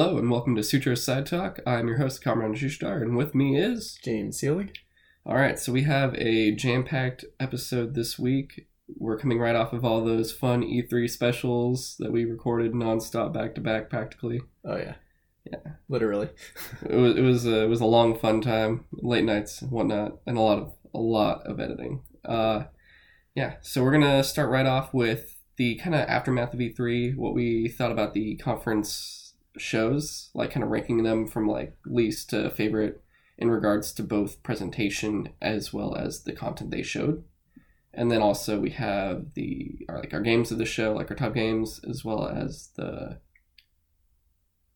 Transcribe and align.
Hello 0.00 0.16
and 0.16 0.30
welcome 0.30 0.56
to 0.56 0.62
Sutro 0.62 0.94
Sidetalk. 0.94 1.58
I'm 1.66 1.86
your 1.86 1.98
host, 1.98 2.24
Kamron 2.24 2.54
Shushtar, 2.56 3.02
and 3.02 3.18
with 3.18 3.34
me 3.34 3.60
is. 3.60 3.98
James 4.02 4.40
Seelig. 4.40 4.74
All 5.26 5.34
right, 5.34 5.58
so 5.58 5.72
we 5.72 5.82
have 5.82 6.14
a 6.14 6.52
jam 6.52 6.84
packed 6.84 7.26
episode 7.38 7.94
this 7.94 8.18
week. 8.18 8.66
We're 8.96 9.18
coming 9.18 9.38
right 9.38 9.54
off 9.54 9.74
of 9.74 9.84
all 9.84 10.02
those 10.02 10.32
fun 10.32 10.62
E3 10.62 11.06
specials 11.10 11.96
that 11.98 12.12
we 12.12 12.24
recorded 12.24 12.72
nonstop, 12.72 13.34
back 13.34 13.54
to 13.56 13.60
back, 13.60 13.90
practically. 13.90 14.40
Oh 14.64 14.78
yeah, 14.78 14.94
Yeah. 15.44 15.72
literally. 15.90 16.30
It 16.88 16.96
was 16.96 17.16
it 17.18 17.22
was 17.22 17.44
a, 17.44 17.64
it 17.64 17.68
was 17.68 17.82
a 17.82 17.84
long, 17.86 18.18
fun 18.18 18.40
time, 18.40 18.86
late 18.92 19.24
nights 19.26 19.60
and 19.60 19.70
whatnot, 19.70 20.12
and 20.26 20.38
a 20.38 20.40
lot 20.40 20.60
of 20.60 20.72
a 20.94 20.98
lot 20.98 21.42
of 21.46 21.60
editing. 21.60 22.04
Uh, 22.24 22.62
yeah, 23.34 23.56
so 23.60 23.82
we're 23.84 23.92
gonna 23.92 24.24
start 24.24 24.48
right 24.48 24.64
off 24.64 24.94
with 24.94 25.36
the 25.58 25.74
kind 25.74 25.94
of 25.94 26.08
aftermath 26.08 26.54
of 26.54 26.60
E3, 26.60 27.16
what 27.16 27.34
we 27.34 27.68
thought 27.68 27.92
about 27.92 28.14
the 28.14 28.36
conference 28.36 29.19
shows, 29.60 30.30
like 30.34 30.50
kind 30.50 30.64
of 30.64 30.70
ranking 30.70 31.02
them 31.02 31.26
from 31.26 31.48
like 31.48 31.76
least 31.86 32.30
to 32.30 32.50
favorite 32.50 33.02
in 33.38 33.50
regards 33.50 33.92
to 33.92 34.02
both 34.02 34.42
presentation 34.42 35.30
as 35.40 35.72
well 35.72 35.94
as 35.94 36.24
the 36.24 36.32
content 36.32 36.70
they 36.70 36.82
showed. 36.82 37.24
And 37.92 38.10
then 38.10 38.22
also 38.22 38.60
we 38.60 38.70
have 38.70 39.34
the 39.34 39.86
our, 39.88 39.98
like 39.98 40.14
our 40.14 40.20
games 40.20 40.50
of 40.52 40.58
the 40.58 40.64
show, 40.64 40.92
like 40.92 41.10
our 41.10 41.16
top 41.16 41.34
games, 41.34 41.80
as 41.88 42.04
well 42.04 42.28
as 42.28 42.70
the 42.76 43.18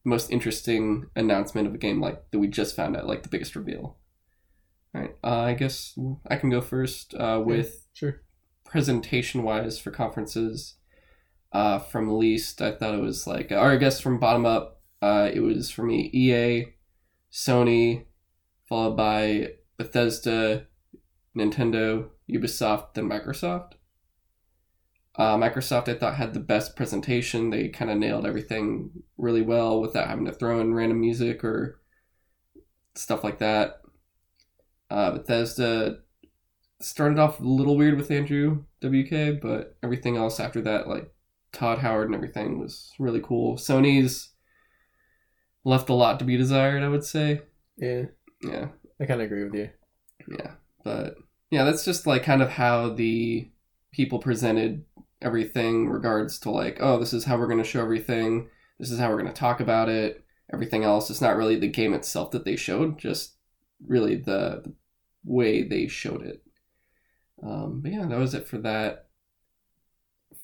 most 0.04 0.30
interesting 0.30 1.06
announcement 1.16 1.66
of 1.66 1.74
a 1.74 1.78
game 1.78 2.00
like 2.00 2.30
that 2.30 2.38
we 2.38 2.48
just 2.48 2.76
found 2.76 2.96
out, 2.96 3.06
like 3.06 3.22
the 3.22 3.28
biggest 3.28 3.54
reveal. 3.56 3.96
All 4.94 5.00
right, 5.00 5.14
uh, 5.24 5.40
I 5.40 5.54
guess 5.54 5.98
I 6.28 6.36
can 6.36 6.50
go 6.50 6.60
first 6.60 7.14
uh, 7.14 7.42
with 7.44 7.86
Sure. 7.94 8.20
presentation 8.64 9.42
wise 9.42 9.78
for 9.78 9.90
conferences. 9.90 10.74
Uh, 11.52 11.78
from 11.78 12.18
least, 12.18 12.60
I 12.60 12.72
thought 12.72 12.94
it 12.94 13.00
was 13.00 13.26
like, 13.26 13.52
or 13.52 13.70
I 13.70 13.76
guess 13.76 14.00
from 14.00 14.18
bottom 14.18 14.44
up, 14.44 14.73
uh, 15.04 15.30
it 15.34 15.40
was 15.40 15.70
for 15.70 15.82
me 15.82 16.08
EA, 16.14 16.64
Sony, 17.30 18.06
followed 18.66 18.96
by 18.96 19.50
Bethesda, 19.76 20.66
Nintendo, 21.36 22.08
Ubisoft, 22.30 22.94
then 22.94 23.06
Microsoft. 23.06 23.72
Uh, 25.16 25.36
Microsoft, 25.36 25.88
I 25.90 25.94
thought, 25.94 26.14
had 26.14 26.32
the 26.32 26.40
best 26.40 26.74
presentation. 26.74 27.50
They 27.50 27.68
kind 27.68 27.90
of 27.90 27.98
nailed 27.98 28.24
everything 28.24 29.02
really 29.18 29.42
well 29.42 29.78
without 29.78 30.08
having 30.08 30.24
to 30.24 30.32
throw 30.32 30.58
in 30.60 30.72
random 30.72 31.00
music 31.00 31.44
or 31.44 31.82
stuff 32.94 33.22
like 33.22 33.40
that. 33.40 33.82
Uh, 34.88 35.10
Bethesda 35.10 35.98
started 36.80 37.18
off 37.18 37.40
a 37.40 37.44
little 37.44 37.76
weird 37.76 37.98
with 37.98 38.10
Andrew 38.10 38.64
WK, 38.80 39.38
but 39.42 39.76
everything 39.82 40.16
else 40.16 40.40
after 40.40 40.62
that, 40.62 40.88
like 40.88 41.12
Todd 41.52 41.80
Howard 41.80 42.06
and 42.06 42.14
everything, 42.14 42.58
was 42.58 42.90
really 42.98 43.20
cool. 43.20 43.58
Sony's 43.58 44.30
left 45.64 45.88
a 45.88 45.94
lot 45.94 46.18
to 46.18 46.24
be 46.24 46.36
desired, 46.36 46.82
I 46.82 46.88
would 46.88 47.04
say. 47.04 47.42
Yeah, 47.76 48.04
Yeah, 48.42 48.68
I 49.00 49.06
kind 49.06 49.20
of 49.20 49.26
agree 49.26 49.44
with 49.44 49.54
you. 49.54 49.70
yeah, 50.28 50.52
but 50.84 51.16
yeah, 51.50 51.64
that's 51.64 51.84
just 51.84 52.06
like 52.06 52.22
kind 52.22 52.42
of 52.42 52.50
how 52.50 52.90
the 52.90 53.48
people 53.92 54.18
presented 54.18 54.84
everything 55.22 55.88
regards 55.88 56.38
to 56.40 56.50
like, 56.50 56.78
oh, 56.80 56.98
this 56.98 57.12
is 57.12 57.24
how 57.24 57.38
we're 57.38 57.46
going 57.46 57.62
to 57.62 57.68
show 57.68 57.80
everything. 57.80 58.48
This 58.78 58.90
is 58.90 58.98
how 58.98 59.08
we're 59.08 59.20
going 59.20 59.32
to 59.32 59.40
talk 59.40 59.60
about 59.60 59.88
it. 59.88 60.24
Everything 60.52 60.84
else, 60.84 61.08
it's 61.10 61.20
not 61.20 61.36
really 61.36 61.56
the 61.56 61.68
game 61.68 61.94
itself 61.94 62.30
that 62.32 62.44
they 62.44 62.56
showed, 62.56 62.98
just 62.98 63.34
really 63.86 64.16
the, 64.16 64.62
the 64.64 64.74
way 65.24 65.62
they 65.62 65.86
showed 65.86 66.22
it. 66.22 66.42
Um, 67.42 67.80
but 67.82 67.92
yeah, 67.92 68.04
that 68.06 68.18
was 68.18 68.34
it 68.34 68.46
for 68.46 68.58
that. 68.58 69.06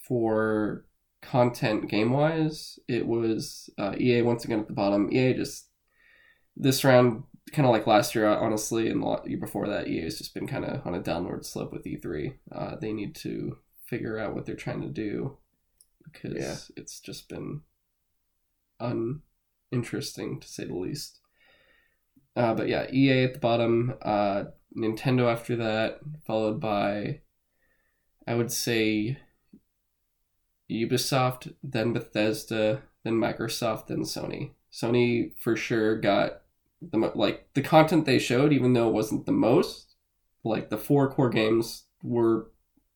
For 0.07 0.87
content 1.23 1.89
game 1.89 2.11
wise, 2.13 2.79
it 2.89 3.07
was 3.07 3.69
uh, 3.79 3.95
EA 3.99 4.23
once 4.23 4.45
again 4.45 4.61
at 4.61 4.67
the 4.69 4.73
bottom. 4.73 5.13
EA 5.13 5.35
just 5.35 5.67
this 6.57 6.85
round, 6.85 7.25
kind 7.53 7.67
of 7.67 7.73
like 7.73 7.87
last 7.87 8.15
year, 8.15 8.27
honestly, 8.27 8.91
and 8.91 9.03
the 9.03 9.21
year 9.27 9.39
before 9.39 9.67
that, 9.69 9.89
EA 9.89 10.03
has 10.03 10.19
just 10.19 10.35
been 10.35 10.47
kind 10.47 10.65
of 10.65 10.87
on 10.87 10.95
a 10.95 11.01
downward 11.03 11.45
slope 11.45 11.73
with 11.73 11.85
E3. 11.85 12.35
Uh, 12.53 12.77
they 12.77 12.93
need 12.93 13.15
to 13.17 13.59
figure 13.87 14.19
out 14.19 14.35
what 14.35 14.47
they're 14.47 14.55
trying 14.55 14.83
to 14.83 14.89
do 14.89 15.37
because 16.05 16.35
Yeah. 16.37 16.57
it's 16.83 17.01
just 17.01 17.29
been 17.29 17.63
uninteresting 19.73 20.41
to 20.41 20.49
say 20.49 20.65
the 20.65 20.75
least. 20.75 21.21
Uh, 22.37 22.55
but 22.55 22.69
yeah, 22.69 22.87
EA 22.93 23.25
at 23.25 23.35
the 23.35 23.41
bottom, 23.41 23.95
uh, 24.03 24.45
Nintendo 24.77 25.31
after 25.31 25.57
that, 25.57 26.01
followed 26.27 26.61
by, 26.61 27.21
I 28.27 28.35
would 28.35 28.53
say, 28.53 29.19
Ubisoft, 30.71 31.55
then 31.63 31.93
Bethesda, 31.93 32.83
then 33.05 33.15
Microsoft, 33.15 33.89
then 33.89 34.03
Sony. 34.03 34.53
Sony 34.73 35.37
for 35.39 35.57
sure 35.57 35.99
got 35.99 36.43
the 36.81 36.99
like 37.15 37.49
the 37.55 37.63
content 37.63 38.07
they 38.07 38.19
showed, 38.19 38.53
even 38.53 38.73
though 38.73 38.89
it 38.89 38.95
wasn't 38.95 39.27
the 39.27 39.33
most. 39.33 39.97
Like 40.45 40.71
the 40.71 40.79
four 40.79 41.11
core 41.11 41.29
games 41.29 41.85
were 42.03 42.51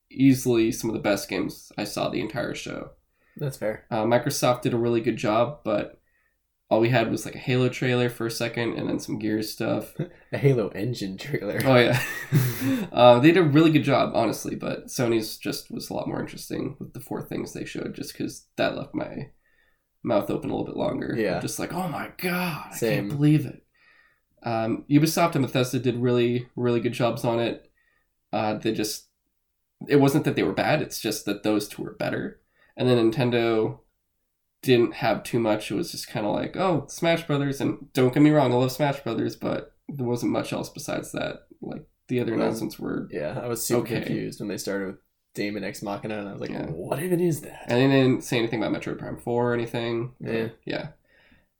easily 0.09 0.71
some 0.71 0.89
of 0.89 0.95
the 0.95 1.01
best 1.01 1.29
games 1.29 1.71
I 1.77 1.83
saw 1.83 2.09
the 2.09 2.21
entire 2.21 2.55
show. 2.55 2.91
That's 3.37 3.57
fair. 3.57 3.85
Uh, 3.91 4.03
Microsoft 4.03 4.61
did 4.61 4.73
a 4.73 4.77
really 4.77 5.01
good 5.01 5.17
job, 5.17 5.59
but 5.63 5.99
all 6.69 6.79
we 6.79 6.89
had 6.89 7.11
was 7.11 7.25
like 7.25 7.35
a 7.35 7.39
Halo 7.39 7.69
trailer 7.69 8.09
for 8.09 8.25
a 8.25 8.31
second, 8.31 8.73
and 8.73 8.89
then 8.89 8.99
some 8.99 9.19
Gears 9.19 9.51
stuff. 9.51 9.93
A 10.33 10.37
Halo 10.37 10.69
Engine 10.69 11.17
trailer. 11.17 11.61
Oh 11.63 11.75
yeah, 11.75 12.01
uh, 12.91 13.19
they 13.19 13.31
did 13.31 13.37
a 13.37 13.43
really 13.43 13.71
good 13.71 13.83
job, 13.83 14.11
honestly. 14.15 14.55
But 14.55 14.87
Sony's 14.87 15.37
just 15.37 15.71
was 15.71 15.89
a 15.89 15.93
lot 15.93 16.07
more 16.07 16.19
interesting 16.19 16.75
with 16.79 16.93
the 16.93 16.99
four 16.99 17.21
things 17.21 17.53
they 17.53 17.65
showed, 17.65 17.93
just 17.93 18.13
because 18.13 18.47
that 18.57 18.75
left 18.75 18.95
my 18.95 19.29
mouth 20.03 20.29
open 20.29 20.49
a 20.49 20.53
little 20.53 20.65
bit 20.65 20.75
longer. 20.75 21.15
Yeah. 21.17 21.39
just 21.39 21.59
like 21.59 21.73
oh 21.73 21.87
my 21.87 22.11
god, 22.17 22.71
I 22.73 22.77
can't 22.77 23.09
believe 23.09 23.45
it. 23.45 23.63
Um, 24.43 24.85
Ubisoft 24.89 25.35
and 25.35 25.45
Bethesda 25.45 25.79
did 25.79 25.95
really 25.97 26.47
really 26.55 26.79
good 26.79 26.93
jobs 26.93 27.23
on 27.23 27.39
it. 27.39 27.71
Uh, 28.33 28.55
they 28.55 28.73
just 28.73 29.07
it 29.87 29.97
wasn't 29.97 30.25
that 30.25 30.35
they 30.35 30.43
were 30.43 30.53
bad; 30.53 30.81
it's 30.81 30.99
just 30.99 31.25
that 31.25 31.43
those 31.43 31.67
two 31.67 31.83
were 31.83 31.93
better. 31.93 32.41
And 32.75 32.89
then 32.89 33.11
Nintendo 33.11 33.79
didn't 34.65 34.95
have 34.95 35.23
too 35.23 35.39
much. 35.39 35.69
It 35.71 35.75
was 35.75 35.91
just 35.91 36.07
kind 36.09 36.25
of 36.25 36.33
like, 36.33 36.57
oh, 36.57 36.85
Smash 36.89 37.25
Brothers, 37.27 37.61
and 37.61 37.91
don't 37.93 38.13
get 38.13 38.23
me 38.23 38.31
wrong, 38.31 38.51
I 38.51 38.55
love 38.55 38.71
Smash 38.71 38.99
Brothers, 39.01 39.35
but 39.35 39.73
there 39.87 40.05
wasn't 40.07 40.31
much 40.31 40.51
else 40.51 40.69
besides 40.69 41.11
that. 41.13 41.43
Like 41.61 41.85
the 42.07 42.19
other 42.19 42.33
announcements 42.33 42.77
were, 42.79 43.07
Yeah, 43.11 43.39
I 43.41 43.47
was 43.47 43.65
super 43.65 43.81
Okay. 43.81 44.01
confused 44.01 44.39
when 44.39 44.49
they 44.49 44.57
started 44.57 44.87
with 44.87 44.95
Daemon 45.35 45.63
X 45.63 45.81
Machina, 45.83 46.19
and 46.19 46.27
I 46.29 46.31
was 46.33 46.41
like, 46.41 46.49
Yeah. 46.49 46.65
what 46.65 47.01
even 47.01 47.19
is 47.19 47.41
that? 47.41 47.65
and 47.67 47.79
they 47.91 48.01
didn't 48.01 48.23
say 48.23 48.37
anything 48.39 48.61
about 48.63 48.79
Metroid 48.79 48.97
Prime 48.99 49.17
Four 49.17 49.51
or 49.51 49.53
anything. 49.53 50.13
Yeah. 50.19 50.49
yeah. 50.65 50.87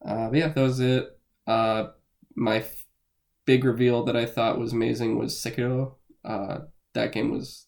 Uh, 0.03 0.29
but 0.29 0.37
yeah, 0.39 0.47
that 0.49 0.61
was 0.61 0.79
it. 0.79 1.07
Uh, 1.47 1.87
my 2.35 2.57
f- 2.57 2.85
big 3.45 3.63
reveal 3.63 4.03
that 4.05 4.15
I 4.15 4.25
thought 4.25 4.59
was 4.59 4.73
amazing 4.73 5.17
was 5.17 5.33
Sekiro. 5.35 5.93
Uh, 6.23 6.59
that 6.93 7.11
game 7.11 7.31
was 7.31 7.67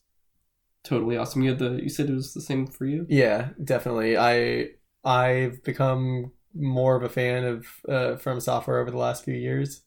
totally 0.83 1.17
awesome. 1.17 1.41
You 1.43 1.49
had 1.51 1.59
the, 1.59 1.79
you 1.83 1.89
said 1.89 2.09
it 2.09 2.13
was 2.13 2.33
the 2.33 2.41
same 2.41 2.65
for 2.67 2.85
you. 2.85 3.05
Yeah, 3.09 3.49
definitely. 3.63 4.17
I 4.17 4.69
I've 5.07 5.63
become 5.63 6.33
more 6.53 6.95
of 6.97 7.03
a 7.03 7.09
fan 7.09 7.45
of 7.45 7.67
uh, 7.87 8.17
From 8.17 8.41
Software 8.41 8.79
over 8.79 8.91
the 8.91 8.97
last 8.97 9.23
few 9.23 9.35
years. 9.35 9.83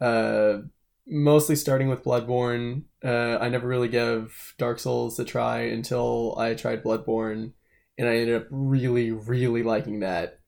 Uh, 0.00 0.58
mostly 1.06 1.56
starting 1.56 1.88
with 1.88 2.04
Bloodborne. 2.04 2.84
Uh, 3.04 3.38
I 3.40 3.50
never 3.50 3.68
really 3.68 3.88
gave 3.88 4.54
Dark 4.58 4.78
Souls 4.78 5.18
a 5.18 5.24
try 5.26 5.60
until 5.60 6.36
I 6.38 6.54
tried 6.54 6.82
Bloodborne, 6.84 7.52
and 7.98 8.08
I 8.08 8.16
ended 8.16 8.36
up 8.36 8.48
really, 8.50 9.10
really 9.12 9.62
liking 9.62 10.00
that. 10.00 10.40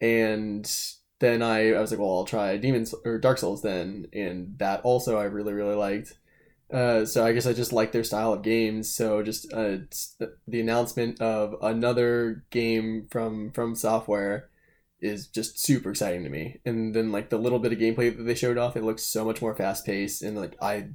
And 0.00 0.70
then 1.18 1.42
I, 1.42 1.74
I 1.74 1.80
was 1.80 1.90
like, 1.90 2.00
well, 2.00 2.18
I'll 2.18 2.24
try 2.24 2.56
Demons 2.56 2.94
or 3.04 3.18
Dark 3.18 3.38
Souls 3.38 3.62
then, 3.62 4.08
and 4.14 4.58
that 4.58 4.82
also 4.82 5.18
I 5.18 5.24
really, 5.24 5.52
really 5.52 5.76
liked. 5.76 6.16
Uh, 6.72 7.04
so 7.04 7.24
I 7.24 7.32
guess 7.32 7.46
I 7.46 7.52
just 7.52 7.72
like 7.72 7.92
their 7.92 8.04
style 8.04 8.32
of 8.32 8.42
games. 8.42 8.92
So 8.94 9.22
just 9.22 9.52
uh, 9.52 9.78
the 10.46 10.60
announcement 10.60 11.20
of 11.20 11.56
another 11.62 12.44
game 12.50 13.08
from 13.10 13.50
From 13.52 13.74
Software 13.74 14.50
is 15.00 15.26
just 15.26 15.58
super 15.58 15.90
exciting 15.90 16.22
to 16.24 16.30
me. 16.30 16.60
And 16.64 16.94
then 16.94 17.10
like 17.10 17.30
the 17.30 17.38
little 17.38 17.58
bit 17.58 17.72
of 17.72 17.78
gameplay 17.78 18.16
that 18.16 18.22
they 18.22 18.34
showed 18.34 18.58
off, 18.58 18.76
it 18.76 18.84
looks 18.84 19.02
so 19.02 19.24
much 19.24 19.42
more 19.42 19.54
fast 19.54 19.84
paced. 19.84 20.22
And 20.22 20.36
like 20.36 20.56
I 20.62 20.90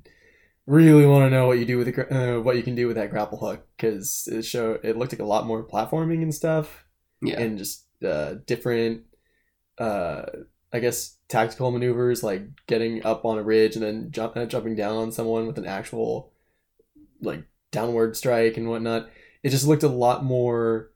really 0.67 1.05
want 1.05 1.25
to 1.25 1.29
know 1.29 1.47
what 1.47 1.59
you 1.59 1.65
do 1.65 1.77
with 1.77 1.93
the 1.95 2.37
uh, 2.37 2.41
what 2.41 2.57
you 2.57 2.63
can 2.63 2.75
do 2.75 2.87
with 2.87 2.95
that 2.97 3.11
grapple 3.11 3.39
hook 3.39 3.67
because 3.77 4.27
it 4.31 4.43
show 4.43 4.79
it 4.83 4.97
looked 4.97 5.13
like 5.13 5.19
a 5.21 5.25
lot 5.25 5.45
more 5.47 5.67
platforming 5.67 6.23
and 6.23 6.33
stuff 6.33 6.85
Yeah, 7.21 7.35
and 7.37 7.57
just 7.57 7.85
uh, 8.03 8.35
different 8.47 9.03
uh 9.79 10.25
i 10.73 10.79
guess 10.79 11.17
tactical 11.27 11.71
maneuvers 11.71 12.23
like 12.23 12.43
getting 12.67 13.05
up 13.05 13.25
on 13.25 13.37
a 13.37 13.43
ridge 13.43 13.75
and 13.75 13.83
then 13.83 14.07
jump, 14.11 14.35
uh, 14.37 14.45
jumping 14.45 14.75
down 14.75 14.95
on 14.95 15.11
someone 15.11 15.47
with 15.47 15.57
an 15.57 15.65
actual 15.65 16.31
like 17.21 17.43
downward 17.71 18.15
strike 18.15 18.57
and 18.57 18.69
whatnot 18.69 19.09
it 19.43 19.49
just 19.49 19.67
looked 19.67 19.83
a 19.83 19.87
lot 19.87 20.23
more 20.23 20.91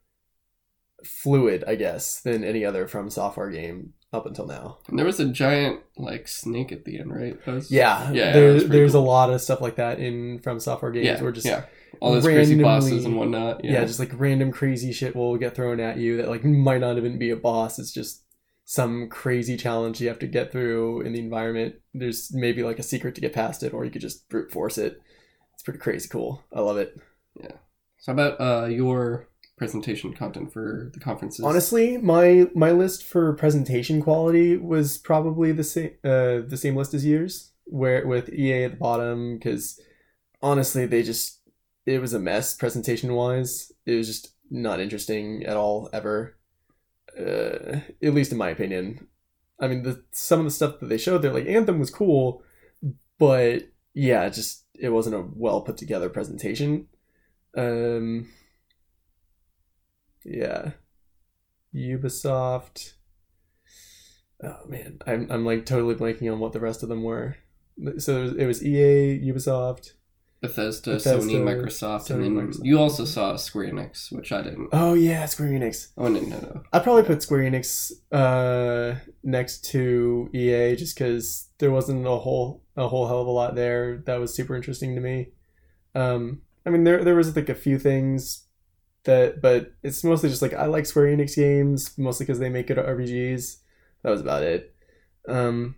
fluid 1.03 1.63
i 1.67 1.75
guess 1.75 2.19
than 2.21 2.43
any 2.43 2.65
other 2.65 2.87
From 2.87 3.09
Software 3.09 3.49
game 3.49 3.93
up 4.11 4.25
until 4.25 4.47
now 4.47 4.79
and 4.87 4.97
there 4.97 5.05
was 5.05 5.19
a 5.19 5.25
giant 5.25 5.81
like 5.97 6.27
snake 6.27 6.71
at 6.71 6.83
the 6.83 6.99
end, 6.99 7.13
right? 7.13 7.45
Was- 7.45 7.71
yeah 7.71 8.11
yeah. 8.11 8.33
there, 8.33 8.59
there's 8.59 8.93
cool. 8.93 9.01
a 9.01 9.05
lot 9.05 9.29
of 9.29 9.39
stuff 9.41 9.61
like 9.61 9.75
that 9.75 9.99
in 9.99 10.39
From 10.39 10.59
Software 10.59 10.91
games 10.91 11.05
yeah, 11.05 11.21
where 11.21 11.31
just 11.31 11.45
yeah, 11.45 11.65
all 11.99 12.13
those 12.13 12.23
crazy 12.23 12.61
bosses 12.61 13.05
and 13.05 13.17
whatnot. 13.17 13.63
yeah. 13.63 13.73
Yeah, 13.73 13.85
just 13.85 13.99
like 13.99 14.11
random 14.13 14.51
crazy 14.51 14.91
shit 14.91 15.15
will 15.15 15.37
get 15.37 15.55
thrown 15.55 15.79
at 15.79 15.97
you 15.97 16.17
that 16.17 16.29
like 16.29 16.43
might 16.43 16.81
not 16.81 16.97
even 16.97 17.17
be 17.17 17.29
a 17.29 17.35
boss. 17.35 17.79
It's 17.79 17.91
just 17.91 18.23
some 18.69 19.09
crazy 19.09 19.57
challenge 19.57 19.99
you 19.99 20.07
have 20.07 20.19
to 20.19 20.27
get 20.27 20.51
through 20.51 21.01
in 21.01 21.11
the 21.11 21.19
environment. 21.19 21.73
There's 21.95 22.31
maybe 22.31 22.61
like 22.61 22.77
a 22.77 22.83
secret 22.83 23.15
to 23.15 23.21
get 23.21 23.33
past 23.33 23.63
it, 23.63 23.73
or 23.73 23.83
you 23.83 23.89
could 23.89 24.03
just 24.03 24.29
brute 24.29 24.51
force 24.51 24.77
it. 24.77 25.01
It's 25.55 25.63
pretty 25.63 25.79
crazy 25.79 26.07
cool. 26.07 26.43
I 26.53 26.59
love 26.59 26.77
it. 26.77 26.95
Yeah. 27.41 27.53
So, 27.97 28.11
how 28.11 28.13
about 28.13 28.39
uh, 28.39 28.67
your 28.67 29.27
presentation 29.57 30.13
content 30.13 30.53
for 30.53 30.91
the 30.93 30.99
conferences? 30.99 31.43
Honestly, 31.43 31.97
my 31.97 32.47
my 32.53 32.69
list 32.69 33.03
for 33.05 33.33
presentation 33.33 34.03
quality 34.03 34.55
was 34.55 34.99
probably 34.99 35.51
the 35.51 35.63
same 35.63 35.93
uh, 36.03 36.45
the 36.47 36.59
same 36.61 36.75
list 36.75 36.93
as 36.93 37.03
yours, 37.03 37.51
where 37.65 38.05
with 38.05 38.31
EA 38.31 38.65
at 38.65 38.71
the 38.73 38.77
bottom 38.77 39.39
because 39.39 39.81
honestly 40.43 40.85
they 40.85 41.01
just 41.01 41.41
it 41.87 41.99
was 41.99 42.13
a 42.13 42.19
mess 42.19 42.53
presentation 42.53 43.15
wise. 43.15 43.71
It 43.87 43.95
was 43.95 44.05
just 44.05 44.35
not 44.51 44.79
interesting 44.79 45.43
at 45.47 45.57
all 45.57 45.89
ever. 45.91 46.35
Uh, 47.19 47.79
at 48.01 48.13
least 48.13 48.31
in 48.31 48.37
my 48.37 48.49
opinion. 48.49 49.07
I 49.59 49.67
mean, 49.67 49.83
the 49.83 50.03
some 50.11 50.39
of 50.39 50.45
the 50.45 50.51
stuff 50.51 50.79
that 50.79 50.87
they 50.87 50.97
showed 50.97 51.21
there, 51.21 51.33
like 51.33 51.47
Anthem, 51.47 51.79
was 51.79 51.89
cool, 51.89 52.43
but 53.17 53.69
yeah, 53.93 54.29
just 54.29 54.63
it 54.79 54.89
wasn't 54.89 55.15
a 55.15 55.25
well 55.35 55.61
put 55.61 55.77
together 55.77 56.09
presentation. 56.09 56.87
Um, 57.57 58.29
yeah, 60.23 60.71
Ubisoft. 61.75 62.93
Oh 64.41 64.59
man, 64.67 64.99
I'm 65.05 65.27
I'm 65.29 65.45
like 65.45 65.65
totally 65.65 65.95
blanking 65.95 66.31
on 66.31 66.39
what 66.39 66.53
the 66.53 66.61
rest 66.61 66.83
of 66.83 66.89
them 66.89 67.03
were. 67.03 67.35
So 67.97 68.33
it 68.37 68.45
was 68.45 68.63
EA, 68.63 69.19
Ubisoft. 69.31 69.93
Bethesda, 70.41 70.91
Bethesda, 70.91 71.19
Sony, 71.19 71.41
Microsoft, 71.41 72.07
Sony, 72.09 72.25
and 72.25 72.37
then 72.37 72.47
Microsoft. 72.47 72.59
you 72.63 72.79
also 72.79 73.03
saw 73.03 73.35
Square 73.35 73.73
Enix, 73.73 74.09
which 74.11 74.31
I 74.31 74.41
didn't. 74.41 74.69
Oh 74.71 74.93
yeah, 74.93 75.25
Square 75.25 75.49
Enix. 75.49 75.89
Oh 75.97 76.07
no, 76.07 76.21
no, 76.21 76.39
no. 76.39 76.63
I'd 76.71 76.83
probably 76.83 77.03
put 77.03 77.21
Square 77.21 77.41
Enix 77.41 77.91
uh, 78.13 78.99
next 79.21 79.65
to 79.71 80.29
EA 80.33 80.77
just 80.77 80.95
because 80.97 81.49
there 81.57 81.71
wasn't 81.71 82.07
a 82.07 82.17
whole 82.17 82.63
a 82.77 82.87
whole 82.87 83.07
hell 83.07 83.19
of 83.21 83.27
a 83.27 83.31
lot 83.31 83.55
there 83.55 83.97
that 84.05 84.19
was 84.19 84.33
super 84.33 84.55
interesting 84.55 84.95
to 84.95 85.01
me. 85.01 85.31
Um, 85.93 86.41
I 86.65 86.69
mean, 86.69 86.85
there 86.85 87.03
there 87.03 87.15
was 87.15 87.35
like 87.35 87.49
a 87.49 87.55
few 87.55 87.77
things 87.77 88.45
that, 89.03 89.41
but 89.41 89.73
it's 89.83 90.05
mostly 90.05 90.29
just 90.29 90.41
like 90.41 90.53
I 90.53 90.67
like 90.67 90.85
Square 90.85 91.17
Enix 91.17 91.35
games 91.35 91.97
mostly 91.97 92.25
because 92.25 92.39
they 92.39 92.49
make 92.49 92.67
good 92.67 92.77
RPGs. 92.77 93.57
That 94.03 94.11
was 94.11 94.21
about 94.21 94.43
it. 94.43 94.73
Um, 95.27 95.75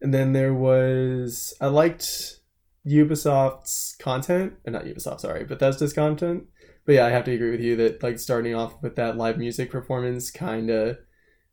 and 0.00 0.12
then 0.12 0.32
there 0.32 0.52
was 0.52 1.54
I 1.60 1.68
liked 1.68 2.40
Ubisoft's 2.86 3.96
content, 3.98 4.54
and 4.64 4.74
not 4.74 4.84
Ubisoft, 4.84 5.20
sorry, 5.20 5.44
Bethesda's 5.44 5.92
content. 5.92 6.44
But 6.86 6.96
yeah, 6.96 7.06
I 7.06 7.10
have 7.10 7.24
to 7.24 7.32
agree 7.32 7.50
with 7.50 7.60
you 7.60 7.76
that 7.76 8.02
like 8.02 8.18
starting 8.18 8.54
off 8.54 8.82
with 8.82 8.96
that 8.96 9.16
live 9.16 9.38
music 9.38 9.70
performance 9.70 10.30
kind 10.30 10.68
of 10.70 10.98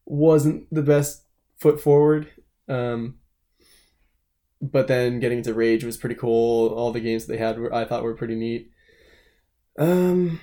wasn't 0.06 0.68
the 0.74 0.82
best 0.82 1.24
foot 1.58 1.80
forward. 1.80 2.28
Um, 2.68 3.20
but 4.62 4.88
then 4.88 5.20
getting 5.20 5.40
into 5.40 5.54
Rage 5.54 5.84
was 5.84 5.98
pretty 5.98 6.16
cool. 6.16 6.70
All 6.70 6.92
the 6.92 7.00
games 7.00 7.26
that 7.26 7.34
they 7.34 7.40
had 7.40 7.58
were 7.58 7.74
I 7.74 7.86
thought 7.86 8.04
were 8.04 8.16
pretty 8.16 8.36
neat. 8.36 8.70
Um, 9.80 10.42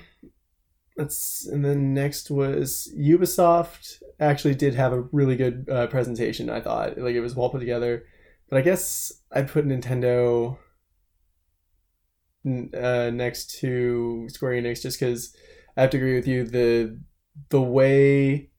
let's 0.97 1.47
and 1.47 1.63
then 1.63 1.93
next 1.93 2.31
was 2.31 2.91
Ubisoft. 2.97 4.01
Actually, 4.19 4.55
did 4.55 4.73
have 4.73 4.91
a 4.91 5.01
really 5.11 5.35
good 5.35 5.69
uh, 5.71 5.87
presentation. 5.87 6.49
I 6.49 6.61
thought 6.61 6.97
like 6.97 7.15
it 7.15 7.21
was 7.21 7.35
well 7.35 7.49
put 7.49 7.59
together. 7.59 8.05
But 8.49 8.57
I 8.57 8.61
guess 8.61 9.13
I'd 9.31 9.47
put 9.49 9.67
Nintendo 9.67 10.57
uh, 12.47 13.09
next 13.13 13.59
to 13.59 14.27
Square 14.29 14.61
Enix 14.61 14.81
just 14.81 14.99
because 14.99 15.35
I 15.77 15.81
have 15.81 15.89
to 15.91 15.97
agree 15.97 16.15
with 16.15 16.27
you 16.27 16.43
the 16.45 16.99
the 17.49 17.61
way 17.61 18.49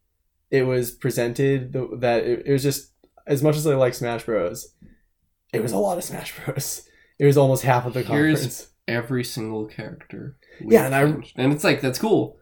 it 0.51 0.63
was 0.65 0.91
presented 0.91 1.73
the, 1.73 1.89
that 2.01 2.25
it, 2.25 2.43
it 2.47 2.53
was 2.53 2.63
just 2.63 2.93
as 3.27 3.43
much 3.43 3.57
as 3.57 3.67
I 3.67 3.75
like 3.75 3.95
Smash 3.95 4.25
Bros. 4.25 4.75
It 5.53 5.63
was 5.63 5.73
a 5.73 5.79
lot 5.79 5.99
of 5.99 6.05
Smash 6.05 6.35
Bros. 6.45 6.83
It 7.19 7.27
was 7.27 7.37
almost 7.37 7.63
half 7.65 7.87
of 7.87 7.93
the 7.95 8.03
Here's- 8.03 8.39
conference. 8.41 8.67
Every 8.89 9.23
single 9.23 9.67
character. 9.67 10.37
Yeah, 10.61 10.87
and 10.87 10.95
I- 10.95 11.23
and 11.37 11.53
it's 11.53 11.63
like 11.63 11.81
that's 11.81 11.99
cool. 11.99 12.39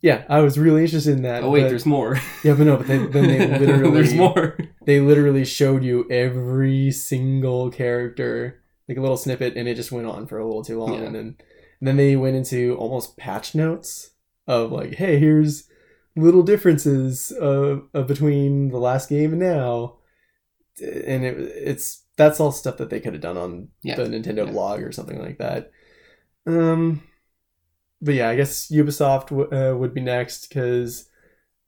Yeah, 0.00 0.24
I 0.28 0.38
was 0.40 0.56
really 0.56 0.84
interested 0.84 1.16
in 1.16 1.22
that. 1.22 1.42
Oh 1.42 1.50
wait, 1.50 1.62
but- 1.62 1.70
there's 1.70 1.86
more. 1.86 2.20
yeah, 2.44 2.54
but 2.54 2.66
no, 2.66 2.76
but 2.76 2.86
they, 2.86 2.98
then 2.98 3.26
they 3.26 3.58
literally 3.58 3.90
there's 3.94 4.14
more. 4.14 4.56
they 4.86 5.00
literally 5.00 5.44
showed 5.44 5.82
you 5.82 6.06
every 6.08 6.92
single 6.92 7.70
character 7.72 8.62
like 8.88 8.96
a 8.96 9.00
little 9.00 9.16
snippet 9.16 9.56
and 9.56 9.68
it 9.68 9.74
just 9.74 9.92
went 9.92 10.06
on 10.06 10.26
for 10.26 10.38
a 10.38 10.46
little 10.46 10.64
too 10.64 10.78
long 10.78 10.94
Yeah. 10.94 11.00
and 11.06 11.14
then 11.14 11.36
and 11.80 11.86
then 11.88 11.96
they 11.96 12.16
went 12.16 12.36
into 12.36 12.74
almost 12.76 13.16
patch 13.16 13.54
notes 13.54 14.10
of 14.46 14.72
like 14.72 14.94
hey 14.94 15.18
here's 15.18 15.68
little 16.16 16.42
differences 16.42 17.30
uh, 17.32 17.78
uh, 17.94 18.02
between 18.02 18.70
the 18.70 18.78
last 18.78 19.08
game 19.08 19.32
and 19.32 19.40
now 19.40 19.96
and 20.80 21.24
it, 21.24 21.38
it's 21.38 22.04
that's 22.16 22.40
all 22.40 22.50
stuff 22.50 22.76
that 22.78 22.90
they 22.90 22.98
could 23.00 23.12
have 23.12 23.22
done 23.22 23.36
on 23.36 23.68
Yeah. 23.82 23.96
the 23.96 24.04
Nintendo 24.04 24.46
Yeah. 24.46 24.52
blog 24.52 24.82
or 24.82 24.90
something 24.92 25.20
like 25.20 25.38
that 25.38 25.70
um 26.46 27.02
but 28.00 28.14
yeah 28.14 28.28
I 28.30 28.36
guess 28.36 28.70
Ubisoft 28.70 29.28
w- 29.28 29.50
uh, 29.50 29.76
would 29.76 29.92
be 29.94 30.00
next 30.00 30.48
because 30.48 31.08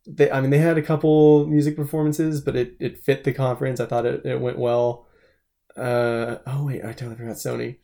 they 0.07 0.31
I 0.31 0.41
mean 0.41 0.51
they 0.51 0.59
had 0.59 0.79
a 0.79 0.83
couple 0.83 1.47
music 1.47 1.77
performances, 1.77 2.41
but 2.41 2.57
it, 2.57 2.75
it 2.81 2.99
fit 2.99 3.23
the 3.25 3.33
conference. 3.35 3.79
I 3.81 3.87
thought 3.87 4.07
it, 4.07 4.25
it 4.25 4.41
went 4.41 4.59
well. 4.59 5.07
Uh 5.77 6.39
oh 6.47 6.67
wait, 6.67 6.85
I 6.85 6.93
totally 6.93 7.17
forgot 7.17 7.37
Sony. 7.37 7.79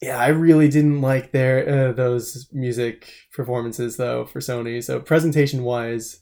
Yeah, 0.00 0.18
I 0.18 0.28
really 0.28 0.68
didn't 0.68 1.02
like 1.02 1.30
their 1.32 1.88
uh, 1.90 1.92
those 1.92 2.48
music 2.52 3.12
performances 3.32 3.96
though 3.96 4.24
for 4.24 4.40
Sony. 4.40 4.82
So 4.82 4.98
presentation 5.00 5.62
wise, 5.62 6.20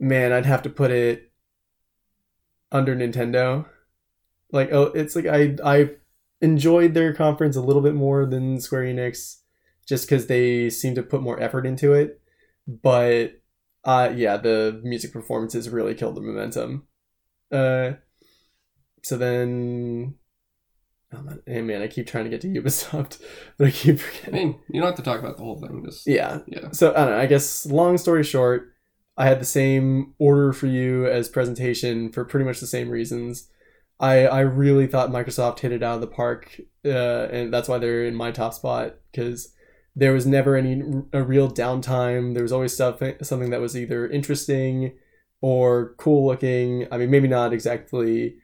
man, 0.00 0.32
I'd 0.32 0.46
have 0.46 0.62
to 0.62 0.70
put 0.70 0.90
it 0.90 1.32
under 2.72 2.94
Nintendo. 2.94 3.66
Like 4.52 4.72
oh, 4.72 4.84
it's 4.94 5.16
like 5.16 5.26
I 5.26 5.56
I 5.64 5.90
enjoyed 6.40 6.94
their 6.94 7.14
conference 7.14 7.56
a 7.56 7.60
little 7.62 7.82
bit 7.82 7.94
more 7.94 8.26
than 8.26 8.60
Square 8.60 8.84
Enix, 8.84 9.38
just 9.86 10.06
because 10.08 10.26
they 10.26 10.70
seem 10.70 10.94
to 10.96 11.02
put 11.02 11.22
more 11.22 11.40
effort 11.40 11.66
into 11.66 11.92
it. 11.92 12.20
But 12.66 13.40
uh 13.84 14.12
yeah, 14.14 14.36
the 14.36 14.80
music 14.84 15.12
performances 15.12 15.68
really 15.70 15.94
killed 15.94 16.16
the 16.16 16.20
momentum. 16.20 16.86
Uh 17.52 17.92
so 19.02 19.16
then 19.16 20.14
oh 21.12 21.22
man, 21.22 21.42
hey 21.46 21.62
man, 21.62 21.82
I 21.82 21.88
keep 21.88 22.06
trying 22.06 22.24
to 22.24 22.30
get 22.30 22.40
to 22.42 22.48
Ubisoft, 22.48 23.20
but 23.58 23.68
I 23.68 23.70
keep 23.70 24.00
I 24.26 24.30
mean, 24.30 24.58
you 24.68 24.80
don't 24.80 24.88
have 24.88 24.96
to 24.96 25.02
talk 25.02 25.20
about 25.20 25.36
the 25.36 25.42
whole 25.44 25.60
thing. 25.60 25.84
Just 25.84 26.06
Yeah. 26.06 26.40
yeah. 26.46 26.70
So 26.72 26.92
I 26.92 27.04
don't 27.04 27.10
know, 27.10 27.18
I 27.18 27.26
guess 27.26 27.66
long 27.66 27.98
story 27.98 28.24
short, 28.24 28.72
I 29.16 29.26
had 29.26 29.40
the 29.40 29.46
same 29.46 30.14
order 30.18 30.52
for 30.52 30.66
you 30.66 31.06
as 31.06 31.28
presentation 31.28 32.10
for 32.12 32.24
pretty 32.24 32.46
much 32.46 32.60
the 32.60 32.66
same 32.66 32.88
reasons. 32.88 33.48
I 33.98 34.26
I 34.26 34.40
really 34.40 34.86
thought 34.86 35.10
Microsoft 35.10 35.60
hit 35.60 35.72
it 35.72 35.82
out 35.82 35.96
of 35.96 36.00
the 36.00 36.06
park, 36.06 36.60
uh, 36.84 37.26
and 37.26 37.52
that's 37.52 37.68
why 37.68 37.78
they're 37.78 38.06
in 38.06 38.14
my 38.14 38.30
top 38.30 38.54
spot 38.54 38.96
because 39.12 39.52
there 39.94 40.12
was 40.12 40.26
never 40.26 40.56
any 40.56 40.82
a 41.12 41.22
real 41.22 41.50
downtime. 41.50 42.32
There 42.32 42.42
was 42.42 42.52
always 42.52 42.72
stuff 42.72 43.02
something 43.22 43.50
that 43.50 43.60
was 43.60 43.76
either 43.76 44.08
interesting 44.08 44.92
or 45.42 45.94
cool 45.98 46.26
looking. 46.26 46.86
I 46.90 46.96
mean, 46.96 47.10
maybe 47.10 47.28
not 47.28 47.52
exactly 47.52 48.36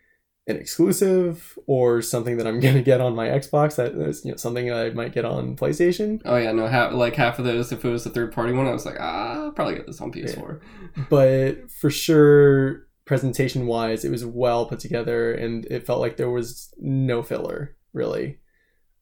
an 0.48 0.56
exclusive 0.56 1.58
or 1.66 2.00
something 2.02 2.36
that 2.36 2.46
I'm 2.46 2.60
gonna 2.66 2.82
get 2.82 3.00
on 3.00 3.14
my 3.14 3.28
Xbox. 3.28 3.76
That 3.76 3.94
is 3.94 4.24
you 4.24 4.30
know 4.32 4.36
something 4.36 4.72
I 4.72 4.90
might 4.90 5.12
get 5.12 5.24
on 5.24 5.56
PlayStation. 5.56 6.22
Oh 6.24 6.36
yeah, 6.36 6.52
no, 6.52 6.66
half, 6.66 6.92
like 6.92 7.16
half 7.16 7.38
of 7.38 7.44
those. 7.44 7.72
If 7.72 7.84
it 7.84 7.90
was 7.90 8.06
a 8.06 8.10
third 8.10 8.32
party 8.32 8.52
one, 8.52 8.66
I 8.66 8.72
was 8.72 8.86
like, 8.86 8.96
ah, 9.00 9.44
I'll 9.44 9.52
probably 9.52 9.74
get 9.74 9.86
this 9.86 10.00
on 10.00 10.12
PS4. 10.12 10.60
but 11.08 11.70
for 11.70 11.90
sure 11.90 12.86
presentation 13.06 13.66
wise 13.66 14.04
it 14.04 14.10
was 14.10 14.24
well 14.26 14.66
put 14.66 14.80
together 14.80 15.32
and 15.32 15.64
it 15.66 15.86
felt 15.86 16.00
like 16.00 16.16
there 16.16 16.28
was 16.28 16.74
no 16.76 17.22
filler 17.22 17.76
really 17.92 18.40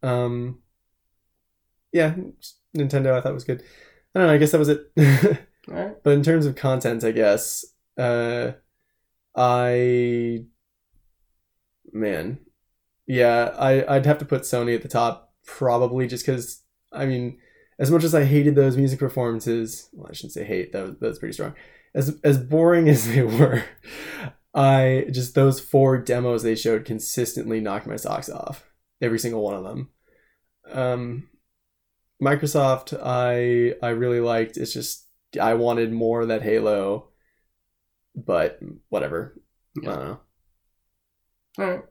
um 0.03 0.59
yeah 1.91 2.15
nintendo 2.77 3.17
i 3.17 3.21
thought 3.21 3.33
was 3.33 3.45
good 3.45 3.63
i 4.15 4.19
don't 4.19 4.29
know 4.29 4.35
i 4.35 4.37
guess 4.37 4.53
that 4.53 4.59
was 4.59 4.69
it 4.69 4.93
right. 5.69 5.97
but 6.05 6.11
in 6.11 6.23
terms 6.23 6.45
of 6.45 6.55
content 6.55 7.03
i 7.03 7.11
guess 7.11 7.65
uh 7.97 8.53
i 9.35 10.45
man. 11.95 12.39
Yeah 13.07 13.55
i 13.59 13.97
i'd 13.97 14.07
have 14.07 14.19
to 14.19 14.25
put 14.25 14.43
sony 14.43 14.75
at 14.75 14.83
the 14.83 14.89
top 14.89 15.33
probably 15.47 16.07
just 16.07 16.25
because 16.25 16.63
i 16.93 17.05
mean 17.05 17.39
as 17.79 17.91
much 17.91 18.03
as 18.03 18.15
i 18.15 18.25
hated 18.25 18.55
those 18.55 18.77
music 18.79 18.99
performances 18.99 19.89
well 19.93 20.09
i 20.09 20.15
shouldn't 20.15 20.33
say 20.33 20.45
hate 20.45 20.73
that 20.73 20.83
was, 20.87 20.99
that 21.01 21.09
was 21.09 21.19
pretty 21.19 21.35
strong. 21.35 21.55
As 21.95 22.19
as 22.25 22.39
boring 22.39 22.89
as 22.95 23.07
they 23.07 23.21
were 23.23 23.63
i 24.55 25.05
just 25.11 25.35
those 25.35 25.61
four 25.61 25.99
demos 25.99 26.43
they 26.43 26.55
showed 26.55 26.85
consistently 26.87 27.61
knocked 27.61 27.87
my 27.87 27.97
socks 27.97 28.31
off 28.31 28.65
every 29.03 29.19
single 29.19 29.43
one 29.43 29.55
of 29.55 29.65
them. 29.65 29.89
Um 30.73 31.29
microsoft 32.23 32.99
i 33.03 33.75
i 33.87 33.91
really 33.91 34.21
liked 34.21 34.57
it's 34.57 34.73
just 34.73 35.07
i 35.41 35.53
wanted 35.55 35.93
more 35.93 36.23
of 36.23 36.29
that 36.29 36.43
halo 36.43 37.09
but 38.17 38.61
whatever. 38.89 39.35
I 39.77 39.81
Yeah. 39.83 39.91
don't 39.95 40.05
know 40.09 40.21
All 41.59 41.65
right. 41.65 41.83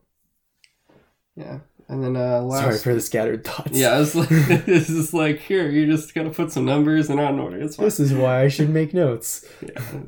Yeah, 1.36 1.60
and 1.88 2.04
then 2.04 2.16
uh, 2.16 2.42
last. 2.42 2.64
Sorry 2.64 2.78
for 2.80 2.94
the 2.94 3.02
scattered 3.02 3.44
thoughts. 3.44 3.72
Yeah, 3.72 4.00
it's 4.02 4.14
like 4.16 4.28
it's 4.32 4.88
just 4.88 5.14
like 5.14 5.40
here, 5.40 5.70
you 5.70 5.88
just 5.88 6.14
gotta 6.14 6.30
put 6.30 6.52
some 6.52 6.66
numbers 6.66 7.10
and 7.10 7.20
on 7.20 7.40
order. 7.40 7.60
It's 7.62 7.76
fine. 7.78 7.86
This 7.86 8.00
is 8.00 8.14
why 8.14 8.42
I 8.44 8.48
should 8.50 8.70
make 8.70 8.94
notes. 8.94 9.46
Yeah, 9.62 10.02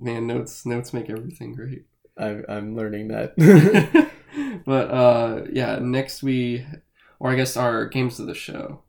man, 0.00 0.26
notes 0.26 0.66
notes 0.66 0.92
make 0.92 1.08
everything 1.08 1.54
great. 1.54 1.86
I, 2.18 2.40
I'm 2.48 2.76
learning 2.76 3.08
that. 3.08 3.36
but 4.66 4.90
uh, 4.90 5.44
yeah, 5.50 5.78
next 5.80 6.22
we, 6.22 6.66
or 7.20 7.30
I 7.30 7.36
guess 7.36 7.56
our 7.56 7.86
games 7.86 8.18
of 8.20 8.26
the 8.26 8.34
show. 8.34 8.82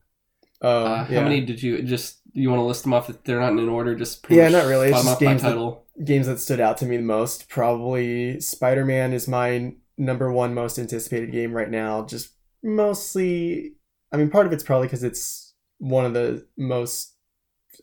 Oh, 0.62 0.86
Uh, 0.86 1.04
how 1.06 1.14
yeah. 1.14 1.24
many 1.24 1.42
did 1.42 1.62
you 1.62 1.84
just? 1.84 2.20
You 2.34 2.50
want 2.50 2.60
to 2.60 2.66
list 2.66 2.84
them 2.84 2.94
off? 2.94 3.10
If 3.10 3.24
they're 3.24 3.40
not 3.40 3.54
in 3.54 3.70
order, 3.70 3.96
just 3.96 4.24
pretty 4.24 4.38
Yeah, 4.38 4.50
much 4.50 4.64
not 4.64 4.66
really. 4.70 4.88
It's 4.90 4.98
just 4.98 5.08
up 5.08 5.20
by 5.20 5.26
games 5.26 5.42
that- 5.42 5.78
games 6.04 6.28
that 6.28 6.40
stood 6.40 6.60
out 6.60 6.78
to 6.78 6.86
me 6.86 6.98
the 6.98 7.04
most? 7.04 7.48
Probably 7.50 8.40
Spider 8.42 8.84
Man 8.86 9.14
is 9.14 9.28
my 9.28 9.74
number 9.98 10.32
one 10.32 10.54
most 10.54 10.78
anticipated 10.78 11.32
game 11.32 11.54
right 11.54 11.70
now. 11.70 12.06
Just 12.06 12.34
mostly, 12.64 13.74
I 14.12 14.18
mean, 14.18 14.30
part 14.30 14.46
of 14.46 14.54
it's 14.54 14.64
probably 14.64 14.88
because 14.88 15.04
it's 15.04 15.54
one 15.80 16.06
of 16.06 16.14
the 16.14 16.46
most 16.58 17.14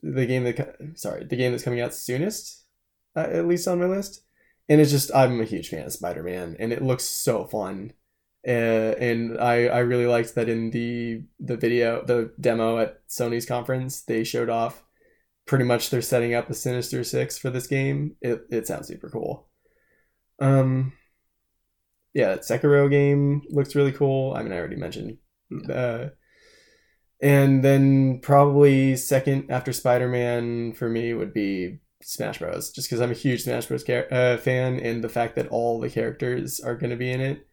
the 0.03 0.27
game 0.27 0.45
that 0.45 0.77
sorry 0.95 1.25
the 1.25 1.37
game 1.37 1.53
that's 1.53 1.65
coming 1.65 1.81
out 1.81 1.95
soonest, 1.95 2.65
uh, 3.17 3.21
at 3.21 3.47
least 3.47 3.69
on 3.69 3.81
my 3.81 3.87
list. 3.87 4.23
And 4.69 4.81
it's 4.81 4.91
just 4.91 5.15
I'm 5.15 5.41
a 5.41 5.45
huge 5.45 5.69
fan 5.69 5.85
of 5.85 5.93
Spider 5.93 6.23
Man, 6.23 6.57
and 6.59 6.73
it 6.73 6.83
looks 6.83 7.05
so 7.05 7.45
fun. 7.45 7.93
Uh, 8.47 8.95
and 8.99 9.39
I, 9.41 9.69
I 9.69 9.79
really 9.79 10.07
liked 10.07 10.35
that 10.35 10.49
in 10.49 10.71
the 10.71 11.23
the 11.41 11.57
video 11.57 12.05
the 12.05 12.33
demo 12.41 12.79
at 12.79 13.07
Sony's 13.09 13.47
conference 13.47 14.03
they 14.03 14.23
showed 14.23 14.51
off 14.51 14.85
pretty 15.47 15.65
much 15.65 15.91
they're 15.91 16.03
setting 16.03 16.35
up 16.35 16.51
a 16.51 16.55
Sinister 16.55 17.05
Six 17.05 17.39
for 17.39 17.51
this 17.51 17.67
game. 17.67 18.17
It 18.21 18.47
it 18.51 18.67
sounds 18.67 18.89
super 18.89 19.09
cool. 19.09 19.49
Um, 20.41 20.93
yeah, 22.15 22.29
that 22.29 22.43
Sekiro 22.43 22.89
game 22.91 23.43
looks 23.51 23.75
really 23.75 23.93
cool. 23.93 24.33
I 24.35 24.43
mean, 24.43 24.53
I 24.53 24.59
already 24.59 24.77
mentioned. 24.77 25.19
Uh, 25.71 26.07
and 27.23 27.63
then 27.65 28.21
probably 28.21 28.97
second 28.97 29.51
after 29.51 29.73
Spider 29.73 30.09
Man 30.09 30.73
for 30.73 30.89
me 30.89 31.15
would 31.15 31.33
be 31.33 31.79
Smash 32.03 32.39
Bros. 32.39 32.71
Just 32.71 32.89
because 32.89 33.01
I'm 33.01 33.11
a 33.11 33.15
huge 33.15 33.43
Smash 33.45 33.67
Bros. 33.67 33.85
Char- 33.85 34.13
uh, 34.13 34.37
fan, 34.37 34.79
and 34.81 35.03
the 35.03 35.09
fact 35.09 35.37
that 35.37 35.49
all 35.49 35.81
the 35.81 35.91
characters 35.91 36.61
are 36.61 36.75
going 36.77 36.91
to 36.91 36.97
be 36.97 37.11
in 37.11 37.21
it, 37.21 37.47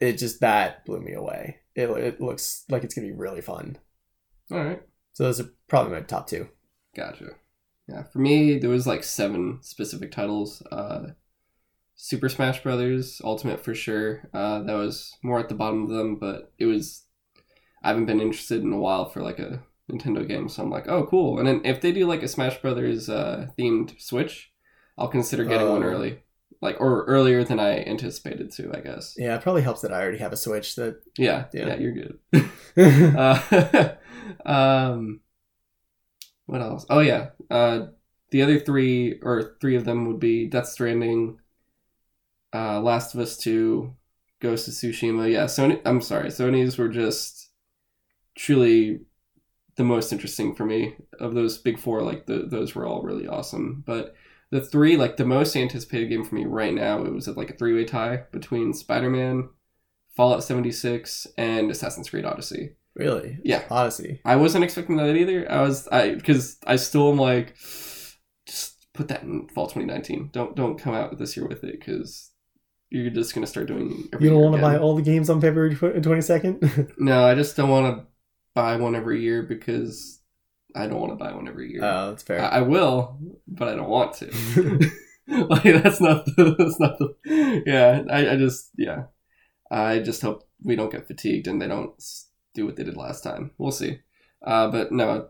it 0.00 0.18
just 0.18 0.40
that 0.40 0.84
blew 0.84 1.00
me 1.00 1.12
away. 1.14 1.60
It 1.74 1.88
it 1.90 2.20
looks 2.20 2.64
like 2.68 2.84
it's 2.84 2.94
going 2.94 3.06
to 3.08 3.12
be 3.12 3.18
really 3.18 3.40
fun. 3.40 3.78
All 4.50 4.62
right, 4.62 4.82
So 5.14 5.24
those 5.24 5.40
are 5.40 5.48
probably 5.68 5.92
my 5.94 6.00
top 6.02 6.28
two. 6.28 6.48
gotcha. 6.94 7.30
Yeah, 7.88 8.04
for 8.04 8.18
me, 8.18 8.58
there 8.58 8.70
was 8.70 8.86
like 8.86 9.02
seven 9.04 9.58
specific 9.62 10.12
titles. 10.12 10.62
Uh, 10.70 11.08
Super 11.96 12.28
Smash 12.28 12.62
Brothers 12.62 13.20
Ultimate 13.24 13.64
for 13.64 13.74
sure. 13.74 14.28
Uh, 14.34 14.62
that 14.64 14.74
was 14.74 15.12
more 15.22 15.38
at 15.38 15.48
the 15.48 15.54
bottom 15.54 15.84
of 15.84 15.90
them, 15.90 16.16
but 16.18 16.52
it 16.58 16.66
was. 16.66 17.04
I 17.82 17.88
haven't 17.88 18.06
been 18.06 18.20
interested 18.20 18.62
in 18.62 18.72
a 18.72 18.78
while 18.78 19.08
for 19.10 19.20
like 19.22 19.38
a 19.38 19.62
Nintendo 19.92 20.26
game, 20.26 20.48
so 20.48 20.62
I'm 20.62 20.70
like, 20.70 20.88
oh, 20.88 21.06
cool. 21.06 21.38
And 21.38 21.46
then 21.46 21.60
if 21.64 21.80
they 21.80 21.92
do 21.92 22.06
like 22.06 22.22
a 22.22 22.28
Smash 22.28 22.60
Brothers 22.62 23.08
uh, 23.10 23.48
themed 23.58 24.00
Switch, 24.00 24.50
I'll 24.96 25.08
consider 25.08 25.44
getting 25.44 25.68
one 25.68 25.82
Oh. 25.82 25.86
early, 25.86 26.22
like 26.62 26.80
or 26.80 27.04
earlier 27.04 27.44
than 27.44 27.60
I 27.60 27.84
anticipated 27.84 28.50
to. 28.52 28.72
I 28.74 28.80
guess. 28.80 29.14
Yeah, 29.18 29.36
it 29.36 29.42
probably 29.42 29.62
helps 29.62 29.82
that 29.82 29.92
I 29.92 30.00
already 30.02 30.18
have 30.18 30.32
a 30.32 30.36
Switch. 30.36 30.74
That 30.76 31.00
Yeah, 31.18 31.44
Yeah. 31.52 31.66
yeah, 31.68 31.76
you're 31.76 31.92
good. 31.92 32.18
uh, 33.16 33.94
um, 34.46 35.20
what 36.46 36.60
else? 36.62 36.86
Oh 36.90 37.00
yeah, 37.00 37.30
uh, 37.50 37.86
the 38.30 38.42
other 38.42 38.58
three 38.58 39.20
or 39.22 39.56
three 39.60 39.76
of 39.76 39.84
them 39.84 40.06
would 40.06 40.20
be 40.20 40.46
Death 40.48 40.68
Stranding, 40.68 41.38
uh, 42.54 42.80
Last 42.80 43.14
of 43.14 43.20
Us 43.20 43.36
Two, 43.36 43.94
Ghost 44.40 44.68
of 44.68 44.74
Tsushima. 44.74 45.30
Yeah, 45.30 45.44
Sony. 45.44 45.80
I'm 45.84 46.00
sorry, 46.00 46.28
Sony's 46.28 46.78
were 46.78 46.88
just 46.88 47.50
truly 48.36 49.00
the 49.76 49.84
most 49.84 50.12
interesting 50.12 50.54
for 50.54 50.64
me 50.64 50.94
of 51.18 51.34
those 51.34 51.58
big 51.58 51.78
four. 51.78 52.02
Like 52.02 52.26
the, 52.26 52.46
those 52.48 52.74
were 52.74 52.86
all 52.86 53.02
really 53.02 53.26
awesome, 53.26 53.82
but. 53.86 54.14
The 54.50 54.60
three, 54.60 54.96
like 54.96 55.16
the 55.16 55.24
most 55.24 55.56
anticipated 55.56 56.10
game 56.10 56.22
for 56.22 56.36
me 56.36 56.44
right 56.44 56.72
now, 56.72 57.02
it 57.02 57.12
was 57.12 57.26
at 57.26 57.36
like 57.36 57.50
a 57.50 57.54
three 57.56 57.74
way 57.74 57.84
tie 57.84 58.24
between 58.30 58.72
Spider 58.72 59.10
Man, 59.10 59.48
Fallout 60.16 60.44
76, 60.44 61.26
and 61.36 61.72
Assassin's 61.72 62.08
Creed 62.08 62.24
Odyssey. 62.24 62.76
really, 62.94 63.38
Yeah. 63.42 63.64
Odyssey. 63.68 64.20
I 64.24 64.36
wasn't 64.36 64.62
expecting 64.62 64.96
that 64.98 65.16
either. 65.16 65.50
I 65.50 65.62
was 65.62 65.88
I 65.88 66.14
because 66.14 66.58
I 66.68 66.76
still 66.76 67.10
am 67.10 67.16
like 67.16 67.56
just 68.46 68.86
put 68.92 69.08
that 69.08 69.22
in 69.22 69.48
fall 69.48 69.66
2019. 69.66 70.30
Don't 70.32 70.54
don't 70.54 70.78
come 70.78 70.94
out 70.94 71.18
this 71.18 71.36
year 71.36 71.48
with 71.48 71.64
it 71.64 71.80
because 71.80 72.30
you're 72.94 73.10
just 73.10 73.34
gonna 73.34 73.46
start 73.46 73.66
doing. 73.66 74.08
every 74.12 74.26
You 74.26 74.30
don't 74.32 74.42
want 74.42 74.56
to 74.56 74.62
buy 74.62 74.78
all 74.78 74.94
the 74.94 75.02
games 75.02 75.28
on 75.28 75.40
February 75.40 75.74
twenty 75.76 76.20
second. 76.20 76.92
No, 76.98 77.24
I 77.24 77.34
just 77.34 77.56
don't 77.56 77.70
want 77.70 77.96
to 77.96 78.06
buy 78.54 78.76
one 78.76 78.94
every 78.94 79.20
year 79.20 79.42
because 79.42 80.20
I 80.74 80.86
don't 80.86 81.00
want 81.00 81.12
to 81.12 81.16
buy 81.16 81.32
one 81.32 81.48
every 81.48 81.72
year. 81.72 81.84
Oh, 81.84 82.10
that's 82.10 82.22
fair. 82.22 82.40
I, 82.40 82.58
I 82.58 82.60
will, 82.60 83.18
but 83.46 83.68
I 83.68 83.74
don't 83.74 83.88
want 83.88 84.14
to. 84.16 84.90
like 85.28 85.62
that's 85.62 86.00
not 86.02 86.26
the, 86.26 86.54
that's 86.58 86.78
not 86.78 86.98
the 86.98 87.62
yeah 87.66 88.02
I, 88.10 88.32
I 88.32 88.36
just 88.36 88.70
yeah 88.76 89.04
i 89.70 89.98
just 89.98 90.20
hope 90.20 90.46
we 90.62 90.76
don't 90.76 90.92
get 90.92 91.06
fatigued 91.06 91.46
and 91.46 91.62
they 91.62 91.66
don't 91.66 91.94
do 92.54 92.66
what 92.66 92.76
they 92.76 92.84
did 92.84 92.96
last 92.96 93.22
time 93.22 93.52
we'll 93.56 93.72
see 93.72 94.00
uh 94.46 94.70
but 94.70 94.92
no 94.92 95.28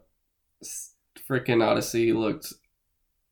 freaking 1.30 1.64
odyssey 1.64 2.12
looked 2.12 2.52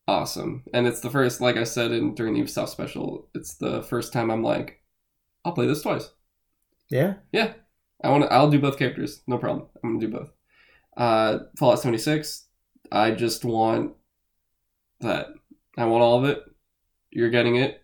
awesome 0.07 0.63
and 0.73 0.85
it's 0.85 0.99
the 0.99 1.09
first 1.09 1.39
like 1.39 1.55
i 1.55 1.63
said 1.63 1.91
in 1.91 2.13
during 2.13 2.33
the 2.33 2.41
ubisoft 2.41 2.69
special 2.69 3.29
it's 3.33 3.55
the 3.55 3.81
first 3.83 4.11
time 4.11 4.29
i'm 4.29 4.43
like 4.43 4.81
i'll 5.45 5.53
play 5.53 5.65
this 5.65 5.81
twice 5.81 6.09
yeah, 6.89 7.15
Yeah. 7.31 7.53
I 8.03 8.09
want 8.09 8.23
to. 8.23 8.33
I'll 8.33 8.51
do 8.51 8.59
both 8.59 8.77
characters. 8.77 9.21
No 9.27 9.37
problem. 9.37 9.67
I'm 9.81 9.97
gonna 9.97 10.05
do 10.05 10.11
both. 10.17 10.29
Uh, 10.97 11.39
Fallout 11.57 11.79
76. 11.79 12.45
I 12.91 13.11
just 13.11 13.45
want 13.45 13.93
that. 14.99 15.27
I 15.77 15.85
want 15.85 16.03
all 16.03 16.19
of 16.19 16.25
it. 16.25 16.43
You're 17.11 17.29
getting 17.29 17.55
it, 17.55 17.81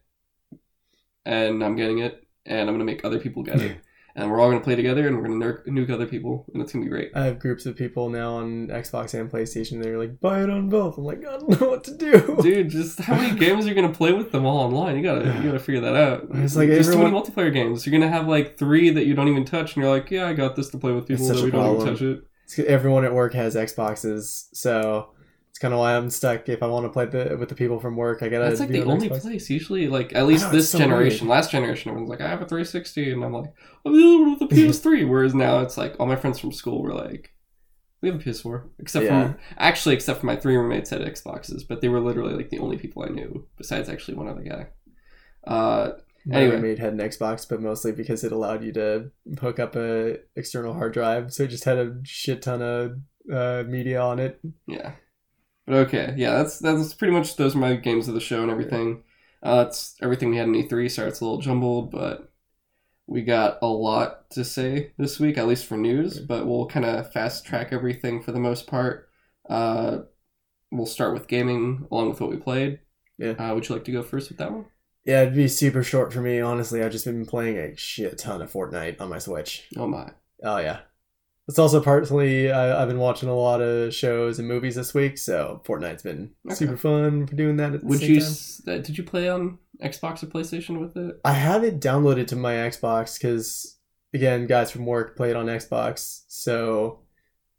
and 1.25 1.63
I'm 1.63 1.77
getting 1.77 1.99
it, 1.99 2.27
and 2.45 2.67
I'm 2.67 2.75
gonna 2.75 2.83
make 2.83 3.05
other 3.05 3.19
people 3.19 3.43
get 3.43 3.61
it, 3.61 3.77
and 4.15 4.29
we're 4.29 4.39
all 4.39 4.49
gonna 4.49 4.63
play 4.63 4.75
together, 4.75 5.07
and 5.07 5.17
we're 5.17 5.23
gonna 5.27 5.35
nuke, 5.45 5.65
nuke 5.67 5.89
other 5.89 6.05
people, 6.05 6.45
and 6.53 6.61
it's 6.61 6.73
gonna 6.73 6.85
be 6.85 6.89
great. 6.89 7.11
I 7.15 7.25
have 7.25 7.39
groups 7.39 7.65
of 7.65 7.75
people 7.75 8.09
now 8.09 8.35
on 8.35 8.67
Xbox 8.67 9.13
and 9.19 9.31
PlayStation. 9.31 9.81
They're 9.81 9.97
like, 9.97 10.19
buy 10.19 10.43
it 10.43 10.49
on 10.49 10.69
both. 10.69 10.97
I'm 10.97 11.03
like, 11.05 11.19
I 11.19 11.37
don't 11.37 11.61
know 11.61 11.69
what 11.69 11.83
to 11.85 11.95
do. 11.95 12.37
Dude, 12.41 12.69
just 12.69 12.99
how 12.99 13.15
many 13.15 13.37
games 13.45 13.65
are 13.65 13.69
you 13.69 13.75
gonna 13.75 13.93
play 13.93 14.11
with 14.13 14.31
them 14.31 14.45
all 14.45 14.57
online? 14.57 14.97
You 14.97 15.03
gotta, 15.03 15.25
you 15.25 15.43
gotta 15.43 15.59
figure 15.59 15.81
that 15.81 15.95
out. 15.95 16.27
It's 16.33 16.55
like 16.55 16.69
There's 16.69 16.87
everyone- 16.89 17.11
too 17.11 17.15
many 17.15 17.49
multiplayer 17.49 17.53
games. 17.53 17.85
You're 17.85 17.97
gonna 17.99 18.11
have 18.11 18.27
like 18.27 18.57
three 18.57 18.89
that 18.91 19.05
you 19.05 19.13
don't 19.13 19.27
even 19.27 19.45
touch, 19.45 19.75
and 19.75 19.83
you're 19.83 19.93
like, 19.93 20.09
yeah, 20.11 20.27
I 20.27 20.33
got 20.33 20.55
this 20.55 20.69
to 20.69 20.77
play 20.77 20.91
with 20.91 21.07
people 21.07 21.27
that 21.27 21.35
we 21.35 21.51
don't 21.51 21.61
even 21.61 21.75
problem. 21.77 21.87
touch 21.87 22.01
it. 22.01 22.23
It's 22.45 22.59
everyone 22.59 23.05
at 23.05 23.13
work 23.13 23.33
has 23.33 23.55
Xboxes, 23.55 24.47
so 24.53 25.09
it's 25.59 25.61
kind 25.61 25.73
of 25.73 25.81
why 25.81 25.97
I'm 25.97 26.09
stuck. 26.09 26.47
If 26.47 26.63
I 26.63 26.67
want 26.67 26.85
to 26.85 26.89
play 26.89 27.05
the, 27.05 27.35
with 27.37 27.49
the 27.49 27.55
people 27.55 27.81
from 27.81 27.97
work, 27.97 28.23
I 28.23 28.29
gotta. 28.29 28.45
That's 28.45 28.61
like 28.61 28.69
the 28.69 28.83
only 28.85 29.09
Xbox. 29.09 29.21
place. 29.23 29.49
Usually, 29.49 29.87
like 29.89 30.15
at 30.15 30.25
least 30.25 30.45
know, 30.45 30.51
this 30.51 30.69
so 30.69 30.77
generation. 30.77 31.27
Last 31.27 31.51
generation, 31.51 31.89
everyone's 31.89 32.09
like, 32.09 32.21
I 32.21 32.29
have 32.29 32.41
a 32.41 32.45
360, 32.45 33.11
and 33.11 33.25
I'm 33.25 33.33
like, 33.33 33.53
I'm 33.85 33.91
the 33.91 34.37
with 34.39 34.41
a 34.49 34.55
PS3. 34.55 35.05
Whereas 35.09 35.35
now, 35.35 35.59
it's 35.59 35.77
like 35.77 35.97
all 35.99 36.05
my 36.07 36.15
friends 36.15 36.39
from 36.39 36.53
school 36.53 36.81
were 36.81 36.93
like, 36.93 37.33
we 38.01 38.07
have 38.07 38.17
a 38.21 38.23
PS4, 38.23 38.69
except 38.79 39.03
Yeah. 39.03 39.33
for 39.33 39.39
actually, 39.57 39.95
except 39.95 40.21
for 40.21 40.27
my 40.27 40.37
three 40.37 40.55
roommates 40.55 40.91
had 40.91 41.01
Xboxes, 41.01 41.63
but 41.67 41.81
they 41.81 41.89
were 41.89 41.99
literally 41.99 42.35
like 42.35 42.51
the 42.51 42.59
only 42.59 42.77
people 42.77 43.03
I 43.03 43.09
knew 43.09 43.45
besides 43.57 43.89
actually 43.89 44.15
one 44.15 44.29
other 44.29 44.43
guy. 44.43 44.67
Uh, 45.45 45.91
My 46.25 46.37
Anyway. 46.37 46.55
roommate 46.55 46.79
had 46.79 46.93
an 46.93 46.99
Xbox, 46.99 47.45
but 47.49 47.61
mostly 47.61 47.91
because 47.91 48.23
it 48.23 48.31
allowed 48.31 48.63
you 48.63 48.71
to 48.73 49.11
hook 49.41 49.59
up 49.59 49.75
a 49.75 50.19
external 50.37 50.73
hard 50.73 50.93
drive, 50.93 51.33
so 51.33 51.43
it 51.43 51.47
just 51.49 51.65
had 51.65 51.77
a 51.77 51.97
shit 52.05 52.41
ton 52.41 52.61
of 52.61 52.99
uh, 53.29 53.63
media 53.67 53.99
on 54.01 54.19
it. 54.19 54.39
yeah, 54.67 54.93
but 55.69 55.85
okay, 55.85 56.15
yeah, 56.17 56.31
that's 56.31 56.57
that's 56.57 56.95
pretty 56.95 57.13
much 57.13 57.35
those 57.35 57.55
are 57.55 57.59
my 57.59 57.75
games 57.75 58.07
of 58.07 58.15
the 58.15 58.19
show 58.19 58.41
and 58.41 58.49
everything. 58.49 59.03
Uh, 59.43 59.65
it's 59.67 59.95
everything 60.01 60.31
we 60.31 60.37
had 60.37 60.47
in 60.47 60.55
E3. 60.55 60.89
Sorry, 60.89 61.07
it's 61.07 61.21
a 61.21 61.23
little 61.23 61.39
jumbled, 61.39 61.91
but 61.91 62.33
we 63.05 63.21
got 63.21 63.59
a 63.61 63.67
lot 63.67 64.31
to 64.31 64.43
say 64.43 64.93
this 64.97 65.19
week, 65.19 65.37
at 65.37 65.47
least 65.47 65.67
for 65.67 65.77
news. 65.77 66.19
But 66.19 66.47
we'll 66.47 66.65
kind 66.65 66.87
of 66.87 67.13
fast 67.13 67.45
track 67.45 67.67
everything 67.71 68.19
for 68.19 68.31
the 68.31 68.39
most 68.39 68.65
part. 68.65 69.09
Uh, 69.47 69.99
we'll 70.71 70.87
start 70.87 71.13
with 71.13 71.27
gaming 71.27 71.87
along 71.91 72.09
with 72.09 72.19
what 72.19 72.31
we 72.31 72.37
played. 72.37 72.79
Yeah. 73.19 73.33
Uh, 73.33 73.53
would 73.53 73.69
you 73.69 73.75
like 73.75 73.85
to 73.85 73.91
go 73.91 74.01
first 74.01 74.29
with 74.29 74.39
that 74.39 74.51
one? 74.51 74.65
Yeah, 75.05 75.21
it'd 75.21 75.35
be 75.35 75.47
super 75.47 75.83
short 75.83 76.11
for 76.11 76.21
me. 76.21 76.41
Honestly, 76.41 76.81
I've 76.81 76.91
just 76.91 77.05
been 77.05 77.27
playing 77.27 77.57
a 77.57 77.75
shit 77.75 78.17
ton 78.17 78.41
of 78.41 78.51
Fortnite 78.51 78.99
on 78.99 79.09
my 79.09 79.19
Switch. 79.19 79.67
Oh 79.77 79.85
my. 79.85 80.09
Oh 80.43 80.57
yeah, 80.57 80.79
it's 81.49 81.59
also 81.59 81.81
partly 81.81 82.51
I, 82.51 82.81
I've 82.81 82.87
been 82.87 82.99
watching 82.99 83.27
a 83.27 83.33
lot 83.35 83.59
of 83.61 83.93
shows 83.93 84.39
and 84.39 84.47
movies 84.47 84.75
this 84.75 84.93
week, 84.93 85.17
so 85.17 85.61
Fortnite's 85.65 86.03
been 86.03 86.31
Okay. 86.45 86.55
super 86.55 86.77
fun 86.77 87.27
for 87.27 87.35
doing 87.35 87.57
that. 87.57 87.73
At 87.73 87.83
Would 87.83 88.01
you? 88.01 88.21
time. 88.21 88.29
Uh, 88.67 88.77
did 88.77 88.97
you 88.97 89.03
play 89.03 89.27
on 89.29 89.57
Xbox 89.83 90.23
or 90.23 90.27
PlayStation 90.27 90.79
with 90.79 90.95
it? 90.95 91.19
I 91.25 91.33
have 91.33 91.63
it 91.63 91.81
downloaded 91.81 92.27
to 92.27 92.35
my 92.35 92.53
Xbox 92.53 93.17
because 93.19 93.77
again, 94.13 94.45
guys 94.47 94.71
from 94.71 94.85
work 94.85 95.17
play 95.17 95.31
it 95.31 95.35
on 95.35 95.47
Xbox, 95.47 96.23
so 96.27 97.01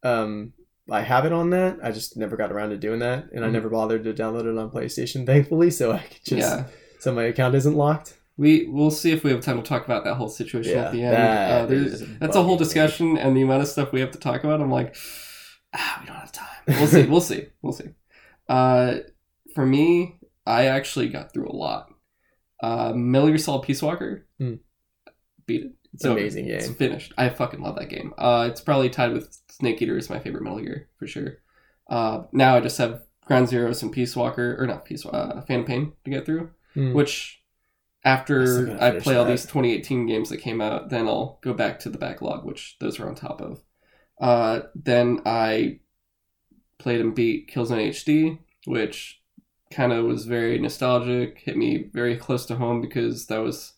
um, 0.02 0.52
I 0.90 1.00
have 1.02 1.24
it 1.24 1.32
on 1.32 1.50
that. 1.50 1.78
I 1.82 1.90
just 1.92 2.16
never 2.16 2.36
got 2.36 2.52
around 2.52 2.70
to 2.70 2.76
doing 2.76 3.00
that, 3.00 3.30
and 3.32 3.44
I 3.44 3.48
Mhm. 3.48 3.52
never 3.52 3.68
bothered 3.68 4.04
to 4.04 4.14
download 4.14 4.46
it 4.50 4.56
on 4.58 4.70
PlayStation, 4.70 5.26
thankfully. 5.26 5.70
So 5.70 5.92
I 5.92 5.98
could 5.98 6.24
just 6.24 6.40
yeah. 6.56 6.64
so 7.00 7.12
my 7.12 7.24
account 7.24 7.54
isn't 7.56 7.74
locked. 7.74 8.18
We 8.40 8.66
we'll 8.68 8.90
see 8.90 9.10
if 9.12 9.22
we 9.22 9.30
have 9.30 9.40
time 9.42 9.60
to 9.62 9.68
talk 9.68 9.84
about 9.84 10.02
that 10.04 10.14
whole 10.14 10.28
situation 10.28 10.72
Yeah, 10.72 10.84
at 10.86 10.92
the 10.92 11.02
end. 11.04 11.14
that 11.14 11.50
Uh, 11.62 11.66
there's- 11.66 12.02
that's 12.20 12.36
a 12.36 12.42
whole 12.42 12.56
discussion, 12.56 13.16
and 13.18 13.36
the 13.36 13.42
amount 13.42 13.62
of 13.62 13.68
stuff 13.68 13.92
we 13.92 14.00
have 14.00 14.12
to 14.12 14.18
talk 14.18 14.42
about. 14.44 14.60
I'm 14.60 14.70
like, 14.70 14.96
ah, 15.74 15.98
we 16.00 16.06
don't 16.06 16.16
have 16.16 16.32
time. 16.32 16.46
We'll 16.66 16.86
see. 16.96 17.06
we'll 17.06 17.20
see. 17.20 17.46
We'll 17.62 17.72
see. 17.80 17.90
Uh, 18.48 18.94
for 19.54 19.64
me, 19.66 20.16
I 20.46 20.66
actually 20.66 21.08
got 21.08 21.32
through 21.32 21.48
a 21.48 21.56
lot. 21.66 21.92
Uh, 22.62 22.92
Metal 22.94 23.28
Gear 23.28 23.38
Solid 23.38 23.62
Peace 23.62 23.82
Walker, 23.82 24.26
Hmm. 24.38 24.54
beat 25.46 25.64
it. 25.66 25.72
It's 25.92 26.04
amazing 26.04 26.46
It's 26.46 26.66
game. 26.66 26.74
finished. 26.76 27.12
I 27.18 27.28
fucking 27.30 27.60
love 27.60 27.76
that 27.76 27.88
game. 27.88 28.14
Uh, 28.16 28.46
it's 28.50 28.60
probably 28.60 28.90
tied 28.90 29.12
with 29.12 29.36
Snake 29.50 29.82
Eater 29.82 29.96
as 29.98 30.08
my 30.08 30.18
favorite 30.20 30.44
Metal 30.44 30.60
Gear 30.60 30.88
for 30.98 31.06
sure. 31.08 31.38
Uh, 31.88 32.22
now 32.32 32.56
I 32.56 32.60
just 32.60 32.78
have 32.78 33.02
Ground 33.26 33.48
Zeroes 33.48 33.82
and 33.82 33.90
Peace 33.92 34.14
Walker, 34.14 34.56
or 34.60 34.66
not 34.68 34.84
Peace, 34.84 35.04
uh, 35.04 35.42
Phantom 35.48 35.64
Pain 35.66 35.92
to 36.04 36.10
get 36.10 36.24
through. 36.26 36.50
Hmm. 36.74 36.92
Which, 36.92 37.39
after 38.04 38.66
gotta 38.66 38.96
I 38.96 39.00
play 39.00 39.16
all 39.16 39.24
that. 39.24 39.30
these 39.30 39.42
2018 39.42 40.06
games 40.06 40.30
that 40.30 40.38
came 40.38 40.60
out, 40.60 40.88
then 40.90 41.06
I'll 41.06 41.38
go 41.42 41.52
back 41.52 41.80
to 41.80 41.90
the 41.90 41.98
backlog, 41.98 42.44
which 42.44 42.76
those 42.80 42.98
are 42.98 43.08
on 43.08 43.14
top 43.14 43.40
of. 43.40 43.62
Uh, 44.20 44.60
then 44.74 45.20
I 45.26 45.80
played 46.78 47.00
and 47.00 47.14
beat 47.14 47.50
Killzone 47.50 47.88
HD, 47.90 48.38
which 48.66 49.20
kind 49.70 49.92
of 49.92 50.04
was 50.04 50.26
very 50.26 50.58
nostalgic, 50.58 51.38
hit 51.38 51.56
me 51.56 51.90
very 51.92 52.16
close 52.16 52.46
to 52.46 52.56
home 52.56 52.80
because 52.80 53.26
that 53.26 53.38
was 53.38 53.72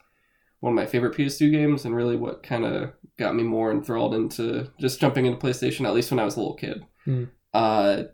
one 0.60 0.72
of 0.72 0.76
my 0.76 0.86
favorite 0.86 1.16
PS2 1.16 1.50
games 1.50 1.84
and 1.84 1.94
really 1.94 2.16
what 2.16 2.42
kind 2.42 2.64
of 2.64 2.92
got 3.18 3.34
me 3.34 3.42
more 3.42 3.70
enthralled 3.70 4.14
into 4.14 4.70
just 4.80 5.00
jumping 5.00 5.26
into 5.26 5.38
PlayStation, 5.38 5.86
at 5.86 5.94
least 5.94 6.10
when 6.10 6.20
I 6.20 6.24
was 6.24 6.36
a 6.36 6.40
little 6.40 6.54
kid. 6.54 6.86
Hmm. 7.04 7.24
Uh, 7.52 8.04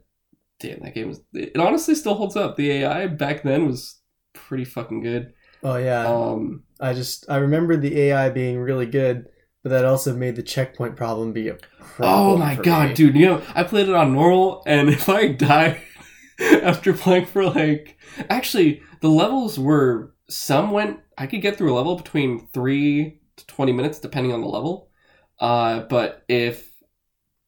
damn, 0.58 0.80
that 0.80 0.94
game 0.94 1.08
was. 1.08 1.20
It 1.34 1.56
honestly 1.58 1.94
still 1.94 2.14
holds 2.14 2.36
up. 2.36 2.56
The 2.56 2.70
AI 2.72 3.06
back 3.06 3.42
then 3.42 3.66
was 3.66 4.00
pretty 4.32 4.64
fucking 4.64 5.02
good. 5.02 5.34
Oh 5.62 5.76
yeah. 5.76 6.06
Um, 6.06 6.64
I 6.80 6.94
just 6.94 7.28
I 7.28 7.36
remember 7.36 7.76
the 7.76 8.00
AI 8.00 8.30
being 8.30 8.58
really 8.58 8.86
good, 8.86 9.26
but 9.62 9.70
that 9.70 9.84
also 9.84 10.14
made 10.14 10.36
the 10.36 10.42
checkpoint 10.42 10.96
problem 10.96 11.32
be 11.32 11.48
a 11.48 11.54
problem. 11.54 12.18
oh 12.20 12.36
my 12.36 12.54
god, 12.56 12.90
me. 12.90 12.94
dude! 12.94 13.16
You 13.16 13.26
know, 13.26 13.42
I 13.54 13.64
played 13.64 13.88
it 13.88 13.94
on 13.94 14.12
normal, 14.12 14.62
and 14.66 14.88
if 14.88 15.08
I 15.08 15.28
die 15.28 15.82
after 16.40 16.92
playing 16.92 17.26
for 17.26 17.44
like, 17.44 17.98
actually, 18.30 18.82
the 19.00 19.10
levels 19.10 19.58
were 19.58 20.14
some 20.28 20.70
went. 20.70 21.00
I 21.16 21.26
could 21.26 21.42
get 21.42 21.56
through 21.56 21.72
a 21.72 21.76
level 21.76 21.96
between 21.96 22.46
three 22.48 23.20
to 23.36 23.46
twenty 23.46 23.72
minutes, 23.72 23.98
depending 23.98 24.32
on 24.32 24.40
the 24.40 24.48
level. 24.48 24.90
Uh, 25.40 25.80
but 25.80 26.24
if 26.28 26.72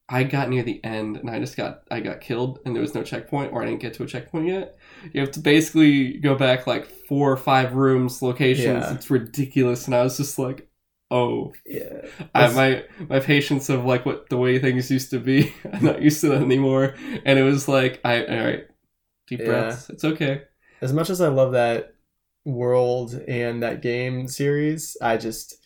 I 0.09 0.25
got 0.25 0.49
near 0.49 0.65
the 0.65 0.83
end 0.85 1.17
and 1.17 1.31
I 1.31 1.39
just 1.39 1.57
got 1.57 1.83
I 1.91 2.01
got 2.01 2.21
killed 2.21 2.59
and 2.65 2.75
there 2.75 2.83
was 2.83 2.95
no 2.95 3.05
checkpoint 3.05 3.53
or 3.53 3.63
I 3.63 3.67
didn't 3.67 3.81
get 3.81 3.95
to 3.95 4.03
a 4.03 4.07
checkpoint 4.07 4.49
yet, 4.49 4.77
you 5.13 5.21
have 5.21 5.31
to 5.33 5.41
basically 5.41 6.19
go 6.19 6.35
back 6.35 6.67
like 6.67 6.87
four 7.09 7.31
or 7.33 7.37
five 7.37 7.75
rooms, 7.75 8.23
locations. 8.23 8.85
Yeah. 8.85 8.95
It's 8.95 9.11
ridiculous, 9.11 9.87
and 9.87 9.95
I 9.95 10.03
was 10.03 10.17
just 10.17 10.39
like, 10.39 10.69
oh 11.11 11.53
Yeah. 11.67 12.07
I, 12.35 12.53
my 12.53 12.85
my 13.09 13.21
patience 13.21 13.69
of 13.69 13.85
like 13.85 14.07
what 14.07 14.29
the 14.29 14.37
way 14.37 14.59
things 14.59 14.91
used 14.91 15.11
to 15.11 15.19
be. 15.21 15.53
I'm 15.73 15.85
not 15.85 16.03
used 16.03 16.21
to 16.23 16.29
that 16.29 16.43
anymore. 16.43 16.95
And 17.25 17.39
it 17.39 17.43
was 17.43 17.67
like, 17.69 18.01
I 18.05 18.25
all 18.25 18.45
right, 18.45 18.65
deep 19.29 19.41
Yeah. 19.41 19.47
breaths. 19.47 19.91
It's 19.91 20.05
okay. 20.05 20.43
As 20.81 20.93
much 20.93 21.11
as 21.11 21.21
I 21.21 21.29
love 21.29 21.53
that 21.53 21.95
world 22.45 23.15
and 23.29 23.63
that 23.63 23.83
game 23.83 24.29
series, 24.29 24.97
I 25.03 25.17
just 25.17 25.57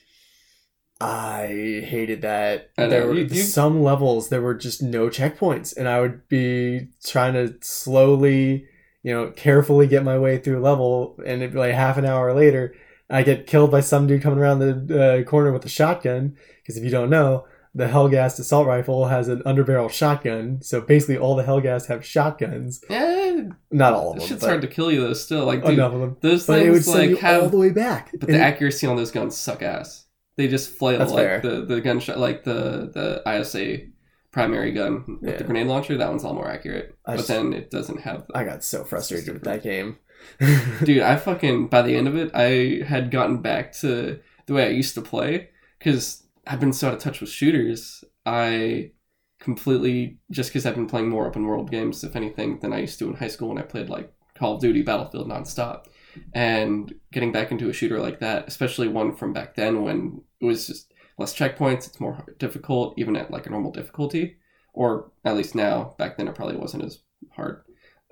I 1.00 1.46
hated 1.84 2.22
that 2.22 2.70
I 2.78 2.86
there 2.86 3.06
were 3.06 3.14
you- 3.14 3.24
you- 3.26 3.42
some 3.42 3.82
levels 3.82 4.28
there 4.28 4.40
were 4.40 4.54
just 4.54 4.82
no 4.82 5.08
checkpoints 5.08 5.76
and 5.76 5.88
I 5.88 6.00
would 6.00 6.28
be 6.28 6.88
trying 7.04 7.34
to 7.34 7.54
slowly, 7.62 8.66
you 9.04 9.14
know, 9.14 9.30
carefully 9.30 9.86
get 9.86 10.02
my 10.02 10.18
way 10.18 10.38
through 10.38 10.58
a 10.58 10.64
level 10.70 11.16
and 11.24 11.40
it'd 11.42 11.52
be 11.52 11.58
like 11.60 11.74
half 11.74 11.96
an 11.98 12.04
hour 12.04 12.34
later 12.34 12.74
I 13.10 13.22
get 13.22 13.46
killed 13.46 13.70
by 13.70 13.80
some 13.80 14.06
dude 14.06 14.22
coming 14.22 14.38
around 14.38 14.58
the 14.60 15.20
uh, 15.20 15.28
corner 15.30 15.52
with 15.52 15.64
a 15.66 15.68
shotgun 15.68 16.36
because 16.62 16.78
if 16.78 16.82
you 16.84 16.90
don't 16.90 17.10
know, 17.10 17.44
the 17.74 17.86
Helghast 17.86 18.38
assault 18.38 18.66
rifle 18.66 19.08
has 19.08 19.28
an 19.28 19.42
underbarrel 19.44 19.90
shotgun. 19.90 20.60
So 20.62 20.80
basically 20.80 21.18
all 21.18 21.36
the 21.36 21.42
Helghast 21.44 21.86
have 21.88 22.02
shotguns. 22.04 22.82
Yeah, 22.88 23.42
Not 23.70 23.92
all 23.92 24.12
of 24.12 24.18
them. 24.18 24.26
shit's 24.26 24.42
hard 24.44 24.62
to 24.62 24.66
kill 24.68 24.90
you 24.90 25.02
though. 25.02 25.12
Still, 25.12 25.44
like 25.44 25.62
dude, 25.62 25.74
enough 25.74 25.92
of 25.92 26.00
them. 26.00 26.16
those 26.22 26.46
But 26.46 26.60
it 26.60 26.72
things 26.72 26.88
like 26.88 27.18
have, 27.18 27.42
all 27.42 27.48
the 27.50 27.58
way 27.58 27.70
back. 27.70 28.10
but 28.18 28.28
And 28.30 28.36
the 28.38 28.42
it- 28.42 28.42
accuracy 28.42 28.86
on 28.86 28.96
those 28.96 29.10
guns 29.10 29.36
suck 29.36 29.62
ass. 29.62 30.06
They 30.38 30.48
just 30.48 30.70
flail 30.70 31.00
like 31.00 31.08
fair. 31.14 31.40
the 31.40 31.64
the 31.66 31.80
gunshot, 31.82 32.18
like 32.18 32.42
the 32.44 32.90
the 32.94 33.22
ISA 33.30 33.86
primary 34.34 34.72
gun 34.72 35.18
with 35.22 35.30
Yeah. 35.30 35.36
the 35.38 35.44
grenade 35.44 35.68
launcher. 35.68 35.96
That 35.96 36.08
one's 36.10 36.24
a 36.24 36.26
lot 36.26 36.34
more 36.34 36.50
accurate, 36.50 36.94
I 37.06 37.12
but 37.12 37.16
just- 37.18 37.28
then 37.28 37.52
it 37.54 37.70
doesn't 37.70 38.00
have. 38.00 38.26
The, 38.26 38.36
I 38.38 38.44
got 38.44 38.62
so 38.64 38.84
frustrated 38.84 39.32
with 39.34 39.44
that 39.44 39.62
game. 39.62 39.96
dude 40.84 41.00
i 41.02 41.16
fucking 41.16 41.66
by 41.66 41.82
the 41.82 41.94
end 41.94 42.08
of 42.08 42.16
it 42.16 42.30
i 42.34 42.82
had 42.86 43.10
gotten 43.10 43.42
back 43.42 43.72
to 43.72 44.18
the 44.46 44.54
way 44.54 44.64
i 44.64 44.68
used 44.70 44.94
to 44.94 45.02
play 45.02 45.50
because 45.78 46.22
i've 46.46 46.60
been 46.60 46.72
so 46.72 46.88
out 46.88 46.94
of 46.94 47.00
touch 47.00 47.20
with 47.20 47.28
shooters 47.28 48.02
i 48.24 48.90
completely 49.38 50.18
just 50.30 50.48
because 50.50 50.64
i've 50.64 50.76
been 50.76 50.86
playing 50.86 51.10
more 51.10 51.26
open 51.26 51.44
world 51.44 51.70
games 51.70 52.02
if 52.04 52.16
anything 52.16 52.58
than 52.60 52.72
i 52.72 52.78
used 52.78 52.98
to 52.98 53.06
in 53.08 53.14
high 53.16 53.28
school 53.28 53.48
when 53.48 53.58
i 53.58 53.62
played 53.62 53.90
like 53.90 54.10
call 54.38 54.54
of 54.54 54.60
duty 54.62 54.80
battlefield 54.80 55.28
nonstop 55.28 55.84
and 56.32 56.94
getting 57.12 57.32
back 57.32 57.50
into 57.50 57.68
a 57.68 57.72
shooter 57.72 58.00
like 58.00 58.20
that 58.20 58.46
especially 58.48 58.88
one 58.88 59.14
from 59.14 59.32
back 59.34 59.54
then 59.56 59.82
when 59.82 60.22
it 60.40 60.46
was 60.46 60.68
just 60.68 60.93
less 61.18 61.34
checkpoints 61.34 61.86
it's 61.86 62.00
more 62.00 62.24
difficult 62.38 62.94
even 62.96 63.16
at 63.16 63.30
like 63.30 63.46
a 63.46 63.50
normal 63.50 63.72
difficulty 63.72 64.36
or 64.72 65.10
at 65.24 65.36
least 65.36 65.54
now 65.54 65.94
back 65.98 66.16
then 66.16 66.28
it 66.28 66.34
probably 66.34 66.56
wasn't 66.56 66.82
as 66.84 67.00
hard 67.34 67.62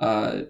uh 0.01 0.43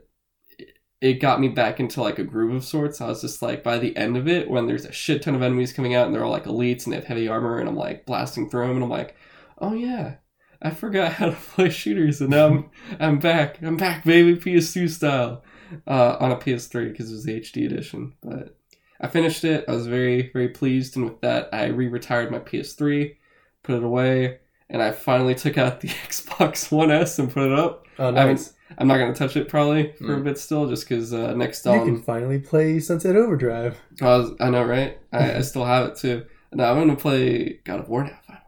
it 1.03 1.15
got 1.15 1.41
me 1.41 1.49
back 1.49 1.81
into 1.81 2.01
like 2.01 2.21
a 2.21 2.25
groove 2.25 2.55
of 2.55 2.65
sorts. 2.65 3.01
I 3.01 3.09
was 3.09 3.21
just 3.21 3.43
like, 3.43 3.65
by 3.65 3.77
the 3.79 3.95
end 3.97 4.17
of 4.17 4.29
it, 4.29 4.49
when 4.49 4.69
there's 4.69 4.85
a 4.85 4.93
shit 4.93 5.21
ton 5.21 5.35
of 5.35 5.43
enemies 5.43 5.73
coming 5.73 5.97
out 5.97 6.07
and 6.07 6.15
they're 6.15 6.25
all 6.25 6.31
like 6.31 6.45
elites 6.45 6.85
and 6.85 6.93
they 6.93 6.97
have 6.97 7.07
heavy 7.07 7.27
armor, 7.27 7.59
and 7.59 7.69
I'm 7.69 7.77
like 7.77 8.07
blasting 8.07 8.49
through 8.49 8.69
them, 8.69 8.77
and 8.77 8.85
I'm 8.85 8.91
like, 8.91 9.17
oh 9.59 9.75
yeah, 9.75 10.15
I 10.63 10.71
forgot 10.71 11.15
how 11.15 11.27
to 11.27 11.33
play 11.55 11.71
shooters, 11.71 12.21
and 12.21 12.31
now 12.31 12.47
I'm 12.47 12.71
I'm 13.01 13.19
back, 13.19 13.61
I'm 13.63 13.77
back, 13.77 14.05
baby, 14.05 14.37
PS2 14.37 14.89
style, 14.91 15.43
uh, 15.89 16.17
on 16.21 16.31
a 16.31 16.37
PS3 16.37 16.93
because 16.93 17.11
it 17.11 17.15
was 17.15 17.25
the 17.25 17.41
HD 17.41 17.67
edition. 17.67 18.15
But 18.23 18.57
I 19.03 19.09
finished 19.09 19.45
it. 19.45 19.65
I 19.69 19.73
was 19.73 19.87
very 19.87 20.31
very 20.33 20.49
pleased, 20.49 20.97
and 20.97 21.05
with 21.05 21.21
that, 21.23 21.49
I 21.53 21.67
re-retired 21.67 22.31
my 22.31 22.39
PS3, 22.39 23.17
put 23.63 23.77
it 23.77 23.83
away, 23.83 24.39
and 24.71 24.83
I 24.83 24.93
finally 24.93 25.35
took 25.35 25.59
out 25.59 25.81
the 25.81 25.89
Xbox 26.09 26.71
One 26.71 26.91
S 26.91 27.19
and 27.19 27.31
put 27.31 27.51
it 27.53 27.59
up. 27.59 27.87
Oh, 27.99 28.09
I 28.09 28.11
nice. 28.13 28.55
I'm 28.79 28.89
not 28.89 28.99
gonna 28.99 29.15
touch 29.15 29.37
it 29.37 29.49
probably 29.49 29.93
for 29.99 30.15
a 30.15 30.21
Mm. 30.21 30.25
bit 30.25 30.39
still, 30.39 30.67
just 30.69 30.89
because 30.89 31.13
uh, 31.13 31.35
next 31.35 31.67
You 31.67 31.73
on. 31.73 31.85
can 31.85 32.03
finally 32.03 32.39
play 32.39 32.79
Sunset 32.81 33.17
Overdrive. 33.17 33.77
I, 34.01 34.05
was, 34.17 34.31
I 34.41 34.49
know, 34.51 34.65
right? 34.65 34.99
I, 35.13 35.35
I 35.37 35.41
still 35.43 35.65
have 35.67 35.89
it 35.89 35.97
too. 35.97 36.25
No, 36.53 36.65
I'm 36.65 36.79
gonna 36.79 36.97
play 36.97 37.61
God 37.65 37.81
of 37.81 37.89
War 37.89 38.05
now. 38.05 38.19
Finally, 38.27 38.39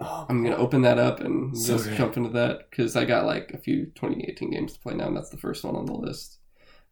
Oh, 0.00 0.26
I'm 0.28 0.42
gonna 0.42 0.56
open 0.56 0.82
that 0.82 0.98
up 0.98 1.20
and 1.20 1.56
So 1.56 1.74
just 1.74 1.88
good. 1.88 1.96
jump 1.96 2.16
into 2.16 2.30
that 2.30 2.68
because 2.70 2.96
I 2.96 3.04
got 3.04 3.24
like 3.24 3.52
a 3.54 3.58
few 3.58 3.86
2018 3.94 4.50
games 4.50 4.72
to 4.74 4.80
play 4.80 4.94
now, 4.94 5.06
and 5.06 5.16
that's 5.16 5.30
the 5.30 5.36
first 5.38 5.62
one 5.64 5.76
on 5.76 5.86
the 5.86 5.92
list. 5.94 6.38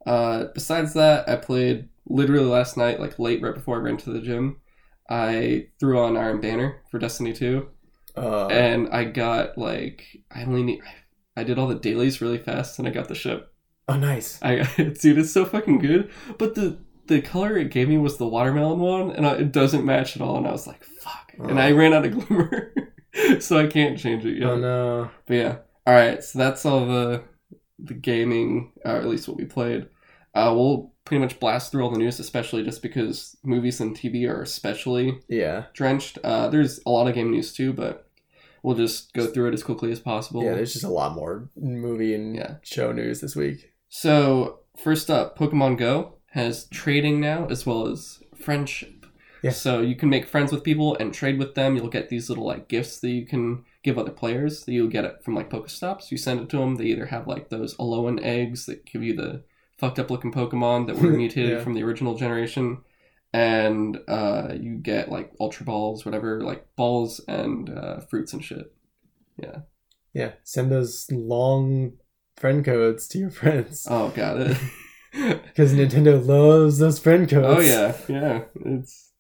Uh, 0.07 0.45
besides 0.55 0.95
that, 0.95 1.29
I 1.29 1.37
played 1.37 1.89
literally 2.11 2.45
last 2.45 2.77
night, 2.77 3.01
like 3.01 3.19
late 3.19 3.41
right 3.41 3.55
before 3.55 3.77
I 3.77 3.81
ran 3.81 3.97
to 3.99 4.11
the 4.13 4.21
gym. 4.21 4.61
I 5.09 5.69
threw 5.81 5.99
on 5.99 6.17
Iron 6.17 6.41
Banner 6.41 6.83
for 6.91 6.99
Destiny 6.99 7.33
2, 7.33 7.67
uh, 8.17 8.47
and 8.49 8.89
I 8.91 9.05
got 9.05 9.57
like 9.57 10.05
I 10.31 10.43
only 10.43 10.63
need. 10.63 10.81
I 11.37 11.45
did 11.45 11.59
all 11.59 11.69
the 11.69 11.75
dailies 11.77 12.21
really 12.21 12.39
fast, 12.39 12.79
and 12.79 12.87
I 12.87 12.91
got 12.91 13.09
the 13.09 13.15
ship. 13.15 13.53
oh, 13.89 13.97
nice. 13.97 14.39
I 14.43 14.63
dude, 14.77 15.19
it's 15.19 15.33
so 15.33 15.45
fucking 15.45 15.79
good. 15.79 16.11
But 16.39 16.55
the 16.55 16.79
the 17.07 17.21
color 17.23 17.57
it 17.57 17.71
gave 17.73 17.89
me 17.89 17.99
was 17.99 18.19
the 18.19 18.29
watermelon 18.29 18.79
one, 18.79 19.11
and 19.13 19.27
I, 19.27 19.35
it 19.37 19.53
doesn't 19.53 19.85
match 19.85 20.15
at 20.17 20.23
all. 20.23 20.37
And 20.37 20.47
I 20.47 20.53
was 20.53 20.67
like, 20.67 20.85
fuck. 20.85 21.33
And 21.39 21.59
I 21.59 21.73
Oh. 21.73 21.77
ran 21.77 21.93
out 21.93 22.05
of 22.05 22.13
glimmer, 22.29 22.73
so 23.41 23.59
I 23.59 23.67
can't 23.67 23.99
change 23.99 24.25
it 24.25 24.39
yet. 24.39 24.49
Oh 24.51 24.57
no. 24.59 25.11
But 25.27 25.35
yeah, 25.35 25.57
all 25.87 25.95
right. 25.95 26.23
So 26.23 26.39
that's 26.39 26.65
all 26.67 26.87
the 26.87 27.25
the 27.81 27.95
gaming, 27.95 28.73
or 28.85 28.93
at 28.93 29.07
least 29.07 29.27
what 29.27 29.39
we 29.39 29.45
played. 29.47 29.89
Uh, 30.35 30.53
we'll 30.55 30.93
pretty 31.05 31.21
much 31.21 31.41
blast 31.41 31.73
through 31.73 31.83
all 31.83 31.91
the 31.91 31.99
news, 31.99 32.21
especially 32.21 32.63
just 32.63 32.83
because 32.83 33.37
movies 33.43 33.81
and 33.81 33.97
TV 33.97 34.29
are 34.29 34.43
especially 34.43 35.19
Yeah. 35.29 35.65
drenched. 35.75 36.19
Uh, 36.23 36.49
there's 36.49 36.81
a 36.87 36.91
lot 36.91 37.09
of 37.09 37.15
game 37.15 37.31
news 37.31 37.53
too, 37.53 37.73
but 37.73 38.09
we'll 38.63 38.77
just 38.77 39.13
go 39.15 39.27
through 39.27 39.49
it 39.49 39.55
as 39.55 39.63
quickly 39.63 39.91
as 39.91 39.99
possible. 40.01 40.45
Yeah, 40.45 40.55
there's 40.55 40.73
just 40.75 40.85
a 40.85 40.89
lot 40.91 41.15
more 41.15 41.49
movie 41.57 42.15
and 42.15 42.37
Yeah. 42.37 42.57
show 42.63 42.93
news 42.93 43.21
this 43.21 43.35
week. 43.35 43.71
So 43.89 44.61
first 44.77 45.11
up, 45.11 45.37
Pokemon 45.39 45.79
Go 45.79 46.15
has 46.33 46.67
trading 46.67 47.21
now 47.21 47.47
as 47.51 47.67
well 47.67 47.89
as 47.89 48.23
friendship. 48.37 49.07
Yeah. 49.43 49.51
So 49.53 49.81
you 49.81 49.97
can 49.97 50.11
make 50.11 50.27
friends 50.27 50.53
with 50.53 50.63
people 50.63 50.97
and 50.99 51.15
trade 51.15 51.39
with 51.39 51.55
them. 51.55 51.75
You'll 51.75 51.89
get 51.89 52.11
these 52.11 52.29
little 52.29 52.45
like 52.45 52.69
gifts 52.69 53.01
that 53.01 53.09
you 53.09 53.25
can 53.25 53.65
give 53.83 53.99
other 53.99 54.11
players. 54.11 54.65
That 54.65 54.73
you'll 54.73 54.89
get 54.89 55.07
it 55.07 55.25
from 55.25 55.35
like 55.35 55.49
Pokestops. 55.49 56.11
You 56.11 56.19
send 56.19 56.41
it 56.41 56.51
to 56.51 56.59
them. 56.59 56.77
They 56.77 56.85
either 56.85 57.07
have 57.07 57.27
like 57.27 57.49
those 57.49 57.75
Alolan 57.79 58.23
eggs 58.23 58.67
that 58.67 58.85
give 58.85 59.03
you 59.03 59.17
the 59.17 59.43
fucked 59.81 59.99
up 59.99 60.11
looking 60.11 60.31
Pokemon 60.33 60.87
that 60.87 60.97
were 60.97 61.11
mutated 61.23 61.51
Yeah. 61.59 61.65
from 61.65 61.75
the 61.75 61.83
original 61.83 62.15
generation, 62.17 62.79
and 63.33 63.99
uh, 64.07 64.55
you 64.61 64.77
get 64.77 65.11
like 65.11 65.33
Ultra 65.41 65.65
Balls, 65.67 66.05
whatever, 66.05 66.43
like 66.43 66.67
balls 66.77 67.21
and 67.27 67.69
uh, 67.71 68.01
fruits 68.01 68.33
and 68.33 68.45
shit. 68.45 68.73
Yeah, 69.37 69.61
Yeah. 70.13 70.33
send 70.45 70.71
those 70.71 71.11
long 71.11 71.95
friend 72.37 72.65
codes 72.65 73.09
to 73.09 73.19
your 73.19 73.31
friends. 73.31 73.87
Oh, 73.91 74.11
got 74.11 74.39
it. 74.39 74.57
because 75.13 75.75
Nintendo 75.75 76.25
loves 76.25 76.79
those 76.79 77.01
friend 77.01 77.29
codes. 77.29 77.59
Oh 77.59 77.61
yeah, 77.61 77.97
yeah. 78.09 78.43
It's 78.65 79.11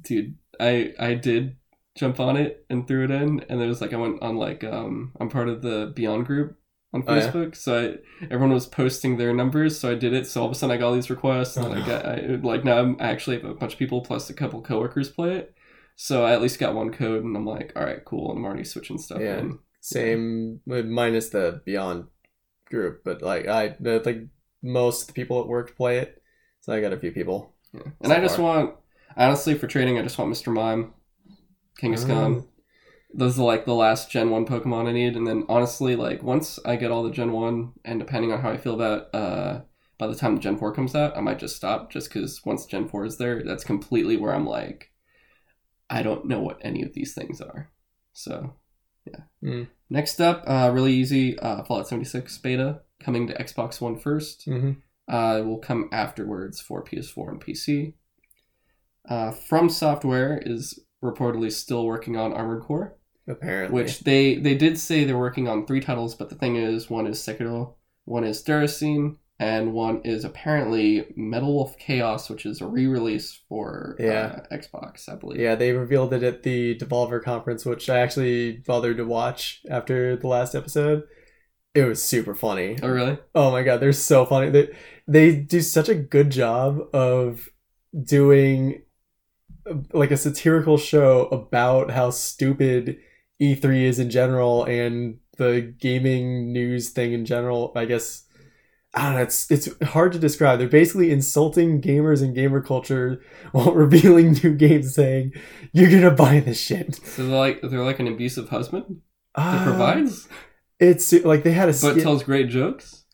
dude. 0.00 0.36
I 0.58 0.94
I 0.98 1.14
did 1.14 1.56
jump 1.96 2.18
on 2.18 2.36
it 2.38 2.64
and 2.70 2.88
threw 2.88 3.04
it 3.04 3.10
in, 3.10 3.44
and 3.50 3.60
it 3.60 3.66
was 3.66 3.82
like 3.82 3.92
I 3.92 3.96
went 3.96 4.22
on 4.22 4.36
like 4.36 4.64
um 4.64 5.12
I'm 5.20 5.28
part 5.28 5.50
of 5.50 5.60
the 5.60 5.92
Beyond 5.94 6.24
group 6.24 6.57
on 6.94 7.04
Oh, 7.06 7.14
yeah? 7.14 7.30
Facebook, 7.30 7.54
so 7.56 7.98
I, 8.20 8.24
everyone 8.24 8.52
was 8.52 8.66
posting 8.66 9.16
their 9.18 9.34
numbers, 9.34 9.78
so 9.78 9.90
I 9.90 9.94
did 9.94 10.12
it. 10.14 10.26
So 10.26 10.40
all 10.40 10.46
of 10.46 10.52
a 10.52 10.54
sudden 10.54 10.74
I 10.74 10.78
got 10.78 10.86
all 10.88 10.94
these 10.94 11.10
requests, 11.10 11.56
and 11.56 11.66
Oh, 11.66 11.72
I 11.72 11.86
got 11.86 12.06
I, 12.06 12.20
like 12.42 12.64
now 12.64 12.78
I'm, 12.78 12.96
I 13.00 13.08
actually 13.08 13.36
have 13.36 13.44
a 13.50 13.54
bunch 13.54 13.74
of 13.74 13.78
people 13.78 14.00
plus 14.00 14.30
a 14.30 14.34
couple 14.34 14.62
coworkers 14.62 15.10
play 15.10 15.36
it. 15.36 15.54
So 15.96 16.24
I 16.24 16.32
at 16.32 16.40
least 16.42 16.58
got 16.60 16.74
one 16.74 16.90
code, 16.92 17.24
and 17.24 17.36
I'm 17.36 17.44
like, 17.46 17.72
all 17.76 17.84
right, 17.84 18.04
cool. 18.04 18.30
And 18.30 18.38
I'm 18.38 18.44
already 18.44 18.64
switching 18.64 18.98
stuff 18.98 19.20
Yeah. 19.20 19.38
in. 19.38 19.58
Same, 19.80 20.60
with- 20.66 20.86
minus 20.86 21.28
the 21.30 21.60
Beyond 21.64 22.06
group, 22.66 23.02
but 23.04 23.20
like 23.22 23.46
I, 23.48 23.70
think 24.02 24.28
most 24.62 25.06
the 25.08 25.12
people 25.12 25.40
at 25.40 25.46
work 25.46 25.76
play 25.76 25.98
it, 25.98 26.22
so 26.60 26.72
I 26.72 26.80
got 26.80 26.92
a 26.92 26.98
few 26.98 27.12
people. 27.12 27.54
Yeah. 27.72 27.82
And 28.00 28.10
So 28.12 28.16
I 28.16 28.20
just 28.20 28.36
far. 28.36 28.44
want, 28.44 28.74
honestly, 29.16 29.54
for 29.54 29.66
trading, 29.66 29.98
I 29.98 30.02
just 30.02 30.18
want 30.18 30.32
Mr. 30.32 30.52
Mime, 30.52 30.94
Kangaskhan. 31.80 32.10
Um, 32.10 32.48
those 33.12 33.38
are 33.38 33.44
like 33.44 33.64
the 33.64 33.74
last 33.74 34.10
Gen 34.10 34.30
One 34.30 34.46
Pokemon 34.46 34.88
I 34.88 34.92
need, 34.92 35.16
and 35.16 35.26
then 35.26 35.44
honestly, 35.48 35.96
like 35.96 36.22
once 36.22 36.58
I 36.64 36.76
get 36.76 36.90
all 36.90 37.02
the 37.02 37.10
Gen 37.10 37.32
One, 37.32 37.72
and 37.84 37.98
depending 37.98 38.32
on 38.32 38.40
how 38.40 38.50
I 38.50 38.56
feel 38.58 38.74
about, 38.74 39.14
uh, 39.14 39.62
by 39.98 40.06
the 40.06 40.14
time 40.14 40.38
Gen 40.38 40.58
Four 40.58 40.72
comes 40.74 40.94
out, 40.94 41.16
I 41.16 41.20
might 41.20 41.38
just 41.38 41.56
stop, 41.56 41.90
just 41.90 42.12
because 42.12 42.44
once 42.44 42.66
Gen 42.66 42.88
Four 42.88 43.04
is 43.06 43.16
there, 43.18 43.42
that's 43.44 43.64
completely 43.64 44.16
where 44.16 44.34
I'm 44.34 44.46
like, 44.46 44.92
I 45.90 46.02
don't 46.02 46.26
know 46.26 46.40
what 46.40 46.58
any 46.62 46.82
of 46.82 46.92
these 46.92 47.14
things 47.14 47.40
are. 47.40 47.70
So, 48.12 48.54
yeah. 49.06 49.20
Mm. 49.42 49.68
Next 49.90 50.20
up, 50.20 50.44
uh, 50.46 50.70
really 50.72 50.92
easy, 50.92 51.38
uh, 51.38 51.64
Fallout 51.64 51.88
76 51.88 52.36
beta 52.38 52.82
coming 53.00 53.26
to 53.26 53.34
Xbox 53.34 53.80
One 53.80 53.98
first. 53.98 54.46
mhm. 54.46 54.76
Uh, 55.10 55.38
it 55.40 55.46
will 55.46 55.58
come 55.58 55.88
afterwards 55.90 56.60
for 56.60 56.84
PS4 56.84 57.30
and 57.30 57.40
PC. 57.40 57.94
Uh, 59.08 59.30
From 59.30 59.70
Software 59.70 60.42
is 60.44 60.80
reportedly 61.02 61.50
still 61.50 61.86
working 61.86 62.14
on 62.14 62.34
Armored 62.34 62.62
Core, 62.62 62.97
Apparently, 63.28 63.74
which 63.74 64.00
they 64.00 64.36
they 64.36 64.54
did 64.54 64.78
say 64.78 65.04
they're 65.04 65.18
working 65.18 65.48
on 65.48 65.66
three 65.66 65.80
titles, 65.80 66.14
but 66.14 66.28
the 66.30 66.34
thing 66.36 66.56
is, 66.56 66.88
one 66.88 67.06
is 67.06 67.18
Sekiro, 67.20 67.74
one 68.06 68.24
is 68.24 68.42
Deracine, 68.42 69.16
and 69.38 69.72
one 69.74 70.00
is 70.04 70.24
apparently 70.24 71.12
Metal 71.14 71.54
Wolf 71.54 71.76
Chaos, 71.78 72.30
which 72.30 72.46
is 72.46 72.60
a 72.60 72.66
re-release 72.66 73.40
for 73.48 73.96
Yeah. 74.00 74.40
uh, 74.50 74.54
Xbox, 74.56 75.08
I 75.08 75.14
believe. 75.16 75.40
yeah, 75.40 75.54
they 75.54 75.72
revealed 75.72 76.12
it 76.14 76.22
at 76.22 76.42
the 76.42 76.76
Devolver 76.78 77.22
conference, 77.22 77.64
which 77.66 77.88
I 77.90 77.98
actually 78.00 78.62
bothered 78.66 78.96
to 78.96 79.04
watch 79.04 79.60
after 79.70 80.16
the 80.16 80.26
last 80.26 80.54
episode. 80.54 81.02
It 81.74 81.84
was 81.84 82.02
super 82.02 82.34
funny. 82.34 82.78
Oh, 82.82 82.88
really? 82.88 83.18
Oh 83.34 83.50
my 83.52 83.62
god, 83.62 83.78
they're 83.80 83.92
so 83.92 84.24
funny. 84.24 84.48
They 84.50 84.70
they 85.06 85.36
do 85.36 85.60
such 85.60 85.88
a 85.90 85.94
good 85.94 86.30
job 86.30 86.80
of 86.94 87.48
doing 88.02 88.82
like 89.92 90.10
a 90.10 90.16
satirical 90.16 90.78
show 90.78 91.26
about 91.26 91.90
how 91.90 92.10
stupid 92.10 92.98
E3 93.40 93.82
is 93.84 93.98
in 93.98 94.10
general 94.10 94.64
and 94.64 95.18
the 95.36 95.74
gaming 95.78 96.52
news 96.52 96.90
thing 96.90 97.12
in 97.12 97.24
general. 97.24 97.72
I 97.76 97.84
guess 97.84 98.24
I 98.94 99.04
don't 99.04 99.14
know. 99.16 99.22
It's 99.22 99.50
it's 99.50 99.68
hard 99.82 100.12
to 100.12 100.18
describe. 100.18 100.58
They're 100.58 100.68
basically 100.68 101.10
insulting 101.10 101.80
gamers 101.80 102.22
and 102.22 102.34
gamer 102.34 102.60
culture 102.62 103.22
while 103.52 103.72
revealing 103.72 104.32
new 104.32 104.54
games, 104.54 104.94
saying 104.94 105.32
you're 105.72 105.90
gonna 105.90 106.10
buy 106.14 106.40
this 106.40 106.60
shit. 106.60 106.96
So 106.96 107.26
they're 107.26 107.38
like 107.38 107.60
they're 107.62 107.84
like 107.84 108.00
an 108.00 108.08
abusive 108.08 108.48
husband 108.48 109.02
that 109.36 109.42
Uh, 109.60 109.64
provides, 109.64 110.26
It's 110.80 111.12
like 111.12 111.42
they 111.44 111.52
had 111.52 111.68
a 111.68 111.74
but 111.80 112.00
tells 112.00 112.22
great 112.24 112.48
jokes. 112.48 113.04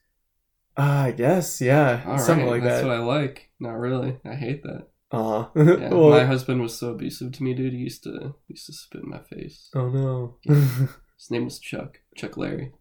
Uh, 0.77 0.83
I 1.09 1.11
guess, 1.13 1.61
yeah, 1.61 2.03
All 2.07 2.13
right, 2.13 2.21
something 2.21 2.47
like 2.49 2.63
that's 2.63 2.81
that. 2.83 2.89
what 2.89 2.97
I 2.97 3.01
like. 3.01 3.51
Not 3.61 3.79
really. 3.79 4.17
I 4.25 4.35
hate 4.35 4.63
that. 4.65 4.89
Uh, 5.15 5.49
Yeah, 5.57 5.89
well, 5.95 6.11
my 6.11 6.25
husband 6.25 6.61
was 6.61 6.77
so 6.77 6.91
abusive 6.91 7.33
to 7.33 7.43
me, 7.43 7.55
dude. 7.55 7.73
He 7.73 7.79
used 7.81 8.03
to 8.05 8.35
he 8.49 8.55
used 8.55 8.67
to 8.67 8.73
spit 8.73 9.03
in 9.03 9.11
my 9.11 9.21
face. 9.21 9.71
oh 9.75 9.89
no, 9.89 10.37
His 10.45 11.31
name 11.31 11.45
was 11.45 11.59
Chuck. 11.59 12.01
Chuck 12.17 12.37
Larry. 12.37 12.73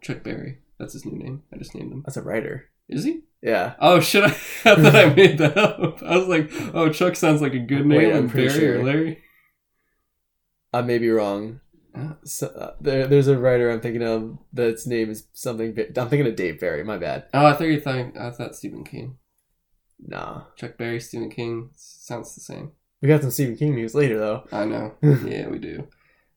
Chuck 0.00 0.22
Berry. 0.22 0.58
That's 0.78 0.94
his 0.94 1.04
new 1.04 1.16
name. 1.18 1.42
I 1.52 1.58
just 1.58 1.74
named 1.74 1.92
him. 1.92 2.02
that's 2.04 2.16
a 2.16 2.22
writer. 2.22 2.70
Is 2.88 3.04
he? 3.04 3.20
Yeah, 3.42 3.74
Oh 3.80 4.00
shit! 4.00 4.24
I, 4.24 4.26
I 4.64 4.74
thought 4.74 4.94
I 4.94 5.14
made 5.14 5.38
that 5.38 5.56
up. 5.56 6.02
I 6.02 6.16
was 6.16 6.28
like, 6.28 6.50
oh, 6.74 6.90
Chuck 6.90 7.16
sounds 7.16 7.40
like 7.40 7.54
a 7.54 7.58
good 7.58 7.86
name. 7.86 7.98
Wait, 7.98 8.12
I'm 8.12 8.28
pretty 8.28 8.48
Barry 8.48 8.60
sure. 8.60 8.80
or 8.80 8.84
Larry. 8.84 9.22
I 10.72 10.82
may 10.82 10.98
be 10.98 11.10
wrong. 11.10 11.60
So, 12.24 12.46
uh, 12.46 12.74
there, 12.80 13.06
there's 13.06 13.28
a 13.28 13.38
writer 13.38 13.70
I'm 13.70 13.80
thinking 13.80 14.02
of 14.02 14.38
that's 14.52 14.86
name 14.86 15.10
is 15.10 15.26
something. 15.34 15.76
I'm 15.78 16.08
thinking 16.08 16.26
of 16.26 16.36
Dave 16.36 16.58
Barry. 16.58 16.84
My 16.84 16.96
bad. 16.96 17.26
Oh, 17.34 17.44
I 17.44 17.52
thought 17.52 17.64
you 17.64 17.80
thought 17.80 18.16
I 18.18 18.30
thought 18.30 18.56
Stephen 18.56 18.82
King. 18.84 19.18
Nah, 20.06 20.42
Chuck 20.56 20.76
Berry, 20.78 21.00
Stephen 21.00 21.30
King 21.30 21.70
sounds 21.76 22.34
the 22.34 22.40
same. 22.40 22.72
we 23.00 23.08
got 23.08 23.20
some 23.20 23.30
Stephen 23.30 23.56
King 23.56 23.74
news 23.74 23.94
later 23.94 24.18
though. 24.18 24.44
I 24.52 24.64
know. 24.64 24.94
yeah, 25.02 25.48
we 25.48 25.58
do. 25.58 25.86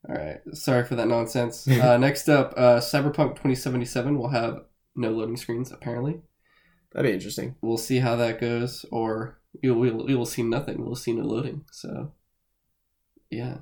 All 0.08 0.16
right. 0.16 0.38
Sorry 0.54 0.84
for 0.86 0.96
that 0.96 1.08
nonsense. 1.08 1.68
Uh, 1.82 1.98
next 1.98 2.30
up, 2.30 2.54
uh, 2.58 2.78
Cyberpunk 2.80 3.32
2077 3.36 4.18
will 4.20 4.30
have 4.30 4.66
no 4.96 5.10
loading 5.10 5.36
screens. 5.38 5.72
Apparently, 5.72 6.22
That'd 6.94 7.10
be 7.10 7.14
interesting. 7.14 7.56
we'll 7.62 7.78
see 7.78 8.00
how 8.00 8.16
that 8.18 8.40
goes, 8.40 8.86
or 8.92 9.40
we 9.64 9.72
will, 9.72 10.10
you 10.10 10.18
will 10.18 10.26
see 10.28 10.44
nothing. 10.44 10.86
We'll 10.86 10.96
see 10.96 11.14
no 11.14 11.24
loading. 11.26 11.66
So, 11.72 12.14
yeah, 13.32 13.58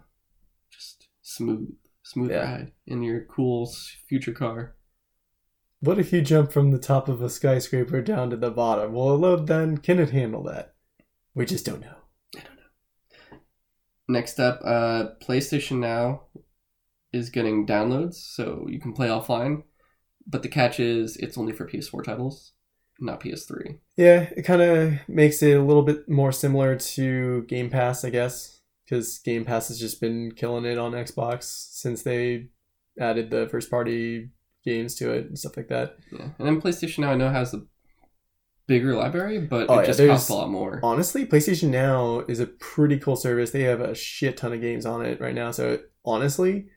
just 0.70 1.08
smooth, 1.22 1.70
smooth 2.04 2.32
Yeah. 2.32 2.44
ride 2.52 2.72
in 2.86 3.02
your 3.04 3.22
cool 3.26 3.72
future 4.10 4.34
car. 4.34 4.76
What 5.84 6.00
if 6.00 6.14
you 6.14 6.22
jump 6.22 6.54
from 6.54 6.72
the 6.72 6.80
top 6.80 7.10
of 7.10 7.22
a 7.22 7.30
skyscraper 7.30 8.02
down 8.02 8.30
to 8.30 8.38
the 8.38 8.50
bottom? 8.50 8.94
Will 8.94 9.16
it 9.16 9.18
load 9.18 9.48
then? 9.48 9.80
Can 9.80 10.00
it 10.00 10.12
handle 10.12 10.42
that? 10.44 10.76
We 11.36 11.46
just 11.46 11.66
don't 11.66 11.82
know. 11.82 11.98
I 12.38 12.40
don't 12.40 12.56
know. 12.56 13.40
Next 14.08 14.40
up, 14.40 14.62
uh, 14.64 15.08
PlayStation 15.22 15.80
Now 15.80 16.22
is 17.12 17.30
getting 17.30 17.68
downloads, 17.68 18.14
so 18.14 18.66
you 18.70 18.80
can 18.80 18.94
play 18.94 19.10
offline. 19.10 19.64
But 20.26 20.42
the 20.42 20.48
catch 20.48 20.80
is, 20.80 21.18
it's 21.18 21.38
only 21.38 21.52
for 21.52 21.68
PS4 21.68 22.02
titles, 22.02 22.54
not 23.02 23.20
PS3. 23.20 23.80
Yeah, 23.98 24.30
it 24.38 24.44
kind 24.44 24.62
of 24.62 24.94
makes 25.10 25.44
it 25.44 25.58
a 25.58 25.62
little 25.62 25.84
bit 25.84 26.08
more 26.08 26.32
similar 26.32 26.78
to 26.78 27.44
Game 27.50 27.70
Pass, 27.70 28.06
I 28.06 28.10
guess, 28.10 28.62
because 28.86 29.20
Game 29.20 29.44
Pass 29.44 29.68
has 29.68 29.82
just 29.82 30.00
been 30.00 30.32
killing 30.32 30.64
it 30.64 30.78
on 30.78 30.94
Xbox 30.94 31.44
since 31.74 32.04
they 32.04 32.48
added 32.98 33.32
the 33.32 33.50
first 33.50 33.70
party 33.70 34.30
games 34.64 34.96
to 34.96 35.12
it 35.12 35.28
and 35.28 35.38
stuff 35.38 35.58
like 35.58 35.68
that. 35.70 35.98
Yeah, 36.12 36.30
and 36.38 36.48
then 36.48 36.62
PlayStation 36.62 37.00
Now 37.00 37.12
I 37.12 37.16
know 37.16 37.30
has 37.30 37.54
a 37.54 37.64
bigger 38.68 38.96
library, 38.96 39.40
but 39.40 39.70
Oh, 39.70 39.80
it 39.80 39.82
yeah, 39.82 39.88
just 39.88 40.00
costs 40.08 40.30
a 40.30 40.34
lot 40.34 40.50
more. 40.50 40.80
Honestly, 40.84 41.26
PlayStation 41.26 41.70
Now 41.70 42.24
is 42.28 42.40
a 42.40 42.48
pretty 42.48 42.98
cool 42.98 43.16
service. 43.16 43.52
They 43.52 43.64
have 43.64 43.82
a 43.82 43.96
shit 43.96 44.38
ton 44.38 44.54
of 44.54 44.62
games 44.62 44.86
on 44.86 45.06
it 45.06 45.20
right 45.20 45.36
now. 45.36 45.52
So 45.52 45.80
honestly, 46.06 46.68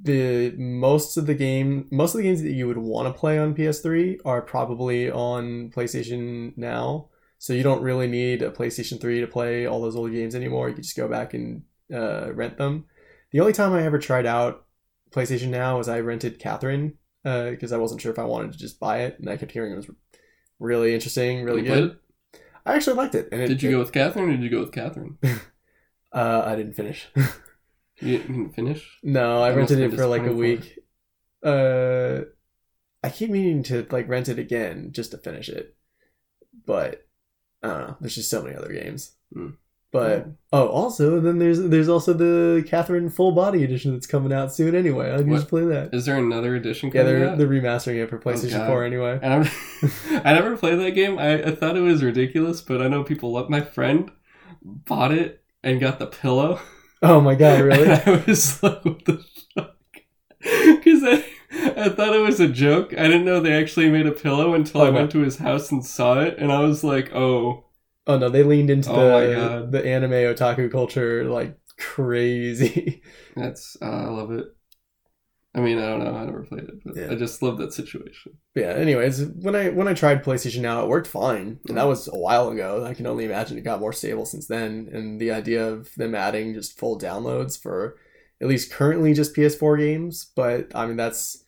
the 0.00 0.54
most 0.56 1.16
of 1.16 1.26
the 1.26 1.34
game, 1.34 1.86
most 1.90 2.14
of 2.14 2.18
the 2.18 2.24
games 2.24 2.42
that 2.42 2.52
you 2.52 2.66
would 2.66 2.78
want 2.78 3.06
to 3.12 3.18
play 3.18 3.38
on 3.38 3.54
PS3 3.54 4.18
are 4.24 4.42
probably 4.42 5.10
on 5.10 5.70
PlayStation 5.70 6.56
Now. 6.56 7.08
So 7.38 7.52
you 7.52 7.62
don't 7.62 7.82
really 7.82 8.06
need 8.06 8.42
a 8.42 8.50
PlayStation 8.50 9.00
3 9.00 9.20
to 9.20 9.26
play 9.26 9.66
all 9.66 9.80
those 9.82 9.96
old 9.96 10.10
games 10.12 10.34
anymore. 10.34 10.68
You 10.68 10.74
can 10.74 10.82
just 10.82 10.96
go 10.96 11.08
back 11.08 11.34
and 11.34 11.62
uh, 11.92 12.32
rent 12.32 12.56
them. 12.56 12.86
The 13.32 13.40
only 13.40 13.52
time 13.52 13.72
I 13.72 13.82
ever 13.82 13.98
tried 13.98 14.26
out 14.26 14.63
PlayStation 15.14 15.48
Now 15.48 15.78
was 15.78 15.88
I 15.88 16.00
rented 16.00 16.38
Catherine 16.38 16.94
because 17.22 17.72
I 17.72 17.78
wasn't 17.78 18.00
sure 18.00 18.12
if 18.12 18.18
I 18.18 18.24
wanted 18.24 18.52
to 18.52 18.58
just 18.58 18.80
buy 18.80 19.02
it, 19.02 19.18
and 19.18 19.30
I 19.30 19.36
kept 19.36 19.52
hearing 19.52 19.72
it 19.72 19.76
was 19.76 19.90
really 20.58 20.92
interesting, 20.94 21.44
really 21.44 21.62
You 21.62 21.68
good. 21.68 21.96
I 22.66 22.74
actually 22.74 22.96
liked 22.96 23.14
it. 23.14 23.28
And 23.30 23.40
it? 23.40 23.44
it, 23.44 23.48
Did 23.48 23.62
you 23.62 23.70
go 23.72 23.78
with 23.78 23.92
Catherine 23.92 24.28
or 24.28 24.32
did 24.32 24.42
you 24.42 24.50
go 24.50 24.60
with 24.60 24.72
Catherine? 24.72 25.18
Uh, 26.12 26.44
I 26.46 26.54
didn't 26.54 26.74
finish. 26.74 27.08
You 28.00 28.18
didn't 28.18 28.54
finish? 28.54 28.98
no, 29.02 29.42
I 29.42 29.50
That 29.50 29.56
rented 29.56 29.80
it 29.80 29.94
for 29.96 30.06
like 30.06 30.22
a 30.22 30.32
week. 30.32 30.78
Uh, 31.42 32.20
I 33.02 33.10
keep 33.10 33.30
meaning 33.30 33.64
to 33.64 33.84
like 33.90 34.08
rent 34.08 34.28
it 34.28 34.38
again 34.38 34.90
just 34.92 35.10
to 35.10 35.18
finish 35.18 35.48
it, 35.48 35.74
but 36.64 37.04
I 37.64 37.66
don't 37.66 37.80
know. 37.80 37.96
There's 38.00 38.14
just 38.14 38.30
so 38.30 38.44
many 38.44 38.54
other 38.54 38.72
games. 38.72 39.16
Hmm. 39.32 39.50
But 39.94 40.26
oh, 40.52 40.66
also 40.66 41.20
then 41.20 41.38
there's 41.38 41.60
there's 41.60 41.88
also 41.88 42.12
the 42.12 42.64
Catherine 42.66 43.08
full 43.08 43.30
body 43.30 43.62
edition 43.62 43.92
that's 43.92 44.08
coming 44.08 44.32
out 44.32 44.52
soon. 44.52 44.74
Anyway, 44.74 45.14
I 45.14 45.18
can 45.18 45.30
just 45.32 45.46
play 45.46 45.64
that. 45.66 45.94
Is 45.94 46.04
there 46.04 46.16
another 46.16 46.56
edition 46.56 46.90
Yeah, 46.92 47.04
they're 47.04 47.28
out? 47.30 47.38
they're 47.38 47.46
remastering 47.46 48.02
it 48.02 48.10
for 48.10 48.16
oh, 48.16 48.20
PlayStation 48.20 48.58
God. 48.58 48.66
4 48.66 48.84
anyway. 48.84 49.20
And 49.22 49.48
I'm, 50.12 50.22
never 50.24 50.56
played 50.56 50.80
that 50.80 50.96
game. 50.96 51.16
I, 51.16 51.44
I 51.44 51.54
thought 51.54 51.76
it 51.76 51.80
was 51.82 52.02
ridiculous, 52.02 52.60
but 52.60 52.82
I 52.82 52.88
know 52.88 53.04
people 53.04 53.30
love. 53.34 53.48
My 53.48 53.60
friend 53.60 54.10
bought 54.64 55.12
it 55.12 55.44
and 55.62 55.80
got 55.80 56.00
the 56.00 56.06
pillow. 56.06 56.58
Oh 57.00 57.20
my 57.20 57.36
god, 57.36 57.60
really? 57.64 57.88
I 57.88 58.24
was 58.26 58.60
like, 58.64 58.84
what 58.84 59.04
the 59.04 59.24
fuck? 59.54 59.76
Because 60.40 61.04
I, 61.04 61.24
I 61.76 61.88
thought 61.90 62.16
it 62.16 62.20
was 62.22 62.40
a 62.40 62.48
joke. 62.48 62.94
I 62.94 63.04
didn't 63.04 63.24
know 63.26 63.38
they 63.38 63.52
actually 63.52 63.90
made 63.90 64.06
a 64.08 64.12
pillow 64.12 64.54
until 64.54 64.80
Oh, 64.80 64.86
I 64.86 64.90
no. 64.90 64.96
went 64.96 65.12
to 65.12 65.20
his 65.20 65.36
house 65.38 65.70
and 65.70 65.86
saw 65.86 66.18
it, 66.20 66.36
and 66.38 66.50
I 66.50 66.60
was 66.62 66.82
like, 66.82 67.14
oh, 67.14 67.63
Oh 68.06 68.18
no, 68.18 68.28
they 68.28 68.42
leaned 68.42 68.70
into 68.70 68.90
Oh 68.90 69.20
the 69.20 69.66
the 69.70 69.86
anime 69.86 70.10
otaku 70.12 70.70
culture 70.70 71.24
like 71.24 71.56
crazy. 71.78 73.02
that's 73.36 73.76
uh, 73.80 73.84
I 73.86 74.08
love 74.08 74.30
it. 74.32 74.46
I 75.56 75.60
mean, 75.60 75.78
I 75.78 75.82
don't 75.86 76.02
know. 76.02 76.16
I 76.16 76.24
never 76.24 76.42
played 76.42 76.64
it, 76.64 76.84
but 76.84 76.96
Yeah. 76.96 77.12
I 77.12 77.14
just 77.14 77.40
love 77.40 77.58
that 77.58 77.72
situation. 77.72 78.32
Yeah. 78.56 78.72
Anyways, 78.72 79.24
when 79.26 79.54
I 79.54 79.68
when 79.70 79.86
I 79.86 79.94
tried 79.94 80.24
PlayStation 80.24 80.62
Now, 80.62 80.82
it 80.82 80.88
worked 80.88 81.06
fine, 81.06 81.60
and 81.68 81.78
that 81.78 81.86
was 81.86 82.08
a 82.08 82.18
while 82.18 82.48
ago. 82.48 82.84
I 82.84 82.92
can 82.92 83.06
only 83.06 83.24
imagine 83.24 83.56
it 83.56 83.62
got 83.62 83.80
more 83.80 83.92
stable 83.92 84.26
since 84.26 84.48
then. 84.48 84.88
And 84.92 85.20
the 85.20 85.30
idea 85.30 85.66
of 85.66 85.94
them 85.94 86.14
adding 86.14 86.54
just 86.54 86.76
full 86.78 86.98
downloads 86.98 87.60
for 87.60 87.96
at 88.40 88.48
least 88.48 88.72
currently 88.72 89.14
just 89.14 89.34
PS4 89.34 89.78
games, 89.78 90.32
but 90.34 90.72
I 90.74 90.86
mean 90.86 90.96
that's 90.96 91.44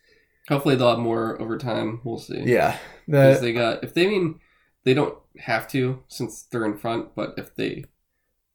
Hopefully, 0.49 0.75
they'll 0.77 0.91
have 0.91 0.99
more 0.99 1.39
over 1.41 1.57
time. 1.57 1.99
We'll 2.05 2.17
see. 2.19 2.43
yeah. 2.45 2.77
because 3.05 3.41
they 3.41 3.51
got 3.51 3.83
if 3.83 3.93
they 3.93 4.07
mean 4.07 4.39
they 4.85 4.93
don't 4.93 5.17
have 5.41 5.67
to 5.69 6.03
since 6.07 6.43
they're 6.43 6.65
in 6.65 6.77
front, 6.77 7.15
but 7.15 7.33
if 7.37 7.55
they 7.55 7.85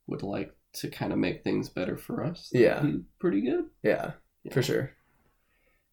would 0.06 0.22
like 0.22 0.54
to 0.74 0.88
kind 0.88 1.12
of 1.12 1.18
make 1.18 1.44
things 1.44 1.68
better 1.68 1.96
for 1.96 2.24
us, 2.24 2.50
Yeah. 2.52 2.84
pretty 3.18 3.40
good. 3.42 3.66
yeah, 3.82 4.12
Yeah. 4.44 4.52
for 4.54 4.62
sure. 4.62 4.92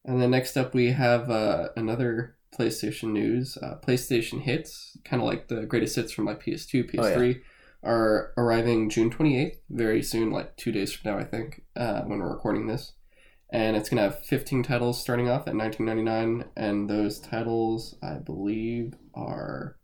And 0.06 0.21
then 0.21 0.32
next 0.32 0.56
up, 0.58 0.73
we 0.73 0.91
have 0.91 1.30
uh, 1.30 1.69
another 1.75 2.38
PlayStation 2.58 3.12
news. 3.12 3.58
Uh, 3.58 3.75
PlayStation 3.86 4.41
hits, 4.41 4.97
kind 5.04 5.21
of 5.21 5.28
like 5.28 5.47
the 5.49 5.65
greatest 5.65 5.95
hits 5.97 6.12
from 6.12 6.25
like 6.25 6.41
PS2, 6.43 6.89
Oh, 6.97 7.08
yeah. 7.08 7.15
PS3, 7.15 7.41
are 7.84 8.34
arriving 8.38 8.89
June 8.89 9.10
28th, 9.10 9.58
very 9.69 10.02
soon, 10.02 10.32
like 10.32 10.56
two 10.58 10.71
days 10.71 10.93
from 10.93 11.12
now, 11.12 11.17
I 11.19 11.23
think, 11.25 11.63
uh, 11.75 12.02
when 12.04 12.19
we're 12.19 12.32
recording 12.32 12.67
this. 12.67 12.93
And 13.52 13.75
it's 13.75 13.89
going 13.89 13.97
to 13.97 14.04
have 14.04 14.23
15 14.25 14.63
titles 14.63 15.02
starting 15.02 15.28
off 15.30 15.47
at 15.47 15.54
19.99, 15.56 16.45
and 16.56 16.89
those 16.89 17.19
titles, 17.19 17.95
I 18.02 18.15
believe, 18.15 18.93
are. 19.13 19.78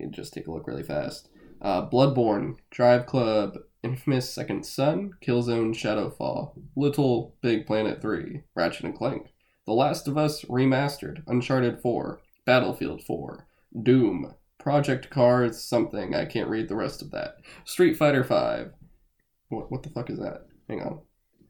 Let 0.00 0.10
me 0.10 0.16
just 0.16 0.32
take 0.32 0.46
a 0.46 0.52
look 0.52 0.66
really 0.66 0.82
fast. 0.82 1.28
Uh, 1.60 1.88
Bloodborne, 1.88 2.56
Drive 2.70 3.06
Club, 3.06 3.58
Infamous 3.82 4.32
Second 4.32 4.64
Son, 4.64 5.12
Killzone 5.22 5.74
Shadowfall, 5.74 6.52
Little 6.76 7.34
Big 7.42 7.66
Planet 7.66 8.00
3, 8.00 8.42
Ratchet 8.54 8.84
and 8.84 8.96
Clank, 8.96 9.32
The 9.66 9.72
Last 9.72 10.08
of 10.08 10.16
Us 10.16 10.42
Remastered, 10.46 11.22
Uncharted 11.26 11.80
4, 11.80 12.20
Battlefield 12.46 13.02
4, 13.02 13.46
Doom, 13.82 14.34
Project 14.58 15.10
Cars 15.10 15.62
something, 15.62 16.14
I 16.14 16.24
can't 16.24 16.48
read 16.50 16.68
the 16.68 16.76
rest 16.76 17.02
of 17.02 17.10
that, 17.12 17.36
Street 17.64 17.96
Fighter 17.96 18.24
5. 18.24 18.72
What, 19.48 19.70
what 19.70 19.82
the 19.82 19.90
fuck 19.90 20.10
is 20.10 20.18
that? 20.18 20.46
Hang 20.68 20.82
on. 20.82 21.00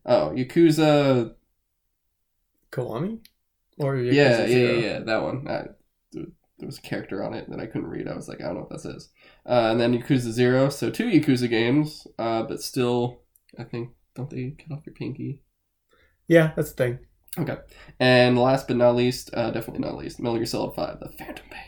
Oh, 0.06 0.32
Yakuza. 0.34 1.34
Kiwami? 2.72 3.20
Or 3.78 3.96
Yeah, 3.96 4.40
Yakuza 4.44 4.48
yeah, 4.48 4.58
yeah, 4.58 4.72
Zero? 4.72 4.78
yeah, 4.80 4.98
that 5.00 5.22
one. 5.22 5.48
I, 5.48 5.66
there 6.60 6.66
was 6.66 6.78
a 6.78 6.82
character 6.82 7.24
on 7.24 7.34
it 7.34 7.50
that 7.50 7.58
I 7.60 7.66
couldn't 7.66 7.88
read. 7.88 8.06
I 8.08 8.14
was 8.14 8.28
like, 8.28 8.40
I 8.40 8.44
don't 8.44 8.54
know 8.54 8.66
what 8.68 8.82
that 8.82 8.94
is. 8.96 9.08
Uh, 9.46 9.68
and 9.72 9.80
then 9.80 9.92
Yakuza 9.98 10.30
Zero, 10.30 10.68
so 10.68 10.90
two 10.90 11.06
Yakuza 11.06 11.48
games, 11.50 12.06
uh, 12.18 12.42
but 12.44 12.62
still, 12.62 13.22
I 13.58 13.64
think, 13.64 13.90
don't 14.14 14.30
they 14.30 14.54
cut 14.58 14.76
off 14.76 14.86
your 14.86 14.94
pinky? 14.94 15.42
Yeah, 16.28 16.52
that's 16.54 16.70
the 16.72 16.76
thing. 16.76 16.98
Okay. 17.38 17.56
And 17.98 18.38
last 18.38 18.68
but 18.68 18.76
not 18.76 18.94
least, 18.96 19.30
uh, 19.34 19.50
definitely 19.50 19.86
not 19.86 19.96
least, 19.96 20.20
Metal 20.20 20.36
Gear 20.36 20.46
Solid 20.46 20.74
5, 20.74 21.00
The 21.00 21.08
Phantom 21.18 21.46
Pain. 21.50 21.62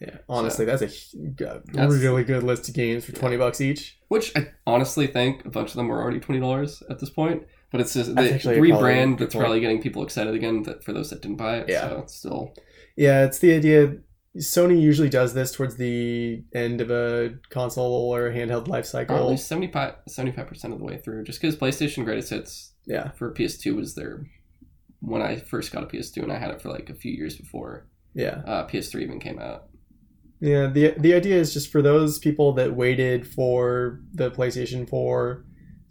Yeah, 0.00 0.18
honestly, 0.28 0.64
that's 0.64 0.80
a 0.82 0.86
a 0.86 1.60
That's- 1.72 1.92
really 2.00 2.22
good 2.22 2.44
list 2.44 2.68
of 2.68 2.74
games 2.76 3.04
for 3.04 3.10
twenty 3.10 3.36
bucks 3.36 3.60
each. 3.60 3.98
Which 4.06 4.30
I 4.36 4.46
honestly 4.64 5.08
think 5.08 5.44
a 5.44 5.50
bunch 5.50 5.70
of 5.70 5.74
them 5.74 5.88
were 5.88 6.00
already 6.00 6.20
$20 6.20 6.82
at 6.88 7.00
this 7.00 7.10
point. 7.10 7.42
But 7.72 7.80
it's 7.80 7.94
just 7.94 8.14
That's 8.14 8.44
the 8.44 8.52
a 8.52 8.58
rebrand 8.58 9.18
that's 9.18 9.34
probably 9.34 9.58
getting 9.60 9.82
people 9.82 10.02
excited 10.04 10.34
again 10.34 10.62
that, 10.62 10.84
for 10.84 10.92
those 10.92 11.10
that 11.10 11.20
didn't 11.20 11.36
buy 11.36 11.56
it. 11.58 11.68
Yeah. 11.68 11.88
So 11.88 11.98
it's 11.98 12.14
still. 12.14 12.54
Yeah, 12.96 13.24
it's 13.24 13.40
the 13.40 13.52
idea. 13.52 13.96
Sony 14.36 14.80
usually 14.80 15.08
does 15.08 15.34
this 15.34 15.52
towards 15.52 15.76
the 15.76 16.44
end 16.54 16.80
of 16.80 16.90
a 16.90 17.34
console 17.50 18.14
or 18.14 18.28
a 18.28 18.32
handheld 18.32 18.68
life 18.68 18.84
cycle. 18.84 19.30
least 19.30 19.48
75, 19.48 19.94
75% 20.08 20.72
of 20.72 20.78
the 20.78 20.84
way 20.84 20.98
through. 20.98 21.24
Just 21.24 21.40
because 21.40 21.56
PlayStation 21.56 22.04
Greatest 22.04 22.30
Hits 22.30 22.72
Yeah, 22.86 23.10
for 23.12 23.32
PS2 23.32 23.74
was 23.74 23.94
there 23.94 24.26
when 25.00 25.22
I 25.22 25.36
first 25.36 25.72
got 25.72 25.82
a 25.82 25.86
PS2, 25.86 26.22
and 26.22 26.32
I 26.32 26.38
had 26.38 26.50
it 26.50 26.60
for 26.60 26.68
like 26.68 26.90
a 26.90 26.94
few 26.94 27.12
years 27.12 27.36
before 27.36 27.86
yeah, 28.14 28.42
uh, 28.46 28.66
PS3 28.66 29.02
even 29.02 29.20
came 29.20 29.38
out. 29.38 29.68
yeah. 30.40 30.66
the 30.66 30.94
The 30.98 31.14
idea 31.14 31.36
is 31.36 31.52
just 31.54 31.70
for 31.70 31.82
those 31.82 32.18
people 32.18 32.52
that 32.54 32.74
waited 32.74 33.26
for 33.26 34.00
the 34.12 34.30
PlayStation 34.30 34.88
Four 34.88 35.44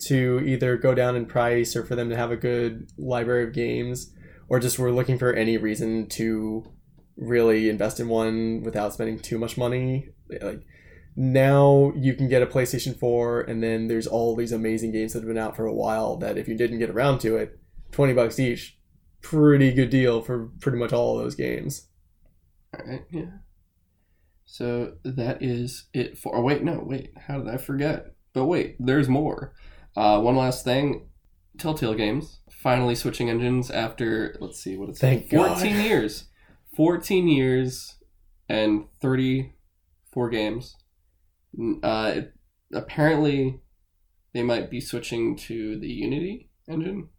to 0.05 0.41
either 0.45 0.77
go 0.77 0.93
down 0.93 1.15
in 1.15 1.25
price 1.25 1.75
or 1.75 1.83
for 1.83 1.95
them 1.95 2.09
to 2.09 2.15
have 2.15 2.31
a 2.31 2.37
good 2.37 2.91
library 2.97 3.45
of 3.45 3.53
games, 3.53 4.13
or 4.47 4.59
just 4.59 4.77
were 4.77 4.91
looking 4.91 5.17
for 5.17 5.33
any 5.33 5.57
reason 5.57 6.07
to 6.09 6.71
really 7.17 7.69
invest 7.69 7.99
in 7.99 8.07
one 8.07 8.63
without 8.63 8.93
spending 8.93 9.19
too 9.19 9.37
much 9.37 9.57
money. 9.57 10.09
Like 10.41 10.61
now 11.15 11.91
you 11.95 12.13
can 12.13 12.29
get 12.29 12.43
a 12.43 12.47
PlayStation 12.47 12.97
4 12.97 13.41
and 13.41 13.63
then 13.63 13.87
there's 13.87 14.07
all 14.07 14.35
these 14.35 14.51
amazing 14.51 14.91
games 14.91 15.13
that 15.13 15.19
have 15.19 15.27
been 15.27 15.37
out 15.37 15.55
for 15.55 15.65
a 15.65 15.73
while 15.73 16.15
that 16.17 16.37
if 16.37 16.47
you 16.47 16.55
didn't 16.55 16.79
get 16.79 16.91
around 16.91 17.19
to 17.19 17.35
it, 17.37 17.59
20 17.91 18.13
bucks 18.13 18.39
each, 18.39 18.77
pretty 19.21 19.73
good 19.73 19.89
deal 19.89 20.21
for 20.21 20.51
pretty 20.59 20.77
much 20.77 20.93
all 20.93 21.17
of 21.17 21.23
those 21.23 21.35
games. 21.35 21.87
All 22.77 22.85
right, 22.85 23.03
yeah. 23.11 23.31
So 24.45 24.93
that 25.03 25.41
is 25.41 25.87
it 25.93 26.17
for. 26.17 26.35
Oh 26.35 26.41
wait, 26.41 26.63
no, 26.63 26.81
wait. 26.85 27.11
How 27.27 27.39
did 27.39 27.49
I 27.49 27.57
forget? 27.57 28.15
But 28.33 28.45
wait, 28.45 28.75
there's 28.79 29.09
more. 29.09 29.53
Uh, 29.95 30.19
one 30.21 30.35
last 30.35 30.63
thing. 30.63 31.09
Telltale 31.57 31.95
Games 31.95 32.39
finally 32.49 32.95
switching 32.95 33.29
engines 33.29 33.71
after 33.71 34.35
let's 34.39 34.59
see 34.59 34.77
what 34.77 34.89
it's 34.89 34.99
Thank 34.99 35.29
14 35.29 35.75
God. 35.75 35.83
years. 35.83 36.25
14 36.77 37.27
years 37.27 37.95
and 38.47 38.85
34 39.01 40.29
games. 40.29 40.75
Uh, 41.81 42.13
it, 42.17 42.33
apparently, 42.71 43.61
they 44.35 44.43
might 44.43 44.69
be 44.69 44.79
switching 44.79 45.35
to 45.35 45.79
the 45.79 45.87
Unity 45.87 46.51
engine. 46.69 47.09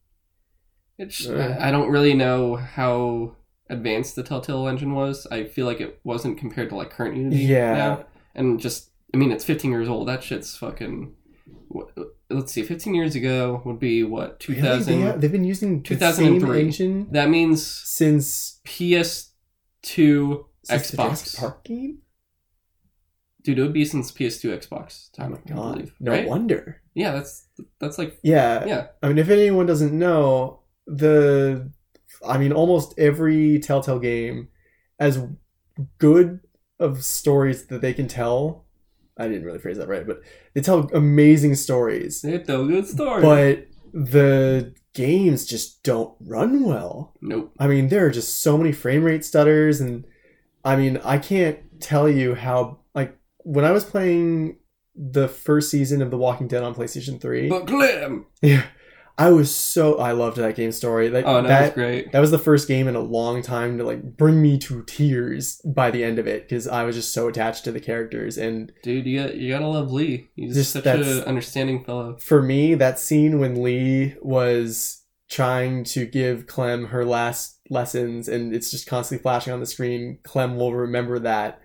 It's 0.96 1.26
Uh. 1.26 1.56
I 1.60 1.72
don't 1.72 1.90
really 1.90 2.14
know 2.14 2.54
how 2.54 3.34
advanced 3.68 4.14
the 4.14 4.22
Telltale 4.22 4.68
engine 4.68 4.94
was. 4.94 5.26
I 5.30 5.44
feel 5.44 5.66
like 5.66 5.80
it 5.80 5.98
wasn't 6.04 6.38
compared 6.38 6.68
to 6.70 6.76
like 6.76 6.90
current 6.90 7.16
Unity. 7.16 7.38
Yeah. 7.42 7.74
now. 7.74 8.04
and 8.36 8.60
just 8.60 8.92
I 9.12 9.16
mean, 9.16 9.32
it's 9.32 9.44
15 9.44 9.72
years 9.72 9.88
old. 9.88 10.06
That 10.06 10.22
shit's 10.22 10.56
fucking. 10.56 11.14
Let's 12.30 12.52
see, 12.52 12.62
15 12.62 12.94
years 12.94 13.16
ago 13.16 13.62
would 13.64 13.80
be 13.80 14.04
what 14.04 14.38
2000. 14.38 14.62
Really? 14.70 15.02
They 15.02 15.06
have, 15.06 15.20
they've 15.20 15.32
been 15.32 15.44
using 15.44 15.82
the 15.82 15.88
2003. 15.88 16.38
same 16.38 16.66
engine 16.66 17.08
That 17.10 17.28
means 17.28 17.66
since, 17.66 18.60
PS2 18.64 19.27
the 19.82 20.44
Xbox. 20.68 21.36
Park 21.38 21.64
game? 21.64 21.98
Dude, 23.42 23.58
it 23.58 23.62
would 23.62 23.72
be 23.72 23.84
since 23.84 24.10
PS2 24.12 24.50
Xbox 24.58 25.10
Oh 25.18 25.22
time. 25.22 25.30
my 25.32 25.38
I 25.38 25.48
god. 25.54 25.72
believe. 25.74 25.94
No 26.00 26.12
right? 26.12 26.28
wonder. 26.28 26.82
Yeah, 26.94 27.12
that's 27.12 27.46
that's 27.80 27.96
like 27.98 28.18
Yeah. 28.22 28.64
yeah. 28.66 28.86
I 29.02 29.08
mean, 29.08 29.18
if 29.18 29.28
anyone 29.30 29.66
doesn't 29.66 29.96
know, 29.96 30.60
the, 30.86 31.70
I 32.26 32.38
mean, 32.38 32.52
almost 32.52 32.98
every 32.98 33.58
Telltale 33.60 34.00
game, 34.00 34.48
as 34.98 35.24
good 35.98 36.40
of 36.80 37.04
stories 37.04 37.66
that 37.66 37.80
they 37.80 37.94
can 37.94 38.08
tell. 38.08 38.64
I 39.16 39.26
didn't 39.28 39.44
really 39.44 39.58
phrase 39.58 39.78
that 39.78 39.88
right, 39.88 40.06
but 40.06 40.20
they 40.54 40.60
tell 40.60 40.88
amazing 40.92 41.54
stories. 41.56 42.22
They 42.22 42.38
tell 42.38 42.66
good 42.66 42.86
stories, 42.86 43.24
But 43.24 43.66
the 43.92 44.74
games 44.94 45.46
just 45.46 45.82
don't 45.82 46.14
run 46.20 46.64
well. 46.64 47.14
nope. 47.20 47.52
I 47.58 47.66
mean, 47.66 47.88
there 47.88 48.06
are 48.06 48.10
just 48.10 48.40
so 48.42 48.56
many 48.58 48.72
frame 48.72 49.04
rate 49.04 49.24
stutters, 49.24 49.80
and 49.80 50.04
I 50.64 50.76
mean, 50.76 50.98
I 51.04 51.18
can't 51.18 51.58
tell 51.80 52.08
you 52.08 52.34
how. 52.34 52.78
Like 52.94 53.16
when 53.38 53.64
I 53.64 53.70
was 53.70 53.84
playing 53.84 54.58
the 54.94 55.28
first 55.28 55.70
season 55.70 56.02
of 56.02 56.10
The 56.10 56.18
Walking 56.18 56.48
Dead 56.48 56.64
on 56.64 56.74
PlayStation 56.74 57.20
Three, 57.20 57.48
But 57.48 57.66
Glim. 57.66 58.26
yeah, 58.42 58.64
I 59.20 59.30
was 59.30 59.52
so 59.54 59.98
I 59.98 60.12
loved 60.12 60.36
that 60.36 60.54
game 60.54 60.70
story. 60.70 61.10
Like 61.10 61.24
Oh, 61.26 61.40
no, 61.40 61.48
that 61.48 61.60
that's 61.60 61.74
great. 61.74 62.12
that 62.12 62.20
was 62.20 62.30
the 62.30 62.38
first 62.38 62.68
game 62.68 62.86
in 62.86 62.94
a 62.94 63.00
long 63.00 63.42
time 63.42 63.76
to 63.78 63.84
like 63.84 64.16
bring 64.16 64.40
me 64.40 64.58
to 64.60 64.84
tears 64.84 65.60
by 65.64 65.90
the 65.90 66.04
end 66.04 66.20
of 66.20 66.28
it 66.28 66.42
because 66.48 66.68
I 66.68 66.84
was 66.84 66.94
just 66.94 67.12
so 67.12 67.26
attached 67.26 67.64
to 67.64 67.72
the 67.72 67.80
characters 67.80 68.38
and 68.38 68.70
Dude, 68.84 69.06
you 69.06 69.20
got, 69.20 69.34
you 69.34 69.52
gotta 69.52 69.66
love 69.66 69.90
Lee. 69.90 70.28
He's 70.36 70.54
Just 70.54 70.72
such 70.72 70.86
an 70.86 71.24
understanding 71.24 71.82
fellow. 71.84 72.16
for 72.20 72.40
me, 72.42 72.74
that 72.76 73.00
scene 73.00 73.40
when 73.40 73.60
Lee 73.62 74.14
was 74.22 75.02
trying 75.28 75.82
to 75.84 76.06
give 76.06 76.46
Clem 76.46 76.86
her 76.86 77.04
last 77.04 77.58
lessons 77.70 78.28
and 78.28 78.54
it's 78.54 78.70
just 78.70 78.86
constantly 78.86 79.20
flashing 79.22 79.52
on 79.52 79.60
the 79.60 79.66
screen, 79.66 80.18
Clem 80.22 80.56
will 80.56 80.74
remember 80.74 81.18
that. 81.18 81.60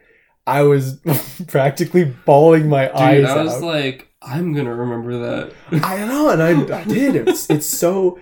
I 0.46 0.64
was 0.64 1.00
practically 1.48 2.04
bawling 2.26 2.68
my 2.68 2.88
Dude, 2.88 2.96
eyes 2.96 3.26
I 3.30 3.44
was 3.44 3.54
out. 3.54 3.62
like, 3.62 4.10
I'm 4.26 4.54
gonna 4.54 4.74
remember 4.74 5.20
that. 5.20 5.54
I 5.84 6.06
know, 6.06 6.30
and 6.30 6.42
I, 6.42 6.80
I 6.80 6.84
did. 6.86 7.16
It's 7.16 7.50
it's 7.50 7.66
so, 7.68 8.20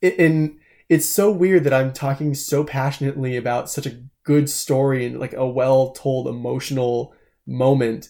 it, 0.00 0.18
and 0.18 0.58
it's 0.88 1.06
so 1.06 1.30
weird 1.30 1.64
that 1.64 1.74
I'm 1.74 1.92
talking 1.92 2.34
so 2.34 2.64
passionately 2.64 3.36
about 3.36 3.70
such 3.70 3.86
a 3.86 4.02
good 4.24 4.48
story 4.48 5.06
and 5.06 5.20
like 5.20 5.34
a 5.34 5.46
well 5.46 5.92
told 5.92 6.26
emotional 6.26 7.14
moment, 7.46 8.08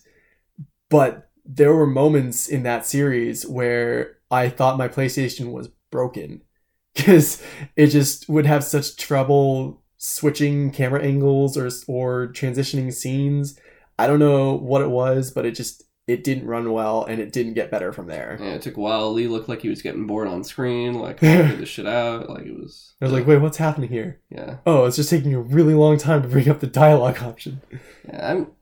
but 0.89 1.31
there 1.45 1.75
were 1.75 1.87
moments 1.87 2.49
in 2.49 2.62
that 2.65 2.87
series 2.87 3.47
where 3.47 4.19
I 4.31 4.49
thought 4.49 4.79
my 4.79 4.89
PlayStation 4.89 5.53
was 5.53 5.69
broken 5.91 6.43
because 6.95 7.43
it 7.77 7.89
just 7.89 8.29
would 8.29 8.47
have 8.47 8.65
such 8.65 8.97
trouble 8.97 9.83
switching 9.99 10.71
camera 10.71 11.03
angles 11.03 11.57
or 11.57 11.71
or 11.89 12.29
transitioning 12.29 12.93
scenes. 12.93 13.59
I 13.99 14.07
don't 14.07 14.19
know 14.19 14.55
what 14.55 14.83
it 14.83 14.91
was, 14.91 15.31
but 15.31 15.47
it 15.47 15.53
just 15.53 15.86
it 16.07 16.23
didn't 16.25 16.47
run 16.47 16.71
well 16.73 17.05
and 17.05 17.21
it 17.21 17.33
didn't 17.33 17.55
get 17.55 17.71
better 17.71 17.92
from 17.92 18.07
there. 18.07 18.38
Yeah, 18.40 18.55
it 18.55 18.62
took 18.62 18.77
a 18.77 18.81
while. 18.81 19.12
Lee 19.12 19.27
looked 19.29 19.49
like 19.49 19.62
he 19.62 19.69
was 19.69 19.83
getting 19.83 20.07
bored 20.07 20.29
on 20.29 20.45
screen, 20.45 20.95
like 20.95 21.19
figure 21.21 21.57
this 21.57 21.69
shit 21.69 21.87
out. 21.87 22.29
Like 22.31 22.47
it 22.47 22.57
was. 22.59 22.95
I 23.01 23.07
was 23.07 23.12
like, 23.12 23.27
wait, 23.27 23.38
what's 23.38 23.57
happening 23.57 23.88
here? 23.90 24.21
yeah, 24.31 24.59
Oh, 24.66 24.85
it's 24.87 24.97
just 24.97 25.11
taking 25.11 25.35
a 25.35 25.40
really 25.40 25.75
long 25.75 25.99
time 25.99 26.23
to 26.23 26.29
bring 26.29 26.49
up 26.49 26.61
the 26.61 26.66
dialogue 26.66 27.23
option. 27.23 27.61
yeah. 28.09 28.31
I'm, 28.33 28.53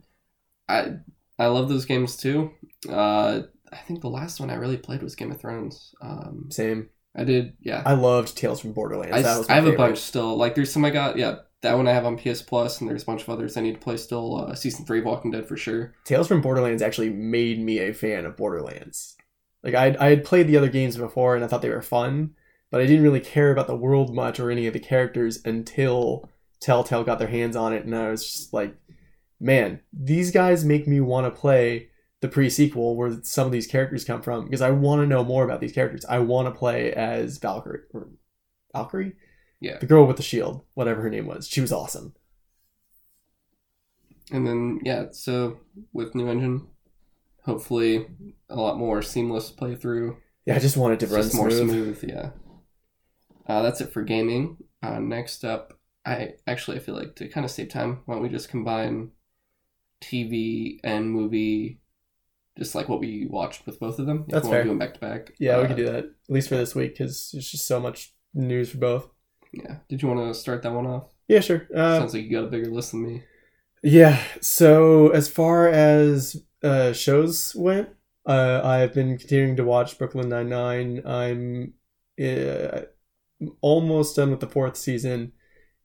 I, 0.69 0.93
I 1.39 1.47
love 1.47 1.69
those 1.69 1.85
games 1.85 2.17
too. 2.17 2.51
Uh, 2.89 3.43
I 3.73 3.77
think 3.87 4.01
the 4.01 4.09
last 4.09 4.41
one 4.41 4.51
I 4.51 4.55
really 4.55 4.77
played 4.77 5.03
was 5.03 5.15
Game 5.15 5.31
of 5.31 5.41
Thrones. 5.41 5.95
Um, 6.01 6.49
Same. 6.51 6.89
I 7.17 7.25
did, 7.25 7.55
yeah. 7.61 7.83
I 7.85 7.93
loved 7.95 8.37
Tales 8.37 8.61
from 8.61 8.73
Borderlands. 8.73 9.15
I, 9.17 9.23
that 9.23 9.39
was 9.39 9.49
I 9.51 9.55
have 9.55 9.67
a 9.67 9.73
bunch 9.77 9.99
still. 9.99 10.37
Like 10.37 10.55
there's 10.55 10.73
some 10.73 10.85
I 10.85 10.91
got. 10.91 11.17
Yeah, 11.17 11.37
that 11.65 11.77
one 11.77 11.89
I 11.89 11.93
have 11.93 12.07
on 12.07 12.17
PS 12.17 12.43
Plus, 12.43 12.81
and 12.81 12.89
there's 12.89 13.03
a 13.03 13.07
bunch 13.07 13.23
of 13.23 13.29
others 13.31 13.57
I 13.57 13.61
need 13.61 13.75
to 13.75 13.81
play 13.81 13.97
still. 13.97 14.37
Uh, 14.37 14.55
season 14.55 14.85
three 14.85 15.01
of 15.01 15.05
Walking 15.05 15.31
Dead 15.31 15.47
for 15.47 15.57
sure. 15.57 15.95
Tales 16.05 16.29
from 16.29 16.41
Borderlands 16.41 16.83
actually 16.83 17.11
made 17.11 17.59
me 17.59 17.79
a 17.79 17.93
fan 17.93 18.25
of 18.25 18.37
Borderlands. 18.37 19.17
Like 19.63 19.75
I 19.75 19.97
I 19.99 20.11
had 20.11 20.25
played 20.25 20.47
the 20.47 20.57
other 20.57 20.69
games 20.69 20.97
before 20.97 21.35
and 21.35 21.45
I 21.45 21.49
thought 21.49 21.63
they 21.63 21.71
were 21.71 21.83
fun, 21.83 22.35
but 22.71 22.81
I 22.81 22.87
didn't 22.87 23.03
really 23.03 23.21
care 23.21 23.51
about 23.51 23.67
the 23.67 23.77
world 23.77 24.15
much 24.15 24.39
or 24.39 24.51
any 24.51 24.67
of 24.67 24.75
the 24.75 24.79
characters 24.79 25.41
until 25.45 26.29
Telltale 26.61 27.05
got 27.05 27.19
their 27.19 27.29
hands 27.29 27.57
on 27.57 27.73
it 27.73 27.85
and 27.85 27.97
I 27.97 28.11
was 28.11 28.25
just 28.25 28.53
like, 28.53 28.77
man, 29.41 29.81
these 29.93 30.31
guys 30.31 30.65
make 30.65 30.87
me 30.87 31.01
want 31.01 31.27
to 31.27 31.41
play 31.41 31.89
the 32.21 32.29
pre-sequel 32.29 32.97
where 32.97 33.23
some 33.23 33.47
of 33.47 33.53
these 33.53 33.67
characters 33.67 34.05
come 34.05 34.23
from 34.23 34.45
because 34.45 34.63
I 34.63 34.71
want 34.71 35.01
to 35.01 35.07
know 35.07 35.25
more 35.25 35.45
about 35.45 35.61
these 35.61 35.73
characters. 35.73 36.05
I 36.05 36.19
want 36.19 36.47
to 36.47 36.59
play 36.59 36.93
as 36.93 37.39
Valkyrie 37.39 37.81
or 37.95 38.09
Valkyrie? 38.75 39.15
Yeah. 39.65 39.79
The 39.79 39.87
girl 39.87 40.07
with 40.07 40.19
the 40.19 40.23
shield, 40.23 40.63
whatever 40.75 41.01
her 41.01 41.09
name 41.11 41.27
was. 41.27 41.49
She 41.49 41.63
was 41.63 41.73
awesome. 41.73 42.15
And 44.31 44.47
then 44.47 44.81
yeah, 44.85 45.07
so 45.13 45.59
with 45.93 46.15
new 46.15 46.29
engine, 46.29 46.67
hopefully 47.45 48.07
a 48.51 48.57
lot 48.57 48.77
more 48.79 49.01
seamless 49.01 49.51
playthrough. 49.51 50.17
Yeah, 50.45 50.57
I 50.57 50.59
just 50.59 50.77
wanted 50.77 51.01
to 51.01 51.07
run 51.07 51.23
just 51.23 51.35
more 51.35 51.51
smooth. 51.51 51.99
smooth. 51.99 52.11
Yeah. 52.11 52.31
Uh, 53.47 53.63
that's 53.63 53.81
it 53.81 53.93
for 53.93 54.03
gaming. 54.03 54.59
Uh, 54.83 54.99
next 54.99 55.45
up, 55.45 55.79
I 56.05 56.35
actually 56.47 56.77
I 56.77 56.81
feel 56.81 56.95
like 56.95 57.17
to 57.17 57.29
kind 57.29 57.45
of 57.45 57.51
save 57.51 57.71
time, 57.71 58.01
why 58.05 58.15
don't 58.15 58.23
we 58.23 58.29
just 58.29 58.51
combine 58.51 59.13
TV 60.03 60.79
and 60.85 61.11
movie, 61.11 61.81
just 62.59 62.75
like 62.75 62.91
what 62.91 63.01
we 63.01 63.27
watched 63.31 63.65
with 63.65 63.81
both 63.81 63.99
of 63.99 64.05
them. 64.07 64.25
If 64.29 64.33
That's 64.33 64.45
we 64.45 64.49
want 64.51 64.57
fair. 64.57 64.63
do 64.65 64.69
them 64.71 64.79
back 64.79 64.95
to 64.95 65.01
back. 65.01 65.33
Yeah, 65.39 65.61
we 65.61 65.67
can 65.67 65.77
do 65.77 65.87
that 65.87 65.97
at 66.05 66.11
least 66.29 66.51
for 66.51 66.57
this 66.57 66.75
week 66.75 66.93
because 66.93 67.31
there's 67.33 67.51
just 67.51 67.67
so 67.67 67.81
much 67.81 68.13
news 68.35 68.71
for 68.71 68.79
both. 68.79 69.09
Yeah. 69.63 69.77
Did 69.89 70.03
you 70.03 70.09
want 70.09 70.21
to 70.21 70.35
start 70.39 70.63
that 70.63 70.73
one 70.73 70.87
off? 70.87 71.09
Yeah, 71.29 71.41
sure. 71.41 71.67
Uh, 71.75 71.99
Sounds 71.99 72.15
like 72.15 72.25
you 72.25 72.31
got 72.31 72.45
a 72.45 72.51
bigger 72.51 72.71
list 72.71 72.93
than 72.93 73.03
me. 73.03 73.23
yeah. 73.83 74.23
So 74.41 75.09
as 75.09 75.29
far 75.29 75.69
as 75.69 76.37
uh, 76.63 76.93
shows 76.93 77.55
went, 77.55 77.89
uh, 78.27 78.61
I've 78.65 78.95
been 78.95 79.19
continuing 79.19 79.57
to 79.57 79.65
watch 79.65 79.99
Brooklyn 79.99 80.29
Nine 80.29 80.49
Nine. 80.49 81.03
I'm 81.05 81.75
uh, 82.23 82.83
almost 83.61 84.17
done 84.17 84.31
with 84.31 84.41
the 84.41 84.47
fourth 84.47 84.77
season. 84.77 85.33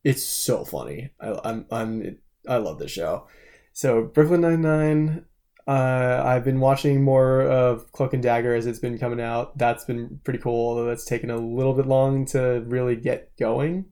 It's 0.03 0.23
so 0.23 0.63
funny. 0.65 1.11
I, 1.19 1.39
I'm 1.43 1.65
I'm 1.71 2.17
I 2.47 2.57
love 2.57 2.79
this 2.79 2.91
show. 2.91 3.27
So 3.73 4.03
Brooklyn 4.03 4.41
Nine 4.41 4.61
Nine. 4.61 5.25
Uh, 5.69 6.23
I've 6.25 6.43
been 6.43 6.59
watching 6.59 7.03
more 7.03 7.43
of 7.43 7.91
Cloak 7.91 8.15
and 8.15 8.23
Dagger 8.23 8.55
as 8.55 8.65
it's 8.65 8.79
been 8.79 8.97
coming 8.97 9.21
out. 9.21 9.55
That's 9.55 9.85
been 9.85 10.19
pretty 10.23 10.39
cool, 10.39 10.69
although 10.69 10.85
that's 10.85 11.05
taken 11.05 11.29
a 11.29 11.37
little 11.37 11.75
bit 11.75 11.85
long 11.85 12.25
to 12.27 12.63
really 12.65 12.95
get 12.95 13.37
going. 13.37 13.85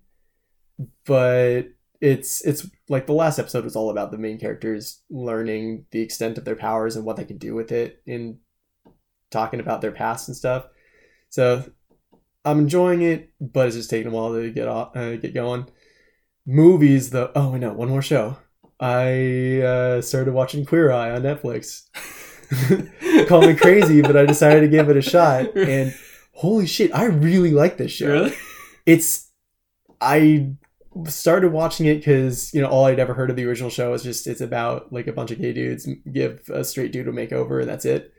But 1.05 1.65
it's 2.01 2.43
it's 2.43 2.67
like 2.89 3.05
the 3.05 3.13
last 3.13 3.37
episode 3.37 3.63
was 3.63 3.75
all 3.75 3.91
about 3.91 4.09
the 4.09 4.17
main 4.17 4.39
characters 4.39 5.03
learning 5.11 5.85
the 5.91 6.01
extent 6.01 6.39
of 6.39 6.45
their 6.45 6.55
powers 6.55 6.95
and 6.95 7.05
what 7.05 7.15
they 7.15 7.25
can 7.25 7.37
do 7.37 7.53
with 7.53 7.71
it 7.71 8.01
in 8.07 8.39
talking 9.29 9.59
about 9.59 9.81
their 9.81 9.91
past 9.91 10.27
and 10.27 10.35
stuff. 10.35 10.65
So 11.29 11.63
I'm 12.43 12.57
enjoying 12.57 13.03
it, 13.03 13.29
but 13.39 13.67
it's 13.67 13.75
just 13.75 13.91
taking 13.91 14.11
a 14.11 14.15
while 14.15 14.33
to 14.33 14.49
get 14.49 14.67
off, 14.67 14.97
uh, 14.97 15.17
get 15.17 15.35
going. 15.35 15.69
Movies, 16.43 17.11
though. 17.11 17.31
Oh, 17.35 17.53
I 17.53 17.59
know 17.59 17.73
one 17.73 17.89
more 17.89 18.01
show. 18.01 18.37
I 18.79 19.61
uh, 19.61 20.01
started 20.01 20.33
watching 20.33 20.65
Queer 20.65 20.91
Eye 20.91 21.11
on 21.11 21.23
Netflix. 21.23 21.87
Call 23.27 23.41
me 23.41 23.55
crazy, 23.55 24.01
but 24.01 24.15
I 24.15 24.25
decided 24.25 24.61
to 24.61 24.67
give 24.67 24.89
it 24.89 24.97
a 24.97 25.01
shot. 25.01 25.55
And 25.55 25.93
holy 26.33 26.67
shit, 26.67 26.93
I 26.93 27.05
really 27.05 27.51
like 27.51 27.77
this 27.77 27.91
show 27.91 28.07
really? 28.07 28.35
it's 28.85 29.31
I 29.99 30.51
started 31.05 31.51
watching 31.51 31.85
it 31.85 31.95
because 31.97 32.53
you 32.53 32.61
know 32.61 32.67
all 32.67 32.85
I'd 32.85 32.99
ever 32.99 33.13
heard 33.13 33.29
of 33.29 33.35
the 33.35 33.45
original 33.45 33.69
show 33.69 33.93
is 33.93 34.03
just 34.03 34.27
it's 34.27 34.41
about 34.41 34.91
like 34.91 35.07
a 35.07 35.13
bunch 35.13 35.31
of 35.31 35.39
gay 35.39 35.53
dudes 35.53 35.87
give 36.11 36.41
a 36.49 36.63
straight 36.63 36.91
dude 36.91 37.07
a 37.07 37.11
makeover 37.11 37.59
and 37.59 37.69
that's 37.69 37.85
it. 37.85 38.13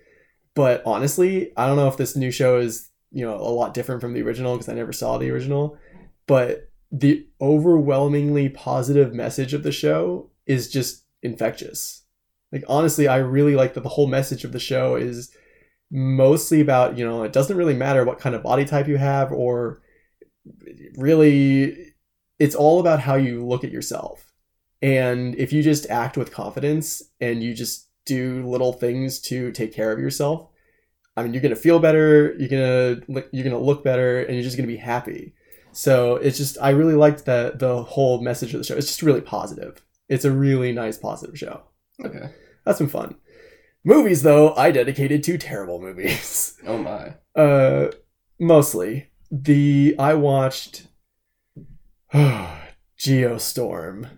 But 0.54 0.82
honestly, 0.84 1.52
I 1.56 1.66
don't 1.66 1.76
know 1.76 1.88
if 1.88 1.96
this 1.96 2.16
new 2.16 2.30
show 2.30 2.58
is 2.58 2.90
you 3.10 3.24
know 3.24 3.34
a 3.34 3.50
lot 3.50 3.74
different 3.74 4.00
from 4.00 4.12
the 4.12 4.22
original 4.22 4.54
because 4.54 4.68
I 4.68 4.74
never 4.74 4.92
saw 4.92 5.18
the 5.18 5.30
original. 5.30 5.78
But 6.26 6.70
the 6.90 7.26
overwhelmingly 7.40 8.48
positive 8.48 9.14
message 9.14 9.54
of 9.54 9.62
the 9.62 9.72
show 9.72 10.30
is 10.48 10.68
just 10.68 11.04
infectious. 11.22 12.02
Like 12.50 12.64
honestly, 12.66 13.06
I 13.06 13.18
really 13.18 13.54
like 13.54 13.74
that 13.74 13.82
the 13.82 13.90
whole 13.90 14.08
message 14.08 14.42
of 14.42 14.52
the 14.52 14.58
show 14.58 14.96
is 14.96 15.30
mostly 15.90 16.60
about 16.60 16.98
you 16.98 17.04
know 17.04 17.22
it 17.22 17.32
doesn't 17.32 17.56
really 17.56 17.74
matter 17.74 18.04
what 18.04 18.18
kind 18.18 18.34
of 18.34 18.42
body 18.42 18.64
type 18.64 18.88
you 18.88 18.98
have 18.98 19.32
or 19.32 19.80
really 20.96 21.94
it's 22.38 22.54
all 22.54 22.80
about 22.80 23.00
how 23.00 23.14
you 23.14 23.46
look 23.46 23.64
at 23.64 23.70
yourself. 23.70 24.32
And 24.80 25.34
if 25.36 25.52
you 25.52 25.62
just 25.62 25.90
act 25.90 26.16
with 26.16 26.32
confidence 26.32 27.02
and 27.20 27.42
you 27.42 27.52
just 27.52 27.88
do 28.06 28.46
little 28.46 28.72
things 28.72 29.20
to 29.20 29.52
take 29.52 29.72
care 29.74 29.92
of 29.92 29.98
yourself 29.98 30.48
i 31.14 31.22
mean 31.22 31.34
you're 31.34 31.42
to 31.54 31.60
feel 31.60 31.78
better 31.78 32.34
you're 32.38 32.48
to 32.48 33.26
you're 33.32 33.44
to 33.44 33.58
look 33.58 33.84
better 33.84 34.22
and 34.22 34.34
you're 34.34 34.42
just 34.42 34.56
to 34.56 34.66
be 34.66 34.78
happy. 34.78 35.34
So 35.72 36.16
it's 36.16 36.38
just 36.38 36.56
i 36.62 36.70
really 36.70 36.94
liked 36.94 37.26
the 37.26 37.52
the 37.56 37.82
whole 37.82 38.22
message 38.22 38.54
of 38.54 38.60
the 38.60 38.64
show. 38.64 38.76
It's 38.76 38.86
just 38.86 39.02
really 39.02 39.20
positive 39.20 39.82
it's 40.08 40.24
a 40.24 40.30
really 40.32 40.72
nice 40.72 40.96
positive 40.98 41.38
show 41.38 41.62
Okay. 42.04 42.30
that's 42.64 42.78
been 42.78 42.88
fun 42.88 43.16
movies 43.84 44.22
though 44.22 44.54
i 44.54 44.70
dedicated 44.70 45.22
to 45.24 45.38
terrible 45.38 45.80
movies 45.80 46.56
Oh 46.66 46.78
my. 46.78 47.14
uh, 47.34 47.90
mostly 48.40 49.10
the 49.30 49.94
I 49.98 50.14
watched 50.14 50.86
oh, 52.14 52.58
Geostorm 52.98 54.08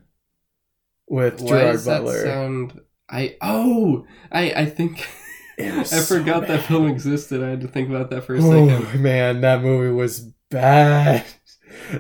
with 1.09 1.40
Why 1.40 1.48
Gerard 1.48 1.85
Butler. 1.85 2.24
sound? 2.24 2.81
I 3.09 3.37
oh 3.42 4.07
I 4.31 4.53
I 4.53 4.66
think 4.66 5.07
I 5.59 5.83
so 5.83 6.00
forgot 6.03 6.46
that 6.46 6.62
film 6.66 6.87
existed. 6.88 7.42
I 7.42 7.50
had 7.50 7.61
to 7.62 7.68
think 7.68 7.88
about 7.90 8.11
that 8.11 8.24
for 8.24 8.37
a 8.37 8.38
Oh 8.40 8.68
second. 8.68 9.03
man, 9.03 9.40
that 9.42 9.62
movie 9.62 9.92
was 9.92 10.20
bad. 10.50 11.24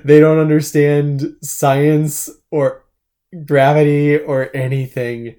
They 0.04 0.18
don't 0.20 0.38
understand 0.38 1.36
science 1.42 2.28
or 2.50 2.79
gravity 3.46 4.18
or 4.18 4.54
anything. 4.54 5.36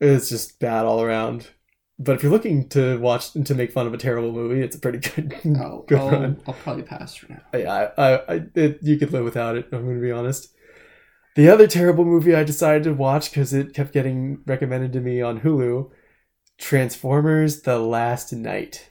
It's 0.00 0.28
just 0.28 0.58
bad 0.58 0.84
all 0.84 1.02
around. 1.02 1.48
But 1.98 2.16
if 2.16 2.22
you're 2.22 2.32
looking 2.32 2.68
to 2.70 2.98
watch 2.98 3.34
and 3.34 3.46
to 3.46 3.54
make 3.54 3.70
fun 3.70 3.86
of 3.86 3.94
a 3.94 3.98
terrible 3.98 4.32
movie, 4.32 4.60
it's 4.60 4.74
a 4.74 4.80
pretty 4.80 4.98
good 4.98 5.34
I'll, 5.56 5.82
good 5.88 5.98
I'll, 5.98 6.10
run. 6.10 6.42
I'll 6.46 6.54
probably 6.54 6.82
pass 6.82 7.14
for 7.14 7.32
now. 7.32 7.42
Yeah, 7.54 7.90
I, 7.96 8.14
I, 8.14 8.34
I 8.34 8.42
it, 8.54 8.78
you 8.82 8.96
could 8.96 9.12
live 9.12 9.24
without 9.24 9.56
it. 9.56 9.68
I'm 9.72 9.84
going 9.84 9.96
to 9.96 10.02
be 10.02 10.10
honest. 10.10 10.48
The 11.36 11.48
other 11.48 11.66
terrible 11.66 12.04
movie 12.04 12.34
I 12.34 12.44
decided 12.44 12.82
to 12.84 12.92
watch 12.92 13.30
because 13.30 13.54
it 13.54 13.72
kept 13.72 13.92
getting 13.92 14.42
recommended 14.46 14.92
to 14.94 15.00
me 15.00 15.22
on 15.22 15.40
Hulu, 15.40 15.90
Transformers: 16.58 17.62
The 17.62 17.78
Last 17.78 18.32
Knight. 18.32 18.90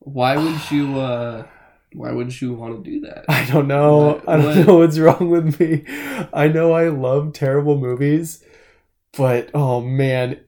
Why 0.00 0.36
would 0.36 0.70
you? 0.70 0.98
uh 1.00 1.46
Why 1.94 2.12
wouldn't 2.12 2.40
you 2.40 2.52
want 2.54 2.84
to 2.84 2.90
do 2.90 3.00
that? 3.02 3.24
I 3.28 3.44
don't 3.46 3.68
know. 3.68 3.98
What- 3.98 4.28
I 4.28 4.36
don't 4.36 4.44
what- 4.46 4.66
know 4.66 4.74
what's 4.78 4.98
wrong 4.98 5.30
with 5.30 5.58
me. 5.60 5.84
I 6.32 6.48
know 6.48 6.72
I 6.72 6.88
love 6.88 7.32
terrible 7.32 7.78
movies, 7.78 8.44
but 9.16 9.50
oh 9.54 9.80
man, 9.80 10.40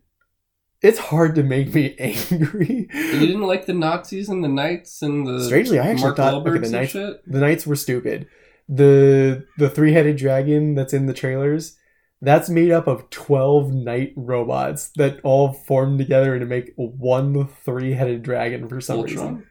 it's 0.82 0.98
hard 0.98 1.35
to 1.37 1.42
make 1.42 1.72
me 1.74 1.94
angry. 2.00 2.88
You 2.92 3.18
didn't 3.20 3.42
like 3.42 3.66
the 3.66 3.72
Nazis 3.74 4.28
and 4.28 4.42
the 4.44 4.48
Knights 4.48 5.02
and 5.02 5.26
the 5.26 5.42
Strangely, 5.44 5.78
I 5.78 5.88
actually 5.88 6.02
Mark 6.04 6.16
thought 6.16 6.35
Wahlbergs 6.44 6.56
okay, 6.59 6.66
the 6.66 6.70
Knights 6.70 6.92
shit. 6.92 7.30
the 7.32 7.40
knights 7.40 7.66
were 7.66 7.76
stupid. 7.76 8.26
The 8.68 9.46
the 9.58 9.71
three 9.71 9.92
headed 9.92 10.16
dragon 10.16 10.75
that's 10.75 10.92
in 10.92 11.06
the 11.06 11.14
trailers, 11.14 11.77
that's 12.21 12.48
made 12.48 12.73
up 12.73 12.88
of 12.88 13.08
twelve 13.10 13.73
knight 13.73 14.12
robots 14.16 14.90
that 14.96 15.21
all 15.23 15.52
form 15.52 15.96
together 15.98 16.38
to 16.38 16.44
make 16.44 16.73
one 16.77 17.46
three 17.64 17.92
headed 17.94 18.23
dragon 18.25 18.68
for 18.68 18.81
some 18.81 19.02
reason. 19.02 19.46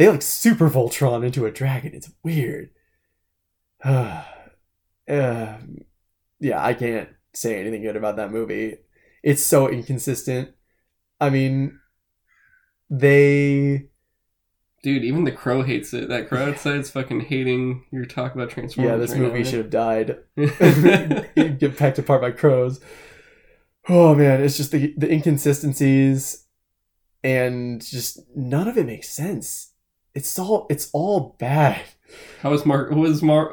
They 0.00 0.08
like 0.08 0.22
super 0.22 0.70
Voltron 0.70 1.26
into 1.26 1.44
a 1.44 1.50
dragon. 1.50 1.92
It's 1.92 2.10
weird. 2.22 2.70
uh, 3.84 4.22
yeah, 5.06 5.58
I 6.56 6.72
can't 6.72 7.10
say 7.34 7.60
anything 7.60 7.82
good 7.82 7.96
about 7.96 8.16
that 8.16 8.32
movie. 8.32 8.78
It's 9.22 9.44
so 9.44 9.68
inconsistent. 9.68 10.52
I 11.20 11.28
mean, 11.28 11.78
they 12.88 13.88
Dude, 14.82 15.04
even 15.04 15.24
the 15.24 15.32
crow 15.32 15.64
hates 15.64 15.92
it. 15.92 16.08
That 16.08 16.30
crow 16.30 16.48
outside's 16.48 16.88
fucking 16.88 17.20
hating 17.20 17.84
your 17.92 18.06
talk 18.06 18.34
about 18.34 18.48
Transformers. 18.48 18.90
yeah, 18.90 18.96
this 18.96 19.10
right 19.10 19.20
movie 19.20 19.42
now, 19.42 19.50
should 19.50 19.58
have 19.58 19.68
died. 19.68 20.16
get 21.58 21.76
pecked 21.76 21.98
apart 21.98 22.22
by 22.22 22.30
crows. 22.30 22.80
oh 23.86 24.14
man, 24.14 24.40
it's 24.40 24.56
just 24.56 24.72
the 24.72 24.94
the 24.96 25.12
inconsistencies 25.12 26.46
and 27.22 27.84
just 27.84 28.18
none 28.34 28.66
of 28.66 28.78
it 28.78 28.86
makes 28.86 29.10
sense. 29.10 29.69
It's 30.14 30.38
all 30.38 30.66
it's 30.70 30.90
all 30.92 31.36
bad. 31.38 31.82
How 32.40 32.50
was 32.50 32.66
Mark? 32.66 32.90
Was 32.90 33.22
Mark? 33.22 33.52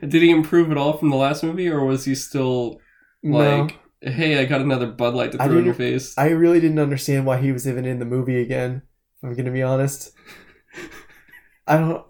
Did 0.00 0.22
he 0.22 0.30
improve 0.30 0.70
at 0.70 0.76
all 0.76 0.98
from 0.98 1.10
the 1.10 1.16
last 1.16 1.42
movie, 1.42 1.68
or 1.68 1.84
was 1.84 2.04
he 2.04 2.14
still 2.14 2.78
No. 3.22 3.38
like, 3.38 3.78
"Hey, 4.02 4.38
I 4.38 4.44
got 4.44 4.60
another 4.60 4.86
Bud 4.86 5.14
Light 5.14 5.32
to 5.32 5.38
throw 5.38 5.56
in 5.58 5.64
your 5.64 5.74
face"? 5.74 6.12
I 6.18 6.28
really 6.28 6.60
didn't 6.60 6.78
understand 6.78 7.24
why 7.24 7.38
he 7.38 7.52
was 7.52 7.66
even 7.66 7.86
in 7.86 7.98
the 7.98 8.04
movie 8.04 8.40
again. 8.40 8.82
If 9.22 9.28
I'm 9.28 9.34
gonna 9.34 9.50
be 9.50 9.62
honest, 9.62 10.12
I 11.66 11.78
don't. 11.78 12.04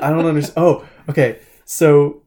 I 0.00 0.10
don't 0.10 0.26
understand. 0.26 0.54
Oh, 0.58 0.86
okay. 1.08 1.40
So 1.64 2.22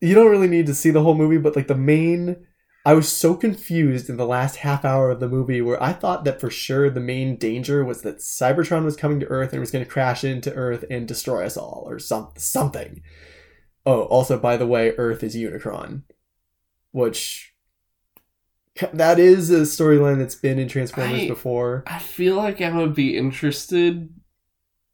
you 0.00 0.14
don't 0.14 0.30
really 0.30 0.48
need 0.48 0.66
to 0.66 0.74
see 0.74 0.90
the 0.90 1.02
whole 1.02 1.14
movie, 1.14 1.38
but 1.38 1.54
like 1.56 1.68
the 1.68 1.74
main, 1.76 2.46
I 2.88 2.94
was 2.94 3.12
so 3.12 3.34
confused 3.34 4.08
in 4.08 4.16
the 4.16 4.24
last 4.24 4.56
half 4.56 4.82
hour 4.82 5.10
of 5.10 5.20
the 5.20 5.28
movie 5.28 5.60
where 5.60 5.82
I 5.82 5.92
thought 5.92 6.24
that 6.24 6.40
for 6.40 6.48
sure 6.48 6.88
the 6.88 7.00
main 7.00 7.36
danger 7.36 7.84
was 7.84 8.00
that 8.00 8.20
Cybertron 8.20 8.86
was 8.86 8.96
coming 8.96 9.20
to 9.20 9.26
Earth 9.26 9.52
and 9.52 9.60
was 9.60 9.70
going 9.70 9.84
to 9.84 9.90
crash 9.90 10.24
into 10.24 10.54
Earth 10.54 10.86
and 10.88 11.06
destroy 11.06 11.44
us 11.44 11.58
all, 11.58 11.84
or 11.86 11.98
some 11.98 12.30
something. 12.38 13.02
Oh, 13.84 14.04
also 14.04 14.38
by 14.38 14.56
the 14.56 14.66
way, 14.66 14.94
Earth 14.96 15.22
is 15.22 15.36
Unicron, 15.36 16.04
which 16.92 17.52
that 18.94 19.18
is 19.18 19.50
a 19.50 19.64
storyline 19.64 20.16
that's 20.16 20.34
been 20.34 20.58
in 20.58 20.68
Transformers 20.68 21.24
I- 21.24 21.28
before. 21.28 21.84
I 21.86 21.98
feel 21.98 22.36
like 22.36 22.62
I 22.62 22.74
would 22.74 22.94
be 22.94 23.18
interested 23.18 24.08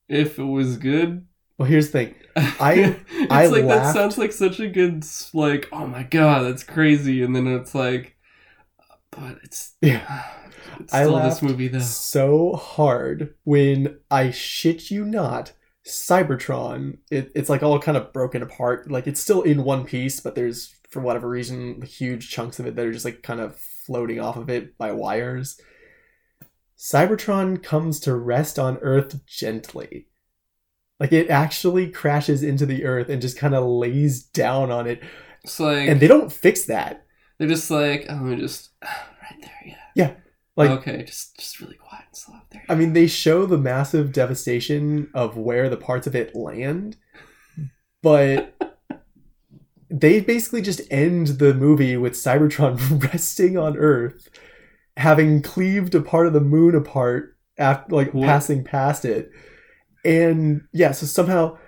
if 0.08 0.40
it 0.40 0.42
was 0.42 0.78
good. 0.78 1.28
Well, 1.58 1.68
here's 1.68 1.90
the 1.90 1.92
thing. 1.92 2.14
I, 2.36 2.96
it's 3.10 3.32
I 3.32 3.46
like 3.46 3.66
that 3.66 3.94
sounds 3.94 4.18
like 4.18 4.32
such 4.32 4.58
a 4.60 4.68
good 4.68 5.04
like. 5.32 5.68
Oh 5.72 5.86
my 5.86 6.02
god, 6.02 6.42
that's 6.42 6.64
crazy! 6.64 7.22
And 7.22 7.34
then 7.34 7.46
it's 7.46 7.74
like, 7.74 8.16
but 9.10 9.38
it's 9.42 9.74
Yeah. 9.80 10.24
It's 10.80 10.92
I 10.92 11.04
still 11.04 11.14
this 11.18 11.34
laughed 11.34 11.42
movie 11.44 11.68
though. 11.68 11.78
so 11.78 12.54
hard 12.54 13.34
when 13.44 14.00
I 14.10 14.32
shit 14.32 14.90
you 14.90 15.04
not, 15.04 15.52
Cybertron. 15.86 16.98
It, 17.12 17.30
it's 17.36 17.48
like 17.48 17.62
all 17.62 17.78
kind 17.78 17.96
of 17.96 18.12
broken 18.12 18.42
apart. 18.42 18.90
Like 18.90 19.06
it's 19.06 19.20
still 19.20 19.42
in 19.42 19.62
one 19.62 19.84
piece, 19.84 20.18
but 20.18 20.34
there's 20.34 20.74
for 20.90 20.98
whatever 20.98 21.28
reason 21.28 21.80
huge 21.82 22.28
chunks 22.28 22.58
of 22.58 22.66
it 22.66 22.74
that 22.74 22.86
are 22.86 22.92
just 22.92 23.04
like 23.04 23.22
kind 23.22 23.38
of 23.40 23.56
floating 23.56 24.18
off 24.18 24.36
of 24.36 24.50
it 24.50 24.76
by 24.76 24.90
wires. 24.90 25.60
Cybertron 26.76 27.62
comes 27.62 28.00
to 28.00 28.16
rest 28.16 28.58
on 28.58 28.78
Earth 28.78 29.24
gently. 29.26 30.08
Like 31.00 31.12
it 31.12 31.28
actually 31.30 31.90
crashes 31.90 32.42
into 32.42 32.66
the 32.66 32.84
Earth 32.84 33.08
and 33.08 33.20
just 33.20 33.38
kind 33.38 33.54
of 33.54 33.64
lays 33.64 34.22
down 34.22 34.70
on 34.70 34.86
it, 34.86 35.02
It's 35.42 35.58
like 35.60 35.88
and 35.88 36.00
they 36.00 36.06
don't 36.06 36.32
fix 36.32 36.64
that. 36.66 37.04
they're 37.38 37.48
just 37.48 37.70
like, 37.70 38.06
oh, 38.08 38.34
just 38.36 38.70
right 38.82 39.40
there, 39.40 39.50
yeah. 39.66 39.74
Yeah, 39.96 40.12
like- 40.56 40.70
okay, 40.70 41.02
just 41.02 41.36
just 41.38 41.60
really 41.60 41.76
quiet 41.76 42.04
and 42.06 42.16
slow 42.16 42.36
up 42.36 42.48
there. 42.50 42.62
I 42.68 42.74
mean, 42.76 42.92
they 42.92 43.06
show 43.08 43.44
the 43.44 43.58
massive 43.58 44.12
devastation 44.12 45.08
of 45.14 45.36
where 45.36 45.68
the 45.68 45.76
parts 45.76 46.06
of 46.06 46.14
it 46.14 46.34
land, 46.36 46.96
but 48.02 48.54
they 49.90 50.20
basically 50.20 50.62
just 50.62 50.80
end 50.90 51.26
the 51.38 51.54
movie 51.54 51.96
with 51.96 52.14
Cybertron 52.14 53.02
resting 53.12 53.58
on 53.58 53.76
Earth, 53.76 54.28
having 54.96 55.42
cleaved 55.42 55.94
a 55.94 56.00
part 56.00 56.26
of 56.26 56.32
the 56.32 56.40
moon 56.40 56.74
apart 56.74 57.36
after 57.58 57.94
like 57.94 58.12
What? 58.14 58.26
passing 58.26 58.62
past 58.64 59.04
it. 59.04 59.30
And 60.04 60.62
yeah, 60.72 60.92
so 60.92 61.06
somehow 61.06 61.58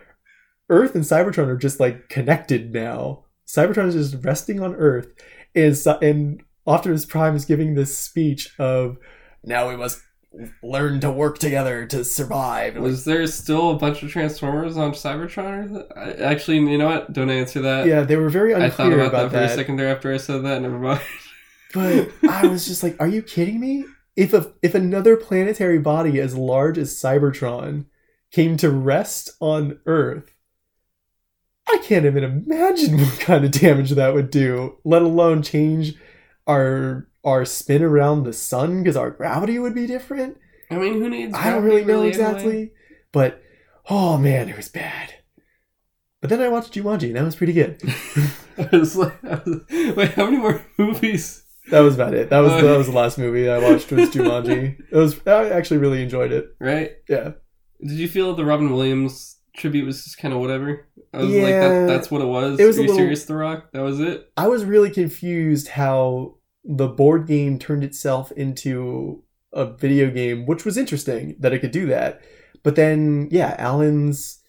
Earth 0.68 0.94
and 0.94 1.04
Cybertron 1.04 1.48
are 1.48 1.56
just 1.56 1.80
like 1.80 2.08
connected 2.08 2.72
now. 2.72 3.24
Cybertron 3.46 3.86
is 3.86 4.10
just 4.10 4.24
resting 4.24 4.60
on 4.60 4.74
Earth, 4.74 5.08
and 5.54 5.76
and 6.02 6.42
Optimus 6.66 7.06
Prime 7.06 7.36
is 7.36 7.44
giving 7.44 7.74
this 7.74 7.96
speech 7.96 8.50
of 8.58 8.98
now 9.44 9.68
we 9.68 9.76
must 9.76 10.00
learn 10.62 11.00
to 11.00 11.10
work 11.10 11.38
together 11.38 11.86
to 11.86 12.04
survive. 12.04 12.74
And 12.74 12.84
like, 12.84 12.90
Was 12.90 13.04
there 13.04 13.26
still 13.26 13.70
a 13.70 13.78
bunch 13.78 14.02
of 14.02 14.10
Transformers 14.10 14.76
on 14.76 14.92
Cybertron? 14.92 15.86
Or 15.96 16.22
actually, 16.22 16.56
you 16.58 16.76
know 16.78 16.88
what? 16.88 17.12
Don't 17.12 17.30
answer 17.30 17.60
that. 17.62 17.86
yeah, 17.86 18.02
they 18.02 18.16
were 18.16 18.28
very 18.28 18.54
I 18.54 18.68
thought 18.68 18.92
about, 18.92 19.06
about, 19.08 19.12
that 19.12 19.30
for 19.30 19.36
that. 19.36 19.52
a 19.52 19.54
second 19.54 19.76
there 19.76 19.88
after 19.88 20.12
I 20.12 20.18
said 20.18 20.44
that. 20.44 20.62
Never 20.62 20.78
mind. 20.78 21.00
But 21.74 22.10
I 22.28 22.46
was 22.46 22.66
just 22.66 22.82
like, 22.82 22.96
are 23.00 23.08
you 23.08 23.22
kidding 23.22 23.60
me? 23.60 23.84
If 24.14 24.32
a, 24.32 24.52
if 24.62 24.74
another 24.74 25.16
planetary 25.16 25.78
body 25.78 26.20
as 26.20 26.34
large 26.34 26.78
as 26.78 26.94
Cybertron 26.94 27.86
came 28.36 28.58
to 28.58 28.70
rest 28.70 29.30
on 29.40 29.80
Earth, 29.86 30.34
I 31.66 31.78
can't 31.82 32.04
even 32.04 32.22
imagine 32.22 32.98
what 32.98 33.18
kind 33.18 33.46
of 33.46 33.50
damage 33.50 33.92
that 33.92 34.12
would 34.12 34.30
do, 34.30 34.76
let 34.84 35.00
alone 35.00 35.42
change 35.42 35.94
our 36.46 37.08
our 37.24 37.46
spin 37.46 37.82
around 37.82 38.22
the 38.24 38.34
sun 38.34 38.82
because 38.82 38.94
our 38.94 39.10
gravity 39.10 39.58
would 39.58 39.74
be 39.74 39.86
different. 39.86 40.36
I 40.70 40.76
mean, 40.76 41.00
who 41.00 41.08
needs? 41.08 41.34
I 41.34 41.48
don't 41.48 41.64
really 41.64 41.82
know 41.82 41.94
anyway? 42.02 42.08
exactly, 42.08 42.72
but 43.10 43.42
oh 43.88 44.18
man, 44.18 44.50
it 44.50 44.56
was 44.58 44.68
bad. 44.68 45.14
But 46.20 46.28
then 46.28 46.42
I 46.42 46.48
watched 46.48 46.74
Jumanji, 46.74 47.06
and 47.06 47.16
that 47.16 47.24
was 47.24 47.36
pretty 47.36 47.54
good. 47.54 47.80
I 48.58 48.68
was 48.76 48.96
like, 48.96 49.24
I 49.24 49.40
was- 49.46 49.60
wait, 49.96 50.10
how 50.12 50.26
many 50.26 50.36
more 50.36 50.60
movies? 50.76 51.42
That 51.70 51.80
was 51.80 51.94
about 51.94 52.12
it. 52.12 52.28
That 52.28 52.40
was 52.40 52.52
Uh, 52.52 52.60
that 52.60 52.76
was 52.82 52.86
the 52.86 52.92
last 52.92 53.16
movie 53.16 53.48
I 53.48 53.58
watched 53.58 53.90
was 53.92 54.10
Jumanji. 54.10 54.76
It 54.92 54.96
was 54.96 55.26
I 55.26 55.48
actually 55.48 55.78
really 55.78 56.02
enjoyed 56.02 56.32
it. 56.32 56.54
Right? 56.60 56.92
Yeah. 57.08 57.32
Did 57.80 57.92
you 57.98 58.08
feel 58.08 58.34
the 58.34 58.44
Robin 58.44 58.70
Williams 58.70 59.36
tribute 59.54 59.84
was 59.86 60.04
just 60.04 60.18
kind 60.18 60.34
of 60.34 60.40
whatever? 60.40 60.86
I 61.12 61.18
was 61.18 61.28
like, 61.28 61.36
Yeah. 61.48 61.68
that, 61.68 61.86
that's 61.86 62.10
what 62.10 62.20
it 62.20 62.26
was. 62.26 62.58
It 62.60 62.64
was 62.66 62.78
Are 62.78 62.82
you 62.82 62.88
little- 62.88 62.96
serious, 62.98 63.24
The 63.24 63.34
Rock? 63.36 63.70
That 63.72 63.82
was 63.82 64.00
it. 64.00 64.30
I 64.36 64.48
was 64.48 64.64
really 64.64 64.90
confused 64.90 65.68
how 65.68 66.36
the 66.64 66.88
board 66.88 67.26
game 67.26 67.58
turned 67.58 67.84
itself 67.84 68.32
into 68.32 69.22
a 69.52 69.64
video 69.72 70.10
game, 70.10 70.44
which 70.46 70.64
was 70.64 70.76
interesting 70.76 71.36
that 71.40 71.52
it 71.52 71.60
could 71.60 71.70
do 71.70 71.86
that. 71.86 72.20
But 72.62 72.76
then, 72.76 73.28
yeah, 73.30 73.54
Alan's 73.58 74.40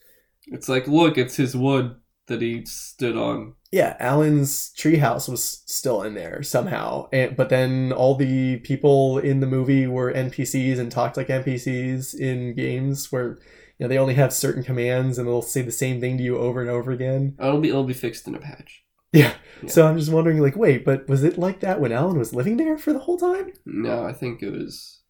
It's 0.47 0.67
like, 0.67 0.87
look, 0.87 1.17
it's 1.17 1.35
his 1.35 1.55
wood 1.55 1.95
that 2.27 2.41
he 2.41 2.65
stood 2.65 3.15
on. 3.15 3.53
Yeah, 3.71 3.97
Alan's 3.99 4.71
treehouse 4.77 5.27
was 5.27 5.61
still 5.65 6.01
in 6.01 6.13
there 6.13 6.41
somehow. 6.43 7.09
And 7.11 7.35
but 7.35 7.49
then 7.49 7.91
all 7.91 8.15
the 8.15 8.57
people 8.57 9.17
in 9.19 9.39
the 9.39 9.47
movie 9.47 9.87
were 9.87 10.13
NPCs 10.13 10.79
and 10.79 10.91
talked 10.91 11.17
like 11.17 11.27
NPCs 11.27 12.15
in 12.15 12.55
games 12.55 13.11
where 13.11 13.39
you 13.77 13.85
know 13.85 13.87
they 13.87 13.97
only 13.97 14.13
have 14.13 14.33
certain 14.33 14.63
commands 14.63 15.17
and 15.17 15.27
they'll 15.27 15.41
say 15.41 15.61
the 15.61 15.71
same 15.71 15.99
thing 15.99 16.17
to 16.17 16.23
you 16.23 16.37
over 16.37 16.61
and 16.61 16.69
over 16.69 16.91
again. 16.91 17.35
Oh, 17.39 17.49
it'll 17.49 17.61
be 17.61 17.69
it'll 17.69 17.83
be 17.83 17.93
fixed 17.93 18.27
in 18.27 18.35
a 18.35 18.39
patch. 18.39 18.83
Yeah. 19.13 19.33
Yeah. 19.63 19.69
So 19.69 19.87
I'm 19.87 19.97
just 19.97 20.11
wondering, 20.11 20.39
like, 20.39 20.55
wait, 20.55 20.85
but 20.85 21.07
was 21.07 21.23
it 21.23 21.37
like 21.37 21.61
that 21.61 21.79
when 21.79 21.91
Alan 21.91 22.19
was 22.19 22.33
living 22.33 22.57
there 22.57 22.77
for 22.77 22.93
the 22.93 22.99
whole 22.99 23.17
time? 23.17 23.51
No, 23.65 24.03
I 24.03 24.13
think 24.13 24.43
it 24.43 24.51
was. 24.51 25.01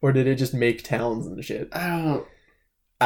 Or 0.00 0.12
did 0.12 0.26
it 0.26 0.36
just 0.36 0.54
make 0.54 0.82
towns 0.82 1.26
and 1.26 1.44
shit? 1.44 1.68
I 1.72 1.88
don't. 2.02 2.26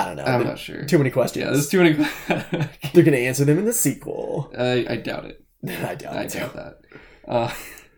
I 0.03 0.05
don't 0.07 0.17
know. 0.17 0.25
I'm 0.25 0.45
not 0.45 0.59
sure. 0.59 0.85
Too 0.85 0.99
many 0.99 1.11
questions. 1.11 1.45
Yeah, 1.45 1.51
there's 1.53 1.69
too 1.69 1.83
many. 1.83 1.93
They're 2.95 3.05
gonna 3.05 3.17
answer 3.17 3.45
them 3.45 3.59
in 3.59 3.65
the 3.65 3.73
sequel. 3.73 4.53
I, 4.57 4.87
I 4.89 4.97
doubt 4.97 5.25
it. 5.27 5.45
I 5.69 5.95
doubt 5.95 6.17
I 6.17 6.23
it 6.23 6.33
doubt 6.33 6.55
that. 6.55 6.79
Uh, 7.27 7.49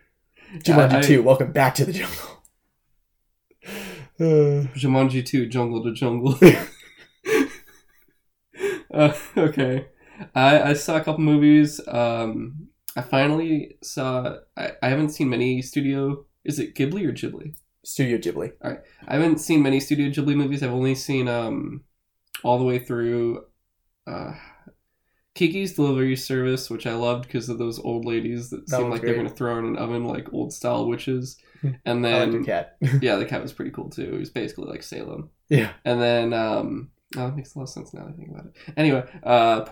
Jumanji 0.58 0.92
I- 0.92 0.98
I- 0.98 1.02
2, 1.02 1.22
welcome 1.22 1.52
back 1.52 1.74
to 1.76 1.84
the 1.84 1.92
jungle. 1.92 2.42
Uh, 4.20 4.66
Jumanji 4.78 5.24
2, 5.24 5.46
Jungle 5.46 5.82
to 5.84 5.92
Jungle. 5.92 6.38
uh, 8.92 9.12
okay. 9.36 9.86
I, 10.34 10.62
I 10.70 10.72
saw 10.72 10.96
a 10.96 11.00
couple 11.00 11.22
movies. 11.22 11.80
Um, 11.86 12.68
I 12.96 13.02
finally 13.02 13.76
saw. 13.82 14.36
I, 14.56 14.72
I 14.82 14.88
haven't 14.88 15.10
seen 15.10 15.28
many 15.28 15.62
studio. 15.62 16.24
Is 16.44 16.58
it 16.58 16.74
Ghibli 16.74 17.06
or 17.06 17.12
Ghibli? 17.12 17.54
Studio 17.84 18.18
Ghibli. 18.18 18.52
All 18.62 18.70
right. 18.72 18.80
I 19.06 19.14
haven't 19.14 19.38
seen 19.38 19.62
many 19.62 19.80
Studio 19.80 20.08
Ghibli 20.10 20.34
movies. 20.34 20.62
I've 20.62 20.72
only 20.72 20.94
seen 20.94 21.28
um, 21.28 21.82
all 22.44 22.58
the 22.58 22.64
way 22.64 22.78
through 22.78 23.44
uh, 24.06 24.32
Kiki's 25.34 25.74
Delivery 25.74 26.16
Service, 26.16 26.68
which 26.70 26.86
I 26.86 26.94
loved 26.94 27.26
because 27.26 27.48
of 27.48 27.58
those 27.58 27.78
old 27.78 28.04
ladies 28.04 28.50
that, 28.50 28.66
That 28.68 28.76
seemed 28.76 28.90
like 28.90 29.02
they're 29.02 29.14
great. 29.14 29.22
going 29.22 29.28
to 29.30 29.34
throw 29.34 29.58
in 29.58 29.64
an 29.66 29.76
oven 29.76 30.04
like 30.04 30.32
old 30.32 30.52
style 30.52 30.86
witches. 30.86 31.38
Hmm. 31.60 31.70
And 31.84 32.04
then 32.04 32.44
cat. 32.44 32.76
yeah, 33.02 33.16
the 33.16 33.24
cat 33.26 33.42
was 33.42 33.52
pretty 33.52 33.70
cool 33.70 33.90
too. 33.90 34.14
It 34.14 34.18
was 34.18 34.30
basically 34.30 34.68
like 34.68 34.82
Salem. 34.82 35.30
yeah. 35.48 35.72
And 35.84 36.00
then 36.00 36.32
um 36.32 36.90
oh, 37.16 37.26
it 37.28 37.36
makes 37.36 37.54
a 37.54 37.58
lot 37.58 37.64
of 37.64 37.70
sense 37.70 37.92
now 37.94 38.04
that 38.04 38.14
I 38.14 38.16
think 38.16 38.30
about 38.30 38.46
it. 38.46 38.52
Anyway, 38.76 39.04
uh 39.22 39.64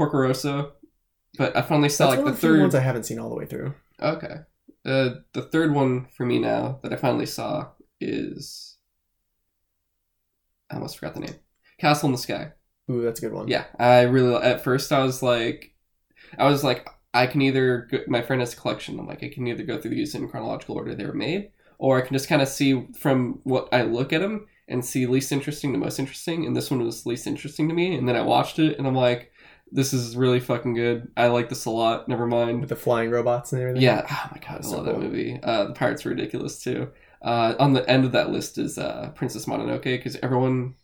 But 1.38 1.56
I 1.56 1.62
finally 1.62 1.88
saw 1.88 2.10
That's 2.10 2.22
like 2.22 2.34
the 2.34 2.40
third 2.40 2.60
ones 2.60 2.74
I 2.74 2.80
haven't 2.80 3.04
seen 3.04 3.18
all 3.18 3.28
the 3.28 3.36
way 3.36 3.46
through. 3.46 3.74
Okay. 4.00 4.36
Uh 4.84 5.10
the 5.32 5.42
third 5.42 5.72
one 5.74 6.06
for 6.16 6.24
me 6.26 6.38
now 6.38 6.78
that 6.82 6.92
I 6.92 6.96
finally 6.96 7.26
saw 7.26 7.68
is 8.00 8.76
I 10.70 10.74
almost 10.74 10.98
forgot 10.98 11.14
the 11.14 11.20
name. 11.20 11.34
Castle 11.78 12.06
in 12.06 12.12
the 12.12 12.18
Sky. 12.18 12.52
Ooh, 12.90 13.02
that's 13.02 13.20
a 13.20 13.22
good 13.22 13.32
one. 13.32 13.48
Yeah, 13.48 13.64
I 13.78 14.02
really 14.02 14.36
at 14.36 14.62
first 14.62 14.92
I 14.92 15.02
was 15.02 15.22
like 15.22 15.74
I 16.38 16.48
was 16.48 16.62
like 16.62 16.88
I 17.12 17.26
can 17.26 17.42
either 17.42 17.88
go, 17.90 17.98
my 18.06 18.22
friend 18.22 18.40
has 18.40 18.52
a 18.52 18.56
collection. 18.56 18.98
I'm 18.98 19.06
like 19.06 19.22
I 19.22 19.28
can 19.28 19.46
either 19.46 19.64
go 19.64 19.80
through 19.80 19.92
these 19.92 20.14
in 20.14 20.28
chronological 20.28 20.76
order 20.76 20.94
they 20.94 21.06
were 21.06 21.12
made 21.12 21.50
or 21.78 21.98
I 21.98 22.06
can 22.06 22.14
just 22.14 22.28
kind 22.28 22.42
of 22.42 22.48
see 22.48 22.86
from 22.98 23.40
what 23.44 23.68
I 23.72 23.82
look 23.82 24.12
at 24.12 24.20
them 24.20 24.46
and 24.68 24.84
see 24.84 25.06
least 25.06 25.32
interesting 25.32 25.72
to 25.72 25.78
most 25.78 25.98
interesting 25.98 26.46
and 26.46 26.56
this 26.56 26.70
one 26.70 26.84
was 26.84 27.06
least 27.06 27.26
interesting 27.26 27.68
to 27.68 27.74
me 27.74 27.96
and 27.96 28.08
then 28.08 28.16
I 28.16 28.22
watched 28.22 28.58
it 28.58 28.78
and 28.78 28.86
I'm 28.86 28.94
like 28.94 29.32
this 29.72 29.92
is 29.92 30.16
really 30.16 30.38
fucking 30.40 30.74
good. 30.74 31.10
I 31.16 31.26
like 31.26 31.48
this 31.48 31.64
a 31.64 31.70
lot. 31.70 32.08
Never 32.08 32.26
mind. 32.26 32.60
with 32.60 32.68
the 32.68 32.76
flying 32.76 33.10
robots 33.10 33.52
and 33.52 33.60
everything. 33.60 33.82
Yeah. 33.82 34.06
Oh 34.08 34.28
my 34.32 34.38
god, 34.38 34.58
I 34.58 34.60
So 34.60 34.76
love 34.76 34.86
that 34.86 34.98
movie. 34.98 35.40
Uh, 35.42 35.64
the 35.64 35.72
pirates 35.72 36.06
are 36.06 36.10
ridiculous 36.10 36.62
too. 36.62 36.92
Uh, 37.20 37.54
on 37.58 37.72
the 37.72 37.88
end 37.90 38.04
of 38.04 38.12
that 38.12 38.30
list 38.30 38.58
is 38.58 38.78
uh, 38.78 39.10
Princess 39.14 39.46
Mononoke 39.46 39.82
because 39.82 40.16
everyone 40.22 40.76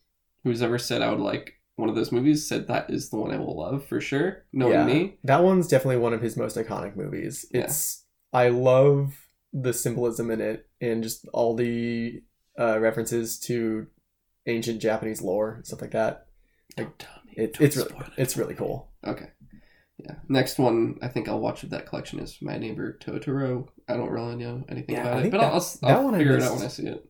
who's 0.44 0.62
ever 0.62 0.78
said 0.78 1.02
I 1.02 1.10
would 1.10 1.20
like 1.20 1.54
one 1.76 1.88
of 1.88 1.94
those 1.94 2.12
movies 2.12 2.46
said 2.46 2.68
that 2.68 2.90
is 2.90 3.08
the 3.10 3.16
one 3.16 3.32
I 3.32 3.38
will 3.38 3.56
love 3.58 3.86
for 3.86 4.00
sure. 4.00 4.44
Knowing 4.52 4.72
Yeah. 4.74 4.84
me, 4.86 5.18
That 5.24 5.42
one's 5.42 5.66
definitely 5.68 5.96
one 5.98 6.12
of 6.12 6.20
his 6.20 6.36
most 6.36 6.56
iconic 6.56 6.96
movies. 6.96 7.46
Yeah. 7.50 7.62
It's 7.62 8.04
I 8.32 8.48
love 8.50 9.14
the 9.52 9.72
symbolism 9.72 10.30
in 10.30 10.40
it 10.40 10.68
and 10.80 11.02
just 11.02 11.26
all 11.32 11.54
the 11.54 12.22
uh, 12.58 12.78
references 12.78 13.38
to 13.40 13.86
ancient 14.46 14.80
Japanese 14.82 15.22
lore 15.22 15.54
and 15.54 15.66
stuff 15.66 15.80
like 15.80 15.92
that. 15.92 16.26
don't 16.76 16.98
tell 16.98 17.14
me. 17.26 17.32
It, 17.36 17.54
Don't 17.54 17.66
it's 17.66 17.76
really 17.76 17.90
it. 17.96 18.06
it's 18.18 18.36
really 18.36 18.54
cool. 18.54 18.92
Okay. 19.06 19.28
Yeah. 19.98 20.16
Next 20.28 20.58
one 20.58 20.98
I 21.00 21.08
think 21.08 21.28
I'll 21.28 21.40
watch 21.40 21.62
of 21.62 21.70
that 21.70 21.86
collection 21.86 22.18
is 22.18 22.38
My 22.42 22.58
Neighbor 22.58 22.98
Totoro. 23.00 23.68
I 23.88 23.96
don't 23.96 24.10
really 24.10 24.36
know 24.36 24.64
anything 24.68 24.94
Yeah, 24.96 25.02
about 25.08 25.24
it, 25.26 25.30
but 25.30 25.40
that- 25.40 25.46
I'll, 25.46 25.54
I'll, 25.54 25.60
that 25.60 25.90
I'll 25.98 26.04
one 26.04 26.14
I 26.14 26.18
figure 26.18 26.34
it 26.36 26.42
out 26.42 26.50
missed. 26.52 26.56
when 26.56 26.64
I 26.64 26.68
see 26.68 26.86
it. 26.88 27.08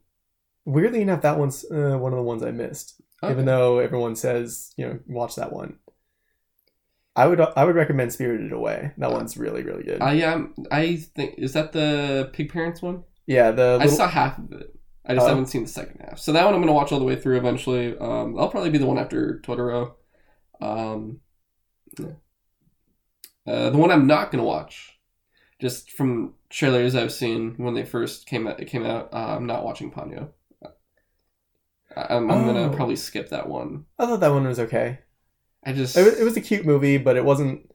Weirdly 0.65 1.03
enough, 1.03 1.23
that 1.23 1.39
one's 1.39 1.65
uh, 1.71 1.97
one 1.99 2.13
of 2.13 2.17
the 2.19 2.23
ones 2.23 2.43
I 2.45 2.53
missed. 2.53 3.01
Okay. 3.23 3.33
Even 3.33 3.45
though 3.45 3.79
everyone 3.79 4.17
says 4.17 4.73
you 4.77 4.87
know 4.87 4.99
watch 5.07 5.37
that 5.37 5.53
one. 5.53 5.79
I 7.15 7.27
would 7.27 7.41
I 7.41 7.65
would 7.65 7.77
recommend 7.77 8.13
Spirited 8.13 8.53
Away. 8.53 8.93
That 8.99 9.11
Uh, 9.11 9.15
one's 9.15 9.37
really 9.37 9.63
really 9.63 9.83
good. 9.85 10.01
Uh, 10.01 10.07
I'm- 10.07 10.55
I 10.71 10.97
think 10.97 11.35
is 11.39 11.53
that 11.53 11.73
the 11.73 12.31
Pig 12.33 12.51
Parents 12.53 12.81
one. 12.83 13.05
yeah, 13.27 13.51
the 13.51 13.79
I 13.81 13.87
saw 13.87 14.09
half 14.09 14.39
of 14.39 14.51
it. 14.53 14.75
I 15.05 15.15
just 15.15 15.27
Oh. 15.27 15.29
haven't 15.31 15.47
seen 15.47 15.63
the 15.65 15.69
second 15.69 16.01
half. 16.01 16.19
So 16.19 16.33
that 16.33 16.45
one 16.45 16.55
I'm 16.55 16.61
gonna 16.61 16.73
watch 16.73 16.91
all 16.93 16.99
the 16.99 17.05
way 17.05 17.17
through 17.17 17.37
eventually. 17.37 17.97
Um, 17.99 18.39
I'll 18.39 18.49
probably 18.49 18.71
be 18.71 18.79
the 18.79 18.87
one 18.87 18.99
after 18.99 19.41
Totoro. 19.45 19.95
Um, 20.61 21.21
yeah. 21.99 22.07
uh, 23.47 23.71
the 23.71 23.79
one 23.79 23.91
I'm 23.91 24.07
not 24.07 24.31
gonna 24.31 24.45
watch, 24.45 24.99
just 25.61 25.91
from 25.91 26.35
trailers 26.51 26.95
I've 26.95 27.13
seen 27.13 27.55
when 27.57 27.75
they 27.75 27.85
first 27.85 28.27
came 28.27 28.47
out, 28.47 28.61
it 28.61 28.67
came 28.67 28.85
out. 28.87 29.13
Uh, 29.13 29.37
I'm 29.37 29.47
not 29.47 29.65
watching 29.65 29.91
Ponyo. 29.91 30.31
I- 31.97 32.17
I'm, 32.17 32.31
I'm 32.31 32.47
gonna 32.47 32.71
Oh. 32.71 32.75
probably 32.77 32.97
skip 32.97 33.31
that 33.31 33.49
one. 33.49 33.85
I 33.99 34.07
thought 34.07 34.21
that 34.21 34.33
one 34.33 34.47
was 34.47 34.61
okay. 34.61 34.99
I 35.65 35.73
just 35.73 35.97
It 35.97 36.05
was, 36.05 36.19
it 36.21 36.25
was 36.25 36.37
a 36.37 36.41
cute 36.41 36.67
movie, 36.67 36.99
but 36.99 37.17
it 37.17 37.25
wasn't. 37.25 37.69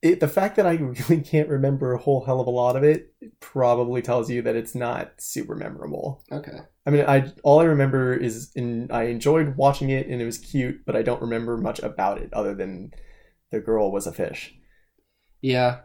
It, 0.00 0.20
the 0.20 0.28
fact 0.28 0.56
that 0.56 0.66
I 0.66 0.72
really 1.08 1.20
can't 1.22 1.48
remember 1.48 1.92
a 1.92 1.98
whole 1.98 2.24
hell 2.24 2.40
of 2.40 2.46
a 2.46 2.50
lot 2.50 2.76
of 2.76 2.84
it 2.84 3.12
probably 3.40 4.00
tells 4.00 4.30
you 4.30 4.42
that 4.42 4.54
it's 4.56 4.74
not 4.74 5.12
super 5.18 5.54
memorable. 5.56 6.22
okay. 6.30 6.58
I 6.86 6.90
mean, 6.90 7.04
I 7.06 7.32
all 7.42 7.60
I 7.60 7.64
remember 7.64 8.14
is 8.14 8.50
in 8.54 8.90
I 8.90 9.04
enjoyed 9.04 9.56
watching 9.56 9.90
it 9.90 10.06
and 10.06 10.22
it 10.22 10.24
was 10.24 10.38
cute, 10.38 10.86
but 10.86 10.96
I 10.96 11.02
don't 11.02 11.20
remember 11.20 11.58
much 11.58 11.80
about 11.80 12.18
it 12.22 12.32
other 12.32 12.54
than 12.54 12.92
the 13.50 13.60
girl 13.60 13.92
was 13.92 14.06
a 14.06 14.12
fish. 14.12 14.54
Yeah, 15.42 15.80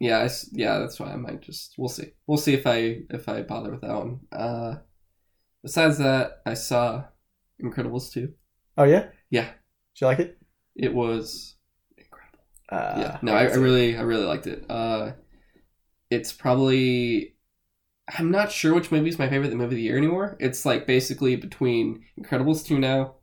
yeah, 0.00 0.18
I 0.18 0.24
s 0.24 0.50
yeah. 0.52 0.78
That's 0.80 1.00
why 1.00 1.12
I 1.12 1.16
might 1.16 1.40
just. 1.40 1.74
We'll 1.78 1.88
see. 1.88 2.12
We'll 2.26 2.36
see 2.38 2.52
if 2.54 2.66
I 2.66 3.02
if 3.10 3.26
I 3.28 3.40
bother 3.42 3.70
with 3.70 3.80
that 3.80 3.94
one. 3.96 4.20
Uh, 4.30 4.74
besides 5.64 5.98
that, 5.98 6.42
I 6.46 6.54
saw 6.54 7.04
Incredibles 7.60 8.12
two. 8.12 8.34
Oh 8.78 8.84
yeah, 8.84 9.06
Yeah, 9.30 9.46
did 9.46 10.00
you 10.00 10.06
like 10.06 10.18
it? 10.20 10.38
it 10.76 10.92
was 10.94 11.56
incredible. 11.96 12.44
Uh, 12.68 12.94
yeah, 12.98 13.18
no, 13.22 13.32
I, 13.34 13.46
I 13.46 13.54
really 13.54 13.96
I 13.96 14.02
really 14.02 14.24
liked 14.26 14.46
it. 14.46 14.64
Uh, 14.70 15.12
it's 16.10 16.32
probably. 16.32 17.34
I'm 18.18 18.30
not 18.30 18.52
sure 18.52 18.74
which 18.74 18.92
movie 18.92 19.08
is 19.08 19.18
my 19.18 19.30
favorite 19.30 19.48
the 19.48 19.56
movie 19.56 19.64
of 19.76 19.78
the 19.78 19.82
year 19.82 19.96
anymore. 19.96 20.36
It's 20.38 20.66
like 20.66 20.86
basically 20.86 21.36
between 21.36 22.04
Incredibles 22.20 22.62
2 22.66 22.78
now, 22.78 23.14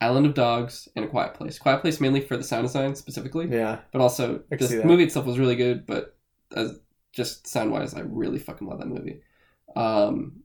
Island 0.00 0.26
of 0.26 0.34
Dogs, 0.34 0.88
and 0.94 1.04
A 1.04 1.08
Quiet 1.08 1.34
Place. 1.34 1.58
Quiet 1.58 1.80
Place 1.80 2.00
mainly 2.00 2.20
for 2.20 2.36
the 2.36 2.44
sound 2.44 2.64
design 2.64 2.94
specifically. 2.94 3.48
yeah. 3.50 3.80
but 3.92 4.00
also 4.00 4.42
I 4.52 4.56
can 4.56 4.58
just 4.58 4.70
see 4.70 4.76
the 4.76 4.84
movie 4.84 5.02
itself 5.04 5.26
was 5.26 5.38
really 5.40 5.56
good 5.56 5.86
but 5.86 6.16
as 6.54 6.78
just 7.12 7.46
sound 7.48 7.72
wise 7.72 7.94
i 7.94 8.00
really 8.00 8.38
fucking 8.38 8.68
love 8.68 8.78
that 8.78 8.86
movie 8.86 9.20
um 9.74 10.40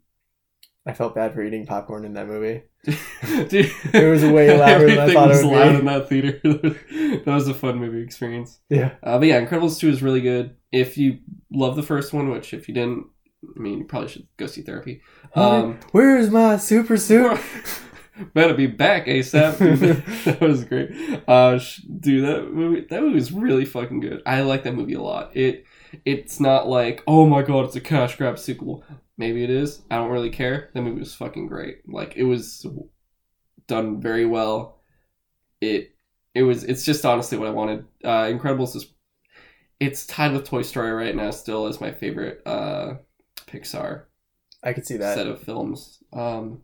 I 0.86 0.94
felt 0.94 1.16
bad 1.16 1.34
for 1.34 1.42
eating 1.42 1.66
popcorn 1.66 2.04
in 2.04 2.14
that 2.14 2.28
movie. 2.28 2.64
dude, 2.84 3.72
It 3.94 4.12
was 4.12 4.24
way 4.26 4.58
louder 4.58 4.88
than 4.88 5.00
I 5.00 5.14
thought 5.14 5.28
it 5.32 5.36
was 5.36 5.46
loud 5.46 5.76
in 5.76 5.86
that 5.86 6.10
theater. 6.10 6.42
That 7.24 7.34
was 7.34 7.48
a 7.48 7.54
fun 7.54 7.78
movie 7.78 8.02
experience. 8.02 8.60
Yeah, 8.70 8.96
uh, 9.02 9.18
but 9.18 9.28
yeah 9.28 9.40
incredibles 9.40 9.80
2 9.80 9.90
is 9.90 10.02
really 10.04 10.20
good. 10.22 10.56
If 10.72 10.98
you 10.98 11.20
love 11.52 11.76
the 11.76 11.84
first 11.84 12.12
one 12.12 12.30
which 12.30 12.54
if 12.54 12.68
you 12.68 12.74
didn't 12.74 13.06
i 13.56 13.60
mean 13.60 13.80
you 13.80 13.86
probably 13.86 14.10
should 14.10 14.28
go 14.38 14.48
see 14.48 14.62
therapy. 14.62 15.02
Um 15.36 15.80
where's 15.92 16.30
my 16.30 16.58
super 16.58 16.98
suit? 16.98 17.40
better 18.34 18.54
be 18.54 18.68
back 18.68 19.06
asap 19.06 19.58
that 20.26 20.42
was 20.42 20.66
great. 20.66 20.92
Uh 21.28 21.60
sh- 21.60 21.82
dude 22.00 22.26
that 22.26 22.52
movie 22.54 22.86
that 22.90 23.02
movie 23.02 23.16
was 23.16 23.32
really 23.32 23.66
fucking 23.66 24.02
good. 24.02 24.22
I 24.26 24.42
like 24.42 24.64
that 24.64 24.76
movie 24.76 24.94
a 24.96 25.02
lot. 25.02 25.36
It 25.38 25.66
it's 26.06 26.39
not 26.39 26.68
like 26.68 27.04
oh 27.08 27.26
my 27.26 27.41
god 27.41 27.66
it's 27.66 27.76
a 27.76 27.82
cash 27.82 28.16
grab 28.16 28.38
sequel 28.38 28.84
maybe 29.18 29.44
it 29.44 29.50
is 29.50 29.82
i 29.91 29.96
don't 29.96 30.12
really 30.12 30.30
care 30.30 30.70
that 30.74 30.82
movie 30.82 31.00
was 31.00 31.16
fucking 31.16 31.48
great 31.48 31.78
like 31.88 32.16
it 32.16 32.24
was 32.24 32.66
done 33.68 34.02
very 34.02 34.26
well 34.26 34.82
it 35.62 35.96
it 36.34 36.44
was 36.44 36.64
it's 36.64 36.84
just 36.84 37.06
honestly 37.06 37.38
what 37.38 37.48
i 37.48 37.52
wanted 37.52 37.86
uh 38.04 38.24
incredibles 38.24 38.76
is 38.76 38.88
it's 39.80 40.06
tied 40.06 40.34
with 40.34 40.46
toy 40.46 40.62
story 40.62 40.91
right 40.91 41.16
now 41.16 41.32
still 41.32 41.68
as 41.68 41.82
my 41.82 41.91
favorite 41.91 42.41
uh 42.46 42.96
pixar 43.48 44.06
I 44.64 44.74
could 44.74 44.88
see 44.88 44.98
that. 44.98 45.16
set 45.16 45.28
of 45.28 45.41
films. 45.41 46.02
Um, 46.14 46.62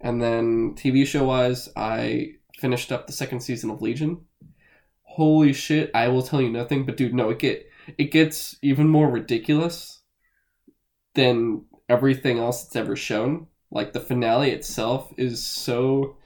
and 0.00 0.20
then 0.20 0.74
TV 0.74 1.06
show 1.06 1.24
wise, 1.24 1.68
I 1.76 2.34
finished 2.58 2.92
up 2.92 3.06
the 3.06 3.12
second 3.12 3.40
season 3.40 3.70
of 3.70 3.80
Legion. 3.80 4.26
Holy 5.02 5.52
shit! 5.52 5.90
I 5.94 6.08
will 6.08 6.22
tell 6.22 6.40
you 6.40 6.50
nothing, 6.50 6.84
but 6.84 6.96
dude, 6.96 7.14
no, 7.14 7.30
it 7.30 7.38
get 7.38 7.66
it 7.98 8.10
gets 8.12 8.56
even 8.62 8.88
more 8.88 9.10
ridiculous 9.10 10.00
than 11.14 11.64
everything 11.88 12.38
else 12.38 12.64
that's 12.64 12.76
ever 12.76 12.96
shown. 12.96 13.46
Like 13.70 13.92
the 13.92 14.00
finale 14.00 14.50
itself 14.50 15.12
is 15.16 15.44
so 15.46 16.16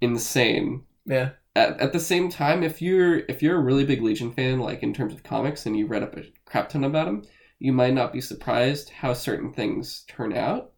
insane. 0.00 0.84
Yeah, 1.06 1.30
At, 1.56 1.80
at 1.80 1.92
the 1.92 2.00
same 2.00 2.30
time, 2.30 2.62
if 2.62 2.82
you're 2.82 3.20
if 3.28 3.42
you're 3.42 3.56
a 3.58 3.62
really 3.62 3.84
big 3.84 4.02
Legion 4.02 4.32
fan, 4.32 4.60
like 4.60 4.82
in 4.82 4.94
terms 4.94 5.14
of 5.14 5.22
comics, 5.22 5.66
and 5.66 5.76
you 5.76 5.86
read 5.86 6.02
up 6.02 6.16
a 6.16 6.24
crap 6.46 6.68
ton 6.70 6.84
about 6.84 7.06
them, 7.06 7.22
you 7.58 7.72
might 7.72 7.94
not 7.94 8.12
be 8.12 8.20
surprised 8.20 8.90
how 8.90 9.12
certain 9.14 9.52
things 9.52 10.04
turn 10.08 10.32
out. 10.34 10.72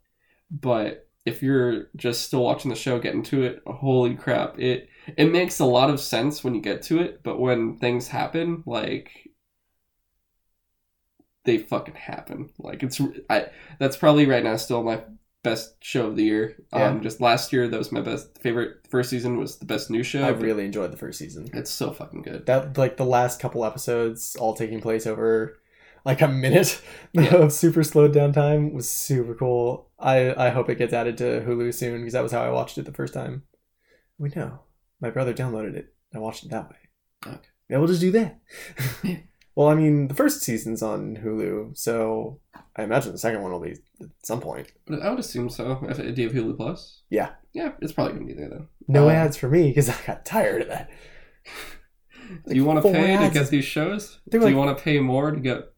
But 0.51 1.09
if 1.26 1.42
you're 1.42 1.88
just 1.96 2.22
still 2.24 2.44
watching 2.44 2.70
the 2.70 2.76
show, 2.76 2.98
get 3.01 3.14
into 3.14 3.42
it, 3.44 3.62
holy 3.66 4.16
crap! 4.16 4.59
It 4.61 4.88
it 5.16 5.26
makes 5.32 5.61
a 5.61 5.66
lot 5.66 5.90
of 5.90 6.01
sense 6.01 6.44
when 6.44 6.55
you 6.55 6.62
get 6.62 6.82
to 6.84 7.01
it, 7.01 7.22
but 7.24 7.40
when 7.40 7.78
things 7.78 8.09
happen, 8.09 8.62
like 8.66 9.30
they 11.45 11.59
fucking 11.59 11.95
happen. 11.95 12.51
Like 12.59 12.82
it's 12.82 13.01
I 13.28 13.47
that's 13.78 13.97
probably 13.97 14.26
right 14.26 14.45
now 14.45 14.57
still 14.57 14.82
my 14.82 15.03
best 15.43 15.82
show 15.82 16.07
of 16.09 16.16
the 16.16 16.24
year. 16.24 16.57
Yeah. 16.72 16.88
Um, 16.88 17.01
just 17.03 17.20
last 17.20 17.53
year 17.53 17.66
that 17.66 17.78
was 17.78 17.93
my 17.93 18.03
best 18.03 18.38
favorite 18.43 18.86
first 18.91 19.09
season 19.11 19.38
was 19.38 19.59
the 19.59 19.64
best 19.64 19.91
new 19.91 20.03
show. 20.03 20.22
I 20.22 20.28
really 20.28 20.66
enjoyed 20.66 20.93
the 20.93 20.99
first 20.99 21.18
season. 21.18 21.49
it's 21.55 21.70
so 21.70 21.93
fucking 21.93 22.22
good. 22.22 22.47
That 22.47 22.76
like 22.76 22.97
the 22.99 23.07
last 23.07 23.41
couple 23.41 23.64
episodes, 23.64 24.36
all 24.36 24.55
taking 24.55 24.80
place 24.82 25.07
over 25.07 25.59
like 26.05 26.20
a 26.20 26.28
minute 26.28 26.80
Yeah. 27.12 27.34
of 27.36 27.53
super 27.53 27.82
slowed 27.82 28.12
down 28.12 28.32
time, 28.32 28.72
was 28.74 28.88
super 28.91 29.34
cool. 29.34 29.88
I 29.99 30.34
I 30.47 30.51
hope 30.51 30.68
it 30.68 30.78
gets 30.78 30.93
added 30.93 31.16
to 31.18 31.41
Hulu 31.47 31.72
soon 31.72 31.99
because 32.01 32.12
that 32.12 32.22
was 32.22 32.32
how 32.32 32.43
I 32.43 32.51
watched 32.51 32.76
it 32.78 32.84
the 32.84 32.93
first 32.93 33.14
time. 33.14 33.45
We 34.18 34.28
know 34.36 34.61
my 35.01 35.09
brother 35.09 35.32
downloaded 35.32 35.74
it. 35.74 35.95
I 36.14 36.18
watched 36.18 36.45
it 36.45 36.51
that 36.51 36.68
way. 36.68 36.76
Okay. 37.26 37.49
Yeah, 37.70 37.78
we'll 37.78 37.86
just 37.88 38.01
do 38.03 38.11
that. 38.11 38.41
Well, 39.61 39.68
I 39.68 39.74
mean, 39.74 40.08
the 40.08 40.14
first 40.14 40.40
season's 40.40 40.82
on 40.82 41.18
Hulu, 41.22 41.76
so 41.76 42.40
I 42.76 42.82
imagine 42.82 43.12
the 43.12 43.18
second 43.18 43.42
one 43.42 43.52
will 43.52 43.61
be 43.61 43.72
at 44.00 44.08
some 44.22 44.40
point. 44.40 44.72
But 44.86 45.02
I 45.02 45.11
would 45.11 45.18
assume 45.18 45.50
so. 45.50 45.78
If, 45.86 45.98
do 45.98 46.22
you 46.22 46.28
have 46.30 46.34
Hulu 46.34 46.56
Plus? 46.56 47.02
Yeah. 47.11 47.32
Yeah, 47.52 47.72
it's 47.82 47.92
probably 47.92 48.14
gonna 48.14 48.24
be 48.24 48.32
there 48.32 48.48
then. 48.48 48.68
No 48.88 49.11
Uh, 49.11 49.12
ads 49.12 49.36
for 49.36 49.50
me 49.50 49.68
because 49.68 49.90
I 49.90 49.96
got 50.06 50.24
tired 50.24 50.62
of 50.62 50.68
that. 50.68 50.88
Do 52.48 52.54
you 52.54 52.64
want 52.64 52.82
to 52.82 52.90
pay 52.90 53.18
to 53.18 53.28
get 53.28 53.50
these 53.50 53.66
shows? 53.66 54.20
They 54.30 54.38
Do 54.38 54.44
were 54.44 54.50
you 54.50 54.56
want 54.56 54.78
to 54.78 54.82
pay 54.82 54.98
more 54.98 55.30
to 55.30 55.38
get 55.38 55.74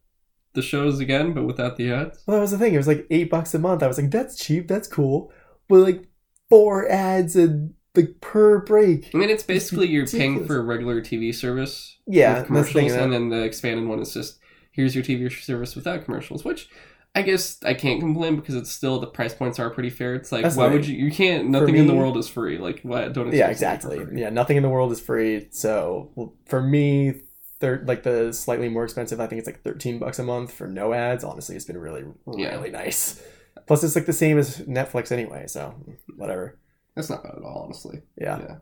the 0.53 0.61
shows 0.61 1.01
again, 1.01 1.33
but 1.33 1.43
without 1.43 1.75
the 1.75 1.91
ads? 1.91 2.23
Well, 2.25 2.37
that 2.37 2.41
was 2.41 2.51
the 2.51 2.57
thing. 2.57 2.73
It 2.73 2.77
was 2.77 2.87
like 2.87 3.05
eight 3.09 3.29
bucks 3.29 3.53
a 3.53 3.59
month. 3.59 3.83
I 3.83 3.87
was 3.87 3.97
like, 3.97 4.11
that's 4.11 4.37
cheap. 4.37 4.69
That's 4.69 4.87
cool. 4.87 5.29
But 5.67 5.79
like 5.79 6.07
four 6.47 6.89
ads 6.89 7.35
and 7.35 7.73
like 7.95 8.19
per 8.21 8.59
break. 8.59 9.11
I 9.13 9.17
mean, 9.17 9.29
it's 9.29 9.43
basically 9.43 9.87
you're 9.87 10.07
paying 10.07 10.45
for 10.45 10.57
a 10.57 10.61
regular 10.63 11.01
TV 11.01 11.33
service 11.33 11.97
Yeah, 12.07 12.39
the 12.39 12.45
commercials, 12.45 12.91
and 12.93 13.13
then 13.13 13.29
the 13.29 13.43
expanded 13.43 13.87
one 13.87 13.99
is 13.99 14.13
just 14.13 14.39
here's 14.71 14.95
your 14.95 15.03
TV 15.03 15.31
service 15.31 15.75
without 15.75 16.03
commercials, 16.05 16.43
which 16.43 16.69
I 17.15 17.21
guess 17.21 17.59
I 17.63 17.75
can't 17.75 17.99
complain 17.99 18.35
because 18.37 18.55
it's 18.55 18.71
still 18.71 18.99
the 18.99 19.05
price 19.05 19.35
points 19.35 19.59
are 19.59 19.69
pretty 19.69 19.91
fair. 19.91 20.15
It's 20.15 20.31
like 20.31 20.41
That's 20.41 20.55
why 20.55 20.65
thing. 20.65 20.73
would 20.73 20.87
you? 20.87 20.97
You 21.05 21.11
can't. 21.11 21.49
Nothing 21.49 21.75
in 21.75 21.85
the 21.85 21.93
world 21.95 22.17
is 22.17 22.27
free. 22.27 22.57
Like 22.57 22.79
why 22.81 23.07
don't? 23.09 23.31
yeah, 23.31 23.49
exactly. 23.49 24.03
Yeah, 24.13 24.29
nothing 24.29 24.57
in 24.57 24.63
the 24.63 24.69
world 24.69 24.91
is 24.91 24.99
free. 24.99 25.47
So 25.51 26.11
well, 26.15 26.33
for 26.47 26.61
me, 26.63 27.21
thir- 27.59 27.83
like 27.85 28.01
the 28.01 28.33
slightly 28.33 28.69
more 28.69 28.83
expensive, 28.83 29.19
I 29.19 29.27
think 29.27 29.37
it's 29.37 29.47
like 29.47 29.61
thirteen 29.61 29.99
bucks 29.99 30.17
a 30.17 30.23
month 30.23 30.51
for 30.51 30.65
no 30.67 30.93
ads. 30.93 31.23
Honestly, 31.23 31.55
it's 31.55 31.65
been 31.65 31.77
really, 31.77 32.03
Yeah. 32.35 32.55
really 32.55 32.71
nice. 32.71 33.21
Plus, 33.67 33.83
it's 33.83 33.95
like 33.95 34.07
the 34.07 34.13
same 34.13 34.39
as 34.39 34.57
Netflix 34.61 35.11
anyway. 35.11 35.45
So 35.45 35.75
whatever. 36.17 36.57
That's 36.95 37.09
not 37.09 37.23
bad 37.23 37.35
at 37.37 37.43
all, 37.43 37.63
honestly. 37.65 38.01
Yeah. 38.17 38.39
Yeah. 38.39 38.55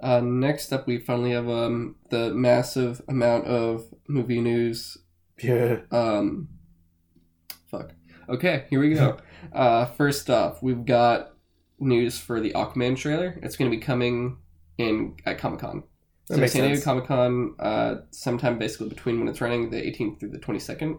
Uh, 0.00 0.20
next 0.20 0.72
up, 0.72 0.86
we 0.86 0.98
finally 0.98 1.32
have 1.32 1.48
um 1.48 1.96
the 2.10 2.30
massive 2.34 3.00
amount 3.08 3.46
of 3.46 3.86
movie 4.08 4.40
news. 4.40 4.98
Yeah. 5.42 5.78
Um, 5.90 6.48
fuck. 7.70 7.92
Okay, 8.28 8.66
here 8.70 8.80
we 8.80 8.94
go. 8.94 9.18
uh, 9.52 9.86
first 9.86 10.30
off, 10.30 10.62
we've 10.62 10.84
got 10.84 11.34
news 11.78 12.18
for 12.18 12.40
the 12.40 12.52
Aquaman 12.52 12.96
trailer. 12.96 13.38
It's 13.42 13.56
going 13.56 13.70
to 13.70 13.76
be 13.76 13.80
coming 13.80 14.38
in 14.78 15.16
at 15.26 15.38
Comic 15.38 15.60
Con. 15.60 15.84
So 16.26 16.46
San 16.46 16.68
Diego. 16.68 16.80
Comic 16.80 17.06
Con, 17.06 17.54
uh, 17.58 17.96
sometime 18.10 18.58
basically 18.58 18.88
between 18.88 19.18
when 19.18 19.28
it's 19.28 19.40
running, 19.40 19.70
the 19.70 19.76
18th 19.76 20.20
through 20.20 20.30
the 20.30 20.38
22nd, 20.38 20.98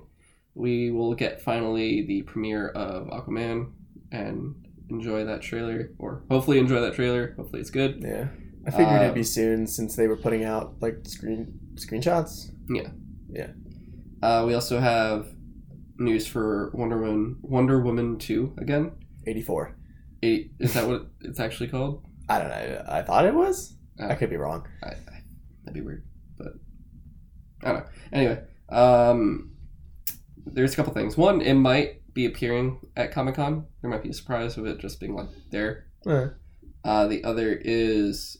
we 0.54 0.92
will 0.92 1.16
get 1.16 1.42
finally 1.42 2.06
the 2.06 2.22
premiere 2.24 2.70
of 2.70 3.08
Aquaman 3.08 3.72
and 4.12 4.65
enjoy 4.90 5.24
that 5.26 5.42
trailer, 5.42 5.92
or 6.00 6.24
hopefully 6.30 6.60
enjoy 6.60 6.82
that 6.82 6.94
trailer. 6.94 7.34
Hopefully 7.38 7.62
it's 7.62 7.70
good. 7.70 8.02
Yeah. 8.04 8.28
I 8.68 8.72
figured 8.72 8.96
it'd 8.96 9.10
Um, 9.10 9.14
be 9.14 9.24
soon 9.24 9.68
since 9.68 9.96
they 9.96 10.08
were 10.08 10.18
putting 10.18 10.44
out 10.44 10.76
like 10.82 11.00
screen 11.06 11.60
screenshots. 11.76 12.50
Yeah, 12.70 12.90
yeah. 13.30 13.50
Uh, 14.24 14.44
we 14.48 14.54
also 14.56 14.80
have 14.80 15.28
news 15.98 16.26
for 16.26 16.72
Wonder 16.74 16.98
Woman, 17.00 17.38
Wonder 17.42 17.80
Woman 17.80 18.18
2 18.18 18.56
again. 18.58 18.92
84. 19.28 19.76
Eight, 20.24 20.52
is 20.60 20.74
that 20.74 20.88
what 20.88 21.08
it's 21.22 21.40
actually 21.40 21.68
called? 21.68 22.04
I 22.30 22.40
don't 22.40 22.50
know. 22.50 22.84
I 22.88 23.02
thought 23.04 23.26
it 23.26 23.34
was. 23.36 23.78
Oh. 24.00 24.08
I 24.08 24.16
could 24.16 24.30
be 24.32 24.38
wrong. 24.38 24.68
I, 24.84 24.88
I, 24.88 25.22
that'd 25.64 25.74
be 25.76 25.82
weird, 25.82 26.04
but 26.38 26.54
I 27.64 27.72
don't 27.72 27.80
know. 27.82 27.90
Anyway, 28.14 28.42
um, 28.70 29.52
there's 30.48 30.74
a 30.74 30.76
couple 30.76 30.94
things. 30.94 31.16
One, 31.18 31.42
it 31.42 31.54
might 31.54 32.02
be 32.16 32.26
appearing 32.26 32.80
at 32.96 33.12
Comic 33.12 33.36
Con. 33.36 33.68
There 33.82 33.92
might 33.92 34.02
be 34.02 34.10
a 34.10 34.14
surprise 34.14 34.58
of 34.58 34.66
it 34.66 34.80
just 34.80 35.00
being 35.00 35.14
like 35.16 35.28
there. 35.52 35.86
Eh. 36.08 36.28
Uh, 36.84 37.06
the 37.08 37.24
other 37.24 37.60
is 37.64 38.38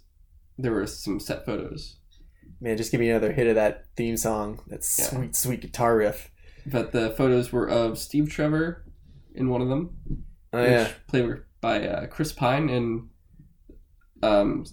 there 0.58 0.72
were 0.72 0.88
some 0.88 1.20
set 1.20 1.46
photos, 1.46 1.98
Man, 2.62 2.78
just 2.78 2.90
give 2.90 3.02
me 3.02 3.10
another 3.10 3.34
hit 3.34 3.48
of 3.48 3.56
that 3.56 3.86
theme 3.98 4.16
song. 4.18 4.62
That 4.68 4.78
Yeah. 4.98 5.06
sweet, 5.06 5.36
sweet 5.36 5.62
guitar 5.62 5.98
riff. 5.98 6.32
but 6.66 6.92
the 6.94 7.12
photos 7.12 7.52
were 7.52 7.70
of 7.70 8.00
Steve 8.00 8.30
Trevor 8.30 8.86
in 9.36 9.50
one 9.50 9.62
of 9.62 9.68
them, 9.68 9.98
Oh 10.54 10.62
which 10.62 10.72
yeah. 10.72 10.92
played 11.08 11.30
by 11.62 11.86
uh, 11.88 12.08
Chris 12.08 12.32
Pine, 12.32 12.70
and 12.70 13.10
um, 14.24 14.66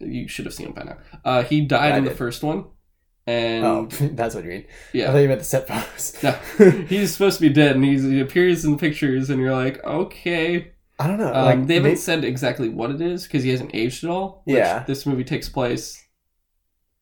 you 0.00 0.26
should 0.28 0.44
have 0.46 0.52
seen 0.54 0.66
him 0.66 0.72
by 0.74 0.82
now. 0.82 0.98
Uh, 1.24 1.42
he 1.44 1.60
died 1.62 1.90
Yeah, 1.90 1.94
I 1.94 1.98
in 1.98 2.04
the 2.04 2.10
first 2.10 2.42
one, 2.42 2.64
and 3.26 3.64
Oh, 3.64 3.86
that's 4.00 4.34
what 4.34 4.44
you 4.44 4.50
mean. 4.50 4.66
Yeah, 4.92 5.08
I 5.08 5.12
thought 5.12 5.18
you 5.18 5.28
meant 5.28 5.40
the 5.40 5.44
set 5.44 5.68
photos. 5.68 6.22
No. 6.22 6.32
he's 6.88 7.12
supposed 7.12 7.38
to 7.38 7.42
be 7.48 7.52
dead, 7.52 7.76
and 7.76 7.84
he's, 7.84 8.02
he 8.02 8.20
appears 8.20 8.64
in 8.64 8.78
pictures, 8.78 9.30
and 9.30 9.40
you're 9.40 9.52
like, 9.52 9.82
okay. 9.84 10.72
I 10.98 11.06
don't 11.08 11.18
know. 11.18 11.32
Um, 11.32 11.44
like 11.44 11.66
they 11.66 11.74
haven't 11.76 11.96
said 11.98 12.22
exactly 12.24 12.68
what 12.68 12.90
it 12.90 13.00
is 13.00 13.24
because 13.24 13.42
he 13.42 13.50
hasn't 13.50 13.74
aged 13.74 14.04
at 14.04 14.10
all. 14.10 14.42
which 14.44 14.56
Yeah. 14.56 14.84
this 14.86 15.04
movie 15.06 15.24
takes 15.24 15.48
place 15.48 15.98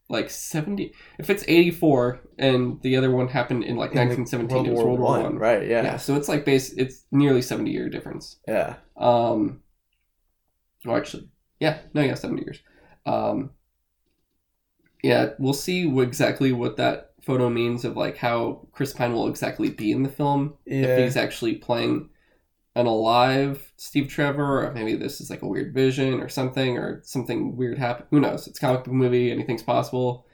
like 0.09 0.29
70. 0.31 0.93
If 1.19 1.31
it's 1.31 1.45
84, 1.47 2.21
and 2.39 2.81
the 2.83 2.97
other 2.97 3.11
one 3.11 3.29
happened 3.29 3.63
in 3.65 3.77
like 3.77 3.91
in 3.91 3.97
the 3.97 4.15
1917, 4.15 4.67
it 4.67 4.71
was 4.75 4.85
World 4.85 4.99
War 5.01 5.21
One. 5.23 5.37
right? 5.39 5.67
Yeah. 5.69 5.83
Yeah. 5.83 5.97
so 5.99 6.17
it's 6.17 6.29
like 6.29 6.45
base. 6.45 6.73
It's 6.73 7.05
nearly 7.13 7.43
70 7.43 7.71
year 7.71 7.89
difference. 7.89 8.39
Yeah. 8.49 8.77
Um, 8.97 9.61
well, 10.85 10.97
actually, 10.97 11.29
yeah, 11.61 11.79
no, 11.95 12.01
yeah, 12.03 12.15
70 12.15 12.43
years. 12.43 12.61
Um, 13.07 13.51
yeah, 15.03 15.31
we'll 15.39 15.53
see 15.53 15.87
what, 15.87 16.07
exactly 16.07 16.53
what 16.53 16.77
that 16.77 17.13
photo 17.23 17.49
means 17.49 17.85
of 17.85 17.97
like 17.97 18.17
how 18.17 18.67
Chris 18.73 18.93
Pine 18.93 19.13
will 19.13 19.29
exactly 19.29 19.71
be 19.71 19.93
in 19.93 20.03
the 20.03 20.09
film. 20.09 20.55
If 20.67 20.99
he's 20.99 21.17
actually 21.17 21.57
playing 21.57 22.09
an 22.77 22.87
alive 22.87 23.73
Steve 23.77 24.09
Trevor, 24.09 24.67
or 24.67 24.73
maybe 24.73 24.97
this 24.97 25.21
is 25.21 25.31
like 25.31 25.43
a 25.43 25.49
weird 25.49 25.75
vision 25.75 26.21
or 26.21 26.29
something, 26.29 26.79
or 26.79 27.01
something 27.05 27.57
weird 27.57 27.79
happened. 27.79 28.09
Who 28.11 28.21
knows? 28.21 28.47
It's 28.47 28.59
a 28.59 28.61
comic 28.61 28.85
book 28.85 28.95
movie. 28.95 29.31
Anything's 29.31 29.63
possible. 29.63 30.27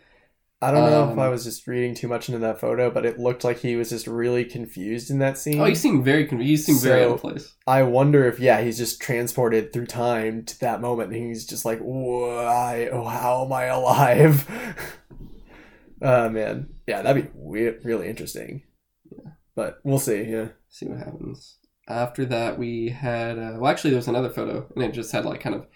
I 0.66 0.70
don't 0.72 0.90
know 0.90 1.04
if 1.04 1.10
Um, 1.12 1.18
I 1.18 1.28
was 1.28 1.44
just 1.44 1.66
reading 1.66 1.94
too 1.94 2.08
much 2.08 2.28
into 2.28 2.40
that 2.40 2.60
photo, 2.60 2.90
but 2.90 3.06
it 3.06 3.18
looked 3.18 3.44
like 3.44 3.58
he 3.58 3.76
was 3.76 3.90
just 3.90 4.06
really 4.06 4.44
confused 4.44 5.10
in 5.10 5.18
that 5.20 5.38
scene. 5.38 5.60
Oh, 5.60 5.64
he 5.64 5.74
seemed 5.74 6.04
very 6.04 6.26
confused. 6.26 6.66
he 6.66 6.72
seemed 6.72 6.82
very 6.82 7.02
So- 7.02 7.08
out 7.10 7.14
of 7.14 7.20
place. 7.20 7.54
I 7.66 7.82
wonder 7.82 8.26
if 8.26 8.40
yeah, 8.40 8.60
he's 8.62 8.78
just 8.78 9.00
transported 9.00 9.72
through 9.72 9.86
time 9.86 10.44
to 10.44 10.60
that 10.60 10.80
moment, 10.80 11.12
and 11.12 11.26
he's 11.26 11.46
just 11.46 11.64
like, 11.64 11.78
"Why? 11.80 12.88
Oh, 12.92 13.04
how 13.04 13.44
am 13.44 13.52
I 13.52 13.64
alive?" 13.66 14.46
uh 16.02 16.28
man, 16.28 16.68
yeah, 16.86 17.02
that'd 17.02 17.24
be 17.24 17.30
weird, 17.34 17.84
really 17.84 18.08
interesting. 18.08 18.62
Yeah. 19.10 19.30
But 19.54 19.78
we'll 19.84 19.98
see. 19.98 20.22
Yeah. 20.24 20.48
see 20.68 20.86
what 20.86 20.98
happens. 20.98 21.58
After 21.88 22.24
that, 22.26 22.58
we 22.58 22.88
had 22.88 23.38
uh, 23.38 23.56
well, 23.58 23.68
actually, 23.70 23.90
there 23.90 23.98
was 23.98 24.08
another 24.08 24.30
photo, 24.30 24.66
and 24.74 24.84
it 24.84 24.92
just 24.92 25.12
had 25.12 25.24
like 25.24 25.40
kind 25.40 25.54
of 25.54 25.66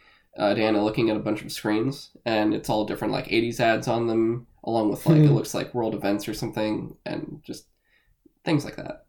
uh, 0.40 0.54
Diana 0.54 0.82
looking 0.82 1.10
at 1.10 1.16
a 1.16 1.20
bunch 1.20 1.42
of 1.42 1.52
screens, 1.52 2.10
and 2.24 2.54
it's 2.54 2.68
all 2.70 2.84
different 2.86 3.12
like 3.12 3.26
'80s 3.28 3.60
ads 3.60 3.88
on 3.88 4.08
them, 4.08 4.46
along 4.64 4.90
with 4.90 5.06
like 5.06 5.18
it 5.18 5.28
Hmm. 5.28 5.34
looks 5.34 5.54
like 5.54 5.74
world 5.74 5.94
events 5.94 6.26
or 6.28 6.34
something, 6.34 6.96
and 7.06 7.40
just 7.44 7.66
things 8.44 8.64
like 8.64 8.76
that. 8.76 9.06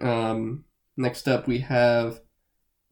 Um, 0.00 0.64
next 0.96 1.28
up, 1.28 1.46
we 1.46 1.58
have 1.60 2.20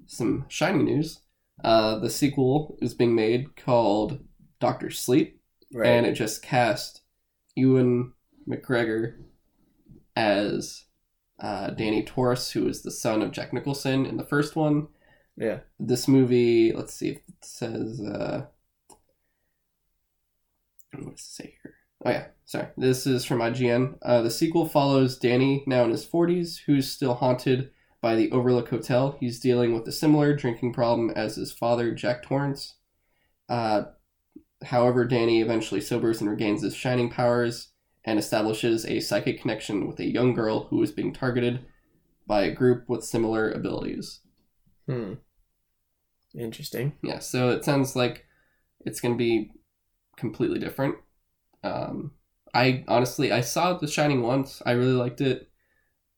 some 0.06 0.46
shiny 0.48 0.82
news. 0.82 1.20
Uh, 1.62 1.98
the 1.98 2.10
sequel 2.10 2.78
is 2.80 2.94
being 2.94 3.14
made 3.14 3.56
called 3.56 4.20
Doctor 4.60 4.90
Sleep 4.90 5.40
Right. 5.72 5.88
and 5.88 6.06
it 6.06 6.14
just 6.14 6.42
cast 6.42 7.02
Ewan 7.54 8.12
McGregor 8.48 9.16
as 10.16 10.84
uh, 11.38 11.70
Danny 11.70 12.02
Torrance, 12.04 12.50
who 12.50 12.66
is 12.66 12.82
the 12.82 12.90
son 12.90 13.22
of 13.22 13.30
Jack 13.32 13.52
Nicholson 13.52 14.06
in 14.06 14.16
the 14.16 14.24
first 14.24 14.56
one. 14.56 14.88
Yeah. 15.36 15.60
This 15.78 16.08
movie, 16.08 16.72
let's 16.72 16.94
see 16.94 17.10
if 17.10 17.16
it 17.16 17.44
says. 17.44 18.00
Uh, 18.00 18.46
what 20.92 21.04
does 21.04 21.12
it 21.12 21.18
say 21.18 21.54
here? 21.62 21.74
Oh 22.04 22.10
yeah, 22.10 22.26
sorry. 22.44 22.68
This 22.76 23.06
is 23.06 23.24
from 23.24 23.40
IGN. 23.40 23.98
Uh, 24.02 24.22
the 24.22 24.30
sequel 24.30 24.66
follows 24.66 25.18
Danny, 25.18 25.64
now 25.66 25.84
in 25.84 25.90
his 25.90 26.06
40s, 26.06 26.60
who's 26.66 26.90
still 26.90 27.14
haunted 27.14 27.70
by 28.00 28.16
the 28.16 28.30
Overlook 28.32 28.70
Hotel. 28.70 29.16
He's 29.20 29.40
dealing 29.40 29.74
with 29.74 29.86
a 29.86 29.92
similar 29.92 30.34
drinking 30.34 30.72
problem 30.72 31.10
as 31.10 31.36
his 31.36 31.52
father, 31.52 31.94
Jack 31.94 32.22
Torrance. 32.22 32.76
Uh, 33.48 33.84
however, 34.64 35.04
Danny 35.04 35.42
eventually 35.42 35.80
sobers 35.80 36.20
and 36.20 36.30
regains 36.30 36.62
his 36.62 36.74
shining 36.74 37.10
powers 37.10 37.72
and 38.04 38.18
establishes 38.18 38.86
a 38.86 39.00
psychic 39.00 39.40
connection 39.40 39.86
with 39.86 40.00
a 40.00 40.10
young 40.10 40.32
girl 40.32 40.64
who 40.70 40.82
is 40.82 40.92
being 40.92 41.12
targeted 41.12 41.60
by 42.26 42.42
a 42.42 42.52
group 42.52 42.88
with 42.88 43.04
similar 43.04 43.50
abilities. 43.50 44.20
Hmm. 44.90 45.14
Interesting. 46.34 46.92
Yeah, 47.02 47.18
so 47.18 47.50
it 47.50 47.64
sounds 47.64 47.96
like 47.96 48.26
it's 48.86 49.00
going 49.00 49.14
to 49.14 49.18
be 49.18 49.52
completely 50.16 50.58
different. 50.58 50.96
Um, 51.64 52.12
I 52.54 52.84
honestly, 52.88 53.32
I 53.32 53.42
saw 53.42 53.74
The 53.74 53.88
Shining 53.88 54.22
once. 54.22 54.62
I 54.66 54.72
really 54.72 54.92
liked 54.94 55.20
it. 55.20 55.50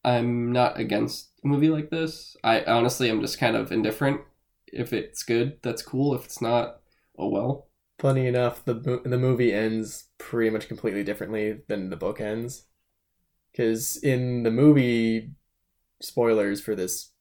I'm 0.05 0.53
not 0.53 0.79
against 0.81 1.31
a 1.45 1.49
movie 1.49 1.71
like 1.71 1.91
this. 1.91 2.37
I 2.45 2.65
honestly 2.65 3.11
I'm 3.11 3.21
just 3.23 3.39
kind 3.39 3.57
of 3.57 3.73
indifferent. 3.73 4.23
If 4.69 4.93
it's 4.93 5.23
good, 5.23 5.59
that's 5.63 5.83
cool. 5.83 6.15
If 6.15 6.25
it's 6.27 6.43
not, 6.43 6.81
oh 7.19 7.29
well. 7.29 7.69
Funny 7.99 8.27
enough, 8.27 8.65
the 8.65 8.75
the 8.75 9.19
movie 9.19 9.53
ends 9.53 10.07
pretty 10.19 10.51
much 10.51 10.69
completely 10.69 11.05
differently 11.05 11.61
than 11.69 11.91
the 11.91 11.97
book 11.97 12.21
ends. 12.21 12.65
Because 13.53 13.97
in 13.99 14.45
the 14.45 14.51
movie, 14.51 15.33
spoilers 16.03 16.61
for 16.61 16.75
this 16.77 17.12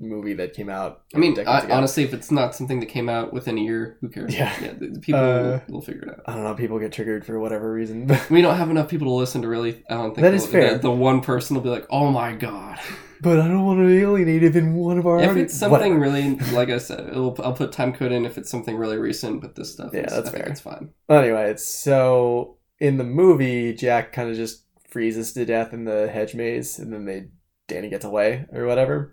movie 0.00 0.34
that 0.34 0.54
came 0.54 0.68
out. 0.68 1.02
I 1.14 1.18
mean, 1.18 1.36
I, 1.46 1.68
honestly, 1.70 2.04
if 2.04 2.14
it's 2.14 2.30
not 2.30 2.54
something 2.54 2.78
that 2.80 2.86
came 2.86 3.08
out 3.08 3.32
within 3.32 3.58
a 3.58 3.60
year, 3.60 3.98
who 4.00 4.08
cares? 4.08 4.34
Yeah. 4.34 4.52
the, 4.78 4.86
the 4.90 5.00
people 5.00 5.20
Uh, 5.20 5.42
will, 5.68 5.74
will 5.76 5.80
figure 5.82 6.02
it 6.02 6.08
out. 6.10 6.20
I 6.26 6.34
don't 6.34 6.44
know. 6.44 6.54
People 6.54 6.78
get 6.78 6.92
triggered 6.92 7.24
for 7.26 7.38
whatever 7.40 7.72
reason. 7.72 8.08
We 8.30 8.40
don't 8.42 8.56
have 8.56 8.70
enough 8.70 8.88
people 8.88 9.08
to 9.08 9.14
listen 9.14 9.42
to 9.42 9.48
really. 9.48 9.82
I 9.90 9.94
don't 9.94 10.14
think 10.14 10.22
That 10.22 10.34
is 10.34 10.46
the- 10.46 10.52
fair. 10.52 10.72
The, 10.74 10.78
the 10.78 10.90
one 10.90 11.20
person 11.20 11.56
will 11.56 11.62
be 11.62 11.70
like, 11.70 11.86
"Oh 11.90 12.10
my 12.12 12.34
god." 12.34 12.78
but 13.20 13.40
I 13.40 13.48
don't 13.48 13.64
want 13.64 13.80
to 13.80 13.88
alienate 13.88 14.44
even 14.44 14.74
one 14.74 14.98
of 14.98 15.06
our. 15.06 15.20
if 15.20 15.30
audi- 15.30 15.40
it's 15.42 15.54
something 15.58 15.98
Whatever. 15.98 16.18
really 16.18 16.36
like 16.52 16.68
i 16.70 16.78
said 16.78 17.00
it'll, 17.08 17.34
i'll 17.42 17.52
put 17.52 17.72
time 17.72 17.92
code 17.92 18.12
in 18.12 18.24
if 18.24 18.38
it's 18.38 18.48
something 18.48 18.76
really 18.76 18.96
recent 18.96 19.40
but 19.40 19.56
this 19.56 19.72
stuff 19.72 19.90
Yeah, 19.92 20.02
is, 20.06 20.12
that's 20.12 20.28
I 20.28 20.30
think 20.30 20.44
fair. 20.44 20.52
it's 20.52 20.60
fine 20.60 20.90
Anyway, 21.10 21.56
so 21.56 22.58
in 22.78 22.96
the 22.96 23.02
movie, 23.04 23.74
Jack 23.74 24.12
kind 24.12 24.30
of 24.30 24.36
just 24.36 24.62
freezes 24.88 25.32
to 25.32 25.44
death 25.44 25.72
in 25.72 25.84
the 25.84 26.08
hedge 26.08 26.36
maze, 26.36 26.78
and 26.78 26.92
then 26.92 27.06
they 27.06 27.28
Danny 27.66 27.88
gets 27.90 28.04
away 28.04 28.46
or 28.52 28.66
whatever. 28.66 29.12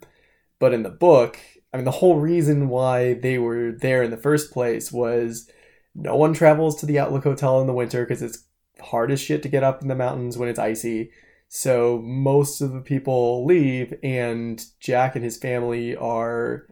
But 0.60 0.74
in 0.74 0.84
the 0.84 0.90
book, 0.90 1.40
I 1.74 1.78
mean, 1.78 1.86
the 1.86 1.92
whole 1.92 2.20
reason 2.20 2.70
why 2.70 3.16
they 3.16 3.38
were 3.38 3.72
there 3.72 4.04
in 4.04 4.12
the 4.12 4.18
first 4.18 4.52
place 4.52 4.92
was 4.92 5.50
no 5.94 6.16
one 6.16 6.34
travels 6.34 6.80
to 6.80 6.86
the 6.86 7.00
Outlook 7.00 7.24
Hotel 7.24 7.62
in 7.62 7.68
the 7.68 7.74
winter 7.74 8.04
because 8.06 8.22
it's 8.22 8.46
hard 8.80 9.12
as 9.12 9.20
shit 9.20 9.44
to 9.44 9.50
get 9.50 9.64
up 9.64 9.82
in 9.82 9.88
the 9.88 9.96
mountains 9.96 10.38
when 10.38 10.50
it's 10.50 10.60
icy. 10.60 11.12
So 11.48 12.02
most 12.04 12.62
of 12.62 12.74
the 12.74 12.82
people 12.82 13.46
leave, 13.46 13.94
and 14.04 14.64
Jack 14.80 15.16
and 15.16 15.24
his 15.24 15.38
family 15.38 15.96
are 15.96 16.68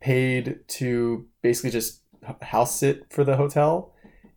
paid 0.00 0.60
to 0.68 1.26
basically 1.42 1.70
just 1.70 2.02
house 2.42 2.78
sit 2.78 3.10
for 3.10 3.24
the 3.24 3.36
hotel 3.36 3.94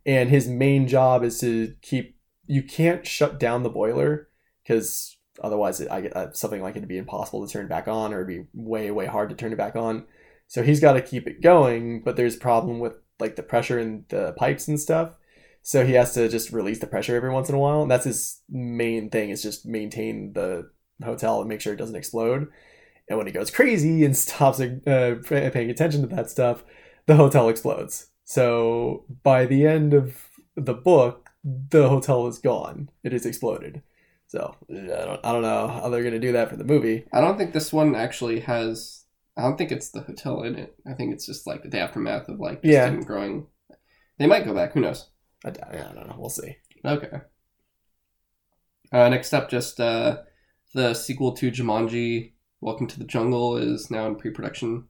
and 0.08 0.30
his 0.30 0.48
main 0.48 0.88
job 0.88 1.22
is 1.22 1.38
to 1.38 1.74
keep 1.82 2.16
you 2.46 2.62
can't 2.62 3.06
shut 3.06 3.38
down 3.38 3.62
the 3.62 3.68
boiler 3.68 4.28
because 4.62 5.17
otherwise 5.42 5.80
it, 5.80 5.90
I 5.90 6.08
uh, 6.08 6.32
something 6.32 6.62
like 6.62 6.76
it'd 6.76 6.88
be 6.88 6.98
impossible 6.98 7.46
to 7.46 7.52
turn 7.52 7.68
back 7.68 7.88
on 7.88 8.12
or 8.12 8.22
it'd 8.22 8.28
be 8.28 8.48
way 8.54 8.90
way 8.90 9.06
hard 9.06 9.30
to 9.30 9.36
turn 9.36 9.52
it 9.52 9.58
back 9.58 9.76
on 9.76 10.06
so 10.46 10.62
he's 10.62 10.80
got 10.80 10.94
to 10.94 11.02
keep 11.02 11.26
it 11.26 11.42
going 11.42 12.02
but 12.02 12.16
there's 12.16 12.36
a 12.36 12.40
problem 12.40 12.78
with 12.78 12.94
like 13.20 13.36
the 13.36 13.42
pressure 13.42 13.78
in 13.78 14.04
the 14.08 14.32
pipes 14.36 14.68
and 14.68 14.78
stuff. 14.78 15.16
So 15.62 15.84
he 15.84 15.94
has 15.94 16.14
to 16.14 16.28
just 16.28 16.52
release 16.52 16.78
the 16.78 16.86
pressure 16.86 17.16
every 17.16 17.30
once 17.30 17.48
in 17.48 17.54
a 17.54 17.58
while. 17.58 17.82
And 17.82 17.90
that's 17.90 18.04
his 18.04 18.40
main 18.48 19.10
thing 19.10 19.30
is 19.30 19.42
just 19.42 19.66
maintain 19.66 20.32
the 20.32 20.70
hotel 21.04 21.40
and 21.40 21.48
make 21.48 21.60
sure 21.60 21.72
it 21.72 21.78
doesn't 21.78 21.96
explode. 21.96 22.48
And 23.08 23.18
when 23.18 23.26
he 23.26 23.32
goes 23.32 23.50
crazy 23.50 24.04
and 24.04 24.16
stops 24.16 24.60
uh, 24.60 25.16
paying 25.24 25.70
attention 25.70 26.02
to 26.02 26.14
that 26.14 26.30
stuff, 26.30 26.64
the 27.06 27.16
hotel 27.16 27.48
explodes. 27.48 28.08
So 28.24 29.04
by 29.22 29.46
the 29.46 29.66
end 29.66 29.94
of 29.94 30.28
the 30.54 30.74
book, 30.74 31.30
the 31.44 31.88
hotel 31.88 32.26
is 32.26 32.38
gone. 32.38 32.90
It 33.02 33.12
is 33.12 33.24
exploded. 33.24 33.82
So 34.28 34.54
I 34.70 34.74
don't, 34.74 35.20
I 35.24 35.32
don't 35.32 35.42
know 35.42 35.68
how 35.68 35.88
they're 35.88 36.02
gonna 36.04 36.18
do 36.18 36.32
that 36.32 36.50
for 36.50 36.56
the 36.56 36.64
movie. 36.64 37.06
I 37.12 37.20
don't 37.20 37.36
think 37.38 37.52
this 37.52 37.72
one 37.72 37.94
actually 37.94 38.40
has. 38.40 39.04
I 39.36 39.42
don't 39.42 39.56
think 39.56 39.72
it's 39.72 39.90
the 39.90 40.00
hotel 40.02 40.42
in 40.42 40.54
it. 40.56 40.74
I 40.86 40.92
think 40.94 41.12
it's 41.14 41.24
just 41.26 41.46
like 41.46 41.62
the 41.62 41.78
aftermath 41.80 42.28
of 42.28 42.38
like 42.38 42.60
Yeah. 42.62 42.88
him 42.88 43.00
growing. 43.02 43.46
They 44.18 44.26
might 44.26 44.44
go 44.44 44.54
back. 44.54 44.72
Who 44.74 44.80
knows? 44.80 45.08
I, 45.44 45.48
I 45.48 45.76
don't 45.94 46.08
know. 46.08 46.16
We'll 46.18 46.28
see. 46.28 46.56
Okay. 46.84 47.20
Uh, 48.92 49.08
next 49.08 49.32
up, 49.32 49.48
just 49.48 49.80
uh, 49.80 50.18
the 50.74 50.92
sequel 50.94 51.32
to 51.36 51.50
Jumanji: 51.50 52.32
Welcome 52.60 52.86
to 52.88 52.98
the 52.98 53.04
Jungle 53.06 53.56
is 53.56 53.90
now 53.90 54.06
in 54.08 54.16
pre-production. 54.16 54.88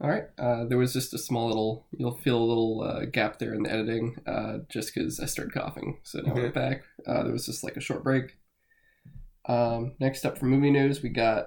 All 0.00 0.10
right. 0.10 0.24
Uh, 0.38 0.66
there 0.66 0.76
was 0.76 0.92
just 0.92 1.14
a 1.14 1.18
small 1.18 1.46
little. 1.48 1.86
You'll 1.92 2.18
feel 2.18 2.36
a 2.38 2.44
little 2.44 2.82
uh, 2.82 3.04
gap 3.06 3.38
there 3.38 3.54
in 3.54 3.62
the 3.62 3.72
editing, 3.72 4.16
uh, 4.26 4.58
just 4.68 4.94
because 4.94 5.18
I 5.20 5.26
started 5.26 5.54
coughing. 5.54 6.00
So 6.02 6.20
now 6.20 6.34
we're 6.34 6.50
back. 6.50 6.82
Uh, 7.06 7.22
there 7.22 7.32
was 7.32 7.46
just 7.46 7.64
like 7.64 7.76
a 7.76 7.80
short 7.80 8.04
break. 8.04 8.36
Um, 9.48 9.94
next 9.98 10.26
up 10.26 10.36
for 10.38 10.44
movie 10.46 10.70
news, 10.70 11.02
we 11.02 11.08
got 11.08 11.46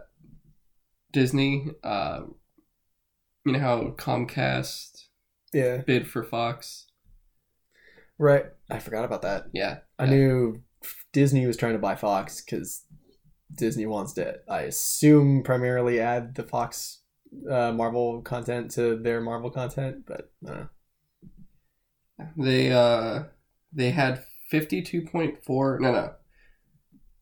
Disney. 1.11 1.67
Uh, 1.83 2.21
you 3.45 3.51
know 3.53 3.59
how 3.59 3.81
Comcast 3.97 5.05
Yeah. 5.53 5.77
bid 5.85 6.07
for 6.07 6.23
Fox? 6.23 6.87
Right. 8.17 8.45
I 8.69 8.79
forgot 8.79 9.05
about 9.05 9.21
that. 9.21 9.45
Yeah. 9.53 9.79
I 9.99 10.05
Yeah. 10.05 10.09
knew 10.11 10.63
Disney 11.13 11.45
was 11.45 11.55
trying 11.57 11.73
to 11.73 11.79
buy 11.79 11.95
Fox 11.95 12.41
because 12.41 12.83
Disney 13.53 13.85
wants 13.85 14.13
to, 14.13 14.39
I 14.49 14.61
assume, 14.63 15.43
primarily 15.43 15.99
add 15.99 16.33
the 16.35 16.43
Fox 16.43 17.01
uh, 17.49 17.71
Marvel 17.71 18.21
content 18.21 18.71
to 18.71 18.97
their 18.97 19.21
Marvel 19.21 19.51
content, 19.51 20.05
but 20.05 20.31
They 22.37 22.71
uh 22.71 23.23
they 23.71 23.91
had 23.91 24.25
fifty 24.49 24.81
two 24.81 25.01
point 25.03 25.43
four 25.43 25.79
no 25.79 25.91
no. 25.91 26.13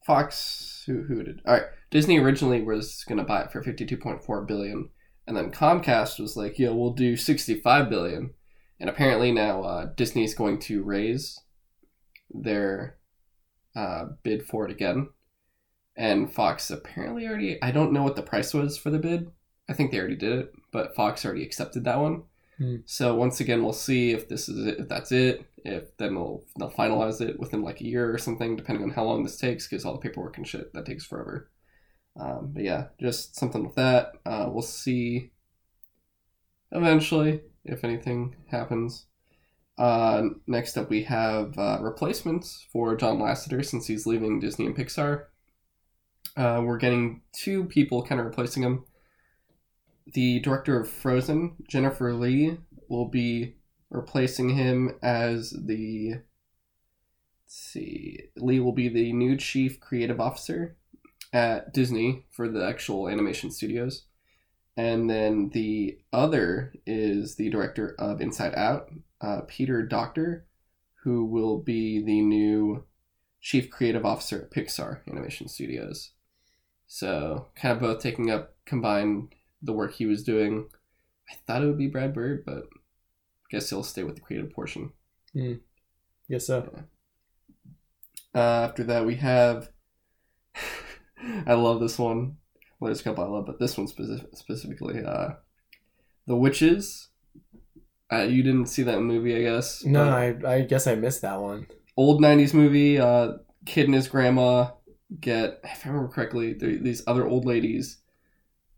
Fox 0.06 0.84
who 0.88 1.04
who 1.04 1.24
did 1.24 1.42
all 1.46 1.54
right. 1.54 1.66
Disney 1.92 2.18
originally 2.20 2.62
was 2.62 3.04
gonna 3.08 3.24
buy 3.24 3.42
it 3.42 3.52
for 3.52 3.62
fifty 3.62 3.86
two 3.86 3.98
point 3.98 4.24
four 4.24 4.44
billion, 4.46 4.90
and 5.26 5.36
then 5.36 5.52
Comcast 5.52 6.20
was 6.20 6.38
like, 6.38 6.58
"Yeah, 6.58 6.70
we'll 6.70 6.94
do 6.94 7.16
sixty 7.18 7.60
five 7.60 7.90
billion. 7.90 8.34
And 8.80 8.90
apparently 8.90 9.32
now 9.32 9.64
uh, 9.64 9.86
Disney's 9.96 10.36
going 10.36 10.60
to 10.62 10.84
raise 10.84 11.42
their 12.30 12.98
uh, 13.76 14.06
bid 14.24 14.46
for 14.46 14.66
it 14.66 14.72
again. 14.72 15.10
And 15.96 16.32
Fox 16.32 16.70
apparently 16.70 17.28
already 17.28 17.62
I 17.62 17.72
don't 17.72 17.92
know 17.92 18.04
what 18.04 18.16
the 18.16 18.22
price 18.22 18.54
was 18.54 18.78
for 18.78 18.92
the 18.92 19.00
bid. 19.00 19.32
I 19.70 19.74
think 19.74 19.92
they 19.92 20.00
already 20.00 20.16
did 20.16 20.34
it, 20.34 20.54
but 20.72 20.96
Fox 20.96 21.26
already 21.26 21.44
accepted 21.44 21.84
that 21.84 22.00
one. 22.00 22.24
Hmm. 22.58 22.78
So 22.86 23.16
once 23.16 23.40
again, 23.40 23.64
we'll 23.64 23.74
see 23.74 24.12
if 24.12 24.28
this 24.28 24.50
is 24.50 24.66
it, 24.66 24.80
if 24.80 24.88
that's 24.88 25.12
it. 25.12 25.46
If 25.64 25.96
then 25.98 26.16
they'll 26.16 26.44
they'll 26.58 26.72
finalize 26.72 27.22
it 27.22 27.40
within 27.40 27.62
like 27.62 27.82
a 27.82 27.86
year 27.86 28.14
or 28.14 28.18
something, 28.18 28.56
depending 28.56 28.84
on 28.84 28.92
how 28.92 29.04
long 29.04 29.24
this 29.24 29.38
takes, 29.38 29.68
because 29.68 29.86
all 29.86 29.94
the 29.94 30.00
paperwork 30.00 30.38
and 30.38 30.48
shit 30.48 30.74
that 30.74 30.86
takes 30.86 31.06
forever. 31.06 31.50
Um, 32.20 32.52
but 32.54 32.64
yeah, 32.64 32.88
just 33.00 33.36
something 33.36 33.64
with 33.64 33.76
that. 33.76 34.14
Uh, 34.26 34.50
we'll 34.50 34.62
see 34.62 35.32
eventually 36.72 37.42
if 37.66 37.84
anything 37.84 38.36
happens. 38.50 39.06
Uh, 39.78 40.24
next 40.48 40.78
up, 40.78 40.90
we 40.90 41.04
have 41.04 41.58
uh, 41.60 41.78
replacements 41.82 42.66
for 42.72 42.96
John 42.96 43.20
Lasseter 43.20 43.64
since 43.64 43.86
he's 43.86 44.08
leaving 44.08 44.40
Disney 44.40 44.66
and 44.66 44.76
Pixar. 44.76 45.26
Uh, 46.36 46.62
we're 46.64 46.78
getting 46.78 47.22
two 47.34 47.66
people 47.66 48.04
kind 48.04 48.20
of 48.20 48.26
replacing 48.26 48.64
him. 48.64 48.86
The 50.14 50.40
director 50.40 50.80
of 50.80 50.90
Frozen, 50.90 51.56
Jennifer 51.68 52.14
Lee, 52.14 52.58
will 52.88 53.08
be 53.08 53.56
replacing 53.90 54.50
him 54.50 54.96
as 55.02 55.52
the. 55.52 56.22
Let's 57.44 57.56
see. 57.56 58.30
Lee 58.36 58.60
will 58.60 58.74
be 58.74 58.90
the 58.90 59.14
new 59.14 59.38
chief 59.38 59.80
creative 59.80 60.20
officer 60.20 60.76
at 61.34 61.74
Disney 61.74 62.26
for 62.32 62.50
the 62.50 62.66
actual 62.66 63.08
animation 63.08 63.52
studios. 63.52 64.04
And 64.76 65.10
then 65.10 65.50
the 65.54 65.98
other 66.14 66.74
is 66.86 67.36
the 67.36 67.50
director 67.50 67.96
of 67.98 68.22
Inside 68.22 68.54
Out, 68.56 68.90
uh, 69.22 69.42
Peter 69.48 69.82
Docter, 69.82 70.46
who 71.04 71.26
will 71.26 71.58
be 71.58 72.02
the 72.02 72.22
new 72.22 72.84
chief 73.42 73.70
creative 73.70 74.06
officer 74.06 74.44
at 74.44 74.52
Pixar 74.52 75.00
Animation 75.10 75.48
Studios. 75.48 76.12
So, 76.86 77.48
kind 77.56 77.76
of 77.76 77.82
both 77.82 78.02
taking 78.02 78.30
up 78.30 78.56
combined 78.66 79.34
the 79.62 79.74
work 79.74 79.94
he 79.94 80.06
was 80.06 80.24
doing. 80.24 80.68
I 81.30 81.36
thought 81.46 81.62
it 81.62 81.68
would 81.68 81.78
be 81.78 81.88
Brad 81.88 82.14
Bird, 82.14 82.44
but 82.46 82.64
I 82.64 83.48
guess 83.52 83.70
he'll 83.70 83.84
stay 83.84 84.04
with 84.04 84.16
the 84.16 84.22
creative 84.22 84.52
portion. 84.52 84.92
guess 86.30 86.48
so. 86.48 86.74
Uh, 88.36 88.40
after 88.40 88.84
that, 88.86 89.06
we 89.06 89.16
have. 89.16 89.70
I 91.48 91.54
love 91.54 91.80
this 91.80 91.98
one. 91.98 92.38
Well, 92.80 92.90
there's 92.90 93.02
a 93.02 93.04
couple 93.04 93.24
I 93.24 93.28
love, 93.28 93.46
but 93.46 93.60
this 93.60 93.78
one 93.78 93.88
specific, 93.88 94.28
specifically, 94.36 95.04
uh, 95.04 95.30
The 96.28 96.36
Witches. 96.36 97.10
Uh, 98.12 98.22
you 98.22 98.44
didn't 98.44 98.68
see 98.68 98.84
that 98.84 99.02
movie, 99.02 99.36
I 99.36 99.42
guess. 99.42 99.84
No, 99.84 100.04
I, 100.04 100.36
I 100.46 100.62
guess 100.62 100.88
I 100.88 100.96
missed 100.96 101.24
that 101.24 101.42
one. 101.42 101.68
old 101.98 102.22
'90s 102.22 102.54
movie. 102.54 103.00
Uh, 103.00 103.34
kid 103.66 103.86
and 103.88 103.96
his 103.96 104.08
grandma 104.08 104.70
get, 105.20 105.60
if 105.64 105.86
I 105.86 105.90
remember 105.90 106.12
correctly, 106.14 106.54
these 106.54 107.04
other 107.06 107.28
old 107.28 107.46
ladies 107.46 107.98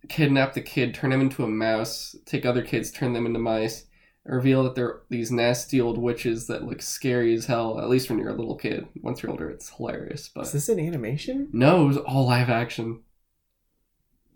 kidnap 0.10 0.54
the 0.54 0.62
kid, 0.62 0.94
turn 0.94 1.12
him 1.12 1.22
into 1.22 1.44
a 1.44 1.48
mouse, 1.48 2.16
take 2.26 2.46
other 2.46 2.62
kids, 2.64 2.92
turn 2.92 3.14
them 3.14 3.26
into 3.26 3.40
mice, 3.40 3.86
reveal 4.26 4.64
that 4.64 4.76
they're 4.76 5.02
these 5.10 5.32
nasty 5.32 5.80
old 5.80 5.98
witches 5.98 6.48
that 6.48 6.64
look 6.66 6.82
scary 6.82 7.34
as 7.34 7.46
hell. 7.46 7.80
At 7.80 7.90
least 7.90 8.10
when 8.10 8.20
you're 8.20 8.30
a 8.30 8.36
little 8.36 8.56
kid. 8.58 8.88
Once 9.02 9.22
you're 9.24 9.32
older, 9.32 9.50
it's 9.50 9.70
hilarious. 9.70 10.30
But 10.34 10.46
Is 10.48 10.52
this 10.52 10.70
an 10.70 10.80
animation? 10.80 11.50
no, 11.54 11.84
it 11.84 11.88
was 11.88 11.98
all 11.98 12.28
live 12.28 12.50
action. 12.50 13.02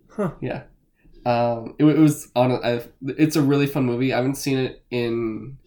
Huh. 0.10 0.32
Yeah. 0.42 0.64
Um, 1.26 1.76
it, 1.80 1.86
it 1.86 1.98
was 1.98 2.30
on. 2.36 2.52
I've, 2.64 2.92
it's 3.02 3.36
a 3.36 3.42
really 3.42 3.68
fun 3.68 3.86
movie. 3.86 4.14
I 4.14 4.18
haven't 4.18 4.36
seen 4.36 4.58
it 4.58 4.84
in 4.92 5.58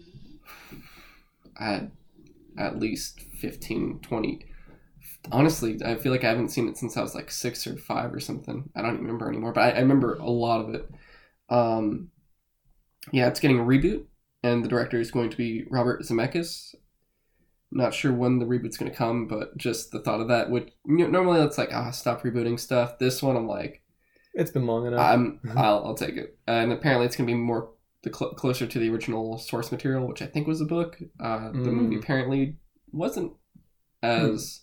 at 1.61 1.91
at 2.59 2.79
least 2.79 3.21
15, 3.41 4.01
20. 4.01 4.46
Honestly, 5.33 5.79
I 5.85 5.97
feel 5.97 6.12
like 6.12 6.24
I 6.24 6.29
haven't 6.29 6.51
seen 6.51 6.68
it 6.68 6.77
since 6.77 6.97
I 6.97 7.03
was 7.03 7.14
like 7.14 7.31
six 7.31 7.66
or 7.66 7.77
five 7.77 8.12
or 8.12 8.20
something. 8.20 8.70
I 8.77 8.83
don't 8.83 8.95
even 8.95 9.05
remember 9.07 9.29
anymore, 9.29 9.53
but 9.53 9.61
I, 9.62 9.70
I 9.70 9.81
remember 9.81 10.14
a 10.14 10.31
lot 10.31 10.61
of 10.61 10.74
it. 10.74 10.89
Um, 11.49 12.11
yeah, 13.12 13.27
it's 13.29 13.41
getting 13.41 13.59
a 13.61 13.64
reboot, 13.64 14.05
and 14.43 14.64
the 14.64 14.68
director 14.68 15.01
is 15.01 15.11
going 15.11 15.31
to 15.31 15.37
be 15.37 15.64
Robert 15.70 16.03
Zemeckis. 16.03 16.74
Not 17.72 17.95
sure 17.95 18.12
when 18.12 18.39
the 18.39 18.47
reboot's 18.47 18.77
going 18.77 18.91
to 18.91 18.97
come, 18.97 19.27
but 19.27 19.57
just 19.57 19.91
the 19.91 20.01
thought 20.01 20.20
of 20.20 20.29
that 20.29 20.51
would 20.51 20.70
you 20.87 20.99
know, 20.99 21.07
normally 21.09 21.41
it's 21.41 21.59
like 21.59 21.70
ah 21.72 21.91
stop 21.91 22.22
rebooting 22.22 22.59
stuff. 22.59 22.99
This 22.99 23.22
one 23.22 23.37
I'm 23.37 23.49
like 23.49 23.83
It's 24.35 24.53
been 24.53 24.66
long 24.66 24.87
enough. 24.87 25.01
I'm 25.01 25.41
I'll, 25.57 25.85
I'll 25.85 25.95
take 25.97 26.16
it. 26.16 26.39
And 26.47 26.72
apparently, 26.72 27.07
it's 27.07 27.16
gonna 27.16 27.27
be 27.27 27.35
more 27.35 27.70
the 28.03 28.14
cl- 28.14 28.35
closer 28.35 28.66
to 28.68 28.79
the 28.79 28.89
original 28.91 29.37
source 29.39 29.72
material, 29.72 30.07
which 30.07 30.22
I 30.22 30.27
think 30.27 30.47
was 30.47 30.61
a 30.61 30.64
book. 30.64 30.97
Uh, 31.18 31.51
the 31.51 31.59
Mm. 31.59 31.72
movie 31.74 31.97
apparently 31.97 32.57
wasn't 32.93 33.33
as 34.03 34.61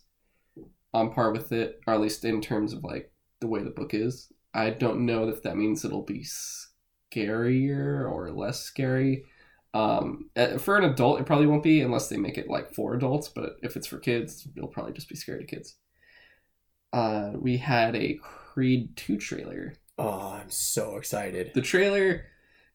on 0.94 1.14
par 1.14 1.32
with 1.32 1.52
it, 1.52 1.80
or 1.88 1.94
at 1.94 2.02
least 2.02 2.26
in 2.26 2.42
terms 2.42 2.74
of 2.74 2.84
like 2.84 3.12
the 3.42 3.48
way 3.48 3.64
the 3.64 3.70
book 3.70 3.94
is. 3.94 4.32
I 4.54 4.70
don't 4.70 5.06
know 5.06 5.28
if 5.30 5.42
that 5.44 5.58
means 5.58 5.84
it'll 5.84 6.04
be 6.04 6.24
scarier 6.24 8.10
or 8.10 8.32
less 8.32 8.62
scary. 8.62 9.26
Um, 9.74 10.30
uh, 10.36 10.60
for 10.60 10.78
an 10.78 10.84
adult, 10.84 11.20
it 11.20 11.26
probably 11.26 11.48
won't 11.48 11.64
be 11.64 11.82
unless 11.82 12.08
they 12.08 12.18
make 12.18 12.38
it 12.38 12.48
like 12.50 12.74
for 12.74 12.94
adults. 12.94 13.30
But 13.30 13.58
if 13.64 13.76
it's 13.76 13.88
for 13.88 13.98
kids, 13.98 14.48
it'll 14.56 14.70
probably 14.70 14.94
just 14.94 15.10
be 15.10 15.16
scary 15.16 15.40
to 15.40 15.56
kids. 15.56 15.76
Uh, 16.92 17.32
we 17.36 17.58
had 17.58 17.96
a 17.96 18.20
Creed 18.22 18.96
two 18.96 19.18
trailer 19.18 19.74
oh, 19.98 20.40
I'm 20.42 20.50
so 20.50 20.98
excited. 20.98 21.52
the 21.54 21.62
trailer 21.62 22.26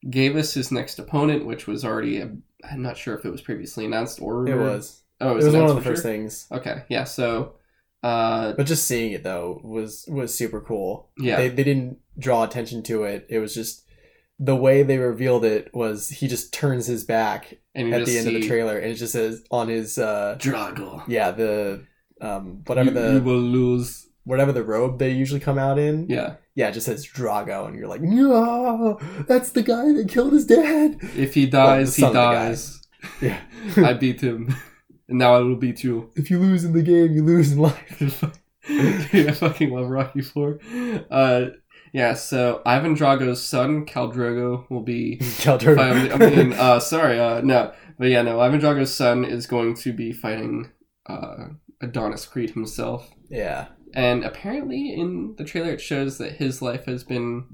gave 0.09 0.37
us 0.37 0.55
his 0.55 0.73
next 0.73 0.99
opponent, 0.99 1.47
which 1.47 1.67
was 1.67 1.85
already. 1.85 2.23
i 2.23 2.31
I'm 2.65 2.83
not 2.83 2.97
sure 2.97 3.15
if 3.17 3.25
it 3.25 3.31
was 3.31 3.41
previously 3.41 3.85
announced 3.85 4.21
or 4.21 4.49
It 4.49 4.57
was. 4.57 5.03
Oh, 5.21 5.37
It 5.37 5.45
was 5.45 5.47
one 5.47 5.55
announced 5.55 5.71
of 5.71 5.85
the 5.85 5.91
first 5.91 6.03
sure? 6.03 6.11
things. 6.11 6.47
Okay, 6.51 6.85
yeah. 6.89 7.05
So, 7.05 7.55
uh, 8.03 8.53
But 8.53 8.67
just 8.67 8.87
seeing 8.87 9.13
it 9.13 9.23
though 9.23 9.61
was 9.65 10.05
was 10.09 10.35
super 10.35 10.61
cool. 10.61 11.11
yeah, 11.19 11.37
They 11.37 11.49
they 11.49 11.65
didn't 11.65 11.99
draw 12.19 12.45
attention 12.45 12.83
to 12.85 13.05
it. 13.05 13.27
It 13.29 13.39
was 13.39 13.55
just 13.55 13.85
the 14.41 14.55
way 14.57 14.83
they 14.85 14.99
revealed 14.99 15.45
it 15.45 15.69
was 15.75 16.09
he 16.11 16.29
just 16.29 16.53
turns 16.53 16.87
his 16.87 17.03
back 17.05 17.55
and 17.75 17.93
at 17.93 18.07
the 18.07 18.17
end 18.19 18.29
of 18.29 18.35
the 18.35 18.47
trailer 18.47 18.79
and 18.79 18.93
it 18.93 18.95
just 18.95 19.13
says 19.13 19.43
on 19.51 19.69
his 19.69 19.99
uh 19.99 20.37
Drago. 20.39 21.03
yeah, 21.09 21.33
the 21.33 21.85
um 22.21 22.63
whatever 22.67 22.91
you, 22.91 22.95
the 22.95 23.13
you 23.15 23.23
will 23.23 23.41
lose. 23.41 24.07
whatever 24.25 24.53
the 24.53 24.63
robe 24.63 24.99
they 25.01 25.11
usually 25.11 25.41
come 25.41 25.59
out 25.59 25.79
in. 25.79 26.07
Yeah, 26.09 26.35
yeah, 26.55 26.69
it 26.69 26.73
just 26.73 26.87
says 26.87 27.05
Drago, 27.07 27.67
and 27.67 27.77
you're 27.77 27.89
like, 27.89 28.01
no, 28.03 28.99
that's 29.27 29.51
the 29.53 29.63
guy 29.63 29.93
that 29.93 30.09
killed 30.09 30.33
his 30.33 30.47
dad. 30.47 30.99
If 31.17 31.35
he 31.35 31.47
dies, 31.47 31.97
he 31.97 32.03
the 32.03 32.13
guy. 32.13 32.35
dies. 32.35 32.81
Yeah. 33.21 33.41
I 33.77 33.93
beat 33.95 34.21
him, 34.21 34.55
and 35.09 35.19
now 35.19 35.37
it'll 35.39 35.57
beat 35.57 35.83
you. 35.85 36.11
If 36.17 36.31
you 36.31 36.39
lose 36.39 36.65
in 36.65 36.73
the 36.73 36.83
game, 36.83 37.13
you 37.13 37.25
lose 37.25 37.53
in 37.53 37.59
life. 37.59 37.99
Dude, 38.69 39.29
I 39.29 39.33
fucking 39.33 39.71
love 39.71 39.89
Rocky 39.89 40.21
Four. 40.21 40.59
Uh, 41.11 41.47
yeah. 41.93 42.15
So 42.15 42.61
Ivan 42.67 42.95
Drago's 42.95 43.43
son, 43.43 43.87
Cal 43.87 44.13
Drogo, 44.13 44.69
will 44.71 44.83
be 44.83 45.19
Khal 45.21 45.59
Drogo. 45.59 45.77
fighting. 45.77 46.13
I 46.13 46.17
mean, 46.19 46.53
uh, 46.53 46.79
sorry, 46.81 47.19
uh, 47.19 47.41
no, 47.41 47.73
but 47.99 48.09
yeah, 48.09 48.23
no. 48.23 48.41
Ivan 48.41 48.61
Drago's 48.61 48.95
son 48.95 49.25
is 49.25 49.47
going 49.47 49.75
to 49.77 49.93
be 49.93 50.13
fighting 50.13 50.71
uh, 51.07 51.49
Adonis 51.81 52.27
Creed 52.27 52.51
himself. 52.51 53.11
yeah. 53.31 53.69
And 53.95 54.23
apparently, 54.23 54.93
in 54.93 55.35
the 55.39 55.45
trailer, 55.45 55.71
it 55.73 55.81
shows 55.81 56.19
that 56.19 56.33
his 56.35 56.61
life 56.61 56.85
has 56.85 57.05
been 57.05 57.47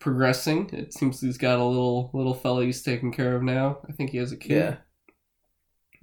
progressing. 0.00 0.68
It 0.70 0.92
seems 0.92 1.22
he's 1.22 1.38
got 1.38 1.58
a 1.58 1.64
little 1.64 2.10
little 2.12 2.34
fella 2.34 2.66
he's 2.66 2.82
taking 2.82 3.10
care 3.10 3.34
of 3.34 3.42
now. 3.42 3.78
I 3.88 3.92
think 3.92 4.10
he 4.10 4.18
has 4.18 4.32
a 4.32 4.36
kid. 4.36 4.50
Yeah. 4.50 4.76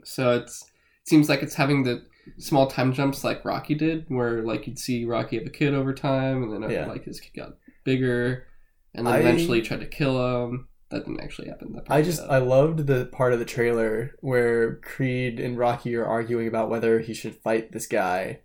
So 0.04 0.32
it's 0.38 0.64
it 0.64 0.69
seems 1.10 1.28
like 1.30 1.42
it's 1.44 1.56
having 1.56 1.84
the 1.84 2.04
small 2.38 2.68
time 2.68 2.94
jumps 2.94 3.24
like 3.24 3.44
Rocky 3.44 3.76
did, 3.76 4.06
where 4.10 4.44
like 4.44 4.68
you'd 4.68 4.80
see 4.80 5.06
Rocky 5.06 5.38
have 5.38 5.48
a 5.48 5.50
kid 5.52 5.74
over 5.74 5.94
time, 5.94 6.44
and 6.44 6.64
then 6.64 6.70
Yeah. 6.70 6.86
like 6.86 7.04
his 7.06 7.20
kid 7.20 7.32
got 7.36 7.58
bigger, 7.84 8.46
and 8.94 9.06
then 9.08 9.14
I- 9.16 9.20
eventually 9.20 9.62
tried 9.62 9.80
to 9.82 9.88
kill 9.88 10.46
him. 10.48 10.68
That 10.92 11.06
didn't 11.06 11.22
actually 11.22 11.50
happen. 11.50 11.74
That 11.74 11.84
I 11.88 12.02
just 12.02 12.20
I 12.22 12.40
loved 12.40 12.88
the 12.88 13.06
part 13.12 13.32
of 13.34 13.38
the 13.40 13.46
trailer 13.46 14.16
where 14.22 14.78
Creed 14.78 15.40
and 15.40 15.56
Rocky 15.58 15.96
are 15.96 16.06
arguing 16.06 16.48
about 16.48 16.70
whether 16.72 17.00
he 17.00 17.14
should 17.14 17.36
fight 17.36 17.72
this 17.72 17.86
guy 17.86 18.40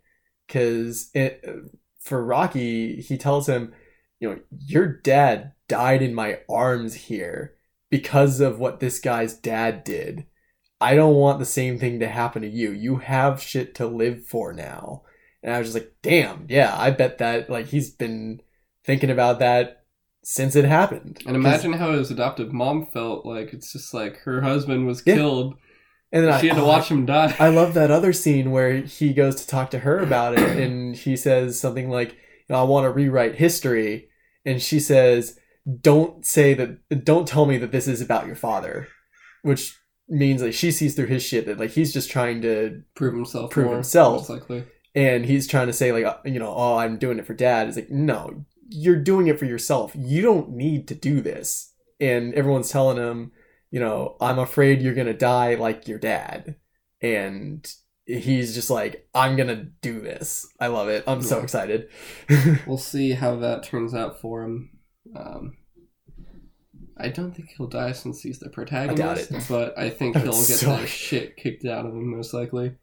cuz 0.49 1.11
it 1.15 1.43
for 2.01 2.23
Rocky 2.25 3.01
he 3.01 3.17
tells 3.17 3.49
him, 3.49 3.73
you 4.21 4.29
know, 4.29 4.41
your 4.67 4.87
dad 4.87 5.53
died 5.69 6.03
in 6.03 6.15
my 6.15 6.41
arms 6.51 6.93
here 6.95 7.55
because 7.91 8.41
of 8.41 8.59
what 8.59 8.79
this 8.81 8.99
guy's 8.99 9.33
dad 9.35 9.83
did. 9.85 10.27
I 10.85 10.95
don't 10.97 11.15
want 11.15 11.39
the 11.39 11.45
same 11.47 11.79
thing 11.79 12.01
to 12.01 12.09
happen 12.09 12.43
to 12.43 12.49
you. 12.49 12.71
You 12.71 12.97
have 12.97 13.41
shit 13.43 13.75
to 13.77 13.87
live 13.87 14.27
for 14.27 14.53
now. 14.53 15.03
And 15.43 15.53
I 15.55 15.59
was 15.59 15.69
just 15.69 15.75
like, 15.79 15.93
"Damn, 16.03 16.47
yeah, 16.49 16.75
I 16.77 16.91
bet 16.91 17.19
that 17.19 17.49
like 17.51 17.67
he's 17.67 17.91
been 17.91 18.41
thinking 18.85 19.11
about 19.11 19.39
that 19.39 19.85
since 20.23 20.57
it 20.57 20.65
happened." 20.65 21.23
And 21.27 21.37
imagine 21.37 21.73
how 21.75 21.93
his 21.93 22.11
adoptive 22.11 22.53
mom 22.53 22.87
felt. 22.87 23.25
Like 23.27 23.53
it's 23.53 23.73
just 23.73 23.93
like 23.95 24.19
her 24.25 24.41
husband 24.43 24.87
was 24.87 25.03
Yeah. 25.07 25.15
killed. 25.17 25.55
and 26.13 26.25
then 26.25 26.41
she 26.41 26.49
I, 26.51 26.55
had 26.55 26.61
to 26.61 26.65
oh, 26.67 26.69
watch 26.69 26.89
him 26.89 27.07
die. 27.07 27.35
I 27.39 27.49
love 27.49 27.75
that 27.75 27.91
other 27.91 28.13
scene 28.13 28.51
where 28.53 28.83
he 28.83 29.13
goes 29.13 29.35
to 29.37 29.47
talk 29.49 29.71
to 29.73 29.81
her 29.81 29.99
about 29.99 30.39
it, 30.39 30.59
and 30.63 30.95
he 30.95 31.17
says 31.17 31.59
something 31.61 31.89
like, 31.91 32.13
you 32.13 32.51
know, 32.51 32.61
"I 32.61 32.65
want 32.65 32.85
to 32.85 32.91
rewrite 32.91 33.35
history," 33.37 34.09
and 34.45 34.63
she 34.63 34.79
says, 34.81 35.39
"Don't 35.81 36.25
say 36.25 36.55
that. 36.55 37.05
Don't 37.05 37.27
tell 37.29 37.47
me 37.47 37.57
that 37.59 37.73
this 37.73 37.89
is 37.89 38.01
about 38.01 38.27
your 38.27 38.37
father," 38.37 38.87
which 39.43 39.77
means 40.09 40.43
like 40.43 40.55
she 40.55 40.71
sees 40.71 40.95
through 40.95 41.07
his 41.07 41.23
shit 41.23 41.47
that 41.47 41.59
like 41.59 41.71
he's 41.71 41.93
just 41.93 42.11
trying 42.11 42.43
to, 42.43 42.83
prove 42.95 43.15
himself. 43.15 43.51
Prove 43.51 43.67
more, 43.67 43.75
himself. 43.77 44.29
Most 44.29 44.31
likely. 44.31 44.65
and 44.95 45.25
he's 45.25 45.47
trying 45.47 45.67
to 45.67 45.73
say 45.73 45.93
like, 45.93 46.05
uh, 46.05 46.19
you 46.25 46.39
know, 46.39 46.55
oh, 46.55 46.77
I'm 46.77 46.99
doing 46.99 47.19
it 47.19 47.27
for 47.27 47.35
dad. 47.35 47.69
It's 47.69 47.77
like, 47.77 47.91
no, 47.91 48.45
you're 48.69 49.03
doing 49.03 49.27
it 49.27 49.39
for 49.39 49.45
yourself. 49.45 49.93
You 49.95 50.23
don't 50.23 50.51
need 50.51 50.89
to 50.89 50.95
do 50.95 51.21
this. 51.21 51.73
And 52.01 52.35
everyone's 52.35 52.71
telling 52.71 52.99
him, 52.99 53.33
you 53.71 53.81
know, 53.81 54.17
I'm 54.21 54.39
afraid 54.39 54.83
you're 54.83 54.95
gonna 54.95 55.15
die 55.15 55.55
like 55.55 55.89
your 55.89 55.99
dad. 55.99 56.57
And 57.01 57.71
he's 58.07 58.55
just 58.55 58.71
like, 58.71 59.09
I'm 59.15 59.37
gonna 59.37 59.69
do 59.81 60.01
this. 60.01 60.47
I 60.61 60.69
love 60.69 60.89
it. 60.89 61.05
I'm 61.07 61.23
so 61.23 61.41
excited. 61.41 61.89
We'll 62.67 62.79
see 62.79 63.13
how 63.13 63.37
that 63.37 63.63
turns 63.65 63.95
out 63.95 64.21
for 64.21 64.43
him. 64.43 64.79
Um, 65.15 65.57
I 66.97 67.09
don't 67.09 67.33
think 67.35 67.51
he'll 67.57 67.67
die 67.67 67.93
since 67.93 68.23
he's 68.23 68.39
the 68.39 68.51
protagonist, 68.51 69.31
it. 69.33 69.45
but 69.49 69.77
I 69.79 69.91
think 69.99 70.17
he'll 70.17 70.33
get 70.33 70.35
suck. 70.35 70.81
the 70.81 70.87
shit 70.87 71.37
kicked 71.37 71.65
out 71.65 71.87
of 71.87 71.93
him 71.93 72.15
most 72.15 72.33
likely. 72.33 72.77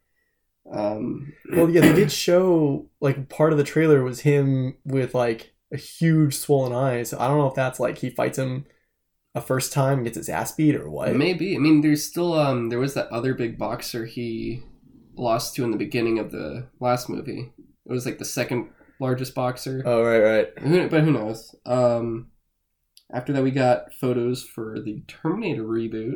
Um, 0.72 1.34
well, 1.52 1.70
yeah, 1.70 1.82
they 1.82 1.94
did 1.94 2.12
show 2.12 2.88
like 3.00 3.30
part 3.30 3.52
of 3.52 3.58
the 3.58 3.64
trailer 3.64 4.04
was 4.04 4.22
him 4.22 4.78
with 4.86 5.16
like 5.16 5.54
a 5.74 5.78
huge 5.78 6.36
swollen 6.36 6.74
eye. 6.74 7.04
So 7.04 7.18
I 7.20 7.28
don't 7.28 7.38
know 7.38 7.48
if 7.48 7.56
that's 7.56 7.80
like 7.80 7.98
he 8.00 8.10
fights 8.10 8.38
him 8.38 8.66
a 9.34 9.42
first 9.42 9.72
time 9.72 10.00
and 10.00 10.04
gets 10.04 10.18
his 10.18 10.30
ass 10.30 10.52
beat 10.52 10.76
or 10.76 10.90
what. 10.90 11.16
maybe. 11.16 11.56
I 11.56 11.60
mean, 11.60 11.82
there's 11.82 12.06
still 12.06 12.34
um, 12.34 12.70
there 12.70 12.80
was 12.80 12.94
that 12.96 13.08
other 13.10 13.34
big 13.34 13.58
boxer 13.58 14.06
he 14.06 14.62
lost 15.16 15.56
to 15.56 15.64
in 15.64 15.72
the 15.72 15.78
beginning 15.78 16.20
of 16.20 16.32
the 16.32 16.68
last 16.80 17.10
movie. 17.10 17.54
It 17.86 17.92
was 17.92 18.06
like 18.06 18.20
the 18.20 18.26
second 18.26 18.70
largest 19.00 19.34
boxer. 19.34 19.82
Oh 19.86 20.04
right, 20.04 20.20
right. 20.20 20.60
Who, 20.60 20.90
but 20.90 21.04
who 21.04 21.12
knows? 21.12 21.56
Um, 21.66 22.31
after 23.14 23.34
that, 23.34 23.44
we 23.44 23.52
got 23.52 23.94
photos 23.94 24.44
for 24.44 24.80
the 24.80 25.04
Terminator 25.08 25.64
reboot. 25.64 26.16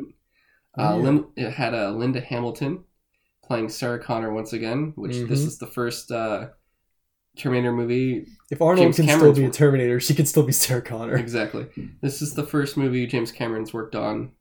Uh, 0.78 0.94
Oh, 0.94 0.96
yeah. 0.98 1.02
Lin- 1.04 1.26
it 1.36 1.50
had 1.52 1.74
uh, 1.74 1.90
Linda 1.92 2.20
Hamilton 2.20 2.84
playing 3.44 3.68
Sarah 3.68 3.98
Connor 4.02 4.32
once 4.32 4.52
again, 4.52 4.92
which 4.96 5.12
this 5.28 5.42
Mhm. 5.42 5.46
is 5.46 5.58
the 5.58 5.66
first 5.66 6.10
uh, 6.12 6.48
Terminator 7.36 7.72
movie. 7.72 8.26
If 8.50 8.60
Arnold 8.60 8.78
James 8.84 8.96
can 8.96 9.06
Cameron's 9.06 9.36
still 9.36 9.44
be 9.44 9.48
a. 9.48 9.52
Terminator, 9.52 10.00
she 10.00 10.14
can 10.14 10.26
still 10.26 10.42
be 10.42 10.52
Sarah 10.52 10.82
Connor. 10.82 11.16
Exactly. 11.16 11.66
This 12.02 12.20
is 12.22 12.34
the 12.34 12.44
first 12.46 12.76
movie 12.76 13.06
James 13.06 13.30
Cameron's 13.32 13.72
worked 13.74 13.94
on 13.94 14.32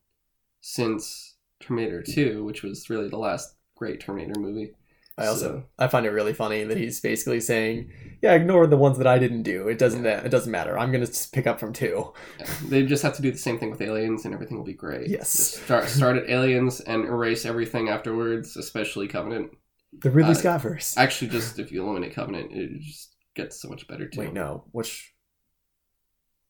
since 0.62 1.36
Terminator 1.60 2.02
2, 2.04 2.44
which 2.44 2.64
was 2.64 2.90
really 2.90 3.10
the 3.10 3.18
last 3.18 3.56
great 3.76 4.00
Terminator 4.00 4.40
movie. 4.40 4.74
I 5.18 5.28
also 5.28 5.40
So- 5.46 5.64
I 5.80 5.88
find 5.88 6.06
it 6.06 6.10
really 6.12 6.34
funny 6.34 6.64
that 6.66 6.78
he's 6.78 7.00
basically 7.00 7.40
saying, 7.40 7.90
"Yeah, 8.22 8.34
ignore 8.34 8.68
the 8.68 8.76
ones 8.76 8.98
that 8.98 9.08
I 9.08 9.18
didn't 9.18 9.44
do. 9.44 9.68
It 9.70 9.78
doesn't 9.78 10.06
it 10.06 10.30
doesn't 10.30 10.52
matter. 10.52 10.78
I'm 10.78 10.92
gonna 10.92 11.08
pick 11.32 11.48
up 11.48 11.58
from 11.60 11.72
two. 11.72 12.12
Yeah, 12.40 12.46
they 12.68 12.86
just 12.86 13.02
have 13.04 13.16
to 13.16 13.22
do 13.22 13.32
the 13.32 13.38
same 13.38 13.58
thing 13.58 13.72
with 13.72 13.82
aliens 13.82 14.26
and 14.26 14.34
everything 14.34 14.58
will 14.58 14.66
be 14.66 14.74
great. 14.74 15.10
Yes. 15.10 15.32
Just 15.36 15.64
start, 15.64 15.88
start 15.88 16.18
at 16.18 16.30
aliens 16.30 16.82
and 16.82 17.06
erase 17.06 17.46
everything 17.46 17.88
afterwards, 17.88 18.58
especially 18.58 19.08
Covenant. 19.08 19.52
The 19.98 20.12
Ridley 20.12 20.32
Uh, 20.32 20.36
Scott 20.36 20.62
verse. 20.62 20.98
Actually, 20.98 21.32
just 21.32 21.60
if 21.60 21.72
you 21.72 21.82
eliminate 21.84 22.14
Covenant, 22.14 22.52
it 22.52 22.82
just 22.82 23.16
gets 23.36 23.62
so 23.62 23.70
much 23.70 23.88
better 23.88 24.10
too. 24.10 24.20
Wait, 24.20 24.34
no. 24.34 24.66
Which 24.74 25.14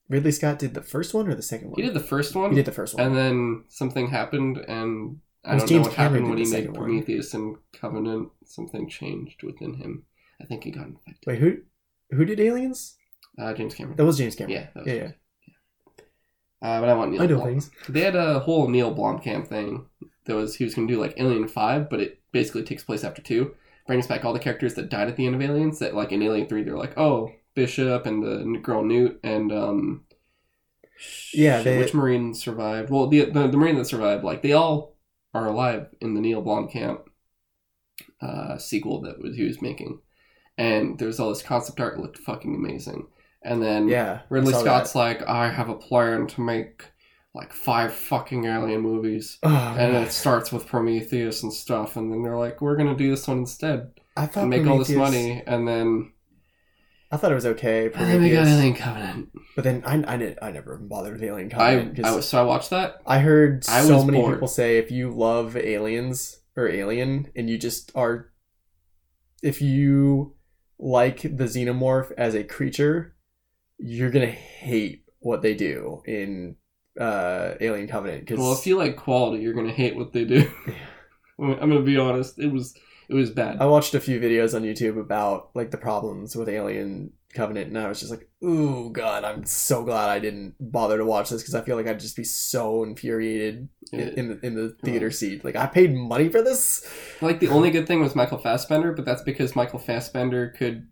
Ridley 0.09 0.31
Scott 0.31 0.57
did 0.59 0.73
the 0.73 0.81
first 0.81 1.13
one 1.13 1.27
or 1.27 1.35
the 1.35 1.41
second 1.43 1.69
one? 1.69 1.75
He 1.79 1.83
did 1.85 1.93
the 1.93 1.99
first 1.99 2.35
one, 2.35 2.49
He 2.49 2.55
did 2.55 2.65
the 2.65 2.71
first 2.71 2.95
one. 2.95 3.05
and 3.05 3.15
then 3.15 3.63
something 3.69 4.07
happened, 4.07 4.57
and 4.57 5.19
I 5.45 5.57
don't 5.57 5.67
James 5.67 5.71
know 5.71 5.81
what 5.89 5.93
Cameron 5.93 6.13
happened 6.25 6.29
when 6.29 6.37
he 6.37 6.43
made 6.45 6.49
second 6.51 6.73
one. 6.77 6.83
Prometheus 6.85 7.33
and 7.33 7.57
Covenant. 7.73 8.29
Something 8.45 8.89
changed 8.89 9.43
within 9.43 9.73
him. 9.75 10.03
I 10.41 10.45
think 10.45 10.63
he 10.63 10.71
got 10.71 10.87
infected. 10.87 11.23
Wait, 11.27 11.39
who 11.39 11.57
who 12.11 12.25
did 12.25 12.39
Aliens? 12.39 12.97
Uh, 13.37 13.53
James 13.53 13.73
Cameron. 13.75 13.97
That 13.97 14.05
was 14.05 14.17
James 14.17 14.35
Cameron. 14.35 14.55
yeah, 14.57 14.67
that 14.73 14.83
was 14.85 14.93
yeah, 14.93 14.93
yeah. 15.03 15.11
Uh, 16.61 16.79
but 16.79 16.89
I 16.89 16.93
want 16.93 17.11
Neil. 17.11 17.21
I 17.21 17.25
know 17.27 17.35
Blom- 17.35 17.47
things. 17.49 17.71
They 17.89 18.01
had 18.01 18.15
a 18.15 18.39
whole 18.39 18.67
Neil 18.67 18.93
Blomkamp 18.95 19.47
thing. 19.47 19.85
That 20.25 20.35
was 20.35 20.55
he 20.55 20.63
was 20.63 20.73
going 20.73 20.87
to 20.87 20.93
do 20.93 20.99
like 20.99 21.13
Alien 21.17 21.47
Five, 21.47 21.89
but 21.89 21.99
it 21.99 22.21
basically 22.31 22.63
takes 22.63 22.83
place 22.83 23.03
after 23.03 23.21
two. 23.21 23.53
Brings 23.87 24.07
back 24.07 24.25
all 24.25 24.33
the 24.33 24.39
characters 24.39 24.73
that 24.75 24.89
died 24.89 25.07
at 25.09 25.15
the 25.15 25.25
end 25.27 25.35
of 25.35 25.41
Aliens. 25.41 25.77
That 25.79 25.93
like 25.93 26.11
in 26.11 26.23
Alien 26.23 26.47
Three, 26.47 26.63
they're 26.63 26.77
like, 26.77 26.97
oh, 26.97 27.31
Bishop 27.53 28.05
and 28.07 28.23
the 28.23 28.59
girl 28.59 28.83
Newt 28.83 29.19
and 29.23 29.51
um. 29.51 30.05
Yeah, 31.33 31.61
they- 31.61 31.77
which 31.77 31.93
Marine 31.93 32.33
survived? 32.33 32.89
Well, 32.89 33.07
the, 33.07 33.25
the 33.25 33.47
the 33.47 33.57
Marine 33.57 33.75
that 33.75 33.85
survived, 33.85 34.23
like 34.23 34.41
they 34.41 34.53
all 34.53 34.94
are 35.35 35.47
alive 35.47 35.87
in 36.01 36.13
the 36.15 36.21
Neil 36.21 36.41
Blomkamp 36.41 37.01
uh, 38.21 38.57
sequel 38.57 39.01
that 39.01 39.19
was, 39.21 39.35
he 39.35 39.43
was 39.43 39.61
making, 39.61 39.99
and 40.57 40.97
there's 40.97 41.19
all 41.19 41.29
this 41.29 41.41
concept 41.41 41.79
art 41.79 41.95
that 41.95 42.01
looked 42.01 42.17
fucking 42.19 42.55
amazing. 42.55 43.07
And 43.43 43.61
then 43.61 43.87
Yeah. 43.87 44.21
Ridley 44.29 44.53
Scott's 44.53 44.95
like, 44.95 45.21
I 45.27 45.49
have 45.49 45.69
a 45.69 45.75
plan 45.75 46.25
to 46.27 46.41
make 46.41 46.85
like 47.35 47.53
five 47.53 47.93
fucking 47.93 48.45
alien 48.45 48.81
movies. 48.81 49.37
Oh, 49.43 49.75
And 49.77 49.95
it 49.95 50.11
starts 50.11 50.51
with 50.51 50.65
Prometheus 50.65 51.43
and 51.43 51.53
stuff, 51.53 51.97
and 51.97 52.11
then 52.11 52.23
they're 52.23 52.37
like, 52.37 52.61
we're 52.61 52.77
gonna 52.77 52.95
do 52.95 53.11
this 53.11 53.27
one 53.27 53.39
instead 53.39 53.91
I 54.17 54.25
thought 54.25 54.41
and 54.41 54.49
make 54.49 54.65
all 54.65 54.79
this 54.79 54.89
money, 54.89 55.43
and 55.45 55.67
then 55.67 56.13
I 57.15 57.17
thought 57.17 57.31
it 57.31 57.35
was 57.35 57.45
okay. 57.45 57.85
and 57.85 57.93
then 57.93 58.21
we 58.21 58.29
got 58.29 58.43
Prometheus. 58.43 58.59
Alien 58.59 58.75
Covenant. 58.75 59.29
But 59.55 59.63
then 59.63 59.83
I, 59.85 60.03
I, 60.13 60.17
did, 60.17 60.37
I 60.41 60.51
never 60.51 60.77
bothered 60.77 61.13
with 61.13 61.23
Alien 61.23 61.47
I, 61.53 61.55
Covenant. 61.55 61.95
'cause 61.95 62.05
I 62.05 62.15
was 62.15 62.27
so 62.27 62.41
I 62.41 62.43
watched 62.43 62.69
that. 62.71 63.01
I 63.07 63.19
heard 63.19 63.65
I 63.69 63.83
so 63.83 63.95
was 63.95 64.05
many 64.05 64.17
bored. 64.19 64.33
people 64.35 64.49
say 64.49 64.77
if 64.77 64.91
you 64.91 65.09
love 65.11 65.55
aliens 65.55 66.41
or 66.57 66.67
alien 66.67 67.31
and 67.35 67.49
you 67.49 67.57
just 67.57 67.91
are 67.95 68.31
if 69.41 69.61
you 69.61 70.35
like 70.77 71.21
the 71.21 71.45
xenomorph 71.45 72.11
as 72.17 72.35
a 72.35 72.43
creature, 72.43 73.15
you're 73.77 74.11
gonna 74.11 74.25
hate 74.27 75.05
what 75.19 75.41
they 75.41 75.53
do 75.55 76.01
in 76.05 76.57
uh 76.99 77.53
Alien 77.61 77.87
Covenant. 77.87 78.27
Cause 78.27 78.37
Well, 78.39 78.53
if 78.53 78.67
you 78.67 78.77
like 78.77 78.97
quality, 78.97 79.41
you're 79.41 79.53
gonna 79.53 79.71
hate 79.71 79.95
what 79.95 80.11
they 80.11 80.25
do. 80.25 80.51
I'm 81.39 81.55
gonna 81.57 81.81
be 81.81 81.97
honest. 81.97 82.39
It 82.39 82.51
was 82.51 82.75
it 83.09 83.13
was 83.13 83.29
bad. 83.29 83.57
I 83.59 83.65
watched 83.65 83.93
a 83.93 83.99
few 83.99 84.19
videos 84.19 84.55
on 84.55 84.63
YouTube 84.63 84.99
about 84.99 85.49
like 85.53 85.71
the 85.71 85.77
problems 85.77 86.35
with 86.35 86.49
Alien 86.49 87.11
Covenant, 87.33 87.67
and 87.67 87.77
I 87.77 87.87
was 87.87 87.99
just 87.99 88.11
like, 88.11 88.29
"Ooh, 88.43 88.91
God, 88.91 89.23
I'm 89.23 89.45
so 89.45 89.83
glad 89.83 90.09
I 90.09 90.19
didn't 90.19 90.55
bother 90.59 90.97
to 90.97 91.05
watch 91.05 91.29
this 91.29 91.41
because 91.41 91.55
I 91.55 91.61
feel 91.61 91.75
like 91.75 91.87
I'd 91.87 91.99
just 91.99 92.15
be 92.15 92.23
so 92.23 92.83
infuriated 92.83 93.67
in, 93.91 93.99
in 93.99 94.29
the 94.29 94.45
in 94.45 94.55
the 94.55 94.75
theater 94.83 95.11
seat. 95.11 95.43
Like, 95.43 95.55
I 95.55 95.67
paid 95.67 95.93
money 95.93 96.29
for 96.29 96.41
this. 96.41 96.89
Like 97.21 97.39
the 97.39 97.49
only 97.49 97.71
good 97.71 97.87
thing 97.87 97.99
was 97.99 98.15
Michael 98.15 98.37
Fassbender, 98.37 98.93
but 98.93 99.05
that's 99.05 99.21
because 99.23 99.55
Michael 99.55 99.79
Fassbender 99.79 100.53
could 100.57 100.87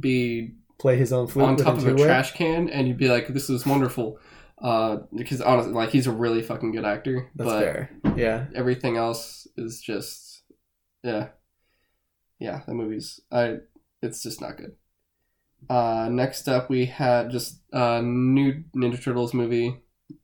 be 0.00 0.54
play 0.78 0.96
his 0.96 1.12
own 1.12 1.26
flute 1.26 1.46
on 1.46 1.56
top 1.56 1.78
of 1.78 1.86
a 1.86 1.94
trash 1.94 2.32
can, 2.32 2.68
and 2.68 2.86
you'd 2.86 2.98
be 2.98 3.08
like, 3.08 3.28
"This 3.28 3.48
is 3.48 3.64
wonderful." 3.66 4.18
Uh, 4.60 4.98
because 5.14 5.40
honestly, 5.42 5.72
like 5.72 5.90
he's 5.90 6.06
a 6.06 6.12
really 6.12 6.42
fucking 6.42 6.72
good 6.72 6.84
actor, 6.84 7.30
That's 7.34 7.50
but 7.50 7.60
fair. 7.60 7.90
Yeah. 8.16 8.46
everything 8.54 8.96
else 8.96 9.46
is 9.58 9.80
just, 9.82 10.44
yeah, 11.02 11.28
yeah. 12.38 12.60
The 12.66 12.74
movie's, 12.74 13.20
I, 13.30 13.58
it's 14.02 14.22
just 14.22 14.40
not 14.40 14.56
good. 14.56 14.72
Uh, 15.68 16.08
next 16.10 16.48
up, 16.48 16.68
we 16.70 16.86
had 16.86 17.30
just 17.30 17.60
a 17.72 18.02
new 18.02 18.62
Ninja 18.76 19.02
Turtles 19.02 19.34
movie, 19.34 19.80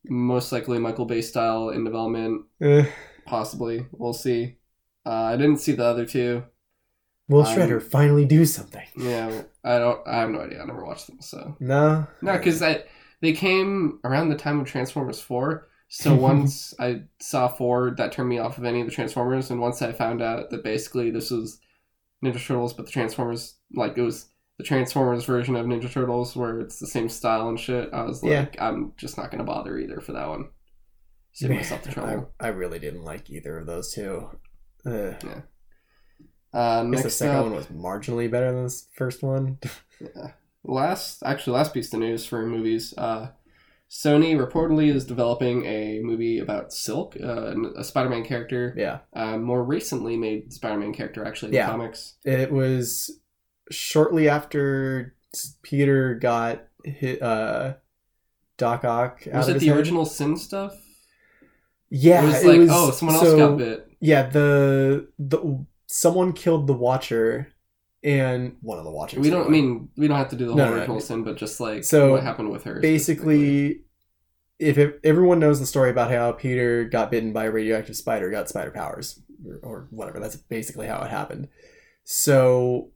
most 0.08 0.52
likely 0.52 0.78
Michael 0.78 1.06
Bay 1.06 1.22
style 1.22 1.70
in 1.70 1.84
development, 1.84 2.42
Eh, 2.60 2.86
possibly. 3.26 3.86
We'll 3.92 4.12
see. 4.12 4.56
Uh, 5.04 5.10
I 5.10 5.36
didn't 5.36 5.56
see 5.58 5.72
the 5.72 5.84
other 5.84 6.06
two. 6.06 6.44
will 7.28 7.42
I'm- 7.44 7.58
Shredder 7.58 7.82
finally 7.82 8.24
do 8.24 8.44
something? 8.44 8.86
Yeah, 8.96 9.42
I 9.64 9.78
don't. 9.78 10.06
I 10.06 10.16
have 10.20 10.30
no 10.30 10.40
idea. 10.42 10.62
I 10.62 10.66
never 10.66 10.84
watched 10.84 11.06
them, 11.08 11.20
so 11.20 11.56
No. 11.58 12.06
no, 12.20 12.36
because 12.36 12.60
they 13.20 13.32
came 13.32 14.00
around 14.04 14.28
the 14.28 14.36
time 14.36 14.60
of 14.60 14.66
Transformers 14.68 15.18
Four. 15.20 15.68
So 15.88 16.14
once 16.30 16.72
I 16.78 17.02
saw 17.20 17.48
four, 17.48 17.94
that 17.96 18.12
turned 18.12 18.28
me 18.28 18.38
off 18.38 18.58
of 18.58 18.64
any 18.64 18.80
of 18.80 18.86
the 18.86 18.92
Transformers, 18.92 19.50
and 19.50 19.60
once 19.60 19.82
I 19.82 19.92
found 19.92 20.22
out 20.22 20.50
that 20.50 20.62
basically 20.62 21.10
this 21.10 21.30
was 21.30 21.58
Ninja 22.22 22.44
Turtles, 22.44 22.72
but 22.72 22.86
the 22.86 22.92
Transformers, 22.92 23.54
like 23.74 23.96
it 23.98 24.02
was 24.02 24.26
the 24.58 24.64
Transformers 24.64 25.24
version 25.24 25.56
of 25.56 25.66
Ninja 25.66 25.90
Turtles, 25.90 26.36
where 26.36 26.60
it's 26.60 26.78
the 26.78 26.86
same 26.86 27.08
style 27.08 27.48
and 27.48 27.58
shit, 27.58 27.90
I 27.92 28.02
was 28.02 28.22
like, 28.22 28.60
I'm 28.60 28.92
just 28.96 29.16
not 29.16 29.30
gonna 29.30 29.44
bother 29.44 29.78
either 29.78 30.00
for 30.00 30.12
that 30.12 30.28
one. 30.28 30.48
Save 31.32 31.50
myself 31.50 31.82
the 31.82 31.90
I, 31.90 31.92
trouble. 31.92 32.30
I 32.38 32.48
really 32.48 32.78
didn't 32.78 33.04
like 33.04 33.30
either 33.30 33.58
of 33.58 33.66
those 33.66 33.92
two. 33.92 34.28
Uh, 34.84 35.12
Uh, 36.54 36.84
I 36.86 36.90
guess 36.90 37.02
the 37.04 37.10
second 37.10 37.36
up, 37.36 37.44
one 37.44 37.54
was 37.54 37.66
marginally 37.66 38.30
better 38.30 38.52
than 38.52 38.64
the 38.64 38.82
first 38.94 39.22
one. 39.22 39.58
Yeah. 40.00 40.32
Last, 40.64 41.22
actually, 41.24 41.52
last 41.52 41.72
piece 41.72 41.92
of 41.94 42.00
news 42.00 42.26
for 42.26 42.44
movies. 42.44 42.92
Uh, 42.98 43.28
Sony 43.92 44.34
reportedly 44.34 44.88
is 44.92 45.04
developing 45.04 45.66
a 45.66 46.00
movie 46.02 46.38
about 46.38 46.72
Silk, 46.72 47.14
uh, 47.22 47.54
a 47.76 47.84
Spider-Man 47.84 48.24
character. 48.24 48.74
yeah. 48.74 49.00
Uh, 49.12 49.36
more 49.36 49.62
recently 49.62 50.16
made 50.16 50.50
Spider-Man 50.50 50.94
character, 50.94 51.26
actually, 51.26 51.48
in 51.50 51.54
Yeah. 51.56 51.66
the 51.66 51.72
comics. 51.72 52.14
It 52.24 52.50
was 52.50 53.20
shortly 53.70 54.30
after 54.30 55.14
Peter 55.60 56.14
got 56.14 56.64
hit, 56.84 57.20
uh, 57.20 57.74
Doc 58.56 58.82
Ock 58.86 59.26
out 59.28 59.34
Was 59.34 59.48
of 59.48 59.56
it 59.56 59.58
the 59.58 59.66
head. 59.66 59.76
original 59.76 60.06
Sin 60.06 60.36
stuff? 60.38 60.74
Yeah, 61.90 62.22
it 62.22 62.26
was 62.28 62.44
like, 62.46 62.68
oh, 62.70 62.90
someone 62.92 63.16
else 63.16 63.26
so- 63.28 63.36
got 63.36 63.58
bit. 63.58 63.88
Yeah, 64.00 64.28
the 64.30 65.08
the 65.18 65.64
someone 65.86 66.32
killed 66.32 66.66
the 66.66 66.72
Watcher, 66.72 67.48
and 68.04 68.56
one 68.62 68.78
of 68.78 68.84
the 68.84 68.90
Watchers. 68.90 69.20
We 69.20 69.30
don't. 69.30 69.46
I 69.46 69.50
mean, 69.50 69.88
we 69.96 70.08
don't 70.08 70.16
have 70.18 70.30
to 70.30 70.36
do 70.36 70.46
the 70.46 70.52
whole 70.52 70.58
No, 70.58 70.64
no, 70.66 70.70
no. 70.72 70.78
original 70.78 71.00
Sin, 71.00 71.22
but 71.24 71.36
just 71.36 71.60
like 71.60 71.84
So, 71.84 72.12
what 72.12 72.22
happened 72.22 72.50
with 72.50 72.64
her. 72.64 72.80
basically 72.80 73.82
if 74.58 74.78
it, 74.78 75.00
everyone 75.02 75.38
knows 75.40 75.58
the 75.58 75.66
story 75.66 75.90
about 75.90 76.10
how 76.10 76.30
peter 76.30 76.84
got 76.84 77.10
bitten 77.10 77.32
by 77.32 77.46
a 77.46 77.50
radioactive 77.50 77.96
spider 77.96 78.30
got 78.30 78.48
spider 78.48 78.70
powers 78.70 79.20
or, 79.44 79.58
or 79.62 79.86
whatever 79.90 80.20
that's 80.20 80.36
basically 80.36 80.86
how 80.86 81.00
it 81.02 81.10
happened 81.10 81.48
so 82.04 82.90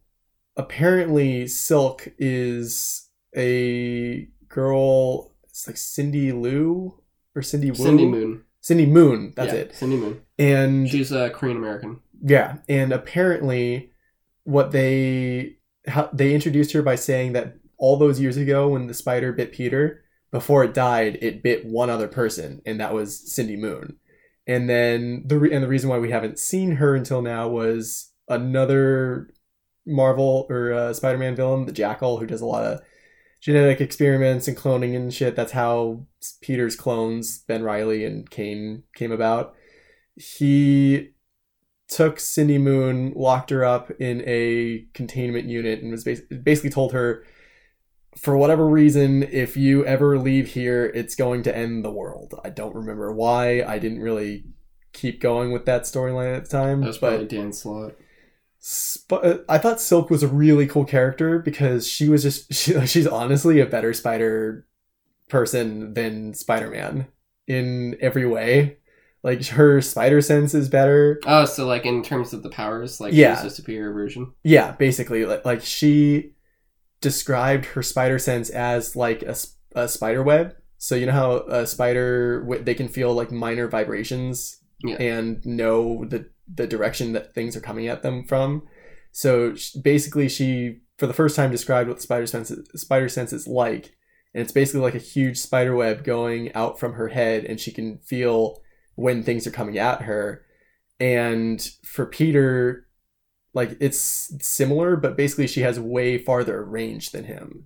apparently 0.56 1.46
silk 1.48 2.08
is 2.18 3.08
a 3.36 4.28
girl 4.48 5.32
it's 5.48 5.66
like 5.66 5.76
cindy 5.76 6.30
lou 6.32 6.94
or 7.34 7.42
cindy 7.42 7.70
Wu? 7.70 7.76
Cindy 7.76 8.06
Moon. 8.06 8.42
cindy 8.60 8.86
moon 8.86 9.32
that's 9.34 9.52
Yeah, 9.52 9.58
it 9.60 9.74
Cindy 9.74 9.96
Moon. 9.96 10.20
and 10.38 10.88
She's 10.88 11.10
a 11.10 11.30
Korean 11.30 11.56
American. 11.56 12.00
yeah, 12.22 12.58
and 12.68 12.92
apparently, 12.92 13.90
what 14.46 14.70
they 14.70 15.56
how, 15.88 16.08
they 16.12 16.34
introduced 16.34 16.72
her 16.72 16.82
by 16.82 16.94
saying 16.94 17.32
that 17.34 17.56
all 17.78 17.96
those 17.96 18.20
years 18.20 18.36
ago, 18.36 18.68
when 18.68 18.86
the 18.86 18.94
spider 18.94 19.32
bit 19.32 19.52
Peter, 19.52 20.04
before 20.30 20.64
it 20.64 20.72
died, 20.72 21.18
it 21.20 21.42
bit 21.42 21.66
one 21.66 21.90
other 21.90 22.08
person, 22.08 22.62
and 22.64 22.80
that 22.80 22.94
was 22.94 23.32
Cindy 23.32 23.56
Moon. 23.56 23.96
And 24.46 24.68
then 24.70 25.24
the 25.26 25.38
re- 25.38 25.52
and 25.52 25.62
the 25.62 25.68
reason 25.68 25.90
why 25.90 25.98
we 25.98 26.10
haven't 26.10 26.38
seen 26.38 26.76
her 26.76 26.94
until 26.94 27.22
now 27.22 27.48
was 27.48 28.12
another 28.28 29.30
Marvel 29.84 30.46
or 30.48 30.72
uh, 30.72 30.92
Spider-Man 30.92 31.36
villain, 31.36 31.66
the 31.66 31.72
Jackal, 31.72 32.18
who 32.18 32.26
does 32.26 32.40
a 32.40 32.46
lot 32.46 32.64
of 32.64 32.80
genetic 33.40 33.80
experiments 33.80 34.46
and 34.46 34.56
cloning 34.56 34.94
and 34.94 35.12
shit. 35.12 35.34
That's 35.34 35.52
how 35.52 36.06
Peter's 36.40 36.76
clones, 36.76 37.38
Ben 37.48 37.64
Reilly 37.64 38.04
and 38.04 38.30
Kaine, 38.30 38.84
came 38.94 39.10
about. 39.10 39.54
He 40.14 41.15
took 41.88 42.18
Cindy 42.18 42.58
Moon, 42.58 43.12
locked 43.14 43.50
her 43.50 43.64
up 43.64 43.90
in 44.00 44.22
a 44.26 44.86
containment 44.94 45.46
unit, 45.46 45.82
and 45.82 45.90
was 45.90 46.04
bas- 46.04 46.20
basically 46.20 46.70
told 46.70 46.92
her, 46.92 47.24
for 48.16 48.36
whatever 48.36 48.66
reason, 48.66 49.22
if 49.24 49.56
you 49.56 49.84
ever 49.84 50.18
leave 50.18 50.48
here, 50.48 50.86
it's 50.94 51.14
going 51.14 51.42
to 51.44 51.56
end 51.56 51.84
the 51.84 51.92
world. 51.92 52.34
I 52.44 52.50
don't 52.50 52.74
remember 52.74 53.12
why. 53.12 53.62
I 53.62 53.78
didn't 53.78 54.00
really 54.00 54.44
keep 54.92 55.20
going 55.20 55.52
with 55.52 55.66
that 55.66 55.82
storyline 55.82 56.34
at 56.34 56.44
the 56.44 56.50
time, 56.50 56.80
That 56.80 56.86
was 56.88 56.98
but 56.98 57.08
probably 57.08 57.26
Dan 57.26 57.52
Slott. 57.52 57.94
Sp- 58.58 59.22
uh, 59.22 59.38
I 59.48 59.58
thought 59.58 59.80
Silk 59.80 60.10
was 60.10 60.22
a 60.22 60.28
really 60.28 60.66
cool 60.66 60.84
character 60.84 61.38
because 61.38 61.86
she 61.86 62.08
was 62.08 62.22
just 62.22 62.52
she, 62.54 62.84
she's 62.86 63.06
honestly 63.06 63.60
a 63.60 63.66
better 63.66 63.92
spider 63.92 64.66
person 65.28 65.94
than 65.94 66.34
Spider-Man 66.34 67.06
in 67.46 67.96
every 68.00 68.26
way. 68.26 68.78
Like 69.26 69.44
her 69.46 69.80
spider 69.82 70.20
sense 70.22 70.54
is 70.54 70.68
better. 70.68 71.20
Oh, 71.26 71.44
so 71.46 71.66
like 71.66 71.84
in 71.84 72.02
terms 72.04 72.32
of 72.32 72.42
the 72.44 72.48
powers, 72.50 73.00
like 73.00 73.12
Yeah. 73.12 73.34
she's 73.42 73.52
a 73.52 73.56
superior 73.56 73.92
version. 73.92 74.32
Yeah, 74.44 74.70
basically 74.72 75.26
like, 75.26 75.44
like 75.44 75.62
she 75.62 76.34
described 77.00 77.64
her 77.66 77.82
spider 77.82 78.18
sense 78.18 78.50
as 78.50 78.94
like 78.94 79.22
a, 79.22 79.36
a 79.74 79.88
spider 79.88 80.22
web. 80.22 80.54
So 80.78 80.94
you 80.94 81.06
know 81.06 81.12
how 81.12 81.36
a 81.48 81.66
spider 81.66 82.46
they 82.62 82.74
can 82.74 82.88
feel 82.88 83.12
like 83.14 83.32
minor 83.32 83.66
vibrations 83.68 84.58
Yeah. 84.84 84.96
and 85.02 85.44
know 85.44 86.04
the 86.04 86.30
the 86.54 86.66
direction 86.68 87.12
that 87.14 87.34
things 87.34 87.56
are 87.56 87.60
coming 87.60 87.88
at 87.88 88.02
them 88.02 88.24
from. 88.24 88.62
So 89.10 89.54
sh- 89.56 89.72
basically, 89.72 90.28
she 90.28 90.82
for 90.98 91.06
the 91.08 91.14
first 91.14 91.34
time 91.34 91.50
described 91.50 91.88
what 91.88 92.00
spider 92.00 92.26
sense 92.26 92.52
spider 92.76 93.08
sense 93.08 93.32
is 93.32 93.48
like, 93.48 93.96
and 94.34 94.42
it's 94.42 94.52
basically 94.52 94.82
like 94.82 94.94
a 94.94 94.98
huge 94.98 95.38
spider 95.38 95.74
web 95.74 96.04
going 96.04 96.52
out 96.54 96.78
from 96.78 96.92
her 96.92 97.08
head, 97.08 97.44
and 97.44 97.58
she 97.58 97.72
can 97.72 97.98
feel 97.98 98.60
when 98.96 99.22
things 99.22 99.46
are 99.46 99.52
coming 99.52 99.78
at 99.78 100.02
her. 100.02 100.44
And 100.98 101.60
for 101.84 102.06
Peter, 102.06 102.86
like 103.54 103.76
it's 103.80 104.32
similar, 104.40 104.96
but 104.96 105.16
basically 105.16 105.46
she 105.46 105.60
has 105.60 105.78
way 105.78 106.18
farther 106.18 106.64
range 106.64 107.10
than 107.10 107.24
him. 107.24 107.64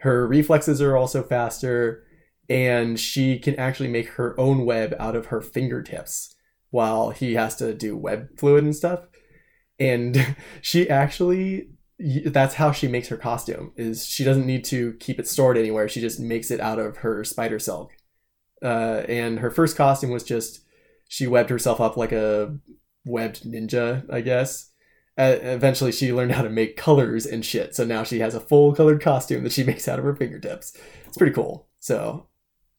Her 0.00 0.26
reflexes 0.26 0.82
are 0.82 0.96
also 0.96 1.22
faster, 1.22 2.04
and 2.48 2.98
she 2.98 3.38
can 3.38 3.54
actually 3.56 3.88
make 3.88 4.08
her 4.10 4.38
own 4.40 4.64
web 4.64 4.94
out 4.98 5.14
of 5.14 5.26
her 5.26 5.40
fingertips 5.40 6.34
while 6.70 7.10
he 7.10 7.34
has 7.34 7.56
to 7.56 7.74
do 7.74 7.96
web 7.96 8.28
fluid 8.38 8.64
and 8.64 8.74
stuff. 8.74 9.00
And 9.78 10.36
she 10.60 10.88
actually 10.90 11.68
that's 12.26 12.54
how 12.54 12.72
she 12.72 12.88
makes 12.88 13.08
her 13.08 13.16
costume 13.16 13.72
is 13.76 14.06
she 14.06 14.24
doesn't 14.24 14.46
need 14.46 14.64
to 14.64 14.94
keep 14.94 15.18
it 15.20 15.28
stored 15.28 15.58
anywhere 15.58 15.86
she 15.86 16.00
just 16.00 16.18
makes 16.18 16.50
it 16.50 16.58
out 16.58 16.78
of 16.78 16.98
her 16.98 17.22
spider 17.24 17.58
silk 17.58 17.92
uh, 18.62 19.02
and 19.06 19.40
her 19.40 19.50
first 19.50 19.76
costume 19.76 20.10
was 20.10 20.24
just 20.24 20.60
she 21.10 21.26
webbed 21.26 21.50
herself 21.50 21.80
up 21.80 21.96
like 21.96 22.12
a 22.12 22.56
webbed 23.04 23.42
ninja 23.42 24.04
i 24.10 24.20
guess. 24.20 24.68
Uh, 25.18 25.36
eventually 25.42 25.90
she 25.92 26.12
learned 26.12 26.32
how 26.32 26.40
to 26.40 26.48
make 26.48 26.76
colors 26.76 27.26
and 27.26 27.44
shit 27.44 27.74
so 27.74 27.84
now 27.84 28.02
she 28.04 28.20
has 28.20 28.34
a 28.34 28.40
full 28.40 28.72
colored 28.72 29.02
costume 29.02 29.42
that 29.42 29.52
she 29.52 29.64
makes 29.70 29.88
out 29.88 29.98
of 29.98 30.04
her 30.04 30.14
fingertips. 30.14 30.74
It's 31.06 31.18
pretty 31.18 31.34
cool. 31.34 31.68
So 31.80 32.26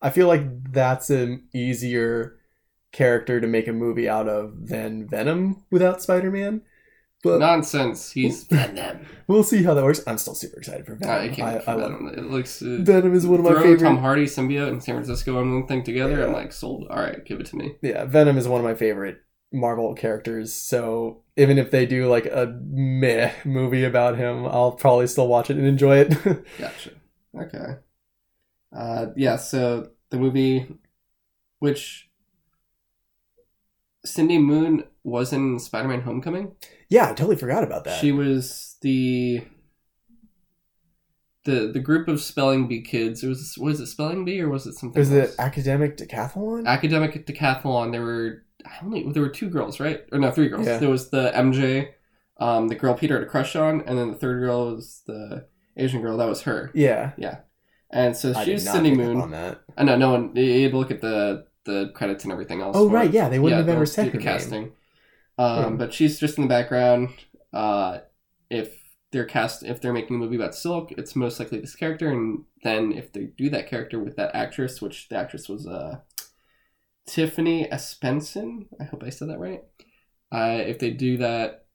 i 0.01 0.09
feel 0.09 0.27
like 0.27 0.71
that's 0.71 1.09
an 1.11 1.43
easier 1.53 2.39
character 2.91 3.39
to 3.39 3.47
make 3.47 3.67
a 3.67 3.73
movie 3.73 4.09
out 4.09 4.27
of 4.27 4.67
than 4.67 5.07
venom 5.07 5.63
without 5.69 6.01
spider-man 6.01 6.61
but 7.23 7.39
Nonsense. 7.39 8.11
He's 8.11 8.43
Venom. 8.51 9.05
we'll 9.27 9.43
see 9.43 9.63
how 9.63 9.73
that 9.73 9.83
works 9.83 10.01
i'm 10.07 10.17
still 10.17 10.33
super 10.35 10.57
excited 10.57 10.85
for 10.85 10.95
Venom. 10.95 11.15
I 11.21 11.27
can't 11.29 11.67
I, 11.67 11.71
I 11.71 11.75
Venom. 11.75 12.07
It 12.17 12.25
looks. 12.29 12.61
Uh, 12.61 12.79
venom 12.81 13.13
is 13.13 13.25
one 13.27 13.39
of 13.39 13.45
my 13.45 13.61
favorite 13.61 13.79
Tom 13.87 13.97
Hardy 13.99 14.25
symbiote 14.25 14.69
in 14.69 14.81
San 14.81 14.95
Francisco 14.95 15.39
and 15.41 15.53
one 15.53 15.67
thing 15.67 15.83
together. 15.83 16.25
I'm 16.25 16.33
like 16.33 16.51
sold. 16.51 16.87
All 16.89 16.97
right, 16.97 17.23
give 17.25 17.39
it 17.39 17.45
to 17.47 17.55
me. 17.55 17.75
yeah 17.81 18.05
venom 18.05 18.37
is 18.37 18.47
one 18.47 18.59
of 18.59 18.65
my 18.65 18.75
favorite 18.75 19.21
marvel 19.53 19.93
characters 19.93 20.53
so 20.53 21.23
even 21.35 21.57
if 21.57 21.71
they 21.71 21.85
do 21.85 22.07
like 22.07 22.25
a 22.25 22.57
meh 22.63 23.33
movie 23.43 23.83
about 23.83 24.17
him 24.17 24.45
i'll 24.45 24.71
probably 24.71 25.05
still 25.05 25.27
watch 25.27 25.49
it 25.49 25.57
and 25.57 25.65
enjoy 25.67 25.97
it 25.97 26.13
Gotcha. 26.57 26.91
Okay. 27.37 27.75
Uh, 28.73 29.07
yeah. 29.17 29.35
So 29.35 29.89
the 30.09 30.15
movie, 30.17 30.67
which 31.59 32.09
Cindy 34.05 34.37
Moon 34.37 34.83
was 35.03 35.33
in 35.33 35.59
Spider-Man: 35.59 36.01
Homecoming. 36.01 36.53
Yeah 36.91 37.05
i 37.05 37.13
totally 37.13 37.35
forgot 37.35 37.63
about 37.63 37.83
that 37.85 37.99
She 37.99 38.11
was 38.11 38.77
the 38.81 39.43
the 41.43 41.71
the 41.73 41.79
group 41.79 42.07
of 42.07 42.21
spelling 42.21 42.67
bee 42.67 42.81
kids. 42.81 43.23
It 43.23 43.27
was 43.27 43.57
was 43.57 43.79
it 43.79 43.87
spelling 43.87 44.25
bee 44.25 44.41
or 44.41 44.49
was 44.49 44.67
it 44.67 44.73
something? 44.75 44.99
was 44.99 45.11
else? 45.11 45.33
it 45.33 45.39
academic 45.39 45.97
decathlon 45.97 46.67
academic 46.67 47.25
decathlon? 47.25 47.91
There 47.91 48.03
were 48.03 48.43
only 48.83 49.11
there 49.11 49.23
were 49.23 49.29
two 49.29 49.49
girls, 49.49 49.79
right? 49.79 50.01
Or 50.11 50.19
no, 50.19 50.29
three 50.31 50.49
girls. 50.49 50.67
Yeah. 50.67 50.77
There 50.77 50.89
was 50.89 51.09
the 51.09 51.31
MJ, 51.33 51.93
um, 52.39 52.67
the 52.67 52.75
girl 52.75 52.93
Peter 52.93 53.15
had 53.17 53.23
a 53.27 53.29
crush 53.29 53.55
on, 53.55 53.81
and 53.81 53.97
then 53.97 54.11
the 54.11 54.17
third 54.17 54.39
girl 54.39 54.75
was 54.75 55.01
the 55.07 55.47
Asian 55.77 56.01
girl. 56.01 56.17
That 56.17 56.29
was 56.29 56.43
her. 56.43 56.69
Yeah. 56.75 57.13
Yeah. 57.17 57.37
And 57.89 58.15
so 58.15 58.33
I 58.35 58.45
she's 58.45 58.69
Cindy 58.69 58.91
pick 58.91 58.99
Moon. 58.99 59.19
on 59.19 59.31
that. 59.31 59.61
I 59.77 59.83
know 59.83 59.97
no 59.97 60.11
one. 60.11 60.35
You 60.35 60.61
had 60.63 60.71
to 60.71 60.77
look 60.77 60.91
at 60.91 61.01
the 61.01 61.47
the 61.65 61.91
credits 61.95 62.23
and 62.23 62.31
everything 62.31 62.61
else. 62.61 62.75
Oh 62.77 62.87
right, 62.87 63.09
it. 63.09 63.13
yeah, 63.13 63.29
they 63.29 63.39
wouldn't 63.39 63.59
have 63.59 63.69
ever 63.69 63.85
do 63.85 63.91
said 63.91 64.05
the 64.07 64.11
her 64.11 64.17
name. 64.17 64.27
casting. 64.27 64.71
Um, 65.41 65.71
Hmm. 65.73 65.77
but 65.77 65.93
she's 65.93 66.19
just 66.19 66.37
in 66.37 66.43
the 66.43 66.47
background. 66.49 67.09
Uh, 67.53 67.99
if 68.49 68.77
they're 69.11 69.25
cast, 69.25 69.63
if 69.63 69.81
they're 69.81 69.93
making 69.93 70.15
a 70.15 70.19
movie 70.19 70.35
about 70.35 70.55
Silk, 70.55 70.91
it's 70.93 71.15
most 71.15 71.39
likely 71.39 71.59
this 71.59 71.75
character, 71.75 72.09
and 72.09 72.45
then 72.63 72.91
if 72.91 73.11
they 73.11 73.25
do 73.25 73.49
that 73.49 73.67
character 73.67 73.99
with 73.99 74.15
that 74.17 74.35
actress, 74.35 74.81
which 74.81 75.09
the 75.09 75.15
actress 75.15 75.49
was 75.49 75.67
uh, 75.67 75.99
Tiffany 77.05 77.67
Espensen. 77.71 78.67
I 78.79 78.83
hope 78.85 79.03
I 79.03 79.09
said 79.09 79.29
that 79.29 79.39
right. 79.39 79.63
Uh, 80.31 80.61
if 80.65 80.79
they 80.79 80.91
do 80.91 81.17
that, 81.17 81.65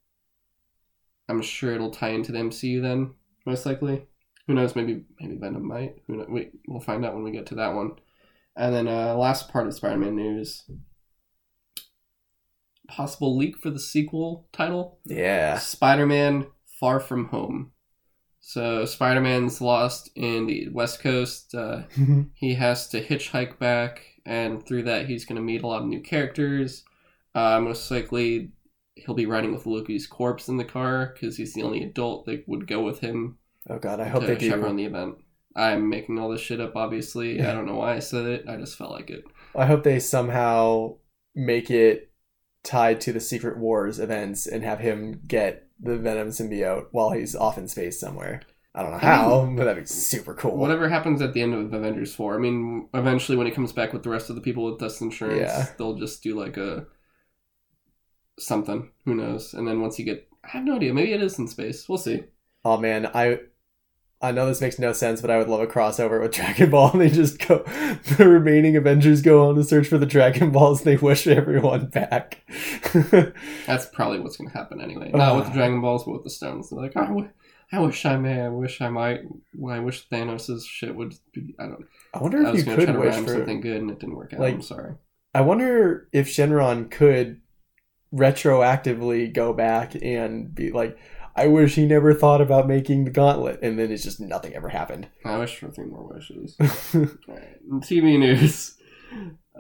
I'm 1.28 1.42
sure 1.42 1.74
it'll 1.74 1.90
tie 1.90 2.10
into 2.10 2.32
the 2.32 2.38
MCU. 2.38 2.80
Then 2.80 3.14
most 3.44 3.66
likely, 3.66 4.06
who 4.46 4.54
knows? 4.54 4.76
Maybe 4.76 5.04
maybe 5.20 5.36
Venom 5.36 5.66
might. 5.66 5.96
Who 6.06 6.16
know? 6.16 6.26
Wait, 6.28 6.52
we'll 6.68 6.80
find 6.80 7.04
out 7.04 7.14
when 7.14 7.24
we 7.24 7.32
get 7.32 7.46
to 7.46 7.56
that 7.56 7.74
one. 7.74 7.92
And 8.56 8.74
then 8.74 8.88
uh, 8.88 9.14
last 9.14 9.50
part 9.50 9.66
of 9.66 9.74
Spider-Man 9.74 10.16
news. 10.16 10.64
Possible 12.89 13.37
leak 13.37 13.59
for 13.59 13.70
the 13.70 13.80
sequel 13.80 14.49
title 14.53 14.99
Yeah. 15.05 15.59
Spider-Man 15.59 16.47
Far 16.80 17.01
From 17.01 17.26
Home. 17.28 17.72
So 18.41 18.84
Spider-Man's 18.84 19.61
lost 19.61 20.11
in 20.14 20.47
the 20.47 20.68
West 20.68 21.01
Coast. 21.01 21.55
Uh, 21.55 21.82
he 22.34 22.55
has 22.55 22.89
to 22.89 23.05
hitchhike 23.05 23.59
back, 23.59 24.03
and 24.24 24.64
through 24.64 24.84
that, 24.84 25.07
he's 25.07 25.24
going 25.24 25.37
to 25.37 25.43
meet 25.43 25.62
a 25.62 25.66
lot 25.66 25.82
of 25.82 25.89
new 25.89 26.01
characters. 26.01 26.84
Uh, 27.34 27.61
most 27.61 27.91
likely, 27.91 28.53
he'll 28.95 29.14
be 29.14 29.26
riding 29.26 29.53
with 29.53 29.66
Loki's 29.66 30.07
corpse 30.07 30.49
in 30.49 30.57
the 30.57 30.64
car 30.64 31.12
because 31.12 31.37
he's 31.37 31.55
the 31.55 31.62
only 31.62 31.82
adult 31.82 32.26
that 32.26 32.45
would 32.47 32.66
go 32.66 32.82
with 32.82 33.01
him 33.01 33.39
oh 33.68 33.78
god, 33.78 34.01
I 34.01 34.09
hope 34.09 34.22
to 34.22 34.28
they 34.28 34.37
do. 34.37 34.49
chaperone 34.49 34.76
the 34.76 34.84
event. 34.84 35.16
I'm 35.55 35.89
making 35.89 36.18
all 36.18 36.28
this 36.28 36.41
shit 36.41 36.61
up, 36.61 36.76
obviously. 36.76 37.43
I 37.43 37.53
don't 37.55 37.66
know 37.66 37.76
why 37.76 37.95
I 37.95 37.99
said 38.01 38.26
it. 38.26 38.45
I 38.49 38.57
just 38.57 38.76
felt 38.76 38.93
like 38.93 39.09
it. 39.09 39.24
I 39.55 39.64
hope 39.64 39.84
they 39.84 39.99
somehow 40.01 40.97
make 41.34 41.70
it 41.70 42.11
tied 42.66 43.00
to 43.02 43.12
the 43.12 43.20
Secret 43.20 43.56
Wars 43.58 43.98
events 43.98 44.46
and 44.46 44.62
have 44.64 44.80
him 44.80 45.20
get 45.26 45.68
the 45.80 45.96
Venom 45.96 46.28
symbiote 46.28 46.86
while 46.90 47.10
he's 47.12 47.34
off 47.36 47.56
in 47.58 47.68
space 47.68 47.98
somewhere. 47.98 48.42
I 48.74 48.82
don't 48.82 48.90
know 48.92 48.98
how, 48.98 49.46
but 49.56 49.64
that'd 49.64 49.84
be 49.84 49.86
super 49.88 50.34
cool. 50.34 50.56
Whatever 50.56 50.88
happens 50.90 51.22
at 51.22 51.32
the 51.32 51.40
end 51.40 51.54
of 51.54 51.72
Avengers 51.72 52.14
4, 52.14 52.34
I 52.34 52.38
mean, 52.38 52.88
eventually 52.92 53.38
when 53.38 53.46
he 53.46 53.52
comes 53.52 53.72
back 53.72 53.94
with 53.94 54.02
the 54.02 54.10
rest 54.10 54.28
of 54.28 54.36
the 54.36 54.42
people 54.42 54.64
with 54.70 54.78
Dust 54.78 55.00
Insurance, 55.00 55.40
Yeah. 55.40 55.66
they'll 55.78 55.94
just 55.94 56.22
do 56.22 56.38
like 56.38 56.58
a 56.58 56.86
something. 58.38 58.90
Who 59.04 59.14
knows? 59.14 59.54
And 59.54 59.66
then 59.66 59.80
once 59.80 59.98
you 59.98 60.04
get. 60.04 60.28
I 60.44 60.48
have 60.48 60.64
no 60.64 60.76
idea. 60.76 60.92
Maybe 60.94 61.12
it 61.12 61.22
is 61.22 61.38
in 61.38 61.48
space. 61.48 61.88
We'll 61.88 61.98
see. 61.98 62.24
Oh 62.64 62.76
man, 62.76 63.06
I 63.14 63.40
I 64.22 64.32
know 64.32 64.46
this 64.46 64.62
makes 64.62 64.78
no 64.78 64.92
sense, 64.94 65.20
but 65.20 65.30
I 65.30 65.36
would 65.38 65.48
love 65.48 65.60
a 65.60 65.66
crossover 65.66 66.20
with 66.22 66.32
Dragon 66.34 66.70
Ball. 66.70 66.90
And 66.92 67.00
they 67.02 67.10
just 67.10 67.38
go, 67.46 67.58
the 68.16 68.26
remaining 68.28 68.74
Avengers 68.76 69.20
go 69.22 69.48
on 69.48 69.56
to 69.56 69.64
search 69.64 69.88
for 69.88 69.98
the 69.98 70.06
Dragon 70.06 70.50
Balls. 70.50 70.78
And 70.80 70.86
they 70.86 70.96
wish 70.96 71.26
everyone 71.26 71.86
back. 71.86 72.42
That's 73.66 73.86
probably 73.92 74.20
what's 74.20 74.36
going 74.38 74.50
to 74.50 74.56
happen 74.56 74.80
anyway. 74.80 75.10
Not 75.12 75.36
with 75.36 75.44
the 75.46 75.50
Ah. 75.50 75.54
Dragon 75.54 75.80
Balls, 75.82 76.04
but 76.04 76.12
with 76.12 76.24
the 76.24 76.30
stones. 76.30 76.70
They're 76.70 76.80
like, 76.80 76.96
I, 76.96 77.06
w- 77.06 77.28
I 77.72 77.80
wish 77.80 78.06
I 78.06 78.16
may. 78.16 78.40
I 78.40 78.48
wish 78.48 78.80
I 78.80 78.88
might. 78.88 79.20
I 79.70 79.78
wish 79.80 80.08
Thanos' 80.08 80.64
shit 80.66 80.94
would 80.96 81.14
be. 81.34 81.54
I 81.60 81.64
don't 81.64 81.84
I 82.14 82.18
wonder 82.22 82.40
if 82.40 82.46
I 82.46 82.50
was 82.52 82.60
you 82.60 82.64
to 82.70 82.74
try 82.76 82.84
could 82.86 82.92
to 82.94 82.98
wish 83.00 83.14
for. 83.16 83.28
something 83.34 83.60
good 83.60 83.76
and 83.82 83.90
it 83.90 83.98
didn't 84.00 84.16
work 84.16 84.32
out. 84.32 84.40
like- 84.40 84.54
I'm 84.54 84.62
sorry. 84.62 84.94
I 85.34 85.42
wonder 85.42 86.08
if 86.14 86.28
Shenron 86.28 86.90
could 86.90 87.42
retroactively 88.14 89.32
go 89.32 89.52
back 89.52 89.94
and 90.00 90.54
be 90.54 90.70
like, 90.70 90.96
I 91.37 91.49
wish 91.49 91.74
he 91.74 91.84
never 91.84 92.14
thought 92.14 92.41
about 92.41 92.66
making 92.66 93.05
the 93.05 93.11
gauntlet, 93.11 93.61
and 93.62 93.78
then 93.78 93.93
it's 93.93 94.03
just 94.03 94.20
nothing 94.20 94.55
ever 94.55 94.70
happened. 94.70 95.09
I 95.22 95.37
wish 95.37 95.57
for 95.57 95.70
three 95.70 95.84
more 95.84 96.09
wishes. 96.09 96.57
TV 96.59 98.18
news. 98.18 98.78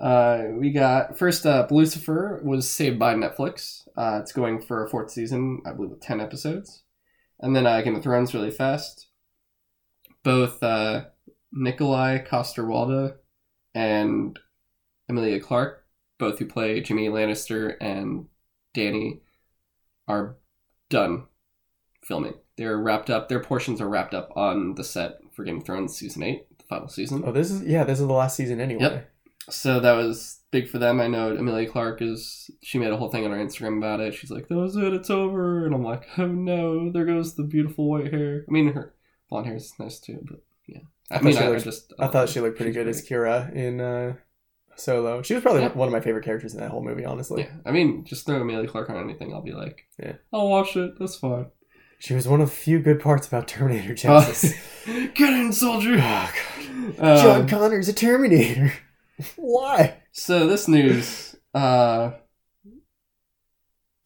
Uh, 0.00 0.44
we 0.58 0.72
got 0.72 1.18
first 1.18 1.44
up. 1.44 1.70
Lucifer 1.70 2.40
was 2.42 2.68
saved 2.68 2.98
by 2.98 3.14
Netflix. 3.14 3.86
Uh, 3.94 4.20
it's 4.22 4.32
going 4.32 4.62
for 4.62 4.84
a 4.84 4.88
fourth 4.88 5.10
season, 5.10 5.60
I 5.66 5.72
believe, 5.72 5.90
with 5.90 6.00
ten 6.00 6.18
episodes. 6.18 6.82
And 7.40 7.54
then 7.54 7.66
uh, 7.66 7.82
Game 7.82 7.94
of 7.94 8.02
Thrones 8.02 8.32
really 8.32 8.50
fast. 8.50 9.08
Both 10.22 10.62
uh, 10.62 11.04
Nikolai 11.52 12.18
Coster-Waldau 12.18 13.16
and 13.74 14.38
Emilia 15.10 15.40
Clarke, 15.40 15.84
both 16.18 16.38
who 16.38 16.46
play 16.46 16.80
Jimmy 16.80 17.08
Lannister 17.08 17.76
and 17.82 18.28
Dany, 18.74 19.20
are 20.08 20.38
done 20.88 21.26
filming. 22.06 22.34
They're 22.56 22.78
wrapped 22.78 23.10
up. 23.10 23.28
Their 23.28 23.40
portions 23.40 23.80
are 23.80 23.88
wrapped 23.88 24.14
up 24.14 24.30
on 24.36 24.74
the 24.76 24.84
set 24.84 25.18
for 25.32 25.44
Game 25.44 25.58
of 25.58 25.64
Thrones 25.64 25.96
season 25.96 26.22
eight, 26.22 26.46
the 26.58 26.64
final 26.64 26.88
season. 26.88 27.22
oh, 27.26 27.32
this 27.32 27.50
is 27.50 27.62
yeah, 27.62 27.84
this 27.84 28.00
is 28.00 28.06
the 28.06 28.12
last 28.12 28.36
season 28.36 28.60
anyway. 28.60 28.82
Yep. 28.82 29.10
So 29.48 29.78
that 29.80 29.92
was 29.92 30.40
big 30.50 30.68
for 30.68 30.78
them. 30.78 31.00
I 31.00 31.06
know 31.06 31.36
Emilia 31.36 31.68
Clarke 31.68 32.02
is. 32.02 32.50
She 32.62 32.78
made 32.78 32.90
a 32.90 32.96
whole 32.96 33.10
thing 33.10 33.24
on 33.24 33.30
her 33.30 33.36
Instagram 33.38 33.78
about 33.78 34.00
it. 34.00 34.14
She's 34.14 34.30
like, 34.30 34.48
"That 34.48 34.56
was 34.56 34.76
it. 34.76 34.92
It's 34.92 35.10
over." 35.10 35.64
And 35.66 35.74
I'm 35.74 35.84
like, 35.84 36.04
"Oh 36.18 36.26
no! 36.26 36.90
There 36.90 37.04
goes 37.04 37.36
the 37.36 37.44
beautiful 37.44 37.88
white 37.88 38.12
hair." 38.12 38.44
I 38.48 38.50
mean, 38.50 38.72
her 38.72 38.94
blonde 39.30 39.46
hair 39.46 39.54
is 39.56 39.72
nice 39.78 40.00
too, 40.00 40.18
but 40.28 40.42
yeah. 40.66 40.80
I, 41.12 41.18
I 41.18 41.20
mean, 41.20 41.34
thought 41.34 41.40
she 41.42 41.46
I, 41.46 41.54
I 41.54 41.58
just. 41.60 41.92
I 42.00 42.06
thought 42.08 42.28
she 42.28 42.40
looked 42.40 42.56
pretty 42.56 42.72
good 42.72 42.88
as 42.88 43.06
Qi'ra 43.06 43.54
in 43.54 43.80
uh, 43.80 44.14
Solo. 44.74 45.22
She 45.22 45.34
was 45.34 45.42
probably 45.44 45.62
Yeah. 45.62 45.72
one 45.74 45.86
of 45.86 45.92
my 45.92 46.00
favorite 46.00 46.24
characters 46.24 46.52
in 46.54 46.58
that 46.60 46.70
whole 46.72 46.82
movie. 46.82 47.04
Honestly, 47.04 47.42
Yeah, 47.42 47.52
I 47.64 47.70
mean, 47.70 48.04
just 48.04 48.26
throw 48.26 48.40
Emilia 48.40 48.66
Clarke 48.68 48.90
on 48.90 48.96
anything. 48.96 49.32
I'll 49.32 49.42
be 49.42 49.52
like, 49.52 49.86
Yeah. 50.02 50.14
I'll 50.32 50.48
watch 50.48 50.76
it. 50.76 50.98
That's 50.98 51.14
fine. 51.16 51.46
She 51.98 52.14
was 52.14 52.28
one 52.28 52.40
of 52.40 52.50
the 52.50 52.54
few 52.54 52.78
good 52.78 53.00
parts 53.00 53.26
about 53.26 53.48
Terminator 53.48 53.92
Oh, 53.92 53.94
Genisys. 54.22 55.14
get 55.14 55.32
in, 55.32 55.52
soldier. 55.52 55.96
Oh, 55.98 56.30
Um, 56.98 57.16
John 57.22 57.48
Connor's 57.48 57.88
a 57.88 57.92
Terminator. 57.92 58.72
Why? 59.36 60.02
So 60.12 60.46
this 60.46 60.68
news, 60.68 61.36
uh, 61.54 62.12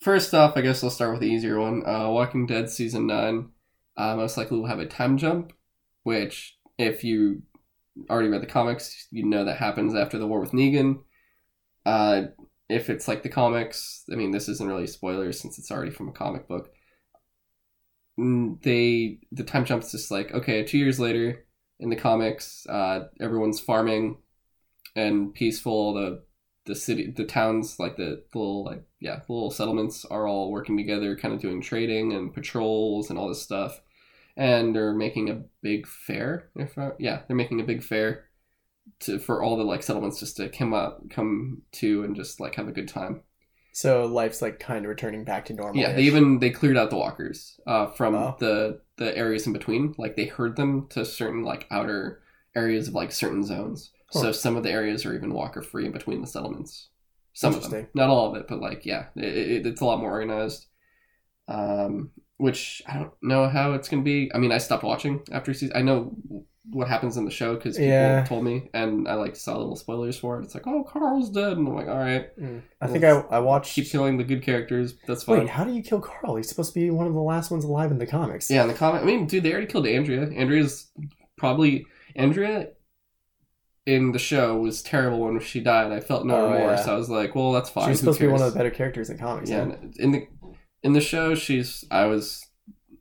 first 0.01 0.35
off, 0.35 0.57
I 0.57 0.61
guess 0.61 0.83
I'll 0.83 0.91
start 0.91 1.13
with 1.13 1.21
the 1.21 1.27
easier 1.29 1.59
one. 1.59 1.83
Uh, 1.87 2.09
Walking 2.11 2.47
Dead 2.47 2.71
season 2.71 3.07
nine, 3.07 3.51
uh, 3.97 4.17
most 4.17 4.37
likely 4.37 4.59
will 4.59 4.67
have 4.67 4.79
a 4.79 4.87
time 4.87 5.19
jump, 5.19 5.53
which 6.05 6.57
if 6.79 7.03
you 7.05 7.43
already 8.09 8.29
read 8.29 8.43
the 8.43 8.47
comics, 8.47 9.09
you 9.11 9.25
know 9.25 9.45
that 9.45 9.59
happens 9.59 9.95
after 9.95 10.19
the 10.19 10.27
war 10.27 10.41
with 10.41 10.53
Negan. 10.53 11.01
Uh, 11.85 12.23
if 12.69 12.89
it's 12.89 13.09
like 13.09 13.23
the 13.23 13.29
comics, 13.29 14.05
I 14.13 14.15
mean, 14.15 14.31
this 14.31 14.49
isn't 14.49 14.67
really 14.69 14.87
spoilers 14.87 15.41
since 15.41 15.59
it's 15.59 15.71
already 15.73 15.91
from 15.91 16.09
a 16.09 16.13
comic 16.13 16.47
book. 16.47 16.71
They 18.63 19.21
the 19.33 19.45
time 19.45 19.65
jump's 19.65 19.93
just 19.93 20.11
like 20.11 20.33
okay, 20.33 20.65
two 20.65 20.79
years 20.79 21.01
later 21.01 21.47
in 21.79 21.91
the 21.91 21.97
comics, 21.97 22.67
uh, 22.69 23.09
everyone's 23.21 23.61
farming 23.61 24.19
and 24.97 25.35
peaceful. 25.35 25.95
The 25.95 26.25
the 26.67 26.75
city, 26.75 27.11
the 27.11 27.25
towns, 27.25 27.79
like 27.81 27.97
the, 27.97 28.23
the 28.33 28.39
little 28.39 28.65
like 28.65 28.85
yeah, 29.01 29.17
the 29.27 29.33
little 29.33 29.51
settlements 29.51 30.05
are 30.05 30.27
all 30.27 30.51
working 30.53 30.77
together, 30.77 31.17
kind 31.17 31.35
of 31.35 31.41
doing 31.41 31.61
trading 31.63 32.13
and 32.13 32.35
patrols 32.35 33.11
and 33.11 33.19
all 33.19 33.29
this 33.29 33.43
stuff. 33.43 33.81
And 34.37 34.75
they're 34.75 34.95
making 34.95 35.31
a 35.31 35.43
big 35.63 35.87
fair. 35.87 36.51
If 36.57 36.79
I, 36.79 36.93
yeah, 36.99 37.23
they're 37.27 37.37
making 37.37 37.61
a 37.61 37.65
big 37.65 37.83
fair 37.83 38.27
to 39.01 39.19
for 39.19 39.43
all 39.43 39.57
the 39.57 39.65
like 39.65 39.83
settlements 39.83 40.21
just 40.21 40.37
to 40.39 40.49
come 40.49 40.75
up, 40.75 41.11
come 41.11 41.63
to, 41.73 42.05
and 42.05 42.17
just 42.17 42.41
like 42.41 42.57
have 42.57 42.69
a 42.69 42.73
good 42.73 42.89
time. 42.89 43.23
So 43.73 44.05
life's 44.07 44.43
like 44.43 44.59
kind 44.59 44.85
of 44.85 44.89
returning 44.89 45.25
back 45.25 45.45
to 45.47 45.55
normal. 45.55 45.81
Yeah, 45.81 45.93
they 45.93 46.03
even 46.03 46.39
they 46.41 46.51
cleared 46.51 46.77
out 46.77 46.91
the 46.91 46.97
walkers 46.97 47.59
uh, 47.67 47.87
from 47.89 48.15
Oh. 48.15 48.37
the 48.39 48.81
the 48.97 49.17
areas 49.17 49.47
in 49.47 49.53
between. 49.53 49.95
Like 49.97 50.17
they 50.17 50.27
herd 50.27 50.57
them 50.57 50.89
to 50.91 51.05
certain 51.05 51.45
like 51.45 51.67
outer 51.71 52.23
areas 52.57 52.89
of 52.89 52.95
like 52.95 53.13
certain 53.13 53.45
zones. 53.45 53.93
So 54.13 54.33
some 54.33 54.57
of 54.57 54.65
the 54.65 54.73
areas 54.73 55.07
are 55.07 55.15
even 55.15 55.33
walker 55.33 55.63
free 55.63 55.87
in 55.87 55.93
between 55.93 56.21
the 56.21 56.27
settlements. 56.27 56.89
Some 57.33 57.55
of 57.55 57.71
them, 57.71 57.87
not 57.95 58.11
all 58.11 58.29
of 58.31 58.37
it, 58.37 58.49
but 58.49 58.61
like 58.61 58.85
yeah, 58.85 59.07
it, 59.15 59.25
it, 59.25 59.67
it's 59.67 59.81
a 59.81 59.85
lot 59.85 60.01
more 60.01 60.11
organized. 60.11 60.67
Um, 61.47 62.11
which 62.39 62.83
I 62.89 62.95
don't 62.95 63.13
know 63.23 63.49
how 63.49 63.75
it's 63.75 63.89
gonna 63.89 64.03
be. 64.03 64.31
I 64.35 64.39
mean, 64.39 64.51
I 64.51 64.59
stopped 64.59 64.83
watching 64.83 65.21
after 65.31 65.55
season. 65.55 65.77
I 65.77 65.83
know 65.83 66.17
what 66.69 66.89
happens 66.89 67.17
in 67.17 67.25
the 67.25 67.31
show 67.31 67.55
because 67.55 67.77
people 67.77 67.89
Yeah. 67.91 68.25
told 68.25 68.45
me, 68.45 68.69
and 68.75 69.09
I 69.09 69.15
like 69.15 69.35
saw 69.35 69.57
little 69.57 69.77
spoilers 69.77 70.19
for 70.19 70.39
it. 70.39 70.45
It's 70.45 70.55
like, 70.55 70.67
oh, 70.67 70.85
Carl's 70.85 71.31
dead, 71.31 71.57
and 71.57 71.67
I'm 71.67 71.75
like, 71.75 71.89
all 71.89 71.97
right, 71.99 72.29
Mm. 72.39 72.63
I 72.81 72.87
think 72.87 73.03
I, 73.03 73.11
I 73.31 73.39
watched. 73.39 73.75
keep 73.75 73.89
killing 73.89 74.19
the 74.19 74.25
good 74.25 74.43
characters. 74.43 74.95
That's 75.07 75.25
fine. 75.25 75.39
Wait, 75.41 75.49
how 75.49 75.65
do 75.65 75.73
you 75.73 75.83
kill 75.83 76.01
Carl? 76.01 76.37
He's 76.37 76.49
supposed 76.49 76.75
to 76.75 76.79
be 76.81 76.91
one 76.91 77.07
of 77.07 77.15
the 77.15 77.21
last 77.21 77.51
ones 77.51 77.65
alive 77.65 77.91
in 77.91 77.99
the 77.99 78.07
comics. 78.07 78.51
Yeah, 78.51 78.63
in 78.63 78.69
the 78.69 78.75
comic, 78.75 79.03
I 79.03 79.05
mean, 79.05 79.27
dude, 79.27 79.43
they 79.43 79.53
already 79.53 79.67
killed 79.69 79.87
Andrea. 79.87 80.29
Andrea's 80.31 80.91
probably 81.39 81.87
Andrea 82.15 82.69
in 83.87 84.13
the 84.13 84.19
show 84.19 84.59
was 84.59 84.83
terrible 84.83 85.21
when 85.21 85.41
she 85.41 85.61
died. 85.61 85.91
I 85.91 86.01
felt 86.01 86.27
no 86.27 86.37
Oh, 86.47 86.53
remorse. 86.53 86.87
yeah. 86.87 86.93
I 86.93 86.97
was 86.97 87.09
like, 87.09 87.35
well, 87.35 87.53
that's 87.53 87.71
fine. 87.71 87.89
She's 87.89 88.01
supposed 88.01 88.19
to 88.21 88.27
be 88.27 88.31
one 88.33 88.43
of 88.43 88.53
the 88.53 88.57
better 88.57 88.71
characters 88.71 89.09
in 89.11 89.17
comics. 89.19 89.49
Yeah, 89.51 89.67
Yeah. 89.69 89.77
in 89.99 90.13
the 90.13 90.27
in 90.83 90.93
the 90.93 91.01
show, 91.01 91.35
she's. 91.35 91.85
I 91.91 92.05
was. 92.07 92.45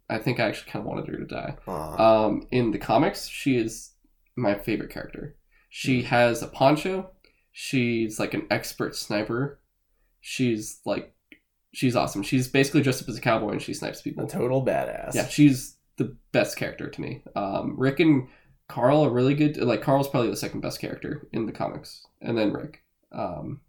I 0.10 0.18
think 0.18 0.40
I 0.40 0.48
actually 0.48 0.72
kind 0.72 0.84
of 0.84 0.88
wanted 0.88 1.08
her 1.08 1.18
to 1.18 1.26
die. 1.26 1.56
Um, 1.68 2.48
in 2.52 2.72
the 2.72 2.80
comics, 2.80 3.28
she 3.28 3.58
is 3.58 3.92
my 4.36 4.56
favorite 4.56 4.90
character. 4.90 5.36
Hmm. 5.36 5.44
She 5.70 6.02
has 6.04 6.42
a 6.42 6.48
poncho. 6.48 7.12
She's 7.52 8.20
like 8.20 8.34
an 8.34 8.48
expert 8.50 8.96
sniper. 8.96 9.60
She's 10.22 10.80
like, 10.86 11.14
she's 11.74 11.96
awesome. 11.96 12.24
She's 12.24 12.48
basically 12.48 12.82
dressed 12.82 13.02
up 13.04 13.10
as 13.10 13.18
a 13.18 13.22
cowboy 13.22 13.52
and 13.52 13.62
she 13.62 13.74
snipes 13.74 14.02
people. 14.02 14.26
a 14.26 14.28
total 14.30 14.66
badass. 14.66 15.14
Yeah, 15.14 15.28
she's 15.28 15.76
the 15.98 16.16
best 16.32 16.58
character 16.58 16.90
to 16.90 17.02
me. 17.02 17.24
Um, 17.36 17.76
Rick 17.78 18.00
and 18.00 18.28
Carl 18.68 19.04
are 19.06 19.10
really 19.10 19.34
good. 19.36 19.58
Like 19.58 19.82
Carl's 19.82 20.08
probably 20.10 20.30
the 20.30 20.36
second 20.38 20.62
best 20.62 20.80
character 20.80 21.28
in 21.34 21.46
the 21.46 21.52
comics, 21.52 22.06
and 22.22 22.38
then 22.38 22.54
Rick. 22.54 22.84
Um, 23.12 23.62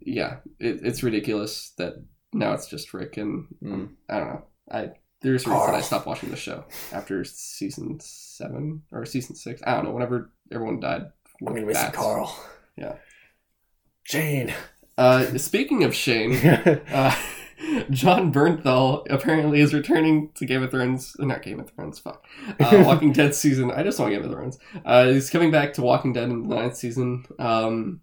yeah, 0.00 0.36
it, 0.58 0.80
it's 0.82 1.02
ridiculous 1.02 1.70
that 1.78 1.94
now 2.32 2.52
it's 2.52 2.66
just 2.68 2.92
Rick, 2.92 3.16
and 3.16 3.46
Mm. 3.62 3.88
I 4.08 4.18
don't 4.18 4.28
know. 4.28 4.42
I 4.70 4.90
there's 5.24 5.46
a 5.46 5.50
reason 5.50 5.66
Carl. 5.66 5.74
I 5.74 5.80
stopped 5.80 6.06
watching 6.06 6.30
the 6.30 6.36
show 6.36 6.64
after 6.92 7.24
season 7.24 7.98
seven 8.00 8.82
or 8.92 9.04
season 9.06 9.34
six. 9.34 9.62
I 9.66 9.74
don't 9.74 9.84
know. 9.84 9.90
Whenever 9.90 10.30
everyone 10.52 10.80
died. 10.80 11.06
I'm 11.40 11.54
gonna 11.54 11.66
miss. 11.66 11.82
Carl. 11.92 12.38
Yeah. 12.76 12.96
Jane. 14.06 14.54
Uh, 14.96 15.24
speaking 15.38 15.82
of 15.82 15.94
Shane, 15.94 16.36
uh, 16.92 17.16
Jon 17.90 18.32
Bernthal 18.32 19.06
apparently 19.10 19.60
is 19.60 19.74
returning 19.74 20.30
to 20.34 20.46
Game 20.46 20.62
of 20.62 20.70
Thrones. 20.70 21.16
Not 21.18 21.42
Game 21.42 21.60
of 21.60 21.70
Thrones, 21.70 21.98
fuck. 21.98 22.24
Uh, 22.60 22.82
Walking 22.86 23.12
Dead 23.12 23.34
season. 23.34 23.70
I 23.70 23.82
just 23.82 23.98
want 23.98 24.12
Game 24.12 24.24
of 24.24 24.30
Thrones. 24.30 24.58
Uh, 24.84 25.08
he's 25.08 25.30
coming 25.30 25.50
back 25.50 25.72
to 25.74 25.82
Walking 25.82 26.12
Dead 26.12 26.24
in 26.24 26.48
the 26.48 26.54
ninth 26.54 26.76
season. 26.76 27.24
Um, 27.38 28.00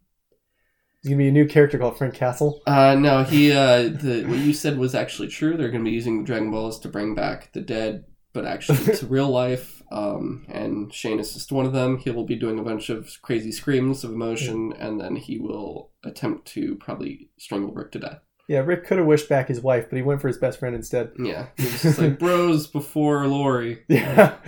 There's 1.03 1.11
gonna 1.11 1.23
be 1.23 1.29
a 1.29 1.31
new 1.31 1.47
character 1.47 1.77
called 1.79 1.97
Frank 1.97 2.13
Castle. 2.13 2.61
uh, 2.67 2.95
no, 2.95 3.23
he. 3.23 3.51
Uh, 3.51 3.83
the, 3.89 4.25
what 4.27 4.39
you 4.39 4.53
said 4.53 4.77
was 4.77 4.93
actually 4.93 5.29
true. 5.29 5.57
They're 5.57 5.71
going 5.71 5.83
to 5.83 5.89
be 5.89 5.95
using 5.95 6.19
the 6.19 6.25
Dragon 6.25 6.51
Balls 6.51 6.79
to 6.81 6.89
bring 6.89 7.15
back 7.15 7.51
the 7.53 7.61
dead, 7.61 8.05
but 8.33 8.45
actually 8.45 8.95
to 8.95 9.05
real 9.07 9.29
life. 9.29 9.81
Um, 9.91 10.45
and 10.47 10.93
Shane 10.93 11.19
is 11.19 11.33
just 11.33 11.51
one 11.51 11.65
of 11.65 11.73
them. 11.73 11.97
He 11.97 12.11
will 12.11 12.23
be 12.25 12.35
doing 12.35 12.59
a 12.59 12.63
bunch 12.63 12.89
of 12.89 13.17
crazy 13.23 13.51
screams 13.51 14.03
of 14.03 14.11
emotion, 14.11 14.73
and 14.79 15.01
then 15.01 15.15
he 15.15 15.37
will 15.39 15.89
attempt 16.03 16.47
to 16.49 16.75
probably 16.75 17.29
strangle 17.37 17.73
Rick 17.73 17.91
to 17.93 17.99
death. 17.99 18.19
Yeah, 18.47 18.59
Rick 18.59 18.85
could 18.85 18.97
have 18.99 19.07
wished 19.07 19.27
back 19.27 19.47
his 19.47 19.61
wife, 19.61 19.89
but 19.89 19.95
he 19.97 20.03
went 20.03 20.21
for 20.21 20.27
his 20.27 20.37
best 20.37 20.59
friend 20.59 20.75
instead. 20.75 21.11
Yeah, 21.17 21.47
he 21.57 21.63
was 21.63 21.81
just 21.81 21.99
like 21.99 22.19
bros 22.19 22.67
before 22.67 23.25
Lori. 23.27 23.81
Yeah. 23.87 24.35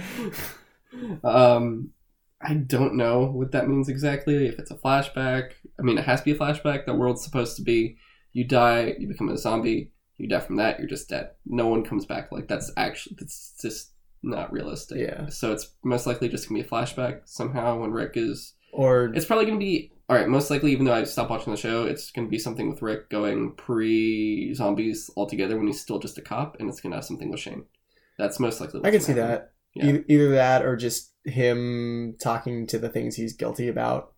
Um, 1.24 1.90
I 2.44 2.56
don't 2.56 2.96
know 2.96 3.26
what 3.26 3.52
that 3.54 3.68
means 3.68 3.90
exactly. 3.90 4.48
If 4.48 4.60
it's 4.60 4.72
a 4.72 4.76
flashback, 4.76 5.52
I 5.80 5.82
mean, 5.82 5.98
it 5.98 6.06
has 6.06 6.20
to 6.22 6.26
be 6.26 6.32
a 6.32 6.36
flashback. 6.36 6.86
The 6.86 6.94
world's 6.94 7.24
supposed 7.24 7.56
to 7.58 7.64
be 7.64 7.98
you 8.34 8.46
die, 8.46 8.96
you 9.00 9.08
become 9.08 9.30
a 9.30 9.38
zombie, 9.38 9.92
you 10.18 10.28
die 10.28 10.40
from 10.40 10.58
that, 10.58 10.80
you're 10.80 10.88
just 10.88 11.10
dead. 11.10 11.32
No 11.46 11.68
one 11.68 11.84
comes 11.84 12.06
back. 12.06 12.32
Like 12.32 12.48
that's 12.48 12.72
actually 12.76 13.16
that's 13.20 13.56
just 13.62 13.92
not 14.24 14.52
realistic. 14.52 15.00
Yeah. 15.00 15.30
So 15.30 15.52
it's 15.52 15.74
most 15.84 16.06
likely 16.08 16.30
just 16.30 16.50
gonna 16.50 16.62
be 16.62 16.68
a 16.68 16.70
flashback 16.70 17.22
somehow 17.26 17.80
when 17.80 17.92
Rick 17.92 18.14
is. 18.16 18.54
Or 18.74 19.12
It's 19.14 19.26
probably 19.26 19.46
gonna 19.46 19.60
be 19.60 19.92
all 20.10 20.18
right. 20.18 20.28
Most 20.28 20.50
likely, 20.50 20.72
even 20.72 20.86
though 20.86 20.94
I 20.94 21.04
stopped 21.06 21.30
watching 21.30 21.54
the 21.54 21.60
show, 21.60 21.86
it's 21.86 22.12
gonna 22.12 22.28
be 22.28 22.40
something 22.40 22.70
with 22.70 22.82
Rick 22.82 23.10
going 23.10 23.54
pre 23.56 24.54
zombies 24.54 25.10
altogether 25.16 25.58
when 25.58 25.68
he's 25.68 25.82
still 25.82 26.00
just 26.00 26.18
a 26.18 26.22
cop, 26.22 26.58
and 26.60 26.70
it's 26.70 26.82
gonna 26.82 26.96
have 26.96 27.06
something 27.06 27.30
with 27.30 27.40
Shane. 27.40 27.66
That's 28.18 28.40
most 28.40 28.60
likely. 28.60 28.82
I 28.84 28.92
can 28.92 29.02
see 29.02 29.14
happen. 29.14 29.28
that. 29.28 29.53
Yeah. 29.76 29.86
Either, 29.86 30.06
either 30.08 30.30
that 30.32 30.66
or 30.66 30.76
just 30.76 31.12
him 31.26 32.16
talking 32.22 32.68
to 32.68 32.78
the 32.78 32.90
things 32.90 33.16
he's 33.16 33.36
guilty 33.36 33.68
about, 33.68 34.14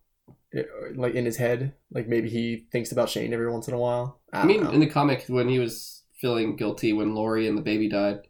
eh, 0.54 0.62
like 0.94 1.14
in 1.14 1.24
his 1.24 1.36
head. 1.36 1.74
Like 1.90 2.08
maybe 2.08 2.28
he 2.28 2.66
thinks 2.72 2.92
about 2.92 3.08
Shane 3.08 3.32
every 3.32 3.50
once 3.50 3.68
in 3.68 3.74
a 3.74 3.78
while. 3.78 4.20
I, 4.32 4.40
I 4.40 4.44
mean, 4.44 4.64
know. 4.64 4.70
in 4.70 4.80
the 4.80 4.86
comic, 4.86 5.24
when 5.28 5.48
he 5.48 5.58
was 5.58 6.04
feeling 6.20 6.56
guilty 6.56 6.92
when 6.92 7.14
Lori 7.14 7.46
and 7.46 7.56
the 7.56 7.62
baby 7.62 7.88
died, 7.88 8.20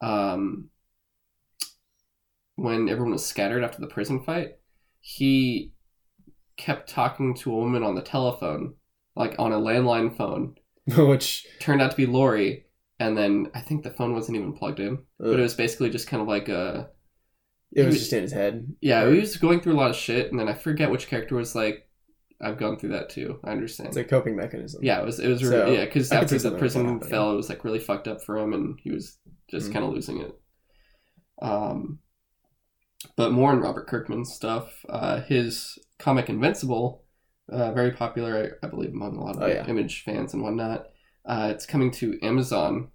um, 0.00 0.70
when 2.56 2.88
everyone 2.88 3.12
was 3.12 3.24
scattered 3.24 3.62
after 3.62 3.80
the 3.80 3.86
prison 3.86 4.22
fight, 4.22 4.56
he 5.00 5.72
kept 6.56 6.90
talking 6.90 7.34
to 7.34 7.52
a 7.52 7.56
woman 7.56 7.82
on 7.82 7.94
the 7.94 8.02
telephone, 8.02 8.74
like 9.14 9.34
on 9.38 9.52
a 9.52 9.60
landline 9.60 10.16
phone. 10.16 10.56
which 10.96 11.46
Turned 11.60 11.82
out 11.82 11.90
to 11.92 11.96
be 11.96 12.06
Lori, 12.06 12.64
and 13.00 13.16
then 13.16 13.50
I 13.54 13.60
think 13.60 13.82
the 13.82 13.90
phone 13.90 14.12
wasn't 14.14 14.36
even 14.38 14.52
plugged 14.52 14.80
in, 14.80 14.98
but 15.18 15.38
it 15.38 15.42
was 15.42 15.54
basically 15.54 15.90
just 15.90 16.08
kind 16.08 16.20
of 16.22 16.28
like 16.28 16.48
a 16.48 16.88
it 17.72 17.84
was 17.84 17.94
he- 17.94 17.98
just 18.00 18.12
in 18.12 18.22
his 18.22 18.32
head. 18.32 18.74
yeah. 18.80 19.08
He 19.10 19.18
was 19.20 19.36
going 19.36 19.60
through 19.60 19.74
a 19.74 19.80
lot 19.80 19.90
of 19.90 19.96
shit, 19.96 20.30
and 20.30 20.38
then 20.40 20.48
I 20.48 20.54
forget 20.54 20.90
which 20.90 21.06
character 21.08 21.34
was 21.36 21.54
like, 21.54 21.88
"I've 22.40 22.56
gone 22.58 22.78
through 22.78 22.90
that 22.90 23.10
too." 23.10 23.40
I 23.44 23.50
understand. 23.50 23.88
It's 23.88 23.96
a 23.98 24.04
coping 24.04 24.36
mechanism. 24.36 24.80
Yeah, 24.82 25.00
it 25.00 25.04
was. 25.04 25.20
It 25.20 25.28
was 25.28 25.40
So, 25.40 25.50
really 25.50 25.76
yeah 25.76 25.84
because 25.84 26.10
after 26.10 26.34
the 26.34 26.40
something 26.40 26.52
like 26.52 26.52
that 26.54 26.58
prison 26.58 27.00
fell, 27.10 27.32
it 27.32 27.36
was 27.36 27.48
like 27.48 27.64
really 27.64 27.78
fucked 27.78 28.08
up 28.08 28.22
for 28.24 28.38
him, 28.38 28.52
and 28.54 28.78
he 28.82 28.90
was 28.90 29.18
just 29.50 29.68
Mhm. 29.70 29.72
kind 29.74 29.84
of 29.84 29.92
losing 29.92 30.20
it. 30.20 30.34
Um, 31.40 32.00
but 33.16 33.32
more 33.32 33.52
on 33.52 33.60
Robert 33.60 33.86
Kirkman's 33.86 34.32
stuff. 34.32 34.84
Uh, 34.88 35.20
his 35.20 35.78
comic 35.98 36.28
Invincible, 36.28 37.04
uh, 37.48 37.72
very 37.72 37.92
popular, 37.92 38.56
I, 38.62 38.66
I 38.66 38.70
believe, 38.70 38.90
among 38.92 39.16
a 39.16 39.24
lot 39.24 39.36
of 39.36 39.42
Oh, 39.42 39.46
yeah. 39.46 39.66
Image 39.66 40.02
fans 40.02 40.34
and 40.34 40.42
whatnot. 40.42 40.86
Uh, 41.28 41.50
it's 41.52 41.66
coming 41.66 41.90
to 41.92 42.18
Amazon 42.22 42.88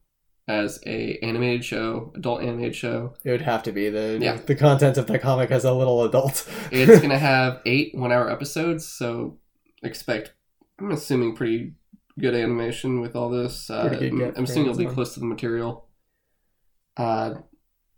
as 0.47 0.79
a 0.85 1.17
animated 1.19 1.63
show, 1.63 2.11
adult 2.15 2.41
animated 2.41 2.75
show. 2.75 3.13
It 3.23 3.31
would 3.31 3.41
have 3.41 3.63
to 3.63 3.71
be 3.71 3.89
the 3.89 4.17
Yeah. 4.21 4.37
the 4.37 4.55
content 4.55 4.97
of 4.97 5.07
the 5.07 5.17
comic 5.19 5.51
as 5.51 5.63
a 5.63 5.71
little 5.73 6.03
adult. 6.03 6.49
It's 6.71 7.01
gonna 7.01 7.17
have 7.35 7.61
eight 7.65 7.95
one-hour 7.95 8.29
episodes, 8.29 8.85
so 8.85 9.37
expect. 9.83 10.33
I'm 10.79 10.91
assuming 10.91 11.35
pretty 11.35 11.73
good 12.19 12.33
animation 12.35 12.99
with 12.99 13.15
all 13.15 13.29
this. 13.29 13.69
Uh, 13.69 13.87
good 13.89 14.11
I'm 14.35 14.43
assuming 14.43 14.69
it'll 14.69 14.77
be 14.77 14.93
close 14.93 15.13
to 15.13 15.19
the 15.21 15.25
material. 15.27 15.87
Uh, 16.97 17.35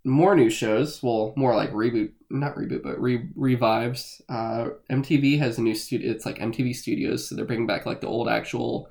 more 0.03 0.35
new 0.35 0.49
shows. 0.49 1.01
Well, 1.01 1.33
more 1.35 1.55
like 1.55 1.71
reboot, 1.71 2.11
not 2.29 2.55
reboot, 2.55 2.83
but 2.83 3.01
re- 3.01 3.29
revives. 3.35 4.21
Uh, 4.29 4.69
MTV 4.91 5.39
has 5.39 5.57
a 5.57 5.61
new 5.61 5.73
studio. 5.75 6.11
It's 6.11 6.25
like 6.25 6.37
MTV 6.37 6.75
Studios, 6.75 7.27
so 7.27 7.35
they're 7.35 7.45
bringing 7.45 7.65
back 7.67 7.85
like 7.85 8.01
the 8.01 8.07
old 8.07 8.27
actual 8.29 8.89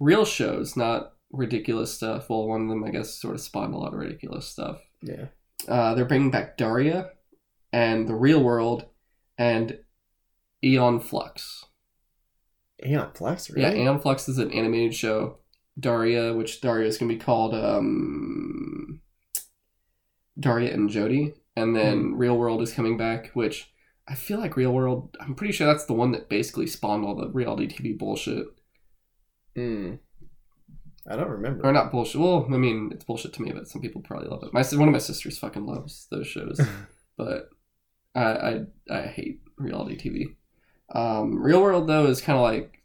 real 0.00 0.24
shows, 0.24 0.76
not 0.76 1.12
ridiculous 1.30 1.94
stuff. 1.94 2.28
Well, 2.28 2.48
one 2.48 2.62
of 2.62 2.68
them, 2.68 2.82
I 2.82 2.90
guess, 2.90 3.14
sort 3.14 3.34
of 3.36 3.40
spawned 3.40 3.74
a 3.74 3.78
lot 3.78 3.92
of 3.92 3.98
ridiculous 4.00 4.46
stuff. 4.46 4.80
yeah. 5.02 5.26
Uh, 5.68 5.94
they're 5.94 6.06
bringing 6.06 6.30
back 6.30 6.56
Daria 6.56 7.10
and 7.70 8.08
The 8.08 8.14
Real 8.14 8.42
World 8.42 8.86
and 9.36 9.78
Aeon 10.64 11.00
Flux. 11.00 11.66
Aeon 12.84 13.10
Flux, 13.14 13.50
really? 13.50 13.62
Yeah, 13.62 13.74
Aeon 13.84 14.00
Flux 14.00 14.26
is 14.26 14.38
an 14.38 14.50
animated 14.52 14.94
show. 14.94 15.36
Daria, 15.78 16.32
which 16.32 16.62
Daria 16.62 16.86
is 16.86 16.96
going 16.96 17.10
to 17.10 17.14
be 17.14 17.20
called 17.20 17.54
um, 17.54 19.00
Daria 20.38 20.72
and 20.72 20.88
Jodie. 20.88 21.34
And 21.56 21.76
then 21.76 22.14
Real 22.14 22.38
World 22.38 22.62
is 22.62 22.72
coming 22.72 22.96
back, 22.96 23.30
which 23.34 23.70
I 24.08 24.14
feel 24.14 24.38
like 24.40 24.56
Real 24.56 24.72
World, 24.72 25.16
I'm 25.20 25.34
pretty 25.34 25.52
sure 25.52 25.66
that's 25.66 25.84
the 25.84 25.92
one 25.92 26.12
that 26.12 26.28
basically 26.28 26.66
spawned 26.66 27.04
all 27.04 27.14
the 27.14 27.28
reality 27.28 27.68
TV 27.68 27.98
bullshit. 27.98 28.46
Hmm. 29.56 29.94
I 31.08 31.16
don't 31.16 31.30
remember. 31.30 31.66
Or 31.66 31.72
not 31.72 31.90
bullshit. 31.90 32.20
Well, 32.20 32.46
I 32.52 32.56
mean, 32.56 32.90
it's 32.92 33.04
bullshit 33.04 33.32
to 33.34 33.42
me, 33.42 33.52
but 33.52 33.68
some 33.68 33.80
people 33.80 34.02
probably 34.02 34.28
love 34.28 34.42
it. 34.42 34.52
My 34.52 34.62
One 34.78 34.88
of 34.88 34.92
my 34.92 34.98
sisters 34.98 35.38
fucking 35.38 35.66
loves 35.66 36.06
those 36.10 36.26
shows. 36.26 36.60
but 37.16 37.48
I, 38.14 38.22
I 38.22 38.60
I 38.90 39.02
hate 39.02 39.40
reality 39.56 39.96
TV. 39.96 40.36
Um, 40.94 41.40
Real 41.40 41.62
World 41.62 41.88
though 41.88 42.06
is 42.06 42.20
kind 42.20 42.36
of 42.36 42.42
like 42.42 42.82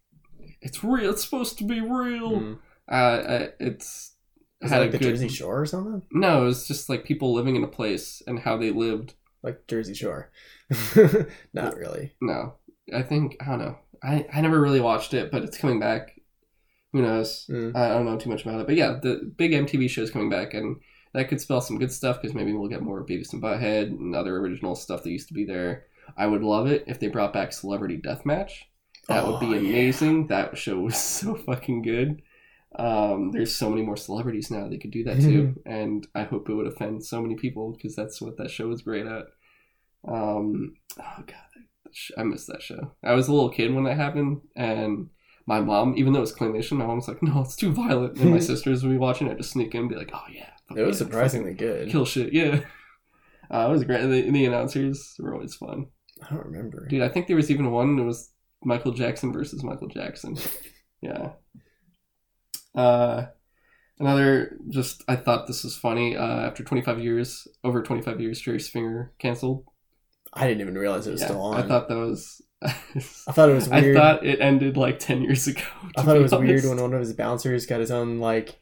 it's 0.62 0.84
real. 0.84 1.12
It's 1.12 1.24
supposed 1.24 1.58
to 1.60 1.64
be 1.64 1.82
real. 1.82 2.40
Hmm. 2.40 2.54
Uh, 2.90 2.96
I, 2.96 3.50
it's 3.60 4.16
Is 4.62 4.72
that 4.72 4.80
like 4.80 4.92
the 4.92 4.98
Jersey 5.00 5.28
Shore 5.28 5.62
or 5.62 5.66
something? 5.66 6.04
No, 6.12 6.48
it's 6.48 6.68
just 6.68 6.90
like 6.90 7.04
people 7.04 7.34
living 7.34 7.56
in 7.56 7.64
a 7.64 7.68
place 7.68 8.22
and 8.28 8.40
how 8.40 8.58
they 8.58 8.72
lived. 8.72 9.14
Like 9.44 9.68
Jersey 9.68 9.94
Shore. 9.94 10.32
Not 11.54 11.76
really. 11.76 12.14
No, 12.22 12.56
I 12.94 13.04
think 13.04 13.38
I 13.42 13.46
don't 13.46 13.60
know. 13.60 13.78
I 14.04 14.26
I 14.34 14.42
never 14.42 14.60
really 14.60 14.82
watched 14.82 15.14
it, 15.14 15.32
but 15.32 15.44
it's 15.44 15.58
coming 15.58 15.80
back. 15.80 16.15
Who 16.96 17.02
knows? 17.02 17.46
Mm. 17.50 17.76
I 17.76 17.90
don't 17.90 18.06
know 18.06 18.18
too 18.18 18.30
much 18.30 18.44
about 18.46 18.62
it, 18.62 18.68
but 18.68 18.78
yeah, 18.78 18.98
the 19.02 19.30
big 19.36 19.52
MTV 19.52 19.90
show 19.90 20.02
is 20.02 20.12
coming 20.12 20.30
back, 20.30 20.54
and 20.54 20.78
that 21.14 21.28
could 21.28 21.42
spell 21.42 21.60
some 21.60 21.78
good 21.78 21.92
stuff 21.92 22.22
because 22.22 22.34
maybe 22.34 22.54
we'll 22.54 22.70
get 22.70 22.82
more 22.82 23.06
Beavis 23.06 23.34
and 23.34 23.42
Butthead 23.44 23.88
and 23.88 24.16
other 24.16 24.38
original 24.38 24.76
stuff 24.76 25.04
that 25.04 25.12
used 25.12 25.28
to 25.28 25.34
be 25.34 25.44
there. 25.44 25.88
I 26.16 26.26
would 26.26 26.42
love 26.42 26.68
it 26.68 26.86
if 26.88 27.02
they 27.02 27.10
brought 27.10 27.34
back 27.34 27.52
Celebrity 27.52 27.98
Deathmatch. 27.98 28.52
That 29.10 29.28
would 29.28 29.42
be 29.42 29.48
Oh, 29.48 29.54
yeah. 29.56 29.70
amazing. 29.70 30.28
That 30.28 30.58
show 30.58 30.80
was 30.80 30.96
so 31.02 31.36
fucking 31.36 31.82
good. 31.82 32.22
Um, 32.78 33.32
there's 33.32 33.54
so 33.54 33.70
many 33.70 33.82
more 33.82 33.98
celebrities 33.98 34.50
now 34.50 34.70
they 34.70 34.78
could 34.78 34.92
do 34.92 35.04
that 35.04 35.20
too, 35.20 35.56
and 35.66 36.08
I 36.16 36.24
hope 36.24 36.50
it 36.50 36.54
would 36.54 36.68
offend 36.68 37.04
so 37.06 37.22
many 37.22 37.36
people 37.36 37.74
because 37.74 37.94
that's 37.94 38.22
what 38.22 38.38
that 38.38 38.52
show 38.52 38.68
was 38.68 38.82
great 38.84 39.06
at. 39.06 39.26
Um, 40.08 40.76
oh 41.00 41.24
god, 41.26 41.36
I 42.18 42.24
missed 42.24 42.48
that 42.48 42.62
show. 42.62 42.92
I 43.04 43.14
was 43.14 43.28
a 43.28 43.34
little 43.34 43.50
kid 43.50 43.74
when 43.74 43.86
that 43.86 43.98
happened, 43.98 44.42
and 44.56 45.10
my 45.48 45.60
mom, 45.62 45.96
even 45.98 46.14
though 46.14 46.20
it 46.20 46.22
was 46.22 46.34
claymation, 46.36 46.74
my 46.78 46.86
mom's 46.86 47.08
like, 47.08 47.22
"No, 47.24 47.42
it's 47.42 47.56
too 47.56 47.72
violent." 47.72 48.18
And 48.18 48.32
my 48.32 48.40
sisters 48.52 48.84
would 48.84 48.90
be 48.92 48.98
watching 48.98 49.28
it, 49.28 49.32
I'd 49.32 49.38
just 49.38 49.52
sneak 49.52 49.74
in 49.76 49.82
and 49.82 49.90
be 49.90 49.96
like, 49.96 50.12
"Oh 50.14 50.24
yeah." 50.32 50.50
It 50.76 50.82
was 50.82 51.00
yeah, 51.00 51.06
surprisingly 51.06 51.54
good. 51.54 51.90
Kill 51.90 52.06
shit, 52.06 52.34
yeah. 52.34 52.62
Uh, 53.52 53.68
it 53.70 53.72
was 53.72 53.84
great. 53.84 54.02
The, 54.02 54.32
the 54.32 54.46
announcers 54.46 55.14
were 55.20 55.36
always 55.36 55.54
fun, 55.54 55.86
I 56.24 56.34
don't 56.34 56.48
remember. 56.48 56.88
dude. 56.88 57.04
I 57.04 57.10
think 57.10 57.28
there 57.28 57.36
was 57.36 57.52
even 57.52 57.70
one 57.70 57.96
that 57.96 58.04
was 58.04 58.32
Michael 58.64 58.92
Jackson 58.92 59.32
versus 59.32 59.64
Michael 59.64 59.88
Jackson. 59.88 60.36
Yeah. 61.02 61.34
Uh, 62.74 63.26
another 64.00 64.58
just 64.70 65.04
I 65.08 65.16
thought 65.16 65.46
this 65.48 65.64
was 65.64 65.78
funny. 65.78 66.18
Uh, 66.18 66.42
after 66.42 66.64
25 66.64 67.00
years, 67.00 67.48
over 67.64 67.84
25 67.84 68.20
years, 68.20 68.42
Jerry 68.42 68.60
Springer 68.60 69.14
canceled. 69.20 69.66
I 70.34 70.48
didn't 70.48 70.62
even 70.62 70.76
realize 70.76 71.06
it 71.08 71.12
was 71.12 71.22
Yeah, 71.22 71.28
still 71.28 71.42
on. 71.42 71.62
I 71.64 71.68
thought 71.68 71.88
that 71.90 71.98
was. 71.98 72.42
I 73.28 73.32
thought 73.32 73.50
it 73.50 73.54
was 73.54 73.70
I 73.72 73.94
thought 73.94 74.26
it 74.26 74.40
ended 74.42 74.78
like 74.78 75.00
10 75.00 75.22
years 75.24 75.48
ago. 75.48 75.62
I 75.98 76.02
thought 76.04 76.16
it 76.18 76.22
was 76.22 76.32
weird 76.34 76.64
when 76.66 76.82
one 76.82 76.94
of 76.94 77.00
his 77.00 77.14
bouncers 77.14 77.66
got 77.66 77.80
his 77.80 77.92
own 77.92 78.20
like 78.20 78.60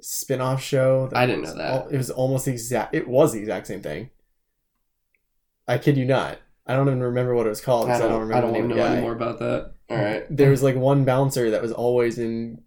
spin-off 0.00 0.62
show. 0.62 1.10
I 1.14 1.26
didn't 1.26 1.42
know 1.42 1.54
that. 1.54 1.70
al- 1.70 1.88
It 1.88 1.96
was 1.96 2.10
almost 2.10 2.44
the 2.46 2.52
exact. 2.52 2.94
It 2.94 3.06
was 3.08 3.32
the 3.32 3.38
exact 3.40 3.66
same 3.66 3.82
thing. 3.82 4.10
I 5.68 5.78
kid 5.78 5.96
you 5.96 6.04
not. 6.04 6.38
I 6.66 6.74
don't 6.74 6.86
even 6.88 7.02
remember 7.02 7.34
what 7.34 7.46
it 7.46 7.50
was 7.50 7.60
called. 7.60 7.88
I 7.88 7.92
'cause 7.92 8.00
I 8.00 8.08
don't, 8.08 8.10
don't 8.12 8.18
I 8.18 8.22
remember 8.22 8.46
don't 8.46 8.52
name 8.52 8.68
know 8.68 8.74
of 8.74 8.80
guy. 8.80 8.92
any 8.94 9.00
more 9.02 9.12
about 9.12 9.38
that. 9.40 9.72
All 9.88 9.96
right. 9.96 10.24
There 10.30 10.50
was 10.50 10.62
like 10.62 10.76
one 10.76 11.04
bouncer 11.04 11.50
that 11.50 11.62
was 11.62 11.72
always 11.72 12.18
in 12.18 12.62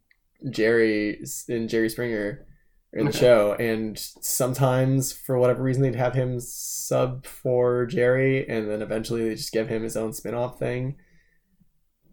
Jerry 0.49 1.23
in 1.47 1.67
Jerry 1.67 1.89
Springer 1.89 2.45
in 2.93 3.05
the 3.05 3.09
Okay. 3.09 3.19
show, 3.19 3.53
and 3.59 3.97
sometimes 3.97 5.11
for 5.11 5.37
whatever 5.37 5.63
reason 5.63 5.81
they'd 5.81 5.95
have 5.95 6.13
him 6.13 6.39
sub 6.39 7.25
for 7.25 7.85
Jerry, 7.87 8.47
and 8.47 8.69
then 8.69 8.81
eventually 8.81 9.27
they 9.27 9.35
just 9.35 9.51
give 9.51 9.67
him 9.67 9.83
his 9.83 9.97
own 9.97 10.13
spin-off 10.13 10.59
thing. 10.59 10.95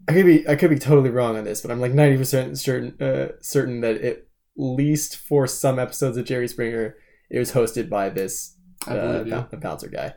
I 0.09 0.12
could 0.15 0.27
be 0.27 0.48
I 0.48 0.57
could 0.57 0.70
be 0.70 0.78
totally 0.78 1.11
wrong 1.11 1.36
on 1.36 1.44
this, 1.44 1.61
but 1.61 1.70
I'm 1.70 1.81
like 1.81 1.93
ninety 1.93 2.16
percent 2.16 2.59
certain 2.59 2.97
uh, 3.01 3.32
certain 3.40 3.81
that 3.82 4.01
at 4.01 4.24
least 4.57 5.16
for 5.16 5.47
some 5.47 5.78
episodes 5.78 6.16
of 6.16 6.24
Jerry 6.24 6.48
Springer, 6.48 6.97
it 7.31 7.39
was 7.39 7.52
hosted 7.52 7.89
by 7.89 8.09
this 8.09 8.57
uh, 8.89 9.23
bou- 9.24 9.57
bouncer 9.59 9.89
guy. 9.89 10.15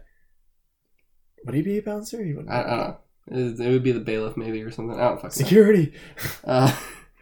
Would 1.46 1.56
he 1.56 1.62
be 1.62 1.78
a 1.78 1.82
bouncer? 1.82 2.24
He 2.24 2.34
wouldn't. 2.34 2.52
I, 2.52 2.62
I 2.62 2.68
don't 2.70 2.78
know. 2.80 3.66
It, 3.66 3.72
would 3.72 3.84
be 3.84 3.92
the 3.92 4.00
bailiff 4.00 4.38
maybe 4.38 4.62
or 4.64 4.72
something. 4.72 4.98
I 5.00 5.10
don't 5.10 5.22
fucking 5.22 5.42
know. 5.42 5.48
Security. 5.48 5.94
Uh, 6.46 6.74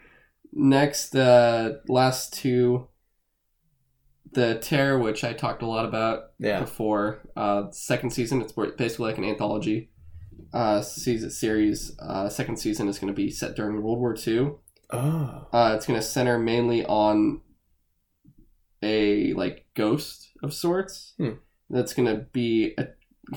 next, 0.53 1.15
uh, 1.15 1.73
last 1.87 2.33
two. 2.33 2.87
The 4.33 4.55
Terror, 4.59 4.97
which 4.97 5.23
I 5.23 5.33
talked 5.33 5.61
a 5.61 5.65
lot 5.67 5.85
about 5.85 6.31
Yeah. 6.39 6.59
before. 6.61 7.19
Uh, 7.35 7.69
second 7.71 8.11
season, 8.11 8.41
it's 8.41 8.53
basically 8.53 9.05
like 9.09 9.17
an 9.17 9.25
anthology 9.25 9.89
uh, 10.53 10.81
season 10.81 11.29
series. 11.29 11.97
Uh, 11.99 12.29
second 12.29 12.57
season 12.57 12.87
is 12.87 12.97
going 12.99 13.13
to 13.13 13.15
be 13.15 13.29
set 13.29 13.55
during 13.55 13.81
World 13.81 13.99
War 13.99 14.15
II. 14.25 14.51
Oh. 14.91 15.47
Uh, 15.53 15.73
it's 15.75 15.85
going 15.85 15.99
to 15.99 16.05
center 16.05 16.37
mainly 16.39 16.85
on 16.85 17.41
a 18.83 19.33
like 19.33 19.65
ghost 19.75 20.31
of 20.43 20.53
sorts. 20.53 21.13
Hmm. 21.17 21.31
That's 21.69 21.93
going 21.93 22.07
to 22.13 22.23
be 22.33 22.73
a 22.77 22.87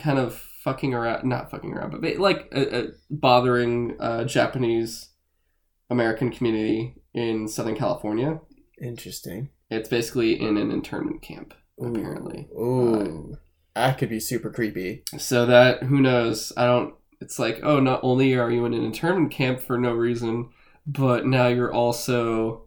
kind 0.01 0.19
of 0.19 0.35
fucking 0.63 0.95
around, 0.95 1.25
not 1.29 1.51
fucking 1.51 1.73
around, 1.73 1.91
but 1.93 2.01
ba- 2.01 2.21
like 2.21 2.49
a, 2.53 2.79
a 2.79 2.89
bothering 3.11 3.97
uh, 4.01 4.25
Japanese 4.25 5.11
American 5.91 6.31
community 6.31 6.97
in 7.13 7.47
Southern 7.47 7.77
California. 7.77 8.41
Interesting. 8.81 9.51
It's 9.75 9.89
basically 9.89 10.41
in 10.41 10.57
an 10.57 10.71
internment 10.71 11.23
camp, 11.23 11.55
Ooh. 11.83 11.87
apparently. 11.87 12.49
Ooh. 12.57 13.33
Uh, 13.33 13.37
that 13.75 13.99
could 13.99 14.09
be 14.09 14.21
super 14.21 14.51
creepy. 14.51 15.03
So 15.19 15.47
that 15.47 15.83
who 15.85 16.01
knows? 16.01 16.53
I 16.57 16.67
don't. 16.67 16.95
It's 17.21 17.39
like 17.39 17.61
oh, 17.63 17.81
not 17.81 18.01
only 18.03 18.35
are 18.35 18.51
you 18.51 18.65
in 18.67 18.75
an 18.75 18.85
internment 18.85 19.31
camp 19.31 19.61
for 19.61 19.79
no 19.79 19.93
reason, 19.93 20.51
but 20.87 21.27
now 21.27 21.49
you're 21.49 21.73
also 21.73 22.67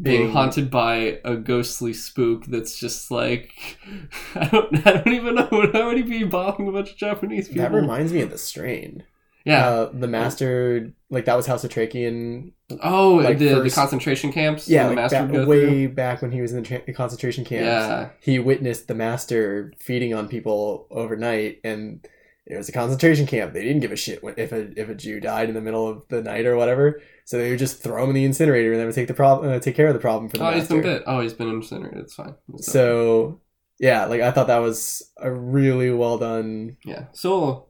being 0.00 0.22
Being- 0.22 0.32
haunted 0.32 0.70
by 0.70 1.20
a 1.24 1.34
ghostly 1.36 1.92
spook 1.92 2.46
that's 2.46 2.78
just 2.78 3.10
like 3.10 3.78
I 4.34 4.46
don't. 4.46 4.86
I 4.86 4.92
don't 5.02 5.14
even 5.14 5.34
know 5.34 5.48
what 5.50 5.72
how 5.74 5.86
would 5.86 5.96
he 5.96 6.02
be 6.04 6.24
bothering 6.24 6.68
a 6.68 6.72
bunch 6.72 6.92
of 6.92 6.96
Japanese 6.96 7.48
people. 7.48 7.62
That 7.62 7.72
reminds 7.72 8.12
me 8.12 8.20
of 8.20 8.30
the 8.30 8.38
strain. 8.38 9.04
Yeah. 9.48 9.66
Uh, 9.68 9.90
the 9.92 10.06
master, 10.06 10.92
like 11.10 11.24
that 11.24 11.36
was 11.36 11.46
House 11.46 11.64
of 11.64 11.70
Trachean. 11.70 12.52
oh, 12.82 13.14
like 13.14 13.38
the, 13.38 13.60
the 13.62 13.70
concentration 13.70 14.30
camps. 14.32 14.68
Yeah, 14.68 14.84
the 14.84 14.88
like 14.90 14.96
master 14.96 15.26
back, 15.26 15.48
way 15.48 15.60
through. 15.66 15.88
back 15.94 16.22
when 16.22 16.30
he 16.32 16.40
was 16.40 16.52
in 16.52 16.62
the 16.62 16.68
tra- 16.68 16.92
concentration 16.92 17.44
camps. 17.44 17.64
Yeah. 17.64 18.08
He 18.20 18.38
witnessed 18.38 18.88
the 18.88 18.94
master 18.94 19.72
feeding 19.78 20.14
on 20.14 20.28
people 20.28 20.86
overnight, 20.90 21.60
and 21.64 22.06
it 22.46 22.56
was 22.56 22.68
a 22.68 22.72
concentration 22.72 23.26
camp. 23.26 23.52
They 23.52 23.62
didn't 23.62 23.80
give 23.80 23.92
a 23.92 23.96
shit 23.96 24.20
if 24.36 24.52
a 24.52 24.78
if 24.80 24.88
a 24.88 24.94
Jew 24.94 25.20
died 25.20 25.48
in 25.48 25.54
the 25.54 25.60
middle 25.60 25.86
of 25.88 26.06
the 26.08 26.22
night 26.22 26.46
or 26.46 26.56
whatever. 26.56 27.00
So 27.24 27.36
they 27.38 27.50
would 27.50 27.58
just 27.58 27.82
throw 27.82 28.02
him 28.04 28.10
in 28.10 28.14
the 28.14 28.24
incinerator, 28.24 28.70
and 28.72 28.78
then 28.80 28.86
would 28.86 28.94
take 28.94 29.08
the 29.08 29.14
problem, 29.14 29.50
uh, 29.52 29.58
take 29.58 29.76
care 29.76 29.88
of 29.88 29.94
the 29.94 30.00
problem 30.00 30.30
for 30.30 30.38
the 30.38 30.44
Oh, 30.46 30.50
he's 30.52 30.62
master. 30.62 30.74
been 30.74 30.82
bit. 30.82 31.02
Oh, 31.06 31.20
he's 31.20 31.34
been 31.34 31.48
incinerated. 31.48 32.00
It's 32.00 32.14
fine. 32.14 32.34
It's 32.54 32.66
fine. 32.66 32.72
So 32.72 33.40
yeah, 33.78 34.06
like 34.06 34.20
I 34.22 34.30
thought 34.30 34.46
that 34.48 34.58
was 34.58 35.02
a 35.18 35.30
really 35.30 35.90
well 35.90 36.18
done. 36.18 36.76
yeah. 36.84 37.04
So. 37.12 37.67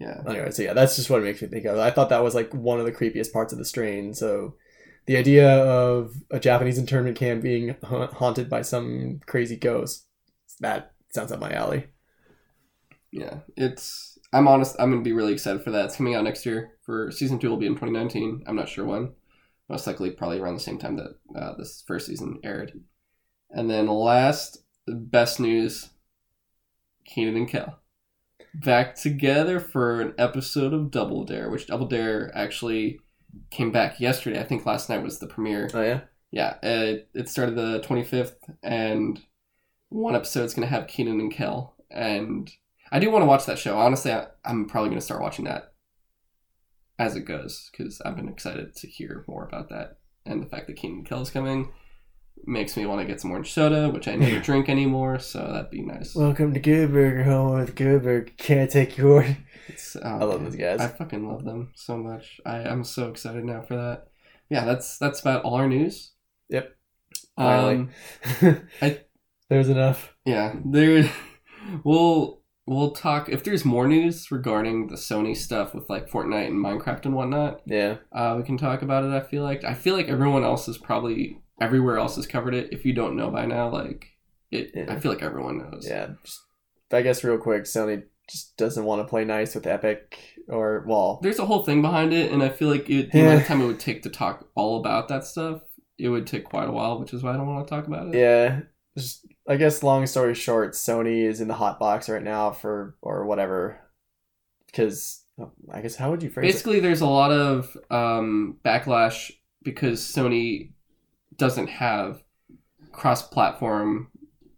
Yeah. 0.00 0.22
Anyway, 0.28 0.50
so 0.50 0.62
yeah, 0.62 0.72
that's 0.72 0.96
just 0.96 1.08
what 1.08 1.20
it 1.20 1.24
makes 1.24 1.40
me 1.40 1.48
think 1.48 1.64
of. 1.64 1.78
I 1.78 1.90
thought 1.90 2.10
that 2.10 2.22
was 2.22 2.34
like 2.34 2.52
one 2.52 2.78
of 2.78 2.86
the 2.86 2.92
creepiest 2.92 3.32
parts 3.32 3.52
of 3.52 3.58
the 3.58 3.64
strain. 3.64 4.12
So 4.14 4.54
the 5.06 5.16
idea 5.16 5.48
of 5.64 6.14
a 6.30 6.38
Japanese 6.38 6.78
internment 6.78 7.16
camp 7.16 7.42
being 7.42 7.76
ha- 7.82 8.08
haunted 8.08 8.50
by 8.50 8.62
some 8.62 9.20
crazy 9.26 9.56
ghost 9.56 10.06
that 10.60 10.92
sounds 11.10 11.32
up 11.32 11.40
my 11.40 11.52
alley. 11.52 11.86
Yeah, 13.10 13.38
it's. 13.56 14.18
I'm 14.32 14.48
honest. 14.48 14.76
I'm 14.78 14.90
gonna 14.90 15.02
be 15.02 15.12
really 15.12 15.32
excited 15.32 15.62
for 15.62 15.70
that. 15.70 15.86
It's 15.86 15.96
coming 15.96 16.14
out 16.14 16.24
next 16.24 16.44
year. 16.44 16.72
For 16.82 17.10
season 17.10 17.38
two, 17.38 17.48
will 17.48 17.56
be 17.56 17.66
in 17.66 17.74
2019. 17.74 18.44
I'm 18.46 18.56
not 18.56 18.68
sure 18.68 18.84
when. 18.84 19.12
Most 19.68 19.86
likely, 19.86 20.10
probably 20.10 20.38
around 20.38 20.54
the 20.54 20.60
same 20.60 20.78
time 20.78 20.96
that 20.96 21.16
uh, 21.34 21.54
this 21.56 21.82
first 21.86 22.06
season 22.06 22.40
aired. 22.44 22.80
And 23.50 23.70
then 23.70 23.86
last, 23.86 24.58
best 24.86 25.40
news: 25.40 25.90
Kenan 27.04 27.36
and 27.36 27.48
Kel 27.48 27.78
back 28.60 28.94
together 28.94 29.60
for 29.60 30.00
an 30.00 30.14
episode 30.18 30.72
of 30.72 30.90
Double 30.90 31.24
Dare, 31.24 31.50
which 31.50 31.66
Double 31.66 31.86
Dare 31.86 32.30
actually 32.36 33.00
came 33.50 33.70
back 33.70 34.00
yesterday. 34.00 34.40
I 34.40 34.44
think 34.44 34.66
last 34.66 34.88
night 34.88 35.02
was 35.02 35.18
the 35.18 35.26
premiere. 35.26 35.70
Oh 35.74 35.82
yeah, 35.82 36.00
Yeah, 36.30 36.56
it, 36.62 37.08
it 37.14 37.28
started 37.28 37.56
the 37.56 37.80
25th, 37.80 38.36
and 38.62 39.20
one 39.88 40.16
episode's 40.16 40.54
going 40.54 40.66
to 40.66 40.74
have 40.74 40.88
Kenan 40.88 41.20
and 41.20 41.32
Kel. 41.32 41.76
And 41.90 42.50
I 42.90 42.98
do 42.98 43.10
want 43.10 43.22
to 43.22 43.26
watch 43.26 43.46
that 43.46 43.58
show. 43.58 43.78
Honestly, 43.78 44.12
I, 44.12 44.26
I'm 44.44 44.66
probably 44.66 44.90
going 44.90 45.00
to 45.00 45.04
start 45.04 45.22
watching 45.22 45.44
that 45.44 45.72
as 46.98 47.14
it 47.14 47.26
goes, 47.26 47.68
because 47.70 48.00
I've 48.00 48.16
been 48.16 48.28
excited 48.28 48.74
to 48.76 48.86
hear 48.86 49.24
more 49.28 49.44
about 49.44 49.68
that. 49.68 49.98
And 50.24 50.42
the 50.42 50.46
fact 50.46 50.66
that 50.66 50.76
Kenan 50.76 50.98
and 50.98 51.06
Kel 51.06 51.20
is 51.20 51.30
coming 51.30 51.72
makes 52.44 52.76
me 52.76 52.86
want 52.86 53.00
to 53.00 53.06
get 53.06 53.20
some 53.20 53.30
orange 53.30 53.52
soda, 53.52 53.88
which 53.88 54.06
I 54.08 54.14
never 54.16 54.38
drink 54.40 54.68
anymore, 54.68 55.18
so 55.18 55.38
that'd 55.52 55.70
be 55.70 55.82
nice. 55.82 56.14
welcome 56.14 56.52
to 56.54 56.60
Good 56.60 56.92
Burger 56.92 57.24
Home 57.24 57.58
with 57.58 57.74
Good 57.74 58.02
Burger. 58.02 58.30
Can 58.36 58.58
I 58.60 58.66
take 58.66 58.96
your 58.96 59.12
order? 59.12 59.36
It's, 59.68 59.96
oh, 59.96 60.00
I 60.02 60.24
love 60.24 60.40
man. 60.42 60.50
those 60.50 60.56
guys. 60.56 60.80
I 60.80 60.88
fucking 60.88 61.28
love 61.28 61.44
them 61.44 61.72
so 61.74 61.96
much. 61.96 62.40
I, 62.46 62.58
I'm 62.58 62.84
so 62.84 63.08
excited 63.08 63.44
now 63.44 63.62
for 63.62 63.74
that. 63.76 64.08
Yeah, 64.48 64.64
that's 64.64 64.96
that's 64.98 65.20
about 65.20 65.42
all 65.42 65.54
our 65.54 65.66
news. 65.68 66.12
Yep. 66.50 66.72
Finally. 67.36 67.88
Um, 68.42 68.62
I- 68.82 69.00
There's 69.50 69.68
enough. 69.68 70.14
Yeah, 70.24 70.54
there. 70.64 71.10
We'll 71.84 72.42
we'll 72.66 72.92
talk 72.92 73.28
if 73.28 73.42
there's 73.42 73.64
more 73.64 73.88
news 73.88 74.30
regarding 74.30 74.86
the 74.86 74.94
Sony 74.94 75.36
stuff 75.36 75.74
with 75.74 75.90
like 75.90 76.08
Fortnite 76.08 76.46
and 76.46 76.64
Minecraft 76.64 77.04
and 77.06 77.14
whatnot. 77.16 77.62
Yeah, 77.66 77.96
Uh, 78.12 78.34
we 78.38 78.44
can 78.44 78.56
talk 78.56 78.82
about 78.82 79.02
it. 79.04 79.10
I 79.10 79.20
feel 79.20 79.42
like 79.42 79.64
I 79.64 79.74
feel 79.74 79.94
like 79.96 80.08
everyone 80.08 80.44
else 80.44 80.68
is 80.68 80.78
probably 80.78 81.40
everywhere 81.60 81.98
else 81.98 82.16
has 82.16 82.26
covered 82.26 82.54
it. 82.54 82.72
If 82.72 82.84
you 82.84 82.92
don't 82.92 83.16
know 83.16 83.30
by 83.30 83.46
now, 83.46 83.70
like 83.70 84.06
it, 84.50 84.70
Yeah. 84.74 84.86
I 84.88 85.00
feel 85.00 85.12
like 85.12 85.22
everyone 85.22 85.58
knows. 85.58 85.86
yeah. 85.88 86.10
Just, 86.24 86.40
I 86.92 87.02
guess 87.02 87.24
real 87.24 87.38
quick, 87.38 87.64
Sony 87.64 88.04
just 88.30 88.56
doesn't 88.56 88.84
want 88.84 89.00
to 89.00 89.08
play 89.08 89.24
nice 89.24 89.54
with 89.54 89.66
Epic 89.66 90.18
or 90.48 90.84
well, 90.86 91.18
There's 91.22 91.38
a 91.38 91.46
whole 91.46 91.64
thing 91.64 91.82
behind 91.82 92.12
it, 92.12 92.30
and 92.32 92.42
I 92.42 92.48
feel 92.48 92.68
like 92.68 92.88
it, 92.90 93.10
the 93.12 93.18
Yeah. 93.18 93.24
amount 93.24 93.40
of 93.42 93.46
time 93.48 93.60
it 93.62 93.66
would 93.66 93.80
take 93.80 94.02
to 94.02 94.10
talk 94.10 94.48
all 94.54 94.78
about 94.80 95.08
that 95.08 95.24
stuff, 95.24 95.62
it 95.98 96.08
would 96.08 96.26
take 96.26 96.44
quite 96.44 96.68
a 96.68 96.72
while, 96.72 97.00
which 97.00 97.12
is 97.14 97.22
why 97.22 97.30
I 97.32 97.36
don't 97.36 97.46
want 97.46 97.66
to 97.66 97.74
talk 97.74 97.86
about 97.86 98.08
it. 98.08 98.18
Yeah, 98.18 98.60
just 98.96 99.26
I 99.48 99.56
guess 99.56 99.82
long 99.82 100.06
story 100.06 100.34
short, 100.34 100.72
Sony 100.74 101.24
is 101.24 101.40
in 101.40 101.48
the 101.48 101.54
hot 101.54 101.78
box 101.80 102.08
right 102.08 102.22
now 102.22 102.50
for 102.52 102.96
or 103.02 103.24
whatever. 103.26 103.80
Because 104.66 105.24
I 105.72 105.80
guess 105.80 105.96
how 105.96 106.10
would 106.10 106.22
you 106.22 106.30
phrase 106.30 106.44
it? 106.48 106.52
Basically, 106.52 106.80
there's 106.80 107.00
a 107.00 107.06
lot 107.06 107.30
of 107.32 107.76
um, 107.90 108.58
backlash 108.64 109.30
because 109.62 110.00
Sony 110.00 110.72
doesn't 111.36 111.68
have 111.68 112.22
cross-platform 112.92 114.08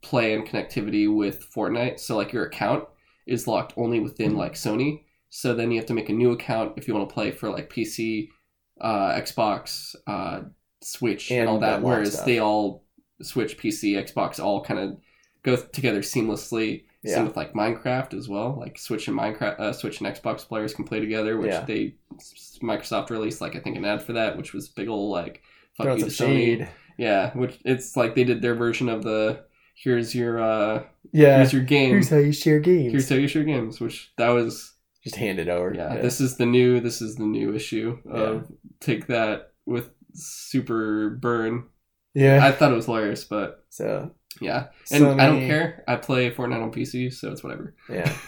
play 0.03 0.33
and 0.35 0.47
connectivity 0.47 1.13
with 1.15 1.45
Fortnite. 1.53 1.99
So, 2.01 2.17
like, 2.17 2.33
your 2.33 2.45
account 2.47 2.85
is 3.27 3.47
locked 3.47 3.75
only 3.77 4.01
within 4.01 4.37
like 4.37 4.55
Sony. 4.55 5.03
So 5.31 5.55
then 5.55 5.71
you 5.71 5.77
have 5.79 5.87
to 5.89 5.95
make 5.95 6.09
a 6.09 6.15
new 6.15 6.31
account 6.33 6.73
if 6.79 6.89
you 6.89 6.95
want 6.95 7.09
to 7.09 7.13
play 7.13 7.31
for 7.31 7.51
like 7.51 7.69
PC, 7.69 8.31
uh, 8.81 9.11
Xbox, 9.13 9.95
uh, 10.07 10.43
Switch, 10.81 11.31
and, 11.31 11.41
And 11.41 11.49
all 11.51 11.59
that. 11.59 11.83
Whereas 11.83 12.15
stuff. 12.15 12.25
they 12.25 12.39
all 12.39 12.85
Switch, 13.21 13.59
PC, 13.59 14.03
Xbox 14.03 14.43
all 14.43 14.65
kind 14.65 14.81
of 14.81 14.97
go 15.43 15.57
together 15.57 16.01
seamlessly. 16.01 16.85
Yeah. 17.03 17.17
Same 17.17 17.27
with 17.27 17.37
like 17.37 17.53
Minecraft 17.53 18.15
as 18.15 18.29
well. 18.31 18.57
Like 18.59 18.79
Switch 18.79 19.07
and 19.09 19.19
Minecraft, 19.19 19.61
uh, 19.61 19.73
Switch 19.75 20.01
and 20.01 20.09
Xbox 20.09 20.49
players 20.49 20.73
can 20.73 20.87
play 20.87 21.01
together, 21.01 21.37
which 21.37 21.51
Yeah. 21.51 21.65
they 21.67 21.97
Microsoft 22.63 23.11
released 23.11 23.43
like 23.43 23.55
I 23.55 23.61
think 23.61 23.77
an 23.77 23.85
ad 23.85 24.01
for 24.03 24.15
that, 24.15 24.39
which 24.39 24.55
was 24.55 24.69
big 24.71 24.89
old 24.89 25.13
like 25.13 25.43
you 25.85 25.91
some 25.91 25.99
to 26.01 26.07
Sony. 26.07 26.17
shade. 26.37 26.69
Yeah, 26.99 27.33
which 27.37 27.59
it's 27.65 27.97
like 27.97 28.15
they 28.15 28.25
did 28.25 28.43
their 28.43 28.55
version 28.55 28.89
of 28.89 29.03
the 29.05 29.45
here's 29.77 30.15
your 30.15 30.41
uh 30.43 30.83
Yeah. 31.13 31.37
here's 31.37 31.53
your 31.53 31.63
game, 31.63 31.91
Here's 31.91 32.09
how 32.11 32.17
you 32.19 32.33
share 32.33 32.59
games. 32.61 32.91
here's 32.93 33.09
how 33.09 33.17
you 33.17 33.29
share 33.29 33.45
games, 33.45 33.81
which 33.81 34.13
that 34.19 34.31
was 34.31 34.75
Just 35.05 35.17
hand 35.17 35.39
it 35.39 35.49
over. 35.49 35.73
yeah, 35.75 36.01
This 36.01 36.21
is 36.21 36.37
the 36.37 36.47
new 36.47 36.81
this 36.81 37.01
is 37.01 37.15
the 37.17 37.25
new 37.25 37.55
issue 37.55 37.99
of 38.11 38.51
take 38.81 39.07
that 39.07 39.53
with 39.67 39.91
super 40.15 41.11
burn. 41.11 41.67
yeah. 42.15 42.45
I 42.45 42.51
thought 42.53 42.73
it 42.73 42.77
was 42.77 42.87
hilarious, 42.87 43.23
but 43.25 43.65
so 43.69 44.11
yeah, 44.41 44.67
and 44.91 45.21
I 45.21 45.27
don't 45.27 45.47
care. 45.47 45.85
I 45.89 45.97
play 45.97 46.31
Fortnite 46.31 46.63
on 46.63 46.71
PC, 46.73 47.13
so 47.13 47.31
it's 47.33 47.43
whatever. 47.45 47.75
Yeah. 47.89 48.13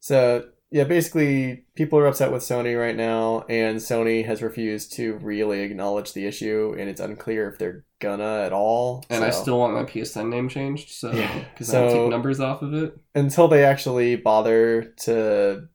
So 0.00 0.46
yeah, 0.72 0.84
basically, 0.84 1.64
people 1.74 1.98
are 1.98 2.06
upset 2.06 2.32
with 2.32 2.42
Sony 2.42 2.78
right 2.78 2.96
now, 2.96 3.44
and 3.48 3.76
Sony 3.78 4.24
has 4.24 4.42
refused 4.42 4.94
to 4.94 5.14
really 5.18 5.60
acknowledge 5.60 6.14
the 6.14 6.26
issue, 6.26 6.74
and 6.78 6.88
it's 6.88 7.00
unclear 7.00 7.48
if 7.48 7.58
they're 7.58 7.84
gonna 8.00 8.42
at 8.46 8.52
all. 8.52 9.04
And 9.10 9.22
I 9.22 9.30
still 9.30 9.58
want 9.58 9.74
my 9.74 9.84
PSN 9.84 10.28
name 10.30 10.48
changed, 10.48 10.90
so 10.90 11.12
Yeah. 11.12 11.44
because 11.52 11.72
I 11.72 11.88
So- 11.88 11.94
take 11.94 12.10
numbers 12.10 12.40
off 12.40 12.62
of 12.62 12.72
it. 12.74 12.96
until 13.14 13.46
they 13.48 13.64
actually 13.64 14.16
bother 14.16 14.82
to 15.04 15.68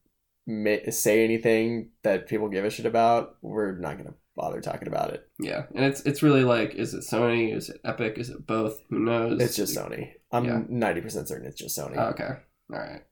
ma- 0.48 0.90
say 0.90 1.24
anything 1.24 1.92
that 2.04 2.28
people 2.28 2.50
give 2.50 2.66
a 2.66 2.70
shit 2.70 2.86
about, 2.88 3.36
we're 3.42 3.78
not 3.78 3.98
gonna 3.98 4.16
bother 4.36 4.62
talking 4.62 4.88
about 4.88 5.14
it. 5.14 5.28
Yeah, 5.40 5.66
and 5.76 5.86
it's 5.86 6.02
it's 6.02 6.24
really 6.24 6.44
like, 6.44 6.74
is 6.76 6.94
it 6.94 7.04
Sony? 7.10 7.56
Is 7.56 7.70
it 7.70 7.80
Epic? 7.86 8.18
Is 8.18 8.30
it 8.30 8.46
both? 8.48 8.82
Who 8.90 9.00
knows? 9.00 9.40
It's 9.42 9.56
just 9.56 9.78
Sony. 9.78 10.14
I'm 10.32 10.46
Yeah. 10.46 10.64
ninety 10.68 11.02
percent 11.02 11.28
certain 11.28 11.46
it's 11.48 11.58
just 11.60 11.78
Sony. 11.78 11.96
Oh, 11.98 12.10
okay, 12.10 12.30
all 12.74 12.80
right. 12.80 13.04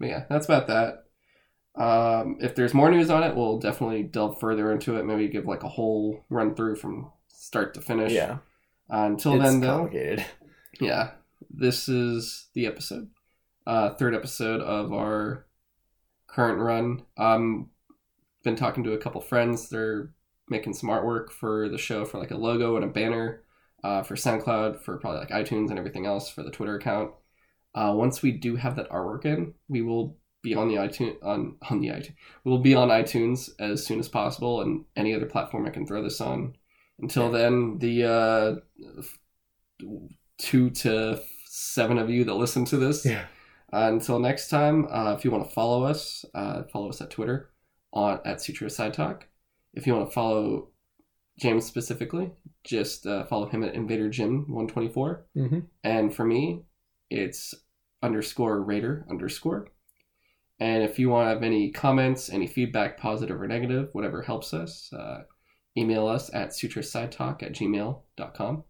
But 0.00 0.08
yeah, 0.10 0.24
that's 0.30 0.46
about 0.46 0.68
that. 0.68 1.04
Um, 1.78 2.38
if 2.40 2.54
there's 2.56 2.74
more 2.74 2.90
news 2.90 3.08
on 3.08 3.22
it, 3.22 3.36
we'll 3.36 3.58
definitely 3.58 4.02
delve 4.02 4.40
further 4.40 4.72
into 4.72 4.96
it. 4.96 5.04
Maybe 5.04 5.28
give 5.28 5.46
like 5.46 5.62
a 5.62 5.68
whole 5.68 6.24
run 6.28 6.54
through 6.54 6.76
from 6.76 7.10
start 7.28 7.74
to 7.74 7.80
finish. 7.80 8.12
yeah, 8.12 8.38
Uh, 8.92 9.06
until 9.06 9.34
it's 9.34 9.44
then, 9.44 9.60
though, 9.60 9.78
complicated. 9.78 10.26
yeah, 10.80 11.12
this 11.50 11.88
is 11.88 12.48
the 12.54 12.66
episode, 12.66 13.08
uh, 13.66 13.90
third 13.94 14.14
episode 14.14 14.60
of 14.60 14.92
our 14.92 15.46
current 16.26 16.58
run. 16.58 17.02
Um, 17.16 17.70
been 18.42 18.56
talking 18.56 18.84
to 18.84 18.92
a 18.92 18.98
couple 18.98 19.20
friends. 19.20 19.68
They're 19.68 20.10
making 20.48 20.74
some 20.74 20.88
artwork 20.90 21.30
for 21.30 21.68
the 21.68 21.78
show 21.78 22.04
for 22.04 22.18
like 22.18 22.30
a 22.32 22.36
logo 22.36 22.74
and 22.76 22.84
a 22.84 22.88
banner, 22.88 23.44
uh, 23.84 24.02
for 24.02 24.16
SoundCloud, 24.16 24.80
for 24.80 24.96
probably 24.96 25.20
like 25.20 25.30
iTunes 25.30 25.70
and 25.70 25.78
everything 25.78 26.06
else 26.06 26.28
for 26.28 26.42
the 26.42 26.50
Twitter 26.50 26.76
account. 26.76 27.12
Uh, 27.74 27.92
once 27.94 28.22
we 28.22 28.32
do 28.32 28.56
have 28.56 28.74
that 28.76 28.90
artwork 28.90 29.24
in, 29.24 29.54
we 29.68 29.82
will 29.82 30.16
be 30.48 30.54
on 30.54 30.68
the 30.68 30.76
iTunes 30.76 31.16
on 31.22 31.56
on 31.70 31.80
the 31.80 31.88
iTunes. 31.88 32.14
We 32.44 32.50
will 32.50 32.58
be 32.70 32.74
on 32.74 32.88
iTunes 32.88 33.50
as 33.58 33.86
soon 33.86 33.98
as 34.00 34.08
possible 34.08 34.60
and 34.62 34.84
any 34.96 35.14
other 35.14 35.26
platform 35.26 35.66
I 35.66 35.70
can 35.70 35.86
throw 35.86 36.02
this 36.02 36.20
on. 36.20 36.54
Until 37.00 37.30
then, 37.30 37.78
the 37.78 37.96
uh, 38.04 39.86
two 40.38 40.70
to 40.70 41.20
seven 41.46 41.98
of 41.98 42.10
you 42.10 42.24
that 42.24 42.34
listen 42.34 42.64
to 42.66 42.76
this. 42.76 43.04
Yeah. 43.04 43.24
Uh, 43.72 43.90
until 43.92 44.18
next 44.18 44.48
time, 44.48 44.86
uh, 44.90 45.14
if 45.16 45.24
you 45.24 45.30
want 45.30 45.44
to 45.46 45.54
follow 45.54 45.84
us, 45.84 46.24
uh, 46.34 46.62
follow 46.72 46.88
us 46.88 47.00
at 47.00 47.10
Twitter 47.10 47.50
on 47.92 48.20
at 48.24 48.40
Sutro 48.40 48.68
Sidetalk. 48.68 49.22
If 49.74 49.86
you 49.86 49.94
want 49.94 50.08
to 50.08 50.14
follow 50.14 50.70
James 51.38 51.66
specifically, 51.66 52.32
just 52.64 53.06
uh, 53.06 53.24
follow 53.26 53.46
him 53.46 53.62
at 53.62 53.74
Invader 53.74 54.08
Jim 54.08 54.46
one 54.48 54.68
twenty 54.68 54.88
four. 54.88 55.26
hmm 55.34 55.60
And 55.84 56.14
for 56.14 56.24
me, 56.24 56.62
it's 57.10 57.54
underscore 58.02 58.62
Raider 58.62 59.06
underscore. 59.10 59.68
And 60.60 60.82
if 60.82 60.98
you 60.98 61.08
want 61.08 61.26
to 61.26 61.28
have 61.30 61.42
any 61.42 61.70
comments, 61.70 62.30
any 62.30 62.46
feedback, 62.46 62.98
positive 62.98 63.40
or 63.40 63.46
negative, 63.46 63.90
whatever 63.92 64.22
helps 64.22 64.52
us, 64.52 64.92
uh, 64.92 65.22
email 65.76 66.06
us 66.06 66.32
at 66.34 66.50
sutrosidetalk 66.50 67.42
at 67.42 67.52
gmail.com. 67.52 68.64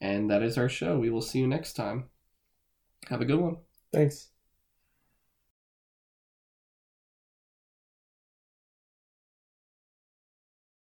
And 0.00 0.30
that 0.30 0.42
is 0.42 0.58
our 0.58 0.68
show. 0.68 0.98
We 0.98 1.10
will 1.10 1.20
see 1.20 1.38
you 1.38 1.46
next 1.46 1.74
time. 1.74 2.06
Have 3.08 3.20
a 3.20 3.26
good 3.26 3.38
one. 3.38 3.58
Thanks. 3.92 4.31